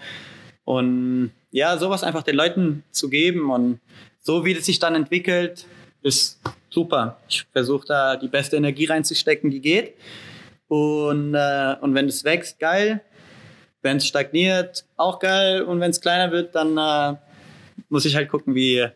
Und 0.64 1.30
ja, 1.53 1.78
sowas 1.78 2.05
einfach 2.05 2.22
den 2.22 2.36
Leuten 2.36 2.84
zu 2.90 3.09
geben 3.09 3.51
und 3.51 3.80
so 4.20 4.44
wie 4.44 4.53
es 4.53 4.66
sich 4.66 4.78
dann 4.78 4.94
entwickelt, 4.94 5.64
ist 6.03 6.38
super. 6.68 7.16
Ich 7.30 7.47
versuche 7.51 7.86
da 7.86 8.16
die 8.16 8.28
beste 8.28 8.59
Energie 8.59 8.84
reinzustecken, 8.84 9.51
die 9.51 9.62
geht. 9.62 9.94
Und, 10.68 11.32
äh, 11.32 11.76
und 11.80 11.94
wenn 11.94 12.09
es 12.09 12.24
wächst, 12.24 12.59
geil. 12.59 13.01
Wenn 13.80 13.97
es 13.97 14.07
stagniert, 14.07 14.84
auch 14.99 15.18
geil. 15.18 15.62
Und 15.62 15.80
wenn 15.80 15.92
es 15.92 16.03
kleiner 16.03 16.30
wird, 16.30 16.55
dann 16.55 16.76
äh, 16.76 17.16
muss 17.88 18.05
ich 18.05 18.16
halt 18.16 18.28
gucken, 18.28 18.55
wie, 18.55 18.86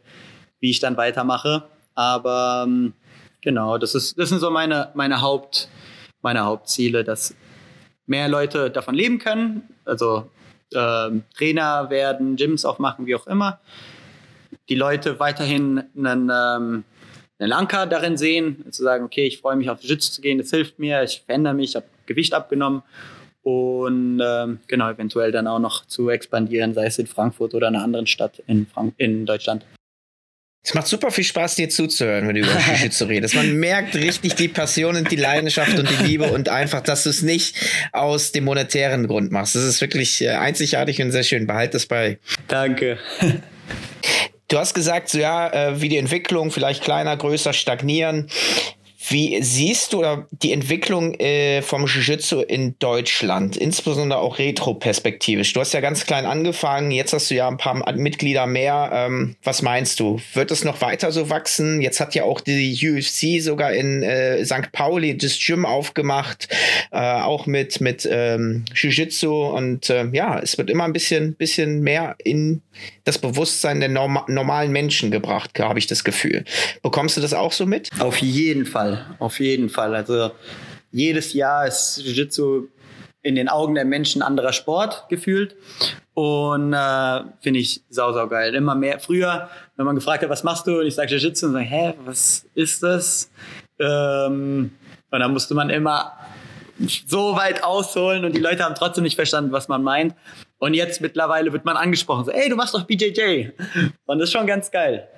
wie 0.59 0.68
ich 0.68 0.80
dann 0.80 0.98
weitermache. 0.98 1.62
Aber 1.94 2.66
ähm, 2.66 2.92
genau, 3.40 3.78
das, 3.78 3.94
ist, 3.94 4.18
das 4.18 4.28
sind 4.28 4.40
so 4.40 4.51
meine, 4.51 4.90
meine 4.92 5.22
Haupt- 5.22 5.70
meine 6.22 6.44
Hauptziele, 6.44 7.04
dass 7.04 7.34
mehr 8.06 8.28
Leute 8.28 8.70
davon 8.70 8.94
leben 8.94 9.18
können, 9.18 9.68
also 9.84 10.30
äh, 10.72 11.10
Trainer 11.36 11.90
werden, 11.90 12.36
Gyms 12.36 12.64
auch 12.64 12.78
machen, 12.78 13.06
wie 13.06 13.14
auch 13.14 13.26
immer. 13.26 13.60
Die 14.68 14.74
Leute 14.74 15.18
weiterhin 15.20 15.84
einen, 15.96 16.30
ähm, 16.32 16.84
einen 17.38 17.52
Anker 17.52 17.86
darin 17.86 18.16
sehen, 18.16 18.64
zu 18.70 18.82
sagen, 18.82 19.04
okay, 19.04 19.26
ich 19.26 19.40
freue 19.40 19.56
mich 19.56 19.70
auf 19.70 19.80
Jiu-Jitsu 19.80 20.12
zu 20.12 20.20
gehen, 20.20 20.38
das 20.38 20.50
hilft 20.50 20.78
mir, 20.78 21.02
ich 21.02 21.22
verändere 21.24 21.54
mich, 21.54 21.70
ich 21.70 21.76
habe 21.76 21.86
Gewicht 22.06 22.34
abgenommen 22.34 22.82
und 23.42 24.20
ähm, 24.22 24.58
genau, 24.66 24.90
eventuell 24.90 25.32
dann 25.32 25.46
auch 25.46 25.58
noch 25.58 25.86
zu 25.86 26.10
expandieren, 26.10 26.74
sei 26.74 26.86
es 26.86 26.98
in 26.98 27.06
Frankfurt 27.06 27.54
oder 27.54 27.68
einer 27.68 27.82
anderen 27.82 28.06
Stadt 28.06 28.42
in, 28.46 28.66
Frank 28.66 28.94
in 28.98 29.24
Deutschland. 29.24 29.64
Es 30.62 30.74
macht 30.74 30.88
super 30.88 31.11
viel 31.11 31.24
Spaß, 31.24 31.54
dir 31.54 31.70
zuzuhören, 31.70 32.28
wenn 32.28 32.34
du 32.34 32.42
über 32.42 32.52
Jiu-Jitsu 32.52 33.04
redest. 33.08 33.34
Man 33.34 33.56
merkt 33.56 33.94
richtig 33.96 34.34
die 34.34 34.48
Passion 34.48 34.94
und 34.94 35.11
die 35.11 35.16
Leidenschaft 35.16 35.78
und 35.78 35.88
die 35.88 36.04
Liebe 36.04 36.26
und 36.30 36.50
einfach, 36.50 36.82
dass 36.82 37.04
du 37.04 37.11
es 37.11 37.22
nicht 37.22 37.56
aus 37.92 38.32
dem 38.32 38.44
monetären 38.44 39.06
Grund 39.06 39.32
machst. 39.32 39.54
Das 39.54 39.62
ist 39.62 39.80
wirklich 39.80 40.22
äh, 40.22 40.30
einzigartig 40.30 41.00
und 41.00 41.12
sehr 41.12 41.22
schön. 41.22 41.46
Behalt 41.46 41.72
das 41.72 41.86
bei. 41.86 42.18
Danke. 42.46 42.98
Du 44.48 44.58
hast 44.58 44.74
gesagt, 44.74 45.08
so 45.08 45.18
ja, 45.18 45.48
äh, 45.48 45.80
wie 45.80 45.88
die 45.88 45.96
Entwicklung 45.96 46.50
vielleicht 46.50 46.82
kleiner, 46.82 47.16
größer 47.16 47.54
stagnieren. 47.54 48.28
Wie 49.09 49.42
siehst 49.42 49.94
du 49.94 50.05
die 50.30 50.53
Entwicklung 50.53 51.14
äh, 51.14 51.62
vom 51.62 51.86
Jiu-Jitsu 51.86 52.42
in 52.42 52.78
Deutschland, 52.78 53.57
insbesondere 53.57 54.20
auch 54.20 54.38
retroperspektivisch? 54.38 55.55
Du 55.55 55.61
hast 55.61 55.72
ja 55.72 55.80
ganz 55.80 56.05
klein 56.05 56.26
angefangen, 56.26 56.90
jetzt 56.90 57.14
hast 57.14 57.30
du 57.30 57.34
ja 57.34 57.48
ein 57.48 57.57
paar 57.57 57.90
Mitglieder 57.94 58.46
mehr. 58.46 58.90
Ähm, 58.92 59.36
was 59.42 59.62
meinst 59.62 60.01
du? 60.01 60.20
Wird 60.34 60.51
es 60.51 60.64
noch 60.64 60.82
weiter 60.82 61.12
so 61.12 61.30
wachsen? 61.30 61.80
Jetzt 61.80 61.98
hat 61.98 62.14
ja 62.14 62.24
auch 62.24 62.40
die 62.40 62.76
UFC 62.88 63.42
sogar 63.42 63.72
in 63.72 64.03
äh, 64.03 64.44
St. 64.44 64.70
Pauli 64.72 65.16
das 65.16 65.38
Gym 65.38 65.64
aufgemacht, 65.64 66.48
äh, 66.92 66.98
auch 66.98 67.46
mit, 67.46 67.80
mit 67.80 68.07
ähm, 68.11 68.66
Jiu-Jitsu. 68.74 69.32
Und 69.32 69.88
äh, 69.88 70.09
ja, 70.12 70.38
es 70.38 70.59
wird 70.59 70.68
immer 70.68 70.84
ein 70.84 70.92
bisschen, 70.92 71.34
bisschen 71.34 71.80
mehr 71.80 72.16
in 72.22 72.61
das 73.05 73.18
Bewusstsein 73.18 73.80
der 73.80 73.88
norm 73.88 74.20
normalen 74.28 74.72
Menschen 74.72 75.11
gebracht, 75.11 75.59
habe 75.59 75.78
ich 75.78 75.86
das 75.86 76.05
Gefühl. 76.05 76.44
Bekommst 76.82 77.16
du 77.16 77.20
das 77.20 77.34
auch 77.34 77.53
so 77.53 77.66
mit? 77.66 77.90
Auf 77.98 78.18
jeden 78.18 78.66
Fall, 78.66 78.89
auf 79.18 79.41
jeden 79.41 79.68
Fall. 79.68 79.95
Also 79.95 80.30
jedes 80.91 81.32
Jahr 81.32 81.66
ist 81.66 82.03
Jiu-Jitsu 82.05 82.68
in 83.22 83.34
den 83.34 83.49
Augen 83.49 83.74
der 83.74 83.84
Menschen 83.84 84.22
anderer 84.22 84.53
Sport 84.53 85.07
gefühlt. 85.09 85.57
Und 86.14 86.72
äh, 86.72 87.20
finde 87.41 87.61
ich 87.61 87.82
sau, 87.88 88.12
sau 88.12 88.26
geil. 88.28 88.55
Immer 88.55 88.74
mehr. 88.74 88.99
Früher, 88.99 89.49
wenn 89.76 89.86
man 89.86 89.95
gefragt 89.95 90.22
hat, 90.22 90.30
was 90.30 90.43
machst 90.43 90.66
du? 90.66 90.80
Und 90.80 90.86
ich 90.86 90.95
sage 90.95 91.14
Jiu-Jitsu 91.14 91.47
und 91.47 91.53
sage, 91.53 91.64
hä, 91.64 91.95
was 92.05 92.47
ist 92.55 92.82
das? 92.82 93.30
Ähm, 93.78 94.72
und 95.11 95.20
dann 95.20 95.32
musste 95.32 95.55
man 95.55 95.70
immer 95.70 96.12
so 97.07 97.36
weit 97.36 97.62
ausholen 97.62 98.24
und 98.24 98.34
die 98.34 98.41
Leute 98.41 98.64
haben 98.64 98.74
trotzdem 98.74 99.05
nicht 99.05 99.16
verstanden, 99.16 99.53
was 99.53 99.68
man 99.68 99.82
meint. 99.82 100.14
Und 100.59 100.74
jetzt 100.74 101.01
mittlerweile 101.01 101.53
wird 101.53 101.64
man 101.64 101.76
angesprochen, 101.76 102.24
so, 102.24 102.30
ey, 102.30 102.49
du 102.49 102.57
machst 102.57 102.74
doch 102.74 102.84
BJJ. 102.84 103.49
Und 104.07 104.18
das 104.18 104.28
ist 104.28 104.32
schon 104.32 104.47
ganz 104.47 104.70
geil. 104.70 105.09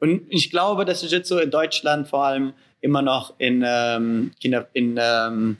Und 0.00 0.26
ich 0.28 0.50
glaube, 0.50 0.84
dass 0.84 1.02
Jiu-Jitsu 1.02 1.38
in 1.38 1.50
Deutschland 1.50 2.08
vor 2.08 2.24
allem 2.24 2.52
immer 2.80 3.02
noch 3.02 3.34
in, 3.38 3.64
ähm, 3.66 4.32
in, 4.40 4.64
in 4.72 4.98
ähm, 5.00 5.56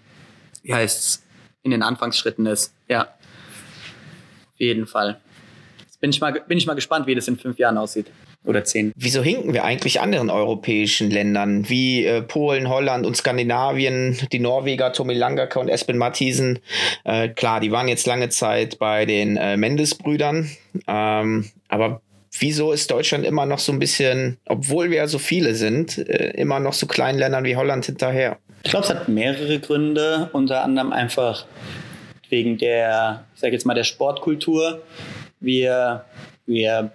wie 0.62 0.75
heißt's, 0.75 1.23
in 1.62 1.71
den 1.71 1.83
Anfangsschritten 1.83 2.47
ist. 2.47 2.73
Ja, 2.89 3.03
auf 3.03 4.59
jeden 4.59 4.87
Fall. 4.87 5.21
Jetzt 5.81 6.01
bin 6.01 6.11
ich 6.11 6.21
mal, 6.21 6.33
bin 6.33 6.59
ich 6.59 6.66
mal 6.66 6.75
gespannt, 6.75 7.07
wie 7.07 7.14
das 7.14 7.29
in 7.29 7.37
fünf 7.37 7.59
Jahren 7.59 7.79
aussieht. 7.79 8.07
oder 8.45 8.64
zehn. 8.64 8.93
Wieso 8.97 9.23
hinken 9.23 9.53
wir 9.53 9.64
eigentlich 9.64 10.01
anderen 10.01 10.31
europäischen 10.31 11.11
Ländern 11.11 11.69
wie 11.69 12.05
äh, 12.05 12.23
Polen, 12.23 12.69
Holland 12.69 13.05
und 13.07 13.16
Skandinavien, 13.16 14.16
die 14.33 14.39
Norweger, 14.39 14.93
Tommy 14.93 15.14
Langaka 15.14 15.61
und 15.61 15.69
Espen 15.69 15.99
Mathisen? 15.99 16.61
Äh, 17.05 17.29
klar, 17.29 17.61
die 17.61 17.71
waren 17.71 17.89
jetzt 17.89 18.07
lange 18.07 18.29
Zeit 18.31 18.79
bei 18.79 19.05
den 19.07 19.37
äh, 19.37 19.57
Mendes-Brüdern, 19.57 20.51
ähm, 20.87 21.51
aber 21.69 22.01
wieso 22.41 22.72
ist 22.72 22.91
Deutschland 22.91 23.24
immer 23.24 23.47
noch 23.47 23.59
so 23.59 23.72
ein 23.72 23.78
bisschen, 23.78 24.39
obwohl 24.47 24.91
wir 24.91 25.07
so 25.09 25.18
viele 25.18 25.55
sind, 25.55 25.99
äh, 25.99 26.30
immer 26.30 26.61
noch 26.61 26.72
so 26.72 26.86
kleinen 26.86 27.18
Ländern 27.18 27.45
wie 27.45 27.57
Holland 27.57 27.86
hinterher? 27.86 28.39
Ich 28.62 28.70
glaube, 28.70 28.84
es 28.84 28.91
hat 28.91 29.09
mehrere 29.09 29.61
Gründe, 29.61 30.30
unter 30.32 30.62
anderem 30.62 30.93
einfach 30.93 31.47
wegen 32.28 32.59
der, 32.59 33.24
ich 33.34 33.41
sage 33.41 33.53
jetzt 33.53 33.64
mal, 33.64 33.74
der 33.74 33.84
Sportkultur. 33.84 34.82
Wir, 35.41 36.05
wir 36.47 36.93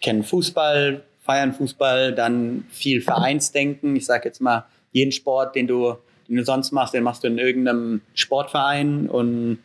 kennen 0.00 0.24
Fußball, 0.24 1.02
feiern 1.20 1.52
Fußball, 1.52 2.14
dann 2.14 2.64
viel 2.70 3.00
Vereinsdenken. 3.02 3.94
Ich 3.96 4.06
sage 4.06 4.28
jetzt 4.28 4.40
mal, 4.40 4.64
jeden 4.92 5.12
Sport, 5.12 5.54
den 5.54 5.66
du, 5.66 5.96
den 6.28 6.36
du 6.36 6.44
sonst 6.44 6.72
machst, 6.72 6.94
den 6.94 7.04
machst 7.04 7.22
du 7.22 7.28
in 7.28 7.38
irgendeinem 7.38 8.00
Sportverein 8.14 9.08
und 9.08 9.58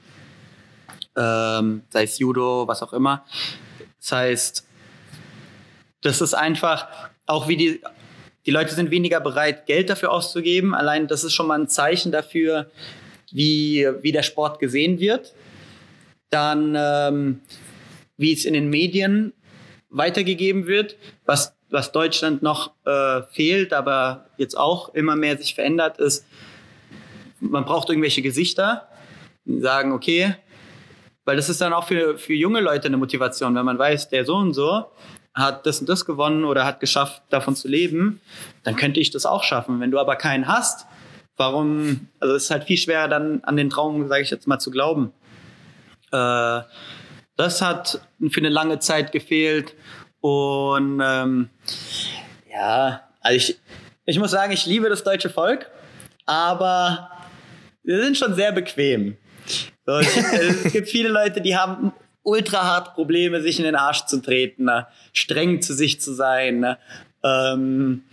ähm, 1.17 1.81
sei 1.89 2.03
es 2.03 2.19
Judo, 2.19 2.67
was 2.67 2.83
auch 2.83 2.93
immer. 2.93 3.25
Das 3.99 4.11
heißt, 4.11 4.65
das 6.05 6.21
ist 6.21 6.33
einfach, 6.35 6.87
auch 7.25 7.47
wie 7.47 7.57
die, 7.57 7.81
die 8.45 8.51
Leute 8.51 8.75
sind 8.75 8.91
weniger 8.91 9.19
bereit, 9.19 9.65
Geld 9.65 9.89
dafür 9.89 10.11
auszugeben. 10.11 10.75
Allein 10.75 11.07
das 11.07 11.23
ist 11.23 11.33
schon 11.33 11.47
mal 11.47 11.59
ein 11.59 11.67
Zeichen 11.67 12.11
dafür, 12.11 12.69
wie, 13.31 13.87
wie 14.01 14.11
der 14.11 14.23
Sport 14.23 14.59
gesehen 14.59 14.99
wird. 14.99 15.33
Dann, 16.29 16.75
ähm, 16.77 17.41
wie 18.17 18.33
es 18.33 18.45
in 18.45 18.53
den 18.53 18.69
Medien 18.69 19.33
weitergegeben 19.89 20.67
wird, 20.67 20.95
was, 21.25 21.55
was 21.69 21.91
Deutschland 21.91 22.43
noch 22.43 22.73
äh, 22.85 23.23
fehlt, 23.31 23.73
aber 23.73 24.27
jetzt 24.37 24.57
auch 24.57 24.93
immer 24.93 25.15
mehr 25.15 25.37
sich 25.37 25.55
verändert, 25.55 25.97
ist, 25.97 26.25
man 27.39 27.65
braucht 27.65 27.89
irgendwelche 27.89 28.21
Gesichter, 28.21 28.87
die 29.45 29.59
sagen, 29.59 29.91
okay, 29.91 30.35
weil 31.23 31.35
das 31.35 31.49
ist 31.49 31.61
dann 31.61 31.73
auch 31.73 31.87
für, 31.87 32.17
für 32.17 32.33
junge 32.33 32.59
Leute 32.61 32.87
eine 32.87 32.97
Motivation, 32.97 33.55
wenn 33.55 33.65
man 33.65 33.79
weiß, 33.79 34.09
der 34.09 34.25
so 34.25 34.35
und 34.35 34.53
so 34.53 34.85
hat 35.35 35.65
das 35.65 35.81
und 35.81 35.89
das 35.89 36.05
gewonnen 36.05 36.45
oder 36.45 36.65
hat 36.65 36.79
geschafft, 36.79 37.21
davon 37.29 37.55
zu 37.55 37.67
leben, 37.67 38.21
dann 38.63 38.75
könnte 38.75 38.99
ich 38.99 39.11
das 39.11 39.25
auch 39.25 39.43
schaffen. 39.43 39.79
Wenn 39.81 39.91
du 39.91 39.99
aber 39.99 40.15
keinen 40.15 40.47
hast, 40.47 40.87
warum, 41.37 42.07
also 42.19 42.35
es 42.35 42.43
ist 42.43 42.51
halt 42.51 42.63
viel 42.63 42.77
schwerer 42.77 43.09
dann 43.09 43.43
an 43.43 43.57
den 43.57 43.69
Traum, 43.69 44.07
sage 44.07 44.23
ich 44.23 44.29
jetzt 44.29 44.47
mal, 44.47 44.59
zu 44.59 44.71
glauben. 44.71 45.11
Äh, 46.11 46.61
das 47.35 47.61
hat 47.61 48.01
für 48.29 48.39
eine 48.39 48.49
lange 48.49 48.79
Zeit 48.79 49.11
gefehlt 49.11 49.75
und 50.21 51.01
ähm, 51.03 51.49
ja, 52.49 53.01
also 53.19 53.35
ich, 53.35 53.59
ich 54.05 54.17
muss 54.17 54.31
sagen, 54.31 54.53
ich 54.53 54.65
liebe 54.65 54.87
das 54.87 55.03
deutsche 55.03 55.29
Volk, 55.29 55.69
aber 56.25 57.11
wir 57.83 58.01
sind 58.01 58.17
schon 58.17 58.33
sehr 58.35 58.53
bequem. 58.53 59.17
So, 59.85 59.97
es 59.97 60.71
gibt 60.71 60.87
viele 60.87 61.09
Leute, 61.09 61.41
die 61.41 61.57
haben 61.57 61.91
ultra 62.25 62.63
hart 62.63 62.93
Probleme, 62.95 63.41
sich 63.41 63.59
in 63.59 63.65
den 63.65 63.75
Arsch 63.75 64.05
zu 64.05 64.21
treten, 64.21 64.65
ne? 64.65 64.87
streng 65.13 65.61
zu 65.61 65.73
sich 65.73 66.01
zu 66.01 66.13
sein. 66.13 66.59
Ne? 66.59 66.77
Ähm, 67.23 68.03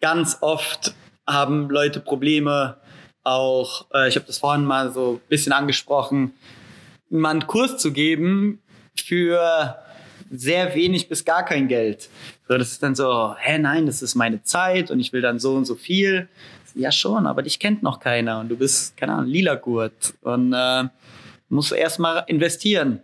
ganz 0.00 0.38
oft 0.40 0.94
haben 1.26 1.68
Leute 1.68 2.00
Probleme, 2.00 2.76
auch, 3.22 3.86
äh, 3.92 4.08
ich 4.08 4.16
habe 4.16 4.26
das 4.26 4.38
vorhin 4.38 4.64
mal 4.64 4.92
so 4.92 5.20
ein 5.22 5.28
bisschen 5.28 5.52
angesprochen, 5.52 6.32
mal 7.10 7.30
einen 7.30 7.46
Kurs 7.46 7.76
zu 7.76 7.92
geben 7.92 8.60
für 8.96 9.76
sehr 10.30 10.74
wenig 10.74 11.08
bis 11.08 11.24
gar 11.24 11.44
kein 11.44 11.68
Geld. 11.68 12.08
So, 12.48 12.56
das 12.56 12.72
ist 12.72 12.82
dann 12.82 12.94
so, 12.94 13.34
hä, 13.38 13.58
nein, 13.58 13.86
das 13.86 14.00
ist 14.00 14.14
meine 14.14 14.42
Zeit 14.42 14.90
und 14.90 15.00
ich 15.00 15.12
will 15.12 15.20
dann 15.20 15.38
so 15.38 15.54
und 15.54 15.64
so 15.64 15.74
viel. 15.74 16.28
Ja, 16.74 16.92
schon, 16.92 17.26
aber 17.26 17.42
dich 17.42 17.58
kennt 17.58 17.82
noch 17.82 17.98
keiner 17.98 18.38
und 18.40 18.48
du 18.48 18.56
bist, 18.56 18.96
keine 18.96 19.14
Ahnung, 19.14 19.26
lila 19.26 19.56
Gurt 19.56 20.14
und 20.20 20.52
äh, 20.52 20.84
musst 21.48 21.72
erstmal 21.72 22.24
investieren. 22.28 23.00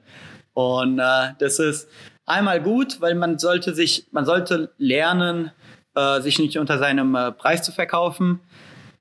Und 0.56 0.98
äh, 0.98 1.34
das 1.38 1.58
ist 1.58 1.86
einmal 2.24 2.62
gut, 2.62 3.02
weil 3.02 3.14
man 3.14 3.38
sollte 3.38 3.74
sich, 3.74 4.06
man 4.10 4.24
sollte 4.24 4.70
lernen, 4.78 5.50
äh, 5.94 6.22
sich 6.22 6.38
nicht 6.38 6.56
unter 6.56 6.78
seinem 6.78 7.14
äh, 7.14 7.30
Preis 7.30 7.62
zu 7.62 7.72
verkaufen, 7.72 8.40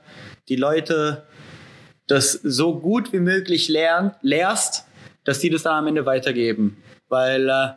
die 0.47 0.55
Leute 0.55 1.23
das 2.07 2.33
so 2.33 2.79
gut 2.79 3.13
wie 3.13 3.19
möglich 3.19 3.69
lernt, 3.69 4.15
lehrst, 4.21 4.85
dass 5.23 5.39
die 5.39 5.49
das 5.49 5.63
dann 5.63 5.75
am 5.75 5.87
Ende 5.87 6.05
weitergeben. 6.05 6.81
Weil 7.09 7.49
äh, 7.49 7.69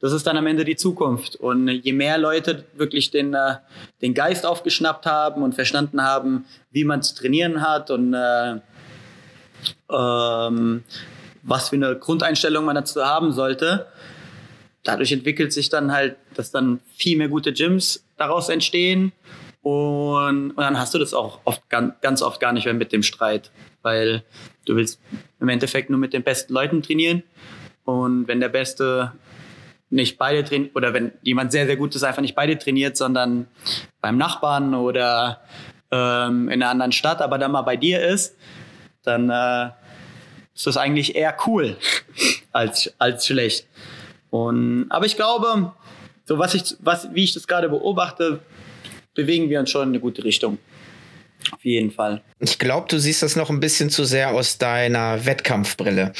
das 0.00 0.12
ist 0.12 0.26
dann 0.26 0.36
am 0.36 0.46
Ende 0.46 0.64
die 0.64 0.76
Zukunft. 0.76 1.36
Und 1.36 1.68
je 1.68 1.92
mehr 1.92 2.18
Leute 2.18 2.64
wirklich 2.74 3.10
den, 3.10 3.32
äh, 3.32 3.56
den 4.02 4.12
Geist 4.12 4.44
aufgeschnappt 4.44 5.06
haben 5.06 5.42
und 5.42 5.54
verstanden 5.54 6.02
haben, 6.02 6.44
wie 6.70 6.84
man 6.84 7.02
zu 7.02 7.14
trainieren 7.14 7.62
hat 7.62 7.90
und 7.90 8.12
äh, 8.12 8.60
ähm, 9.90 10.84
was 11.42 11.68
für 11.68 11.76
eine 11.76 11.96
Grundeinstellung 11.96 12.64
man 12.64 12.74
dazu 12.74 13.04
haben 13.04 13.32
sollte. 13.32 13.86
Dadurch 14.82 15.12
entwickelt 15.12 15.52
sich 15.52 15.68
dann 15.68 15.92
halt, 15.92 16.16
dass 16.34 16.50
dann 16.50 16.80
viel 16.94 17.16
mehr 17.16 17.28
gute 17.28 17.52
Gyms 17.52 18.04
daraus 18.16 18.48
entstehen. 18.48 19.12
Und, 19.62 20.50
und 20.50 20.58
dann 20.58 20.78
hast 20.78 20.92
du 20.92 20.98
das 20.98 21.14
auch 21.14 21.40
oft, 21.44 21.62
ganz, 21.70 22.20
oft 22.20 22.38
gar 22.38 22.52
nicht 22.52 22.66
mehr 22.66 22.74
mit 22.74 22.92
dem 22.92 23.02
Streit, 23.02 23.50
weil 23.82 24.22
du 24.66 24.76
willst 24.76 25.00
im 25.40 25.48
Endeffekt 25.48 25.88
nur 25.88 25.98
mit 25.98 26.12
den 26.12 26.22
besten 26.22 26.52
Leuten 26.52 26.82
trainieren. 26.82 27.22
Und 27.84 28.28
wenn 28.28 28.40
der 28.40 28.50
Beste 28.50 29.12
nicht 29.90 30.18
beide 30.18 30.44
trainiert, 30.44 30.76
oder 30.76 30.92
wenn 30.92 31.12
jemand 31.22 31.52
sehr, 31.52 31.66
sehr 31.66 31.76
gut 31.76 31.94
ist, 31.94 32.02
einfach 32.02 32.22
nicht 32.22 32.34
beide 32.34 32.58
trainiert, 32.58 32.96
sondern 32.96 33.46
beim 34.00 34.18
Nachbarn 34.18 34.74
oder 34.74 35.40
ähm, 35.90 36.48
in 36.48 36.62
einer 36.62 36.70
anderen 36.70 36.92
Stadt, 36.92 37.22
aber 37.22 37.38
dann 37.38 37.52
mal 37.52 37.62
bei 37.62 37.76
dir 37.76 38.04
ist, 38.04 38.36
dann 39.04 39.30
äh, 39.30 39.70
ist 40.54 40.66
das 40.66 40.76
eigentlich 40.76 41.14
eher 41.14 41.36
cool 41.46 41.76
als, 42.52 42.92
als 42.98 43.26
schlecht. 43.26 43.66
Und, 44.30 44.86
aber 44.90 45.06
ich 45.06 45.16
glaube, 45.16 45.72
so 46.24 46.38
was 46.38 46.54
ich, 46.54 46.76
was, 46.80 47.12
wie 47.14 47.24
ich 47.24 47.34
das 47.34 47.46
gerade 47.46 47.68
beobachte, 47.68 48.40
bewegen 49.14 49.48
wir 49.48 49.60
uns 49.60 49.70
schon 49.70 49.82
in 49.82 49.88
eine 49.90 50.00
gute 50.00 50.24
Richtung. 50.24 50.58
Auf 51.52 51.64
jeden 51.64 51.90
Fall. 51.90 52.22
Ich 52.40 52.58
glaube, 52.58 52.88
du 52.88 52.98
siehst 52.98 53.22
das 53.22 53.36
noch 53.36 53.50
ein 53.50 53.60
bisschen 53.60 53.90
zu 53.90 54.04
sehr 54.04 54.30
aus 54.30 54.58
deiner 54.58 55.24
Wettkampfbrille. 55.26 56.12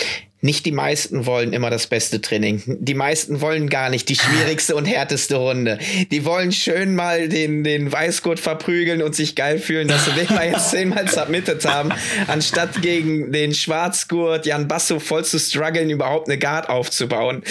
Nicht 0.44 0.66
die 0.66 0.72
meisten 0.72 1.24
wollen 1.24 1.55
immer 1.55 1.70
das 1.70 1.86
beste 1.86 2.20
Training. 2.20 2.62
Die 2.66 2.92
meisten 2.92 3.40
wollen 3.40 3.70
gar 3.70 3.88
nicht 3.88 4.10
die 4.10 4.14
schwierigste 4.14 4.76
und 4.76 4.84
härteste 4.84 5.36
Runde. 5.36 5.78
Die 6.10 6.26
wollen 6.26 6.52
schön 6.52 6.94
mal 6.94 7.30
den, 7.30 7.64
den 7.64 7.90
Weißgurt 7.90 8.38
verprügeln 8.38 9.01
und 9.01 9.14
sich 9.14 9.36
geil 9.36 9.59
fühlen, 9.59 9.88
dass 9.88 10.05
sie 10.05 10.10
den 10.10 10.26
mal 10.34 10.46
jetzt 10.46 10.68
zehnmal 10.68 11.09
submitted 11.09 11.64
haben, 11.64 11.92
anstatt 12.26 12.82
gegen 12.82 13.32
den 13.32 13.55
Schwarzgurt 13.55 14.44
Jan 14.44 14.68
Basso 14.68 15.01
voll 15.01 15.24
zu 15.24 15.38
strugglen, 15.38 15.88
überhaupt 15.88 16.28
eine 16.28 16.38
Guard 16.38 16.68
aufzubauen. 16.68 17.42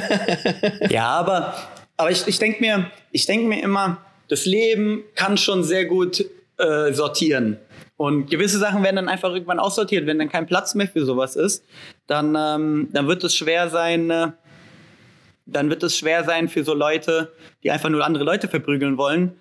ja, 0.90 1.06
aber, 1.06 1.68
aber 1.96 2.10
ich, 2.10 2.26
ich 2.26 2.40
denke 2.40 2.60
mir, 2.60 2.90
ich 3.12 3.26
denke 3.26 3.46
mir 3.46 3.62
immer, 3.62 4.04
das 4.26 4.44
Leben 4.44 5.04
kann 5.14 5.36
schon 5.36 5.62
sehr 5.62 5.84
gut 5.84 6.26
äh, 6.58 6.92
sortieren. 6.92 7.58
Und 7.96 8.30
gewisse 8.30 8.58
Sachen 8.58 8.82
werden 8.82 8.96
dann 8.96 9.08
einfach 9.08 9.32
irgendwann 9.32 9.58
aussortiert. 9.58 10.06
Wenn 10.06 10.18
dann 10.18 10.28
kein 10.28 10.46
Platz 10.46 10.74
mehr 10.74 10.86
für 10.86 11.04
sowas 11.04 11.34
ist, 11.36 11.64
dann, 12.06 12.36
ähm, 12.38 12.88
dann 12.92 13.08
wird 13.08 13.24
es 13.24 13.34
schwer 13.34 13.68
sein, 13.68 14.10
äh, 14.10 14.28
dann 15.46 15.70
wird 15.70 15.82
es 15.82 15.96
schwer 15.96 16.24
sein 16.24 16.48
für 16.48 16.62
so 16.62 16.74
Leute, 16.74 17.32
die 17.62 17.70
einfach 17.70 17.88
nur 17.88 18.04
andere 18.04 18.24
Leute 18.24 18.48
verprügeln 18.48 18.98
wollen, 18.98 19.32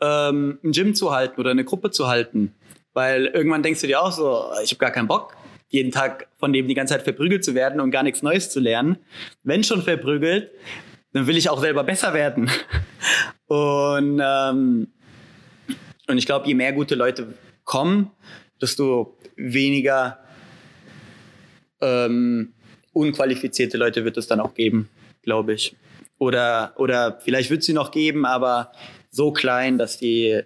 ähm, 0.00 0.58
ein 0.64 0.72
Gym 0.72 0.94
zu 0.94 1.12
halten 1.12 1.40
oder 1.40 1.50
eine 1.50 1.64
Gruppe 1.64 1.90
zu 1.90 2.08
halten. 2.08 2.54
Weil 2.94 3.26
irgendwann 3.26 3.62
denkst 3.62 3.82
du 3.82 3.86
dir 3.86 4.00
auch 4.00 4.12
so, 4.12 4.46
ich 4.62 4.70
habe 4.70 4.78
gar 4.78 4.92
keinen 4.92 5.08
Bock, 5.08 5.36
jeden 5.68 5.90
Tag 5.90 6.28
von 6.38 6.52
dem 6.52 6.68
die 6.68 6.74
ganze 6.74 6.94
Zeit 6.94 7.02
verprügelt 7.02 7.44
zu 7.44 7.54
werden 7.54 7.80
und 7.80 7.90
gar 7.90 8.02
nichts 8.02 8.22
Neues 8.22 8.48
zu 8.48 8.60
lernen. 8.60 8.96
Wenn 9.42 9.64
schon 9.64 9.82
verprügelt, 9.82 10.50
dann 11.12 11.26
will 11.26 11.36
ich 11.36 11.50
auch 11.50 11.60
selber 11.60 11.84
besser 11.84 12.14
werden. 12.14 12.50
Und, 13.46 14.20
ähm, 14.22 14.88
und 16.08 16.18
ich 16.18 16.26
glaube, 16.26 16.46
je 16.46 16.54
mehr 16.54 16.72
gute 16.72 16.94
Leute 16.94 17.34
kommen, 17.64 18.10
desto 18.60 19.16
weniger 19.36 20.18
ähm, 21.80 22.54
unqualifizierte 22.92 23.76
Leute 23.76 24.04
wird 24.04 24.16
es 24.16 24.26
dann 24.26 24.40
auch 24.40 24.54
geben, 24.54 24.88
glaube 25.22 25.54
ich. 25.54 25.76
Oder, 26.18 26.74
oder 26.76 27.18
vielleicht 27.22 27.50
wird 27.50 27.60
es 27.60 27.66
sie 27.66 27.74
noch 27.74 27.90
geben, 27.90 28.24
aber 28.24 28.72
so 29.10 29.32
klein, 29.32 29.76
dass 29.76 29.98
die 29.98 30.42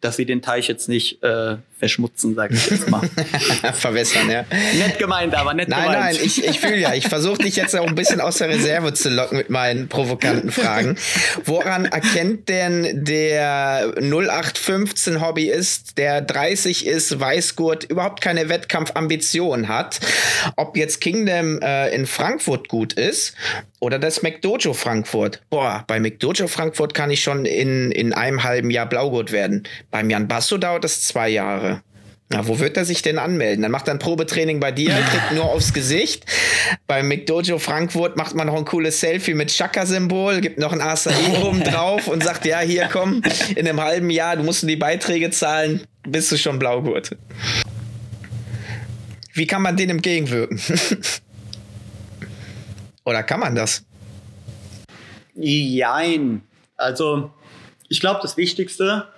dass 0.00 0.16
sie 0.16 0.26
den 0.26 0.42
Teich 0.42 0.68
jetzt 0.68 0.88
nicht 0.88 1.22
äh, 1.22 1.56
verschmutzen, 1.80 2.36
sage 2.36 2.54
ich 2.54 2.70
jetzt 2.70 2.88
mal. 2.88 3.00
Verwässern, 3.74 4.30
ja. 4.30 4.44
Nett 4.78 4.98
gemeint, 4.98 5.34
aber 5.34 5.54
nett 5.54 5.68
nein, 5.68 5.82
gemeint. 5.82 6.00
Nein, 6.00 6.14
nein, 6.14 6.24
ich, 6.24 6.44
ich 6.44 6.60
fühle 6.60 6.78
ja. 6.78 6.94
Ich 6.94 7.08
versuche 7.08 7.38
dich 7.38 7.56
jetzt 7.56 7.74
auch 7.74 7.86
ein 7.86 7.94
bisschen 7.96 8.20
aus 8.20 8.38
der 8.38 8.50
Reserve 8.50 8.92
zu 8.94 9.08
locken 9.08 9.38
mit 9.38 9.50
meinen 9.50 9.88
provokanten 9.88 10.52
Fragen. 10.52 10.96
Woran 11.44 11.86
erkennt 11.86 12.48
denn 12.48 13.04
der 13.04 13.94
0815 13.96 15.20
Hobbyist, 15.20 15.98
der 15.98 16.20
30 16.20 16.86
ist, 16.86 17.18
Weißgurt, 17.18 17.84
überhaupt 17.84 18.20
keine 18.20 18.48
Wettkampfambition 18.48 19.68
hat, 19.68 20.00
ob 20.56 20.76
jetzt 20.76 21.00
Kingdom 21.00 21.60
äh, 21.62 21.92
in 21.94 22.06
Frankfurt 22.06 22.68
gut 22.68 22.92
ist 22.92 23.34
oder 23.80 23.98
das 23.98 24.22
McDojo 24.22 24.74
Frankfurt. 24.74 25.40
Boah, 25.48 25.84
bei 25.86 25.98
McDojo 25.98 26.46
Frankfurt 26.46 26.92
kann 26.92 27.10
ich 27.10 27.22
schon 27.22 27.46
in, 27.46 27.90
in 27.90 28.12
einem 28.12 28.44
halben 28.44 28.70
Jahr 28.70 28.86
Blaugurt 28.86 29.32
werden. 29.32 29.64
Beim 29.90 30.10
Jan 30.10 30.28
Basso 30.28 30.58
dauert 30.58 30.84
das 30.84 31.00
zwei 31.02 31.30
Jahre. 31.30 31.69
Na, 32.32 32.46
wo 32.46 32.60
wird 32.60 32.76
er 32.76 32.84
sich 32.84 33.02
denn 33.02 33.18
anmelden? 33.18 33.62
Dann 33.62 33.72
macht 33.72 33.88
er 33.88 33.94
ein 33.94 33.98
Probetraining 33.98 34.60
bei 34.60 34.70
dir, 34.70 34.92
kriegt 34.92 35.32
nur 35.32 35.46
aufs 35.46 35.72
Gesicht. 35.72 36.24
Beim 36.86 37.08
McDojo 37.08 37.58
Frankfurt 37.58 38.16
macht 38.16 38.36
man 38.36 38.46
noch 38.46 38.54
ein 38.54 38.64
cooles 38.64 39.00
Selfie 39.00 39.34
mit 39.34 39.48
Chaka-Symbol, 39.48 40.40
gibt 40.40 40.60
noch 40.60 40.72
ein 40.72 40.80
Acai 40.80 41.12
oben 41.42 41.64
drauf 41.64 42.06
und 42.06 42.22
sagt, 42.22 42.46
ja, 42.46 42.60
hier 42.60 42.88
komm, 42.90 43.20
in 43.56 43.66
einem 43.66 43.80
halben 43.80 44.10
Jahr, 44.10 44.36
du 44.36 44.44
musst 44.44 44.62
die 44.62 44.76
Beiträge 44.76 45.30
zahlen, 45.30 45.82
bist 46.04 46.30
du 46.30 46.38
schon 46.38 46.60
Blaugurt. 46.60 47.16
Wie 49.32 49.48
kann 49.48 49.62
man 49.62 49.76
dem 49.76 49.90
entgegenwirken? 49.90 50.60
Oder 53.04 53.24
kann 53.24 53.40
man 53.40 53.56
das? 53.56 53.84
Jein. 55.34 56.42
Also, 56.76 57.32
ich 57.88 57.98
glaube, 57.98 58.20
das 58.22 58.36
Wichtigste 58.36 59.08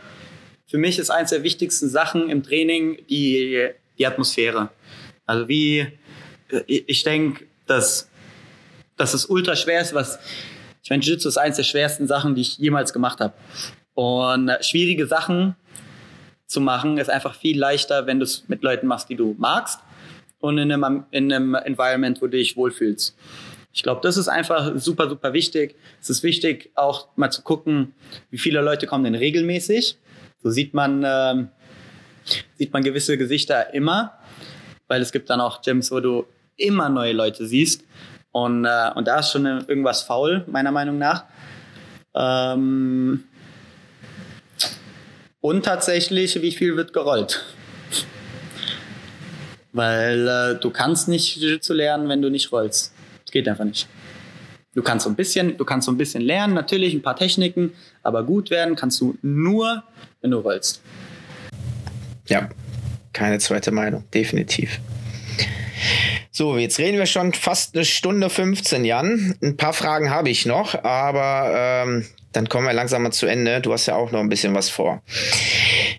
für 0.73 0.78
mich 0.78 0.99
ist 0.99 1.11
eines 1.11 1.28
der 1.28 1.43
wichtigsten 1.43 1.90
Sachen 1.90 2.31
im 2.31 2.43
Training 2.43 3.05
die, 3.11 3.69
die 3.99 4.07
Atmosphäre. 4.07 4.70
Also 5.27 5.47
wie, 5.47 5.81
äh, 6.49 6.62
ich 6.66 7.03
denke, 7.03 7.44
dass, 7.66 8.09
dass 8.97 9.12
es 9.12 9.27
ultra 9.27 9.55
schwer 9.55 9.82
ist, 9.82 9.93
was, 9.93 10.19
ich 10.82 10.89
meine, 10.89 11.03
Jiu-Jitsu 11.03 11.28
ist 11.28 11.36
eines 11.36 11.59
der 11.59 11.65
schwersten 11.65 12.07
Sachen, 12.07 12.35
die 12.35 12.40
ich 12.40 12.57
jemals 12.57 12.94
gemacht 12.94 13.20
habe. 13.20 13.35
Und 13.93 14.49
äh, 14.49 14.62
schwierige 14.62 15.07
Sachen 15.07 15.57
zu 16.47 16.62
machen 16.62 16.97
ist 16.97 17.11
einfach 17.11 17.35
viel 17.35 17.59
leichter, 17.59 18.07
wenn 18.07 18.19
du 18.19 18.24
es 18.24 18.49
mit 18.49 18.62
Leuten 18.62 18.86
machst, 18.86 19.11
die 19.11 19.16
du 19.16 19.36
magst 19.39 19.78
und 20.40 20.57
in 20.57 20.73
einem, 20.73 21.05
in 21.11 21.31
einem 21.31 21.55
Environment, 21.55 22.16
wo 22.23 22.28
du 22.28 22.39
dich 22.39 22.57
wohlfühlst. 22.57 23.15
Ich 23.74 23.82
glaube, 23.82 24.01
das 24.03 24.16
ist 24.16 24.28
einfach 24.28 24.73
super, 24.77 25.11
super 25.11 25.35
wichtig. 25.35 25.77
Es 26.01 26.09
ist 26.09 26.23
wichtig, 26.23 26.70
auch 26.77 27.09
mal 27.16 27.31
zu 27.31 27.43
gucken, 27.43 27.93
wie 28.31 28.39
viele 28.39 28.62
Leute 28.62 28.86
kommen 28.86 29.05
denn 29.05 29.15
regelmäßig 29.15 29.99
so 30.43 30.51
sieht 30.51 30.74
man, 30.74 31.05
ähm, 31.06 31.48
sieht 32.56 32.73
man 32.73 32.82
gewisse 32.82 33.16
Gesichter 33.19 33.73
immer, 33.74 34.19
weil 34.89 35.01
es 35.02 35.12
gibt 35.12 35.31
dann 35.31 35.40
auch 35.40 35.62
Gyms, 35.62 35.90
wo 35.90 36.01
du 36.01 36.27
immer 36.56 36.89
neue 36.89 37.12
Leute 37.12 37.47
siehst. 37.47 37.85
Und, 38.32 38.64
äh, 38.64 38.90
und 38.94 39.06
da 39.06 39.20
ist 39.20 39.31
schon 39.31 39.47
irgendwas 39.47 40.02
faul, 40.02 40.44
meiner 40.47 40.73
Meinung 40.73 40.98
nach. 40.98 41.24
Ähm, 42.14 43.24
und 45.40 45.64
tatsächlich, 45.64 46.40
wie 46.40 46.52
viel 46.52 46.77
wird 46.77 46.93
gerollt? 46.93 47.44
Weil 49.73 50.28
äh, 50.28 50.60
du 50.60 50.70
kannst 50.70 51.09
nicht 51.09 51.36
Jiu-Jitsu 51.36 51.73
lernen, 51.73 52.09
wenn 52.09 52.23
du 52.23 52.31
nicht 52.31 52.52
rollst. 52.52 52.93
Das 53.24 53.32
geht 53.32 53.48
einfach 53.48 53.64
nicht. 53.64 53.89
Du 54.74 54.82
kannst 54.82 55.05
so 55.05 55.11
ein 55.11 55.16
bisschen, 55.16 55.59
du 55.59 55.65
kannst 55.66 55.85
so 55.85 55.93
ein 55.93 55.99
bisschen 55.99 56.23
lernen, 56.23 56.55
natürlich 56.55 56.94
ein 56.94 57.03
paar 57.03 57.16
Techniken, 57.16 57.73
aber 58.03 58.24
gut 58.24 58.51
werden 58.51 58.74
kannst 58.74 59.01
du 59.03 59.19
nur, 59.20 59.82
wenn 60.23 60.31
du 60.31 60.43
willst. 60.44 60.81
Ja, 62.27 62.49
keine 63.12 63.39
zweite 63.39 63.70
Meinung, 63.70 64.05
definitiv. 64.15 64.81
So, 66.31 66.57
jetzt 66.57 66.78
reden 66.78 66.97
wir 66.97 67.05
schon 67.05 67.35
fast 67.35 67.74
eine 67.74 67.85
Stunde 67.85 68.31
15, 68.31 68.86
Jan. 68.86 69.35
Ein 69.43 69.59
paar 69.59 69.74
Fragen 69.74 70.09
habe 70.09 70.31
ich 70.31 70.47
noch, 70.47 70.82
aber 70.82 71.85
ähm, 71.85 72.07
dann 72.32 72.49
kommen 72.49 72.66
wir 72.66 72.73
langsam 72.73 73.03
mal 73.03 73.11
zu 73.11 73.27
Ende. 73.27 73.61
Du 73.61 73.74
hast 73.74 73.85
ja 73.85 73.97
auch 73.97 74.11
noch 74.11 74.20
ein 74.20 74.31
bisschen 74.31 74.55
was 74.55 74.70
vor. 74.70 75.03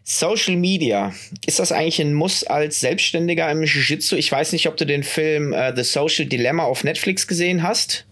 Social 0.05 0.57
Media, 0.57 1.13
ist 1.45 1.59
das 1.59 1.71
eigentlich 1.71 2.01
ein 2.01 2.13
Muss 2.13 2.43
als 2.43 2.81
Selbstständiger 2.81 3.49
im 3.49 3.63
Jiu-Jitsu? 3.63 4.17
Ich 4.17 4.30
weiß 4.30 4.51
nicht, 4.51 4.67
ob 4.67 4.75
du 4.75 4.85
den 4.85 5.03
Film 5.03 5.53
äh, 5.53 5.73
The 5.75 5.84
Social 5.84 6.25
Dilemma 6.25 6.63
auf 6.63 6.84
Netflix 6.84 7.25
gesehen 7.25 7.63
hast. 7.63 8.05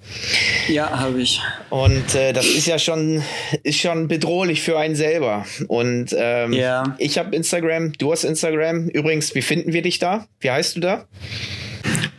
Ja, 0.70 1.00
habe 1.00 1.22
ich. 1.22 1.42
Und 1.70 2.16
äh, 2.16 2.32
das 2.32 2.46
ist 2.46 2.66
ja 2.66 2.80
schon, 2.80 3.22
ist 3.64 3.80
schon 3.80 4.08
bedrohlich 4.08 4.62
für 4.62 4.80
einen 4.80 4.96
selber. 4.96 5.46
Und 5.68 6.16
ähm, 6.18 6.54
ja. 6.54 6.96
ich 6.98 7.18
habe 7.18 7.36
Instagram, 7.36 7.92
du 7.94 8.12
hast 8.12 8.24
Instagram. 8.24 8.88
Übrigens, 8.88 9.36
wie 9.36 9.42
finden 9.42 9.74
wir 9.74 9.82
dich 9.82 10.00
da? 10.00 10.28
Wie 10.40 10.50
heißt 10.50 10.78
du 10.78 10.80
da? 10.80 11.08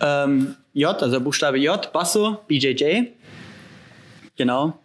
Ähm, 0.02 0.54
J, 0.74 1.02
also 1.02 1.20
Buchstabe 1.20 1.58
J, 1.58 1.92
Basso, 1.92 2.38
BJJ. 2.46 3.04
Genau. 4.36 4.78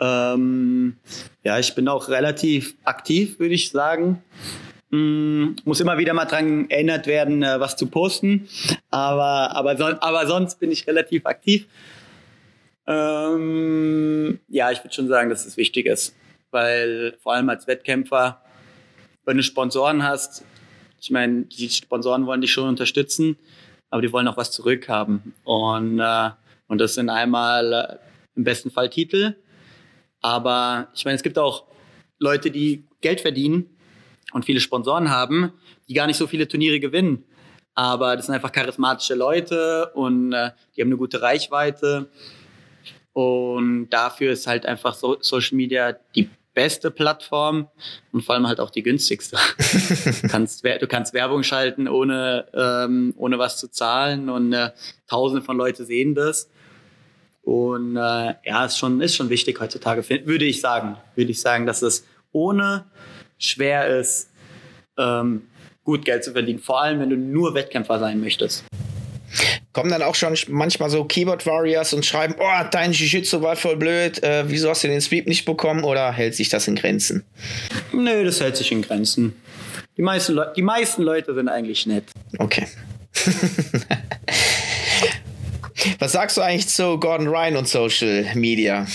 Ähm, 0.00 0.96
ja, 1.42 1.58
ich 1.58 1.74
bin 1.74 1.88
auch 1.88 2.08
relativ 2.08 2.76
aktiv, 2.84 3.38
würde 3.38 3.54
ich 3.54 3.70
sagen. 3.70 4.22
Mm, 4.90 5.56
muss 5.64 5.80
immer 5.80 5.98
wieder 5.98 6.14
mal 6.14 6.24
dran 6.24 6.68
erinnert 6.70 7.06
werden, 7.06 7.42
äh, 7.42 7.60
was 7.60 7.76
zu 7.76 7.86
posten. 7.86 8.48
Aber, 8.90 9.54
aber, 9.56 9.76
son 9.76 9.94
aber 10.00 10.26
sonst 10.26 10.60
bin 10.60 10.70
ich 10.70 10.86
relativ 10.86 11.26
aktiv. 11.26 11.66
Ähm, 12.86 14.40
ja, 14.48 14.70
ich 14.70 14.82
würde 14.84 14.94
schon 14.94 15.08
sagen, 15.08 15.30
dass 15.30 15.46
es 15.46 15.56
wichtig 15.56 15.86
ist. 15.86 16.14
Weil 16.50 17.16
vor 17.20 17.34
allem 17.34 17.48
als 17.48 17.66
Wettkämpfer, 17.66 18.40
wenn 19.24 19.36
du 19.36 19.42
Sponsoren 19.42 20.02
hast, 20.02 20.44
ich 21.00 21.10
meine, 21.10 21.42
die 21.42 21.68
Sponsoren 21.68 22.26
wollen 22.26 22.40
dich 22.40 22.52
schon 22.52 22.68
unterstützen, 22.68 23.36
aber 23.90 24.02
die 24.02 24.12
wollen 24.12 24.28
auch 24.28 24.36
was 24.36 24.50
zurückhaben. 24.50 25.34
Und, 25.44 25.98
äh, 25.98 26.30
und 26.68 26.78
das 26.78 26.94
sind 26.94 27.10
einmal 27.10 27.72
äh, 27.72 27.96
im 28.36 28.44
besten 28.44 28.70
Fall 28.70 28.90
Titel, 28.90 29.34
aber 30.24 30.88
ich 30.94 31.04
meine, 31.04 31.16
es 31.16 31.22
gibt 31.22 31.38
auch 31.38 31.64
Leute, 32.18 32.50
die 32.50 32.86
Geld 33.02 33.20
verdienen 33.20 33.68
und 34.32 34.46
viele 34.46 34.58
Sponsoren 34.58 35.10
haben, 35.10 35.52
die 35.86 35.92
gar 35.92 36.06
nicht 36.06 36.16
so 36.16 36.26
viele 36.26 36.48
Turniere 36.48 36.80
gewinnen. 36.80 37.24
Aber 37.74 38.16
das 38.16 38.24
sind 38.24 38.34
einfach 38.34 38.50
charismatische 38.50 39.14
Leute 39.14 39.90
und 39.92 40.32
äh, 40.32 40.52
die 40.74 40.80
haben 40.80 40.88
eine 40.88 40.96
gute 40.96 41.20
Reichweite. 41.20 42.08
Und 43.12 43.90
dafür 43.90 44.32
ist 44.32 44.46
halt 44.46 44.64
einfach 44.64 44.94
so 44.94 45.18
Social 45.20 45.56
Media 45.56 45.94
die 46.14 46.30
beste 46.54 46.90
Plattform 46.90 47.68
und 48.10 48.22
vor 48.22 48.34
allem 48.34 48.48
halt 48.48 48.60
auch 48.60 48.70
die 48.70 48.82
günstigste. 48.82 49.36
du, 50.22 50.28
kannst, 50.28 50.64
du 50.64 50.86
kannst 50.86 51.12
Werbung 51.12 51.42
schalten, 51.42 51.86
ohne, 51.86 52.46
ähm, 52.54 53.12
ohne 53.18 53.38
was 53.38 53.58
zu 53.58 53.70
zahlen 53.70 54.30
und 54.30 54.54
äh, 54.54 54.70
tausende 55.06 55.44
von 55.44 55.58
Leuten 55.58 55.84
sehen 55.84 56.14
das. 56.14 56.48
Und 57.44 57.96
äh, 57.96 58.34
ja, 58.44 58.64
ist 58.64 58.78
schon, 58.78 59.00
ist 59.00 59.16
schon 59.16 59.28
wichtig 59.28 59.60
heutzutage, 59.60 60.08
würde 60.08 60.44
ich 60.44 60.60
sagen. 60.60 60.96
Würde 61.14 61.30
ich 61.30 61.40
sagen, 61.40 61.66
dass 61.66 61.82
es 61.82 62.04
ohne 62.32 62.86
schwer 63.38 63.86
ist, 63.98 64.30
ähm, 64.98 65.42
gut 65.84 66.04
Geld 66.04 66.24
zu 66.24 66.32
verdienen. 66.32 66.58
Vor 66.58 66.82
allem, 66.82 67.00
wenn 67.00 67.10
du 67.10 67.16
nur 67.16 67.54
Wettkämpfer 67.54 67.98
sein 67.98 68.20
möchtest. 68.20 68.64
Kommen 69.72 69.90
dann 69.90 70.02
auch 70.02 70.14
schon 70.14 70.36
manchmal 70.48 70.88
so 70.88 71.04
Keyboard 71.04 71.46
Warriors 71.46 71.92
und 71.92 72.06
schreiben, 72.06 72.36
oh, 72.38 72.64
dein 72.70 72.92
Jiu-Jitsu 72.92 73.42
war 73.42 73.56
voll 73.56 73.76
blöd, 73.76 74.22
äh, 74.22 74.44
wieso 74.46 74.70
hast 74.70 74.84
du 74.84 74.88
den 74.88 75.00
Sweep 75.00 75.26
nicht 75.26 75.44
bekommen 75.44 75.82
oder 75.82 76.12
hält 76.12 76.36
sich 76.36 76.48
das 76.48 76.68
in 76.68 76.76
Grenzen? 76.76 77.24
Nö, 77.92 78.24
das 78.24 78.40
hält 78.40 78.56
sich 78.56 78.70
in 78.70 78.82
Grenzen. 78.82 79.34
Die 79.96 80.02
meisten, 80.02 80.38
die 80.56 80.62
meisten 80.62 81.02
Leute 81.02 81.34
sind 81.34 81.48
eigentlich 81.48 81.86
nett. 81.86 82.04
Okay. 82.38 82.66
Was 85.98 86.12
sagst 86.12 86.36
du 86.36 86.40
eigentlich 86.40 86.68
zu 86.68 86.98
Gordon 86.98 87.28
Ryan 87.28 87.56
und 87.56 87.68
Social 87.68 88.24
Media? 88.34 88.86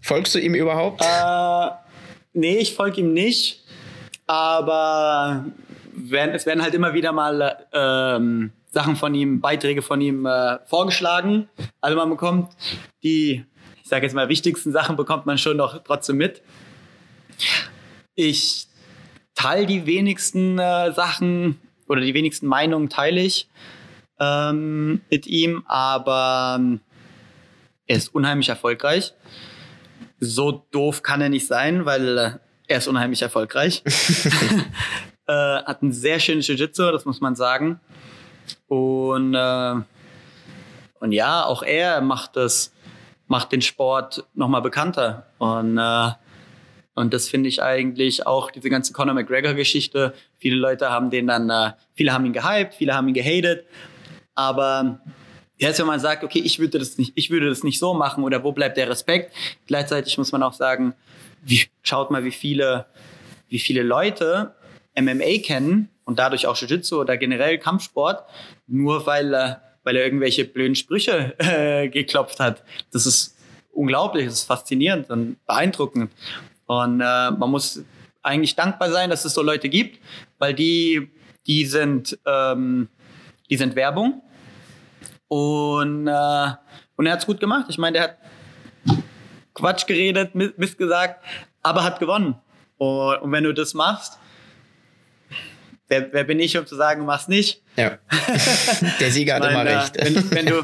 Folgst 0.00 0.34
du 0.34 0.38
ihm 0.38 0.54
überhaupt? 0.54 1.02
Äh, 1.02 1.70
nee, 2.32 2.58
ich 2.58 2.74
folge 2.74 3.00
ihm 3.00 3.12
nicht. 3.12 3.64
Aber 4.26 5.44
werden, 5.92 6.34
es 6.34 6.46
werden 6.46 6.62
halt 6.62 6.74
immer 6.74 6.94
wieder 6.94 7.12
mal 7.12 7.66
ähm, 7.72 8.52
Sachen 8.66 8.96
von 8.96 9.14
ihm, 9.14 9.40
Beiträge 9.40 9.82
von 9.82 10.00
ihm 10.00 10.26
äh, 10.26 10.58
vorgeschlagen. 10.66 11.48
Also 11.80 11.96
man 11.96 12.08
bekommt 12.08 12.52
die, 13.02 13.44
ich 13.82 13.88
sage 13.88 14.06
jetzt 14.06 14.14
mal, 14.14 14.28
wichtigsten 14.28 14.72
Sachen 14.72 14.96
bekommt 14.96 15.26
man 15.26 15.38
schon 15.38 15.56
noch 15.56 15.82
trotzdem 15.82 16.16
mit. 16.16 16.42
Ich 18.14 18.68
teile 19.34 19.66
die 19.66 19.86
wenigsten 19.86 20.58
äh, 20.58 20.92
Sachen 20.92 21.60
oder 21.88 22.00
die 22.00 22.14
wenigsten 22.14 22.46
Meinungen 22.46 22.88
teile 22.88 23.20
ich 23.20 23.48
ähm, 24.20 25.00
mit 25.10 25.26
ihm, 25.26 25.64
aber 25.66 26.56
ähm, 26.58 26.80
er 27.86 27.96
ist 27.96 28.14
unheimlich 28.14 28.50
erfolgreich. 28.50 29.14
So 30.20 30.66
doof 30.70 31.02
kann 31.02 31.20
er 31.20 31.30
nicht 31.30 31.46
sein, 31.46 31.86
weil 31.86 32.18
äh, 32.18 32.30
er 32.68 32.78
ist 32.78 32.86
unheimlich 32.86 33.22
erfolgreich. 33.22 33.82
äh, 35.26 35.32
hat 35.32 35.82
ein 35.82 35.92
sehr 35.92 36.20
schönes 36.20 36.46
Jiu-Jitsu, 36.46 36.92
das 36.92 37.04
muss 37.04 37.20
man 37.20 37.34
sagen. 37.34 37.80
Und, 38.68 39.34
äh, 39.34 39.74
und 41.00 41.12
ja, 41.12 41.44
auch 41.44 41.62
er 41.62 42.00
macht 42.00 42.36
das, 42.36 42.72
macht 43.26 43.52
den 43.52 43.62
Sport 43.62 44.24
nochmal 44.34 44.62
bekannter. 44.62 45.26
Und, 45.38 45.78
äh, 45.78 46.10
und 46.94 47.14
das 47.14 47.28
finde 47.28 47.48
ich 47.48 47.62
eigentlich 47.62 48.26
auch 48.26 48.50
diese 48.50 48.68
ganze 48.68 48.92
Conor 48.92 49.14
McGregor-Geschichte. 49.14 50.12
Viele 50.36 50.56
Leute 50.56 50.90
haben 50.90 51.10
den 51.10 51.28
dann, 51.28 51.48
äh, 51.48 51.72
viele 51.94 52.12
haben 52.12 52.26
ihn 52.26 52.32
gehypt, 52.32 52.74
viele 52.74 52.94
haben 52.94 53.08
ihn 53.08 53.14
gehatet. 53.14 53.64
Aber 54.40 55.00
jetzt, 55.58 55.78
wenn 55.78 55.86
man 55.86 56.00
sagt, 56.00 56.24
okay, 56.24 56.38
ich 56.38 56.58
würde 56.58 56.78
das 56.78 56.96
nicht, 56.96 57.12
ich 57.14 57.28
würde 57.28 57.50
das 57.50 57.62
nicht 57.62 57.78
so 57.78 57.92
machen 57.92 58.24
oder 58.24 58.42
wo 58.42 58.52
bleibt 58.52 58.78
der 58.78 58.88
Respekt? 58.88 59.34
Gleichzeitig 59.66 60.16
muss 60.16 60.32
man 60.32 60.42
auch 60.42 60.54
sagen, 60.54 60.94
wie, 61.42 61.66
schaut 61.82 62.10
mal, 62.10 62.24
wie 62.24 62.30
viele, 62.30 62.86
wie 63.50 63.58
viele 63.58 63.82
Leute 63.82 64.54
MMA 64.98 65.42
kennen 65.44 65.90
und 66.04 66.18
dadurch 66.18 66.46
auch 66.46 66.56
Jiu-Jitsu 66.56 67.02
oder 67.02 67.18
generell 67.18 67.58
Kampfsport, 67.58 68.24
nur 68.66 69.04
weil, 69.04 69.34
äh, 69.34 69.56
weil 69.84 69.96
er 69.96 70.04
irgendwelche 70.04 70.46
blöden 70.46 70.74
Sprüche 70.74 71.34
äh, 71.38 71.90
geklopft 71.90 72.40
hat. 72.40 72.64
Das 72.92 73.04
ist 73.04 73.36
unglaublich, 73.72 74.24
das 74.24 74.34
ist 74.36 74.44
faszinierend 74.44 75.10
und 75.10 75.36
beeindruckend. 75.44 76.10
Und 76.64 77.02
äh, 77.02 77.30
man 77.30 77.50
muss 77.50 77.84
eigentlich 78.22 78.56
dankbar 78.56 78.90
sein, 78.90 79.10
dass 79.10 79.26
es 79.26 79.34
so 79.34 79.42
Leute 79.42 79.68
gibt, 79.68 79.98
weil 80.38 80.54
die, 80.54 81.10
die 81.46 81.66
sind, 81.66 82.18
ähm, 82.24 82.88
die 83.50 83.56
sind 83.58 83.74
Werbung. 83.76 84.22
Und, 85.30 86.08
äh, 86.08 86.50
und 86.96 87.06
er 87.06 87.12
hat 87.12 87.20
es 87.20 87.26
gut 87.26 87.38
gemacht. 87.38 87.66
Ich 87.68 87.78
meine, 87.78 87.92
der 87.92 88.02
hat 88.02 88.18
Quatsch 89.54 89.86
geredet, 89.86 90.34
Mist 90.34 90.76
gesagt, 90.76 91.24
aber 91.62 91.84
hat 91.84 92.00
gewonnen. 92.00 92.34
Und, 92.78 93.16
und 93.18 93.30
wenn 93.30 93.44
du 93.44 93.54
das 93.54 93.72
machst, 93.72 94.18
wer, 95.86 96.12
wer 96.12 96.24
bin 96.24 96.40
ich, 96.40 96.58
um 96.58 96.66
zu 96.66 96.74
sagen, 96.74 97.04
mach's 97.04 97.28
nicht? 97.28 97.62
Ja. 97.76 97.98
Der 99.00 99.12
Sieger 99.12 99.36
hat 99.36 99.48
immer 99.48 99.64
recht. 99.64 99.96
Wenn, 100.02 100.30
wenn, 100.32 100.46
du, 100.46 100.62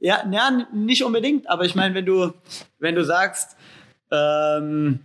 ja, 0.00 0.24
ja, 0.28 0.66
nicht 0.72 1.04
unbedingt, 1.04 1.48
aber 1.48 1.64
ich 1.64 1.76
meine, 1.76 1.94
wenn 1.94 2.06
du, 2.06 2.32
wenn 2.80 2.96
du 2.96 3.04
sagst, 3.04 3.56
ähm, 4.10 4.98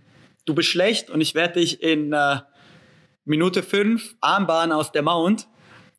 du 0.44 0.54
bist 0.56 0.70
schlecht 0.70 1.08
und 1.08 1.20
ich 1.20 1.36
werde 1.36 1.60
dich 1.60 1.80
in 1.80 2.12
äh, 2.12 2.38
Minute 3.24 3.62
fünf 3.62 4.16
Armbahn 4.20 4.72
aus 4.72 4.90
der 4.90 5.02
Mount 5.02 5.46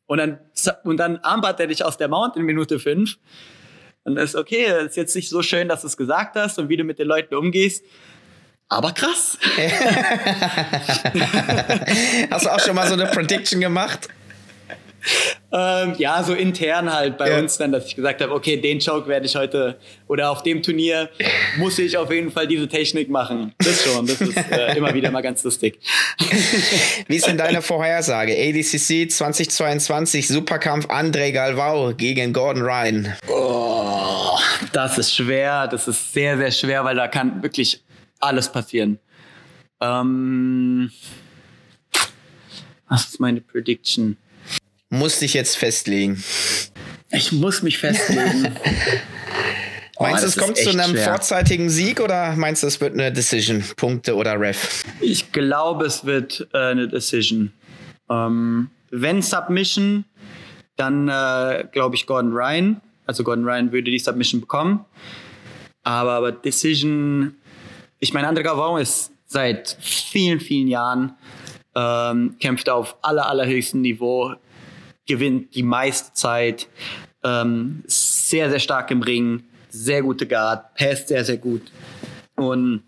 und 0.06 0.18
dann, 0.18 0.38
und 0.84 0.96
dann 0.98 1.18
armbahnt 1.18 1.60
er 1.60 1.66
dich 1.66 1.84
aus 1.84 1.96
der 1.96 2.08
Mount 2.08 2.36
in 2.36 2.42
Minute 2.42 2.78
fünf, 2.78 3.18
dann 4.04 4.16
ist 4.16 4.36
okay, 4.36 4.66
ist 4.84 4.96
jetzt 4.96 5.16
nicht 5.16 5.28
so 5.28 5.42
schön, 5.42 5.68
dass 5.68 5.82
du 5.82 5.88
es 5.88 5.96
gesagt 5.96 6.36
hast 6.36 6.58
und 6.58 6.68
wie 6.68 6.76
du 6.76 6.84
mit 6.84 6.98
den 6.98 7.08
Leuten 7.08 7.34
umgehst, 7.34 7.84
aber 8.68 8.92
krass. 8.92 9.38
Hast 12.30 12.46
du 12.46 12.50
auch 12.50 12.60
schon 12.60 12.74
mal 12.74 12.88
so 12.88 12.94
eine 12.94 13.06
Prediction 13.06 13.60
gemacht? 13.60 14.08
Ähm, 15.52 15.94
ja, 15.98 16.22
so 16.22 16.34
intern 16.34 16.92
halt 16.92 17.16
bei 17.16 17.30
ja. 17.30 17.38
uns 17.38 17.56
dann, 17.56 17.72
dass 17.72 17.86
ich 17.86 17.96
gesagt 17.96 18.20
habe, 18.20 18.32
okay, 18.32 18.56
den 18.56 18.78
Joke 18.78 19.08
werde 19.08 19.26
ich 19.26 19.36
heute 19.36 19.78
oder 20.08 20.30
auf 20.30 20.42
dem 20.42 20.62
Turnier 20.62 21.08
muss 21.58 21.78
ich 21.78 21.96
auf 21.96 22.10
jeden 22.10 22.30
Fall 22.30 22.46
diese 22.46 22.68
Technik 22.68 23.08
machen. 23.08 23.54
Das 23.58 23.82
schon, 23.82 24.06
das 24.06 24.20
ist 24.20 24.36
äh, 24.50 24.76
immer 24.76 24.92
wieder 24.92 25.10
mal 25.10 25.22
ganz 25.22 25.44
lustig. 25.44 25.78
Wie 27.06 27.16
ist 27.16 27.26
denn 27.26 27.38
deine 27.38 27.62
Vorhersage? 27.62 28.32
ADCC 28.32 29.10
2022 29.10 30.28
Superkampf 30.28 30.86
André 30.86 31.32
Galvao 31.32 31.94
gegen 31.94 32.32
Gordon 32.32 32.62
Ryan. 32.62 33.14
Oh, 33.28 34.36
das 34.72 34.98
ist 34.98 35.14
schwer, 35.14 35.68
das 35.68 35.88
ist 35.88 36.12
sehr, 36.12 36.36
sehr 36.36 36.50
schwer, 36.50 36.84
weil 36.84 36.96
da 36.96 37.08
kann 37.08 37.42
wirklich 37.42 37.82
alles 38.18 38.50
passieren. 38.50 38.98
Ähm, 39.80 40.90
was 42.88 43.06
ist 43.08 43.20
meine 43.20 43.40
Prediction? 43.40 44.16
Muss 44.98 45.18
dich 45.18 45.34
jetzt 45.34 45.56
festlegen. 45.56 46.22
Ich 47.10 47.32
muss 47.32 47.62
mich 47.62 47.78
festlegen. 47.78 48.54
Oh, 49.98 50.02
meinst 50.02 50.24
du, 50.24 50.26
es 50.26 50.36
kommt 50.36 50.58
zu 50.58 50.68
einem 50.68 50.90
schwer. 50.90 51.04
vorzeitigen 51.04 51.70
Sieg 51.70 52.00
oder 52.00 52.36
meinst 52.36 52.62
du, 52.62 52.66
es 52.66 52.78
wird 52.82 52.92
eine 52.92 53.10
Decision, 53.10 53.64
Punkte 53.76 54.14
oder 54.14 54.38
Ref? 54.38 54.84
Ich 55.00 55.32
glaube, 55.32 55.86
es 55.86 56.04
wird 56.04 56.46
äh, 56.52 56.58
eine 56.58 56.86
Decision. 56.86 57.50
Ähm, 58.10 58.68
wenn 58.90 59.22
Submission, 59.22 60.04
dann 60.76 61.08
äh, 61.08 61.64
glaube 61.72 61.96
ich 61.96 62.04
Gordon 62.04 62.34
Ryan. 62.34 62.82
Also 63.06 63.24
Gordon 63.24 63.46
Ryan 63.46 63.72
würde 63.72 63.90
die 63.90 63.98
Submission 63.98 64.42
bekommen. 64.42 64.84
Aber, 65.82 66.12
aber 66.12 66.32
Decision 66.32 67.34
ich 67.98 68.12
meine, 68.12 68.28
André 68.28 68.42
Gavon 68.42 68.80
ist 68.80 69.12
seit 69.26 69.76
vielen, 69.80 70.38
vielen 70.40 70.68
Jahren, 70.68 71.14
ähm, 71.74 72.36
kämpft 72.40 72.68
auf 72.68 72.96
aller, 73.02 73.26
allerhöchstem 73.28 73.80
Niveau, 73.80 74.34
gewinnt 75.06 75.54
die 75.54 75.62
meiste 75.62 76.12
Zeit, 76.14 76.68
ähm, 77.24 77.82
sehr, 77.86 78.50
sehr 78.50 78.60
stark 78.60 78.90
im 78.90 79.02
Ring, 79.02 79.44
sehr 79.68 80.02
gute 80.02 80.26
Guard, 80.26 80.74
passt 80.74 81.08
sehr, 81.08 81.24
sehr 81.24 81.36
gut. 81.36 81.62
Und 82.36 82.82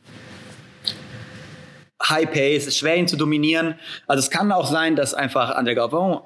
High 2.03 2.31
Pace, 2.31 2.67
ist 2.67 2.79
schwer 2.79 2.97
ihn 2.97 3.09
zu 3.09 3.17
dominieren. 3.17 3.75
Also 4.07 4.21
es 4.21 4.31
kann 4.31 4.53
auch 4.53 4.67
sein, 4.67 4.97
dass 4.97 5.15
einfach 5.15 5.57
André 5.57 5.75
Gavon 5.75 6.21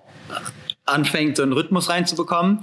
anfängt, 0.84 1.36
so 1.36 1.42
einen 1.42 1.52
Rhythmus 1.52 1.88
reinzubekommen. 1.88 2.60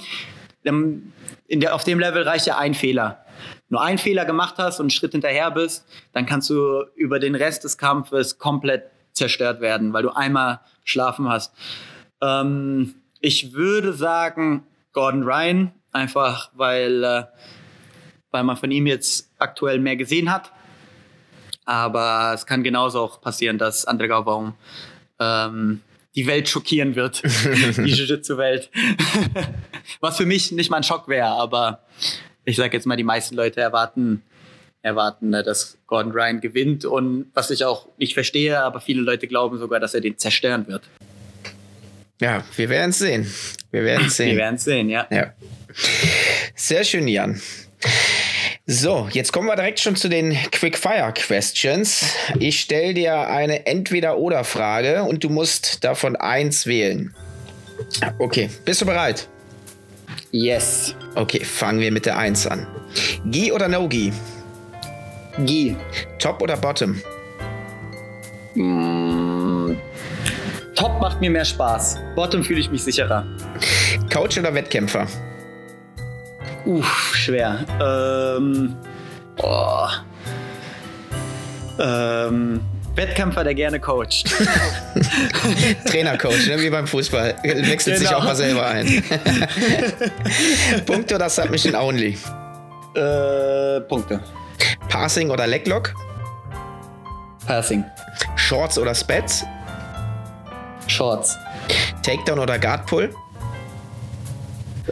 Der, 0.63 1.73
auf 1.73 1.83
dem 1.83 1.99
Level 1.99 2.23
reicht 2.23 2.45
ja 2.45 2.57
ein 2.57 2.73
Fehler 2.73 3.25
nur 3.69 3.81
einen 3.81 3.97
Fehler 3.97 4.25
gemacht 4.25 4.55
hast 4.57 4.79
und 4.79 4.85
einen 4.85 4.89
Schritt 4.89 5.13
hinterher 5.13 5.51
bist, 5.51 5.85
dann 6.11 6.25
kannst 6.25 6.49
du 6.49 6.83
über 6.95 7.19
den 7.19 7.35
Rest 7.35 7.63
des 7.63 7.77
Kampfes 7.77 8.37
komplett 8.37 8.89
zerstört 9.13 9.61
werden, 9.61 9.93
weil 9.93 10.03
du 10.03 10.09
einmal 10.09 10.59
schlafen 10.83 11.29
hast. 11.29 11.53
Ähm, 12.21 12.95
ich 13.19 13.53
würde 13.53 13.93
sagen 13.93 14.63
Gordon 14.93 15.23
Ryan, 15.23 15.71
einfach 15.91 16.51
weil, 16.53 17.03
äh, 17.03 17.23
weil 18.31 18.43
man 18.43 18.57
von 18.57 18.71
ihm 18.71 18.87
jetzt 18.87 19.29
aktuell 19.37 19.79
mehr 19.79 19.95
gesehen 19.95 20.31
hat. 20.31 20.51
Aber 21.65 22.31
es 22.33 22.45
kann 22.45 22.63
genauso 22.63 23.01
auch 23.01 23.21
passieren, 23.21 23.57
dass 23.57 23.87
André 23.87 24.07
Gaubaum 24.07 24.55
ähm, 25.19 25.81
die 26.15 26.25
Welt 26.25 26.49
schockieren 26.49 26.95
wird, 26.95 27.21
die 27.23 27.91
Jiu-Jitsu-Welt. 27.91 28.71
Was 29.99 30.17
für 30.17 30.25
mich 30.25 30.51
nicht 30.51 30.71
mal 30.71 30.77
ein 30.77 30.83
Schock 30.83 31.07
wäre, 31.07 31.27
aber 31.27 31.83
ich 32.45 32.55
sage 32.55 32.75
jetzt 32.75 32.87
mal, 32.87 32.95
die 32.95 33.03
meisten 33.03 33.35
Leute 33.35 33.61
erwarten, 33.61 34.23
erwarten, 34.81 35.29
ne, 35.29 35.43
dass 35.43 35.77
Gordon 35.85 36.11
Ryan 36.11 36.41
gewinnt 36.41 36.85
und 36.85 37.29
was 37.33 37.51
ich 37.51 37.65
auch 37.65 37.87
nicht 37.97 38.13
verstehe, 38.13 38.61
aber 38.61 38.79
viele 38.79 39.01
Leute 39.01 39.27
glauben 39.27 39.57
sogar, 39.57 39.79
dass 39.79 39.93
er 39.93 40.01
den 40.01 40.17
zerstören 40.17 40.67
wird. 40.67 40.83
Ja, 42.21 42.43
wir 42.55 42.69
werden 42.69 42.89
es 42.89 42.99
sehen. 42.99 43.31
Wir 43.71 43.83
werden 43.83 44.07
es 44.07 44.17
sehen. 44.17 44.31
Wir 44.31 44.37
werden 44.37 44.55
es 44.55 44.63
sehen, 44.63 44.89
ja. 44.89 45.07
ja. 45.09 45.33
Sehr 46.55 46.83
schön, 46.83 47.07
Jan. 47.07 47.41
So, 48.65 49.07
jetzt 49.11 49.31
kommen 49.31 49.47
wir 49.47 49.55
direkt 49.55 49.79
schon 49.79 49.95
zu 49.95 50.09
den 50.09 50.37
Quickfire 50.51 51.11
Questions. 51.13 52.13
Ich 52.37 52.59
stelle 52.59 52.93
dir 52.93 53.27
eine 53.27 53.65
Entweder-Oder-Frage 53.65 55.03
und 55.03 55.23
du 55.23 55.29
musst 55.29 55.83
davon 55.83 56.15
eins 56.15 56.67
wählen. 56.67 57.15
Okay, 58.19 58.49
bist 58.65 58.81
du 58.81 58.85
bereit? 58.85 59.27
Yes. 60.31 60.95
Okay, 61.15 61.43
fangen 61.43 61.79
wir 61.79 61.91
mit 61.91 62.05
der 62.05 62.17
1 62.17 62.45
an. 62.47 62.67
Gi 63.25 63.51
oder 63.51 63.67
No-Gi? 63.67 64.13
Gi. 65.45 65.75
Top 66.19 66.41
oder 66.41 66.57
Bottom? 66.57 67.01
Mm, 68.55 69.28
Top 70.79 71.01
macht 71.01 71.19
mir 71.19 71.29
mehr 71.29 71.43
Spaß. 71.43 71.99
Bottom 72.15 72.41
fühle 72.41 72.61
ich 72.61 72.71
mich 72.71 72.85
sicherer. 72.85 73.25
Coach 74.13 74.37
oder 74.37 74.53
Wettkämpfer? 74.53 75.07
Uff, 76.65 77.13
schwer. 77.13 77.65
Ähm, 77.81 78.77
oh. 79.43 79.87
ähm, 81.79 82.61
Wettkämpfer, 82.95 83.43
der 83.43 83.55
gerne 83.55 83.81
coacht. 83.81 84.23
Trainercoach, 85.85 86.47
ne? 86.47 86.61
wie 86.61 86.69
beim 86.69 86.87
Fußball. 86.87 87.35
Wechselt 87.43 87.97
genau. 87.97 88.09
sich 88.09 88.15
auch 88.15 88.23
mal 88.23 88.35
selber 88.37 88.65
ein. 88.65 89.03
Punkte 90.85 91.15
oder 91.15 91.29
Submission 91.29 91.75
Only? 91.75 92.17
Äh, 92.95 93.81
Punkte. 93.81 94.21
Passing 94.87 95.29
oder 95.29 95.45
Leglock? 95.45 95.93
Passing. 97.45 97.83
Shorts 98.37 98.79
oder 98.79 98.95
Spats? 98.95 99.43
Shorts. 100.89 101.37
Takedown 102.03 102.39
oder 102.39 102.59
Guard 102.59 102.85
Pull? 102.85 103.13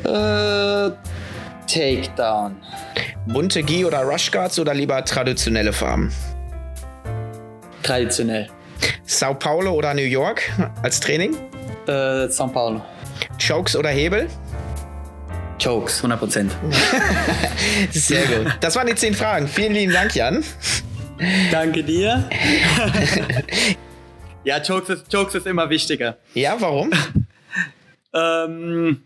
Äh, 0.04 0.92
Takedown. 1.68 2.56
Bunte 3.26 3.64
Gi 3.64 3.84
oder 3.86 4.02
Rush 4.04 4.32
Guards 4.32 4.60
oder 4.60 4.74
lieber 4.74 5.04
traditionelle 5.04 5.74
Farben? 5.74 6.14
Traditionell. 7.84 8.48
Sao 9.06 9.34
Paulo 9.34 9.72
oder 9.72 9.94
New 9.94 10.02
York 10.02 10.44
als 10.84 11.00
Training? 11.00 11.36
Äh, 11.88 12.28
Sao 12.30 12.48
Paulo. 12.48 12.82
Chokes 13.38 13.76
oder 13.76 13.90
Hebel? 13.90 14.28
Chokes, 15.62 16.04
100%. 16.04 16.52
Sehr 17.92 18.26
gut. 18.28 18.58
Das 18.60 18.76
waren 18.76 18.88
die 18.88 18.96
zehn 18.96 19.16
Fragen. 19.16 19.48
Vielen 19.48 19.74
lieben 19.74 19.92
Dank, 19.92 20.14
Jan. 20.14 20.44
Danke 21.52 21.84
dir. 21.84 22.30
ja, 24.48 24.62
Chokes 24.62 24.88
ist, 24.88 25.12
Chokes 25.12 25.36
ist 25.36 25.46
immer 25.46 25.70
wichtiger. 25.70 26.18
Ja, 26.34 26.56
warum? 26.60 26.90
ähm, 28.14 29.04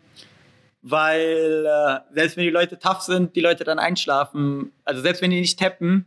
weil 0.83 1.65
äh, 1.65 2.13
selbst 2.13 2.37
wenn 2.37 2.43
die 2.43 2.51
Leute 2.51 2.77
tough 2.77 3.01
sind, 3.01 3.35
die 3.35 3.41
Leute 3.41 3.63
dann 3.63 3.79
einschlafen, 3.79 4.71
also 4.85 5.01
selbst 5.01 5.23
wenn 5.23 5.31
die 5.31 5.39
nicht 5.39 5.57
tappen, 5.57 6.05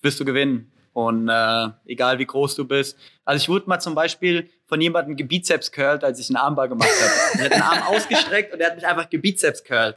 wirst 0.00 0.20
du 0.20 0.24
gewinnen. 0.24 0.70
Und 0.92 1.28
äh, 1.28 1.68
egal 1.86 2.20
wie 2.20 2.24
groß 2.24 2.54
du 2.54 2.64
bist. 2.64 2.96
Also 3.24 3.42
ich 3.42 3.48
wurde 3.48 3.68
mal 3.68 3.80
zum 3.80 3.96
Beispiel 3.96 4.48
von 4.66 4.80
jemandem 4.80 5.16
gebizeps 5.16 5.72
curlt, 5.72 6.04
als 6.04 6.20
ich 6.20 6.30
einen 6.30 6.36
Armbar 6.36 6.68
gemacht 6.68 6.88
habe. 6.88 7.38
Er 7.40 7.44
hat 7.46 7.52
den 7.52 7.62
Arm 7.62 7.82
ausgestreckt 7.94 8.54
und 8.54 8.60
er 8.60 8.68
hat 8.68 8.76
mich 8.76 8.86
einfach 8.86 9.10
gebizeps 9.10 9.64
curlt. 9.64 9.96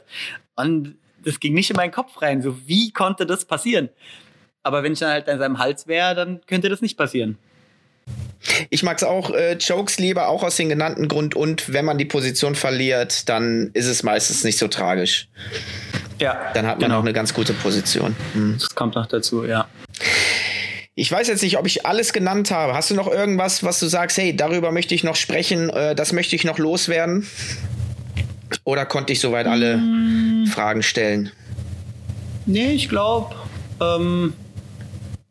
Und 0.56 0.96
das 1.24 1.38
ging 1.38 1.54
nicht 1.54 1.70
in 1.70 1.76
meinen 1.76 1.92
Kopf 1.92 2.20
rein. 2.20 2.42
So, 2.42 2.66
wie 2.66 2.92
konnte 2.92 3.26
das 3.26 3.44
passieren? 3.44 3.90
Aber 4.64 4.82
wenn 4.82 4.92
ich 4.92 4.98
dann 4.98 5.10
halt 5.10 5.28
an 5.28 5.38
seinem 5.38 5.58
Hals 5.58 5.86
wäre, 5.86 6.16
dann 6.16 6.40
könnte 6.46 6.68
das 6.68 6.82
nicht 6.82 6.98
passieren. 6.98 7.38
Ich 8.70 8.82
mag 8.82 8.96
es 8.96 9.04
auch, 9.04 9.30
äh, 9.30 9.56
Chokes 9.56 9.98
lieber, 9.98 10.28
auch 10.28 10.42
aus 10.42 10.56
dem 10.56 10.68
genannten 10.68 11.08
Grund. 11.08 11.34
Und 11.34 11.72
wenn 11.72 11.84
man 11.84 11.98
die 11.98 12.04
Position 12.04 12.54
verliert, 12.54 13.28
dann 13.28 13.70
ist 13.74 13.86
es 13.86 14.02
meistens 14.02 14.44
nicht 14.44 14.58
so 14.58 14.68
tragisch. 14.68 15.28
Ja. 16.18 16.50
Dann 16.54 16.66
hat 16.66 16.80
man 16.80 16.88
genau. 16.88 16.98
auch 16.98 17.02
eine 17.02 17.12
ganz 17.12 17.34
gute 17.34 17.52
Position. 17.52 18.16
Hm. 18.32 18.56
Das 18.58 18.74
kommt 18.74 18.94
noch 18.94 19.06
dazu, 19.06 19.44
ja. 19.44 19.68
Ich 20.94 21.10
weiß 21.10 21.28
jetzt 21.28 21.42
nicht, 21.42 21.56
ob 21.56 21.66
ich 21.66 21.86
alles 21.86 22.12
genannt 22.12 22.50
habe. 22.50 22.74
Hast 22.74 22.90
du 22.90 22.94
noch 22.94 23.10
irgendwas, 23.10 23.62
was 23.62 23.78
du 23.80 23.86
sagst, 23.86 24.18
hey, 24.18 24.36
darüber 24.36 24.72
möchte 24.72 24.94
ich 24.94 25.04
noch 25.04 25.16
sprechen, 25.16 25.70
äh, 25.70 25.94
das 25.94 26.12
möchte 26.12 26.36
ich 26.36 26.44
noch 26.44 26.58
loswerden? 26.58 27.26
Oder 28.64 28.84
konnte 28.84 29.12
ich 29.12 29.20
soweit 29.20 29.46
alle 29.46 29.78
mm. 29.78 30.46
Fragen 30.46 30.82
stellen? 30.82 31.30
Nee, 32.46 32.72
ich 32.72 32.88
glaube. 32.88 33.34
Ähm, 33.80 34.34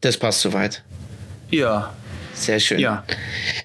das 0.02 0.18
passt 0.18 0.42
soweit. 0.42 0.84
Ja. 1.52 1.94
Sehr 2.40 2.60
schön. 2.60 2.80
Ja. 2.80 3.04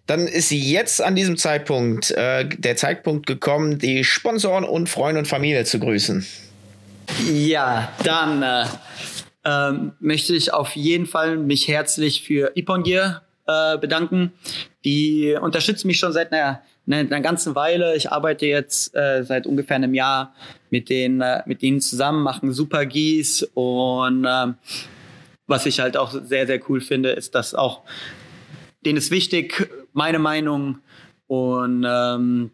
Dann 0.06 0.26
ist 0.26 0.50
jetzt 0.50 1.00
an 1.00 1.14
diesem 1.14 1.36
Zeitpunkt 1.36 2.10
äh, 2.10 2.44
der 2.44 2.76
Zeitpunkt 2.76 3.26
gekommen, 3.26 3.78
die 3.78 4.02
Sponsoren 4.02 4.64
und 4.64 4.88
Freunde 4.88 5.20
und 5.20 5.26
Familie 5.26 5.64
zu 5.64 5.78
grüßen. 5.78 6.26
Ja, 7.30 7.92
dann 8.02 8.42
äh, 8.42 8.64
ähm, 9.44 9.92
möchte 10.00 10.34
ich 10.34 10.52
auf 10.52 10.74
jeden 10.74 11.06
Fall 11.06 11.36
mich 11.36 11.68
herzlich 11.68 12.22
für 12.22 12.52
Ipon 12.56 12.82
Gear 12.82 13.22
äh, 13.46 13.78
bedanken. 13.78 14.32
Die 14.84 15.36
unterstützen 15.40 15.86
mich 15.86 15.98
schon 15.98 16.12
seit 16.12 16.32
einer, 16.32 16.62
einer, 16.90 17.20
ganzen 17.20 17.54
Weile. 17.54 17.94
Ich 17.94 18.10
arbeite 18.10 18.46
jetzt 18.46 18.94
äh, 18.96 19.22
seit 19.22 19.46
ungefähr 19.46 19.76
einem 19.76 19.94
Jahr 19.94 20.34
mit 20.70 20.88
denen, 20.88 21.20
äh, 21.20 21.42
mit 21.46 21.62
denen 21.62 21.80
zusammen, 21.80 22.22
machen 22.22 22.52
super 22.52 22.86
Gieß 22.86 23.50
und 23.54 24.24
äh, 24.24 24.46
was 25.46 25.66
ich 25.66 25.80
halt 25.80 25.96
auch 25.96 26.10
sehr, 26.10 26.46
sehr 26.46 26.60
cool 26.68 26.80
finde, 26.80 27.10
ist, 27.10 27.34
dass 27.34 27.54
auch 27.54 27.82
denen 28.84 28.98
ist 28.98 29.10
wichtig, 29.10 29.68
meine 29.92 30.18
Meinung 30.18 30.78
und 31.26 31.84
ähm, 31.86 32.50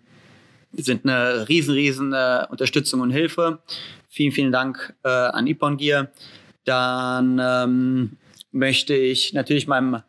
sind 0.73 1.05
eine 1.05 1.49
riesen, 1.49 1.75
riesen 1.75 2.13
äh, 2.13 2.47
Unterstützung 2.49 3.01
und 3.01 3.11
Hilfe. 3.11 3.61
Vielen, 4.09 4.33
vielen 4.33 4.53
Dank 4.53 4.95
äh, 5.05 5.09
an 5.09 5.47
Ipon 5.47 5.77
Gear. 5.77 6.09
Dann 6.65 7.41
ähm, 7.43 8.17
möchte 8.53 8.95
ich 8.95 9.33
natürlich 9.33 9.67
meinem, 9.67 10.03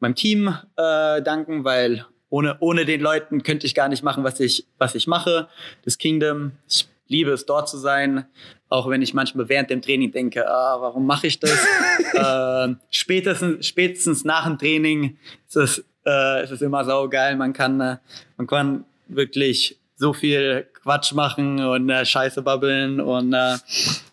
meinem 0.00 0.14
Team 0.14 0.48
äh, 0.76 1.22
danken, 1.22 1.64
weil 1.64 2.06
ohne, 2.30 2.58
ohne 2.60 2.84
den 2.84 3.00
Leuten 3.00 3.42
könnte 3.42 3.66
ich 3.66 3.74
gar 3.74 3.88
nicht 3.88 4.02
machen, 4.02 4.24
was 4.24 4.38
ich, 4.40 4.66
was 4.78 4.94
ich 4.94 5.06
mache. 5.06 5.48
Das 5.84 5.98
Kingdom, 5.98 6.52
ich 6.68 6.88
liebe 7.08 7.32
es, 7.32 7.46
dort 7.46 7.68
zu 7.68 7.78
sein, 7.78 8.26
auch 8.68 8.88
wenn 8.88 9.02
ich 9.02 9.14
manchmal 9.14 9.48
während 9.48 9.70
dem 9.70 9.82
Training 9.82 10.12
denke, 10.12 10.48
ah, 10.48 10.80
warum 10.80 11.06
mache 11.06 11.26
ich 11.26 11.40
das? 11.40 11.58
äh, 12.12 12.74
spätestens, 12.90 13.66
spätestens 13.66 14.24
nach 14.24 14.44
dem 14.44 14.58
Training 14.58 15.18
ist 15.46 15.56
es, 15.56 15.84
äh, 16.06 16.44
ist 16.44 16.50
es 16.50 16.62
immer 16.62 16.84
saugeil. 16.84 17.36
Man 17.36 17.52
kann, 17.52 17.80
äh, 17.80 17.96
man 18.36 18.46
kann 18.46 18.84
wirklich 19.08 19.78
so 19.96 20.12
viel 20.12 20.66
Quatsch 20.82 21.12
machen 21.12 21.64
und 21.64 21.90
äh, 21.90 22.04
Scheiße 22.04 22.42
babbeln 22.42 23.00
und 23.00 23.32
äh, 23.32 23.56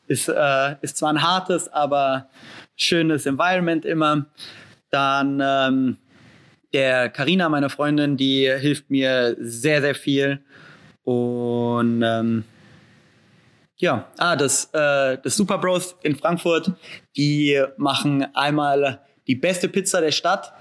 ist, 0.08 0.30
äh, 0.30 0.76
ist 0.82 0.98
zwar 0.98 1.12
ein 1.12 1.22
hartes, 1.22 1.68
aber 1.68 2.30
schönes 2.76 3.26
Environment 3.26 3.86
immer. 3.86 4.26
Dann 4.90 5.42
ähm, 5.44 5.98
der 6.74 7.10
Karina, 7.10 7.50
meine 7.50 7.70
Freundin, 7.70 8.18
die 8.18 8.50
hilft 8.60 8.90
mir 8.90 9.36
sehr, 9.40 9.82
sehr 9.82 9.96
viel. 9.96 10.42
Und 11.04 12.02
ähm, 12.04 12.44
ja, 13.78 14.08
ah, 14.18 14.36
das, 14.36 14.70
äh, 14.74 15.18
das 15.22 15.36
Super 15.36 15.58
Bros 15.58 15.96
in 16.02 16.16
Frankfurt, 16.16 16.72
die 17.18 17.62
machen 17.78 18.26
einmal 18.36 19.02
die 19.28 19.36
beste 19.36 19.68
Pizza 19.68 20.02
der 20.02 20.12
Stadt 20.12 20.54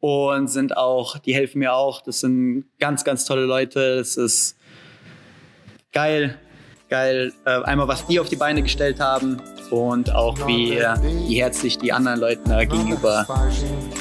und 0.00 0.48
sind 0.48 0.76
auch, 0.76 1.18
die 1.18 1.34
helfen 1.34 1.58
mir 1.58 1.74
auch. 1.74 2.00
Das 2.00 2.20
sind 2.20 2.64
ganz, 2.78 3.04
ganz 3.04 3.24
tolle 3.24 3.44
Leute. 3.44 3.96
Das 3.96 4.16
ist 4.16 4.58
geil 5.92 6.38
geil, 6.88 7.32
äh, 7.44 7.62
einmal 7.62 7.88
was 7.88 8.06
die 8.06 8.18
auf 8.20 8.28
die 8.28 8.36
Beine 8.36 8.62
gestellt 8.62 9.00
haben 9.00 9.40
und 9.70 10.14
auch 10.14 10.36
wie, 10.46 10.78
wie 11.26 11.40
herzlich 11.40 11.78
die 11.78 11.92
anderen 11.92 12.20
Leute 12.20 12.42
äh, 12.50 12.66
gegenüber, 12.66 13.26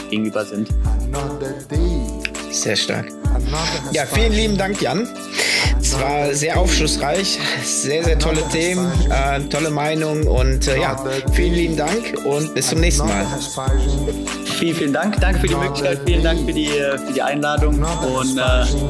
gegenüber 0.10 0.46
sind. 0.46 0.70
Sehr 2.52 2.76
stark. 2.76 3.17
Ja, 3.92 4.06
vielen 4.06 4.34
lieben 4.34 4.58
Dank, 4.58 4.82
Jan. 4.82 5.08
Es 5.82 6.00
war 6.00 6.34
sehr 6.34 6.60
aufschlussreich, 6.60 7.40
sehr, 7.64 8.04
sehr 8.04 8.20
tolle 8.20 8.42
Themen, 8.50 8.92
äh, 9.10 9.40
tolle 9.50 9.70
Meinung 9.70 10.28
und 10.28 10.68
äh, 10.68 10.82
ja, 10.82 11.02
vielen 11.32 11.54
lieben 11.54 11.78
Dank 11.78 12.18
und 12.26 12.54
bis 12.54 12.68
zum 12.68 12.82
nächsten 12.82 13.08
Mal. 13.08 13.26
Vielen, 14.58 14.76
vielen 14.76 14.94
Dank. 14.94 15.20
Danke 15.22 15.40
für 15.40 15.48
die 15.48 15.56
Möglichkeit, 15.56 16.00
vielen 16.06 16.24
Dank 16.24 16.46
für 16.46 16.54
die, 16.54 16.68
für 16.68 17.14
die 17.14 17.22
Einladung 17.22 17.82
und 17.82 18.38
äh, 18.38 18.42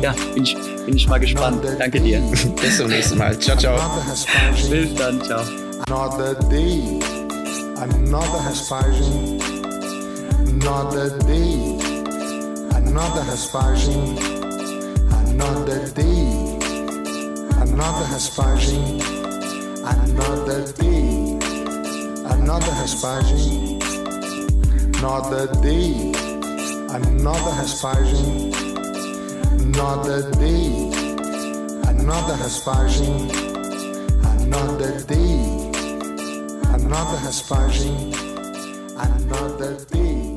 ja, 0.01 0.15
bin 0.33 0.43
ich, 0.43 0.55
bin 0.85 0.95
ich 0.95 1.07
mal 1.07 1.19
gespannt. 1.19 1.63
Danke 1.77 1.99
dir. 1.99 2.19
bis 2.61 2.77
zum 2.77 2.87
nächsten 2.87 3.17
Mal. 3.17 3.37
Ciao, 3.37 3.57
ciao. 3.57 3.79
Bis 4.69 4.95
dann, 4.95 5.21
ciao. 5.21 5.43
Another 5.87 6.33
day, 6.49 6.99
another 7.75 8.43
Hespagin, 8.43 9.39
another 10.47 11.09
day, 11.27 11.76
another 12.97 13.21
Hespagin, 13.31 14.17
another 15.29 15.87
day. 15.89 16.57
another 17.61 18.05
Hespagin, 18.13 18.97
another 19.85 20.71
day, 20.73 21.37
another 22.33 22.73
Hespagin, 22.81 23.77
another 24.97 25.45
day, 25.61 26.11
another 26.89 27.53
Hespagin, 27.59 28.51
another 29.61 30.31
day, 30.31 30.89
another 31.91 32.35
Hespagin, 32.41 33.29
another 34.41 34.99
day, 35.05 35.37
another 36.73 37.19
Hespagin, 37.27 38.15
another 38.97 39.75
day. 39.85 40.36